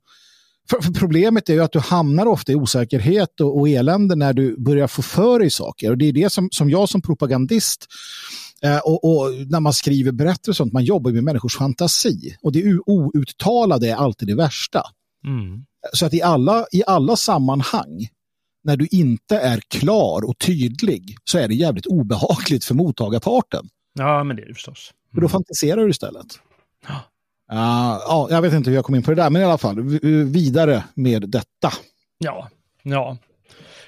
för, 0.69 0.81
för 0.81 0.91
problemet 0.91 1.49
är 1.49 1.53
ju 1.53 1.63
att 1.63 1.71
du 1.71 1.79
hamnar 1.79 2.25
ofta 2.25 2.51
i 2.51 2.55
osäkerhet 2.55 3.41
och, 3.41 3.59
och 3.59 3.69
elände 3.69 4.15
när 4.15 4.33
du 4.33 4.55
börjar 4.57 4.87
få 4.87 5.01
för 5.01 5.39
dig 5.39 5.49
saker. 5.49 5.91
Och 5.91 5.97
det 5.97 6.05
är 6.05 6.13
det 6.13 6.29
som, 6.29 6.49
som 6.51 6.69
jag 6.69 6.89
som 6.89 7.01
propagandist 7.01 7.85
eh, 8.63 8.77
och, 8.77 9.03
och 9.03 9.33
när 9.47 9.59
man 9.59 9.73
skriver 9.73 10.11
berättelser 10.11 10.51
och 10.51 10.55
sånt, 10.55 10.73
man 10.73 10.83
jobbar 10.83 11.11
med 11.11 11.23
människors 11.23 11.57
fantasi. 11.57 12.35
Och 12.41 12.51
det 12.51 12.79
outtalade 12.85 13.89
är 13.89 13.95
alltid 13.95 14.27
det 14.27 14.35
värsta. 14.35 14.81
Mm. 15.25 15.65
Så 15.93 16.05
att 16.05 16.13
i 16.13 16.21
alla, 16.21 16.65
i 16.71 16.83
alla 16.87 17.15
sammanhang, 17.15 18.07
när 18.67 18.77
du 18.77 18.87
inte 18.91 19.37
är 19.37 19.59
klar 19.59 20.29
och 20.29 20.37
tydlig, 20.37 21.15
så 21.23 21.37
är 21.37 21.47
det 21.47 21.55
jävligt 21.55 21.85
obehagligt 21.85 22.65
för 22.65 22.75
mottagarparten. 22.75 23.69
Ja, 23.93 24.23
men 24.23 24.35
det 24.35 24.41
är 24.41 24.47
det 24.47 24.53
förstås. 24.53 24.93
För 25.13 25.21
då 25.21 25.29
fantiserar 25.29 25.83
du 25.83 25.89
istället. 25.89 26.27
Ja. 26.87 26.95
Ah, 27.49 27.99
ja, 28.07 28.27
jag 28.29 28.41
vet 28.41 28.53
inte 28.53 28.69
hur 28.69 28.77
jag 28.77 28.85
kom 28.85 28.95
in 28.95 29.03
på 29.03 29.11
det 29.11 29.21
där, 29.23 29.29
men 29.29 29.41
i 29.41 29.45
alla 29.45 29.57
fall 29.57 29.81
vidare 30.25 30.83
med 30.93 31.29
detta. 31.29 31.73
Ja, 32.17 32.49
ja. 32.83 33.17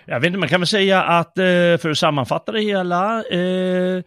Jag 0.05 0.19
vet 0.19 0.27
inte, 0.27 0.39
man 0.39 0.49
kan 0.49 0.61
väl 0.61 0.67
säga 0.67 1.03
att 1.03 1.37
eh, 1.37 1.43
för 1.77 1.89
att 1.89 1.97
sammanfatta 1.97 2.51
det 2.51 2.61
hela, 2.61 3.23
eh, 3.23 4.03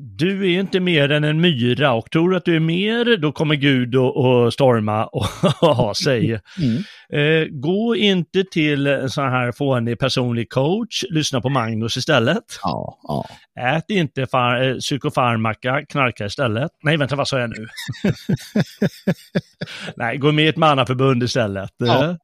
du 0.00 0.54
är 0.54 0.60
inte 0.60 0.80
mer 0.80 1.10
än 1.10 1.24
en 1.24 1.40
myra 1.40 1.92
och 1.92 2.10
tror 2.10 2.34
att 2.34 2.44
du 2.44 2.56
är 2.56 2.60
mer, 2.60 3.16
då 3.16 3.32
kommer 3.32 3.54
Gud 3.54 3.94
och, 3.94 4.16
och 4.16 4.52
storma 4.52 5.06
och 5.06 5.24
ha 5.60 5.94
sig. 5.94 6.40
Mm. 6.58 6.82
Eh, 7.12 7.48
gå 7.50 7.96
inte 7.96 8.44
till 8.44 8.86
en 8.86 9.10
sån 9.10 9.28
här 9.28 9.52
fånig 9.52 9.98
personlig 9.98 10.50
coach, 10.50 11.04
lyssna 11.10 11.40
på 11.40 11.48
Magnus 11.48 11.96
istället. 11.96 12.44
Ja, 12.62 12.98
ja. 13.02 13.26
Ät 13.60 13.90
inte 13.90 14.26
far, 14.26 14.62
eh, 14.62 14.76
psykofarmaka, 14.76 15.82
knarka 15.88 16.26
istället. 16.26 16.70
Nej, 16.82 16.96
vänta, 16.96 17.16
vad 17.16 17.28
sa 17.28 17.38
jag 17.40 17.50
nu? 17.50 17.66
Nej, 19.96 20.16
gå 20.16 20.32
med 20.32 20.44
i 20.44 20.48
ett 20.48 20.56
mannaförbund 20.56 21.22
istället. 21.22 21.74
Ja, 21.76 22.04
Eh, 22.04 22.14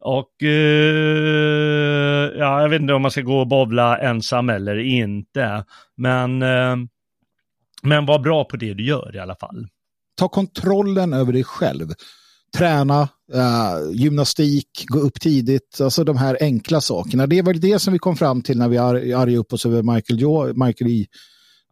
och 0.00 0.42
eh, 0.42 2.30
ja, 2.38 2.62
jag 2.62 2.68
vet 2.68 2.80
inte 2.80 2.94
om 2.94 3.02
man 3.02 3.10
ska 3.10 3.20
gå 3.20 3.40
och 3.40 3.48
bovla 3.48 3.98
ensam 3.98 4.48
eller 4.48 4.78
inte. 4.78 5.64
Men, 5.96 6.42
eh, 6.42 6.76
men 7.88 8.06
var 8.06 8.18
bra 8.18 8.44
på 8.44 8.56
det 8.56 8.74
du 8.74 8.84
gör 8.86 9.16
i 9.16 9.18
alla 9.18 9.34
fall. 9.36 9.66
Ta 10.18 10.28
kontrollen 10.28 11.12
över 11.12 11.32
dig 11.32 11.44
själv. 11.44 11.88
Träna, 12.56 13.08
eh, 13.34 13.76
gymnastik, 13.92 14.84
gå 14.86 14.98
upp 14.98 15.20
tidigt, 15.20 15.80
alltså 15.80 16.04
de 16.04 16.16
här 16.16 16.36
enkla 16.40 16.80
sakerna. 16.80 17.26
Det 17.26 17.42
var 17.42 17.52
det 17.54 17.78
som 17.78 17.92
vi 17.92 17.98
kom 17.98 18.16
fram 18.16 18.42
till 18.42 18.58
när 18.58 18.68
vi 18.68 18.78
ar- 18.78 18.94
argade 18.94 19.36
upp 19.36 19.52
oss 19.52 19.66
över 19.66 19.82
Michael, 19.82 20.20
jo- 20.20 20.64
Michael 20.64 20.90
E. 20.90 21.06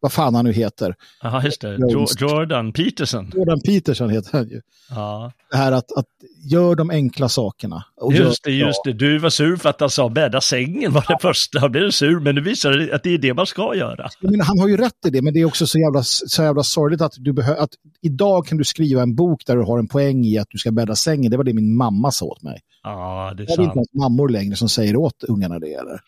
Vad 0.00 0.12
fan 0.12 0.34
han 0.34 0.44
nu 0.44 0.52
heter. 0.52 0.94
Ja, 1.22 1.42
just 1.44 1.60
det. 1.60 1.76
Jo-. 1.78 2.06
Jordan 2.20 2.72
Peterson. 2.72 3.32
Jordan 3.34 3.60
Peterson 3.66 4.10
heter 4.10 4.32
han 4.38 4.48
ju. 4.48 4.60
Ja, 4.90 5.32
Det 5.50 5.56
här 5.56 5.72
att, 5.72 5.92
att 5.96 6.06
gör 6.50 6.74
de 6.74 6.90
enkla 6.90 7.28
sakerna. 7.28 7.84
Just 8.12 8.44
det, 8.44 8.50
just 8.50 8.80
det. 8.84 8.92
Du 8.92 9.18
var 9.18 9.30
sur 9.30 9.56
för 9.56 9.68
att 9.68 9.80
han 9.80 9.90
sa 9.90 10.08
bädda 10.08 10.40
sängen 10.40 10.92
var 10.92 11.04
det 11.08 11.18
första. 11.22 11.58
Då 11.60 11.68
blev 11.68 11.90
sur, 11.90 12.20
men 12.20 12.34
nu 12.34 12.40
visar 12.40 12.70
det 12.72 12.94
att 12.94 13.02
det 13.02 13.14
är 13.14 13.18
det 13.18 13.34
man 13.34 13.46
ska 13.46 13.74
göra. 13.74 14.08
Menar, 14.20 14.44
han 14.44 14.58
har 14.58 14.68
ju 14.68 14.76
rätt 14.76 15.06
i 15.06 15.10
det, 15.10 15.22
men 15.22 15.34
det 15.34 15.40
är 15.40 15.44
också 15.44 15.66
så 15.66 15.78
jävla, 15.78 16.02
så 16.02 16.42
jävla 16.42 16.62
sorgligt 16.62 17.00
att, 17.00 17.12
du 17.16 17.32
behö- 17.32 17.56
att 17.58 17.70
idag 18.02 18.46
kan 18.46 18.58
du 18.58 18.64
skriva 18.64 19.02
en 19.02 19.14
bok 19.14 19.42
där 19.46 19.56
du 19.56 19.62
har 19.62 19.78
en 19.78 19.88
poäng 19.88 20.24
i 20.24 20.38
att 20.38 20.48
du 20.50 20.58
ska 20.58 20.70
bädda 20.72 20.94
sängen. 20.94 21.30
Det 21.30 21.36
var 21.36 21.44
det 21.44 21.52
min 21.54 21.76
mamma 21.76 22.10
sa 22.10 22.24
åt 22.26 22.42
mig. 22.42 22.60
Ja, 22.82 23.34
det 23.36 23.42
är 23.42 23.46
Det 23.46 23.52
är 23.52 23.60
inte 23.60 23.64
sant. 23.64 23.76
ens 23.76 23.94
mammor 23.94 24.28
längre 24.28 24.56
som 24.56 24.68
säger 24.68 24.96
åt 24.96 25.24
ungarna 25.28 25.58
det. 25.58 25.72
Eller? 25.72 26.00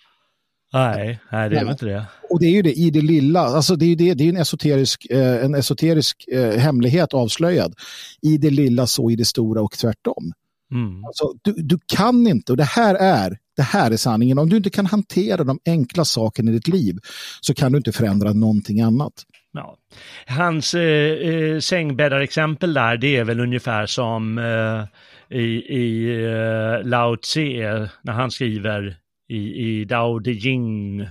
Nej, 0.73 1.21
nej, 1.33 1.51
det 1.51 1.57
är 1.57 1.65
väl 1.65 1.73
inte 1.73 1.87
det. 1.87 2.07
Och 2.31 2.41
det 2.41 2.47
är 2.47 2.51
ju 2.51 2.63
det 2.63 2.73
i 2.73 2.91
det 2.91 3.01
lilla, 3.01 3.41
alltså 3.41 3.77
det 3.77 3.85
är 3.85 3.89
ju 3.89 3.95
det, 3.95 4.15
det 4.15 4.25
är 4.25 4.29
en 4.29 4.37
esoterisk, 4.37 5.07
eh, 5.11 5.45
en 5.45 5.55
esoterisk 5.55 6.29
eh, 6.33 6.59
hemlighet 6.59 7.15
avslöjad. 7.15 7.75
I 8.23 8.39
det 8.39 8.51
lilla 8.51 8.87
så 8.87 9.11
i 9.11 9.17
det 9.17 9.25
stora 9.25 9.63
och 9.63 9.73
tvärtom. 9.73 10.33
Mm. 10.73 11.05
Alltså, 11.05 11.33
du, 11.43 11.53
du 11.53 11.79
kan 11.97 12.27
inte, 12.27 12.53
och 12.53 12.57
det 12.57 12.65
här 12.65 12.95
är 12.95 13.39
det 13.59 13.63
här 13.63 13.91
är 13.91 13.97
sanningen. 13.97 14.39
Om 14.39 14.49
du 14.49 14.57
inte 14.57 14.71
kan 14.71 14.87
hantera 14.87 15.45
de 15.45 15.59
enkla 15.67 16.05
sakerna 16.05 16.51
i 16.51 16.55
ditt 16.55 16.69
liv 16.69 16.99
så 17.41 17.55
kan 17.55 17.73
du 17.73 17.79
inte 17.79 17.93
förändra 17.93 18.33
någonting 18.33 18.81
annat. 18.81 19.13
Ja. 19.53 19.77
Hans 20.27 20.75
eh, 20.75 21.13
eh, 21.29 21.59
sängbäddarexempel 21.59 22.75
där, 22.75 22.97
det 22.97 23.17
är 23.17 23.25
väl 23.25 23.41
ungefär 23.41 23.87
som 23.87 24.39
eh, 24.39 25.39
i, 25.39 25.45
i 25.79 26.15
eh, 26.25 26.89
Lao 26.89 27.17
Tse, 27.17 27.89
när 28.03 28.13
han 28.13 28.31
skriver 28.31 28.97
i, 29.29 29.37
i 29.37 29.85
Dao 29.85 30.19
De 30.19 30.33
Jing. 30.33 31.07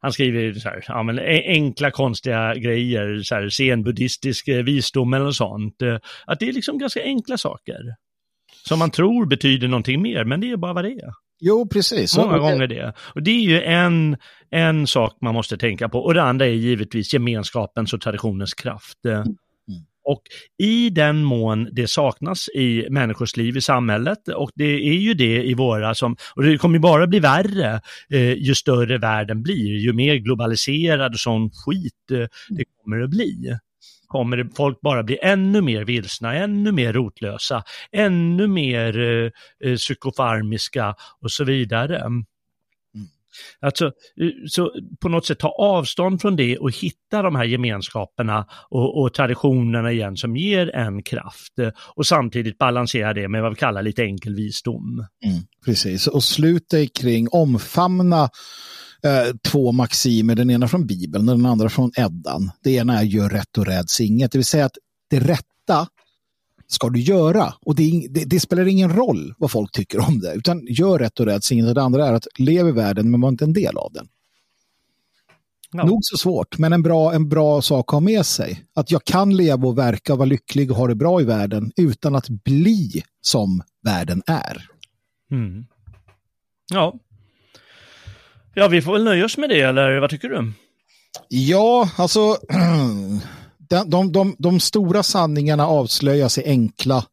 Han 0.00 0.12
skriver 0.12 0.52
så 0.52 0.68
här, 0.68 0.84
ja, 0.88 1.02
men 1.02 1.18
enkla 1.46 1.90
konstiga 1.90 2.54
grejer, 2.54 3.20
så 3.22 3.34
här, 3.34 3.48
zen-buddhistisk 3.48 4.48
eh, 4.48 4.62
visdom 4.62 5.14
eller 5.14 5.30
sånt. 5.30 5.82
Eh, 5.82 5.96
Att 6.26 6.38
det 6.40 6.48
är 6.48 6.52
liksom 6.52 6.78
ganska 6.78 7.02
enkla 7.02 7.38
saker. 7.38 7.78
Som 8.68 8.78
man 8.78 8.90
tror 8.90 9.26
betyder 9.26 9.68
någonting 9.68 10.02
mer, 10.02 10.24
men 10.24 10.40
det 10.40 10.50
är 10.50 10.56
bara 10.56 10.72
vad 10.72 10.84
det 10.84 10.90
är. 10.92 11.10
Jo, 11.40 11.68
precis. 11.72 12.16
Många 12.16 12.34
Och- 12.36 12.40
gånger 12.40 12.66
det. 12.66 12.92
Och 13.14 13.22
det 13.22 13.30
är 13.30 13.42
ju 13.42 13.62
en, 13.62 14.16
en 14.50 14.86
sak 14.86 15.16
man 15.20 15.34
måste 15.34 15.56
tänka 15.58 15.88
på. 15.88 15.98
Och 15.98 16.14
det 16.14 16.22
andra 16.22 16.46
är 16.46 16.50
givetvis 16.50 17.14
gemenskapens 17.14 17.92
och 17.92 18.00
traditionens 18.00 18.54
kraft. 18.54 19.06
Eh, 19.06 19.24
och 20.08 20.22
i 20.58 20.90
den 20.90 21.24
mån 21.24 21.68
det 21.72 21.90
saknas 21.90 22.48
i 22.48 22.86
människors 22.90 23.36
liv 23.36 23.56
i 23.56 23.60
samhället, 23.60 24.28
och 24.28 24.50
det 24.54 24.88
är 24.88 24.94
ju 24.94 25.14
det 25.14 25.42
i 25.42 25.54
våra 25.54 25.94
som, 25.94 26.16
och 26.34 26.42
det 26.42 26.58
kommer 26.58 26.74
ju 26.74 26.80
bara 26.80 27.06
bli 27.06 27.20
värre 27.20 27.80
eh, 28.10 28.32
ju 28.32 28.54
större 28.54 28.98
världen 28.98 29.42
blir, 29.42 29.78
ju 29.78 29.92
mer 29.92 30.14
globaliserad 30.16 31.12
och 31.12 31.20
sån 31.20 31.50
skit 31.50 32.10
eh, 32.12 32.26
det 32.48 32.64
kommer 32.82 33.02
att 33.02 33.10
bli. 33.10 33.56
Kommer 34.06 34.36
det, 34.36 34.48
folk 34.56 34.80
bara 34.80 35.02
bli 35.02 35.18
ännu 35.22 35.60
mer 35.60 35.84
vilsna, 35.84 36.34
ännu 36.34 36.72
mer 36.72 36.92
rotlösa, 36.92 37.62
ännu 37.92 38.46
mer 38.46 38.98
eh, 38.98 39.30
eh 39.70 39.76
psykofarmiska 39.76 40.94
och 41.22 41.30
så 41.30 41.44
vidare. 41.44 42.02
Alltså, 43.60 43.84
eh, 43.86 43.90
så 44.48 44.72
på 45.00 45.08
något 45.08 45.26
sätt 45.26 45.38
ta 45.38 45.48
avstånd 45.48 46.20
från 46.20 46.36
det 46.36 46.58
och 46.58 46.72
hitta 46.72 47.22
de 47.22 47.36
här 47.36 47.44
gemenskaperna 47.44 48.46
och, 48.70 49.02
och 49.02 49.14
traditionerna 49.14 49.92
igen 49.92 50.16
som 50.16 50.36
ger 50.36 50.74
en 50.74 51.02
kraft 51.02 51.58
eh, 51.58 51.68
och 51.94 52.06
samtidigt 52.06 52.58
balansera 52.58 53.14
det 53.14 53.28
med 53.28 53.42
vad 53.42 53.52
vi 53.52 53.56
kallar 53.56 53.82
lite 53.82 54.02
enkel 54.02 54.34
visdom. 54.34 55.06
Mm, 55.24 55.38
precis, 55.64 56.06
och 56.06 56.24
slut 56.24 56.70
dig 56.70 56.86
kring 56.86 57.28
omfamna 57.30 58.22
eh, 59.02 59.34
två 59.50 59.72
maximer, 59.72 60.34
den 60.34 60.50
ena 60.50 60.68
från 60.68 60.86
Bibeln 60.86 61.28
och 61.28 61.36
den 61.36 61.46
andra 61.46 61.68
från 61.68 61.90
Eddan. 61.96 62.50
Det 62.62 62.70
ena 62.70 63.00
är 63.00 63.02
gör 63.02 63.28
rätt 63.28 63.58
och 63.58 63.66
räds 63.66 64.00
inget, 64.00 64.32
det 64.32 64.38
vill 64.38 64.44
säga 64.44 64.64
att 64.64 64.76
det 65.10 65.20
rätta 65.20 65.88
ska 66.68 66.88
du 66.88 67.00
göra. 67.00 67.54
Och 67.60 67.74
det, 67.74 68.08
det, 68.10 68.24
det, 68.24 68.40
spelar 68.40 68.66
ingen 68.66 68.92
roll 68.92 69.34
vad 69.38 69.50
folk 69.50 69.72
tycker 69.72 70.08
om 70.08 70.20
det, 70.20 70.34
utan 70.34 70.66
gör 70.66 70.98
rätt 70.98 71.20
och 71.20 71.26
rätt 71.26 71.50
inget. 71.50 71.74
Det 71.74 71.82
andra 71.82 72.06
är 72.06 72.12
att 72.12 72.26
leva 72.38 72.68
i 72.68 72.72
världen, 72.72 73.10
men 73.10 73.20
var 73.20 73.28
inte 73.28 73.44
en 73.44 73.52
del 73.52 73.76
av 73.76 73.92
den. 73.92 74.08
Ja. 75.72 75.84
Nog 75.84 75.98
så 76.02 76.16
svårt, 76.16 76.58
men 76.58 76.72
en 76.72 76.82
bra, 76.82 77.14
en 77.14 77.28
bra 77.28 77.62
sak 77.62 77.84
att 77.88 77.92
ha 77.92 78.00
med 78.00 78.26
sig. 78.26 78.64
Att 78.74 78.90
jag 78.90 79.04
kan 79.04 79.36
leva 79.36 79.68
och 79.68 79.78
verka 79.78 80.14
vara 80.14 80.26
lycklig 80.26 80.70
och 80.70 80.76
ha 80.76 80.86
det 80.86 80.94
bra 80.94 81.20
i 81.20 81.24
världen 81.24 81.72
utan 81.76 82.14
att 82.14 82.28
bli 82.28 83.02
som 83.20 83.62
världen 83.84 84.22
är. 84.26 84.66
Mm. 85.30 85.66
Ja. 86.70 86.94
Ja, 88.54 88.68
vi 88.68 88.82
får 88.82 88.92
väl 88.92 89.04
nöja 89.04 89.24
oss 89.24 89.38
med 89.38 89.48
det, 89.48 89.60
eller 89.60 90.00
vad 90.00 90.10
tycker 90.10 90.28
du? 90.28 90.52
Ja, 91.28 91.90
alltså 91.96 92.36
de, 93.68 93.90
de, 93.90 94.12
de, 94.12 94.36
de 94.38 94.60
stora 94.60 95.02
sanningarna 95.02 95.66
avslöjas 95.66 96.38
i 96.38 96.44
enkla 96.44 97.04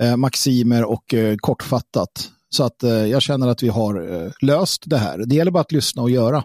eh, 0.00 0.16
maximer 0.16 0.84
och 0.84 1.14
eh, 1.14 1.36
kortfattat. 1.36 2.30
Så 2.48 2.64
att 2.64 2.82
eh, 2.82 2.90
jag 2.90 3.22
känner 3.22 3.48
att 3.48 3.62
vi 3.62 3.68
har 3.68 4.24
eh, 4.24 4.32
löst 4.40 4.82
det 4.86 4.96
här. 4.96 5.18
Det 5.18 5.34
gäller 5.34 5.50
bara 5.50 5.60
att 5.60 5.72
lyssna 5.72 6.02
och 6.02 6.10
göra. 6.10 6.44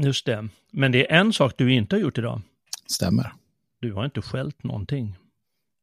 Just 0.00 0.26
det. 0.26 0.48
Men 0.72 0.92
det 0.92 1.12
är 1.12 1.20
en 1.20 1.32
sak 1.32 1.54
du 1.56 1.74
inte 1.74 1.96
har 1.96 2.00
gjort 2.00 2.18
idag. 2.18 2.40
Stämmer. 2.86 3.32
Du 3.80 3.92
har 3.92 4.04
inte 4.04 4.22
skällt 4.22 4.64
någonting. 4.64 5.16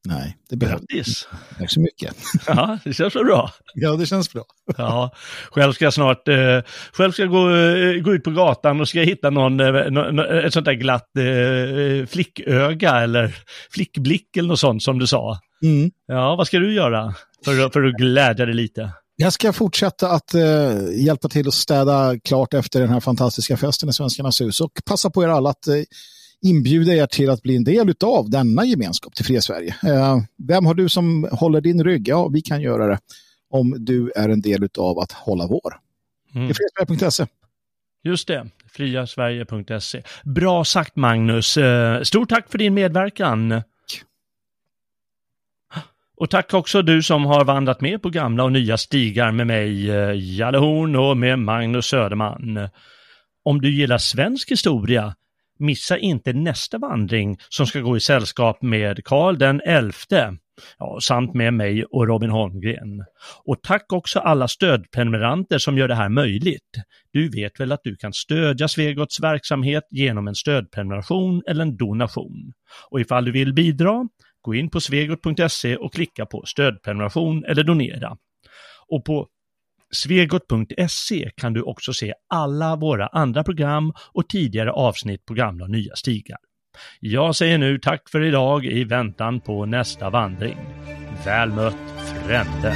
Nej, 0.05 0.37
det 0.49 0.55
behövs. 0.55 0.81
Grattis! 0.81 1.27
Tack 1.59 1.71
så 1.71 1.79
mycket. 1.79 2.15
Ja, 2.47 2.79
det 2.83 2.93
känns 2.93 3.13
så 3.13 3.23
bra. 3.23 3.51
Ja, 3.73 3.95
det 3.95 4.05
känns 4.05 4.33
bra. 4.33 4.43
Ja, 4.77 5.11
själv 5.51 5.73
ska 5.73 5.85
jag 5.85 5.93
snart, 5.93 6.27
eh, 6.27 6.61
själv 6.93 7.11
ska 7.11 7.21
jag 7.21 7.31
gå, 7.31 7.55
eh, 7.55 8.01
gå 8.01 8.13
ut 8.13 8.23
på 8.23 8.31
gatan 8.31 8.81
och 8.81 8.89
ska 8.89 8.99
hitta 8.99 9.29
någon, 9.29 9.59
eh, 9.59 10.45
ett 10.45 10.53
sånt 10.53 10.65
där 10.65 10.73
glatt 10.73 11.09
eh, 11.17 12.07
flicköga 12.07 13.01
eller 13.01 13.35
flickblick 13.71 14.37
eller 14.37 14.47
något 14.47 14.59
sånt 14.59 14.83
som 14.83 14.99
du 14.99 15.07
sa. 15.07 15.39
Mm. 15.63 15.91
Ja, 16.07 16.35
vad 16.35 16.47
ska 16.47 16.59
du 16.59 16.73
göra 16.73 17.13
för, 17.45 17.69
för 17.69 17.83
att 17.83 17.93
glädja 17.93 18.45
dig 18.45 18.55
lite? 18.55 18.91
Jag 19.17 19.33
ska 19.33 19.53
fortsätta 19.53 20.09
att 20.09 20.33
eh, 20.33 21.03
hjälpa 21.05 21.29
till 21.29 21.47
att 21.47 21.53
städa 21.53 22.19
klart 22.23 22.53
efter 22.53 22.79
den 22.79 22.89
här 22.89 22.99
fantastiska 22.99 23.57
festen 23.57 23.89
i 23.89 23.93
Svenskarnas 23.93 24.41
hus 24.41 24.61
och 24.61 24.71
passa 24.85 25.09
på 25.09 25.23
er 25.23 25.27
alla 25.27 25.49
att 25.49 25.67
eh, 25.67 25.75
inbjuda 26.41 26.93
er 26.93 27.05
till 27.05 27.29
att 27.29 27.41
bli 27.41 27.55
en 27.55 27.63
del 27.63 27.93
av 28.03 28.29
denna 28.29 28.65
gemenskap 28.65 29.15
till 29.15 29.25
Fria 29.25 29.41
Sverige. 29.41 29.75
Eh, 29.83 30.17
vem 30.37 30.65
har 30.65 30.73
du 30.73 30.89
som 30.89 31.27
håller 31.31 31.61
din 31.61 31.83
rygg? 31.83 32.07
Ja, 32.07 32.27
vi 32.27 32.41
kan 32.41 32.61
göra 32.61 32.87
det 32.87 32.99
om 33.49 33.75
du 33.79 34.11
är 34.15 34.29
en 34.29 34.41
del 34.41 34.67
av 34.77 34.99
att 34.99 35.11
hålla 35.11 35.47
vår. 35.47 35.79
Mm. 36.35 36.53
friasverige.se. 36.53 37.25
Just 38.03 38.27
det, 38.27 38.47
friasverige.se. 38.71 40.01
Bra 40.23 40.65
sagt 40.65 40.95
Magnus. 40.95 41.57
Eh, 41.57 42.01
stort 42.01 42.29
tack 42.29 42.51
för 42.51 42.57
din 42.57 42.73
medverkan. 42.73 43.61
Och 46.17 46.29
tack 46.29 46.53
också 46.53 46.81
du 46.81 47.03
som 47.03 47.25
har 47.25 47.45
vandrat 47.45 47.81
med 47.81 48.01
på 48.01 48.09
gamla 48.09 48.43
och 48.43 48.51
nya 48.51 48.77
stigar 48.77 49.31
med 49.31 49.47
mig, 49.47 49.91
eh, 49.91 50.11
Jalle 50.15 50.57
Horn 50.57 50.95
och 50.95 51.17
med 51.17 51.39
Magnus 51.39 51.85
Söderman. 51.85 52.69
Om 53.43 53.61
du 53.61 53.75
gillar 53.75 53.97
svensk 53.97 54.51
historia 54.51 55.15
Missa 55.59 55.97
inte 55.97 56.33
nästa 56.33 56.77
vandring 56.77 57.37
som 57.49 57.67
ska 57.67 57.79
gå 57.79 57.97
i 57.97 57.99
sällskap 57.99 58.61
med 58.61 59.03
Karl 59.05 59.37
den 59.37 59.61
elfte 59.61 60.37
ja, 60.77 60.99
samt 61.01 61.33
med 61.33 61.53
mig 61.53 61.85
och 61.85 62.07
Robin 62.07 62.29
Holmgren. 62.29 63.03
Och 63.45 63.63
tack 63.63 63.93
också 63.93 64.19
alla 64.19 64.47
stödprenumeranter 64.47 65.57
som 65.57 65.77
gör 65.77 65.87
det 65.87 65.95
här 65.95 66.09
möjligt. 66.09 66.71
Du 67.11 67.29
vet 67.29 67.59
väl 67.59 67.71
att 67.71 67.83
du 67.83 67.95
kan 67.95 68.13
stödja 68.13 68.67
Svegots 68.67 69.19
verksamhet 69.19 69.83
genom 69.91 70.27
en 70.27 70.35
stödprenumeration 70.35 71.43
eller 71.47 71.61
en 71.61 71.77
donation. 71.77 72.53
Och 72.89 73.01
ifall 73.01 73.25
du 73.25 73.31
vill 73.31 73.53
bidra, 73.53 74.07
gå 74.41 74.55
in 74.55 74.69
på 74.69 74.81
svegot.se 74.81 75.75
och 75.77 75.93
klicka 75.93 76.25
på 76.25 76.43
stödprenumeration 76.45 77.45
eller 77.45 77.63
donera. 77.63 78.17
Och 78.87 79.05
på 79.05 79.27
Svegot.se 79.91 81.31
kan 81.35 81.53
du 81.53 81.61
också 81.61 81.93
se 81.93 82.13
alla 82.29 82.75
våra 82.75 83.07
andra 83.07 83.43
program 83.43 83.93
och 84.13 84.29
tidigare 84.29 84.71
avsnitt 84.71 85.25
på 85.25 85.33
gamla 85.33 85.63
och 85.65 85.71
nya 85.71 85.95
stigar. 85.95 86.37
Jag 86.99 87.35
säger 87.35 87.57
nu 87.57 87.79
tack 87.79 88.09
för 88.09 88.21
idag 88.21 88.65
i 88.65 88.83
väntan 88.83 89.39
på 89.39 89.65
nästa 89.65 90.09
vandring. 90.09 90.57
Väl 91.25 91.49
mött 91.51 91.75
Frände! 92.25 92.75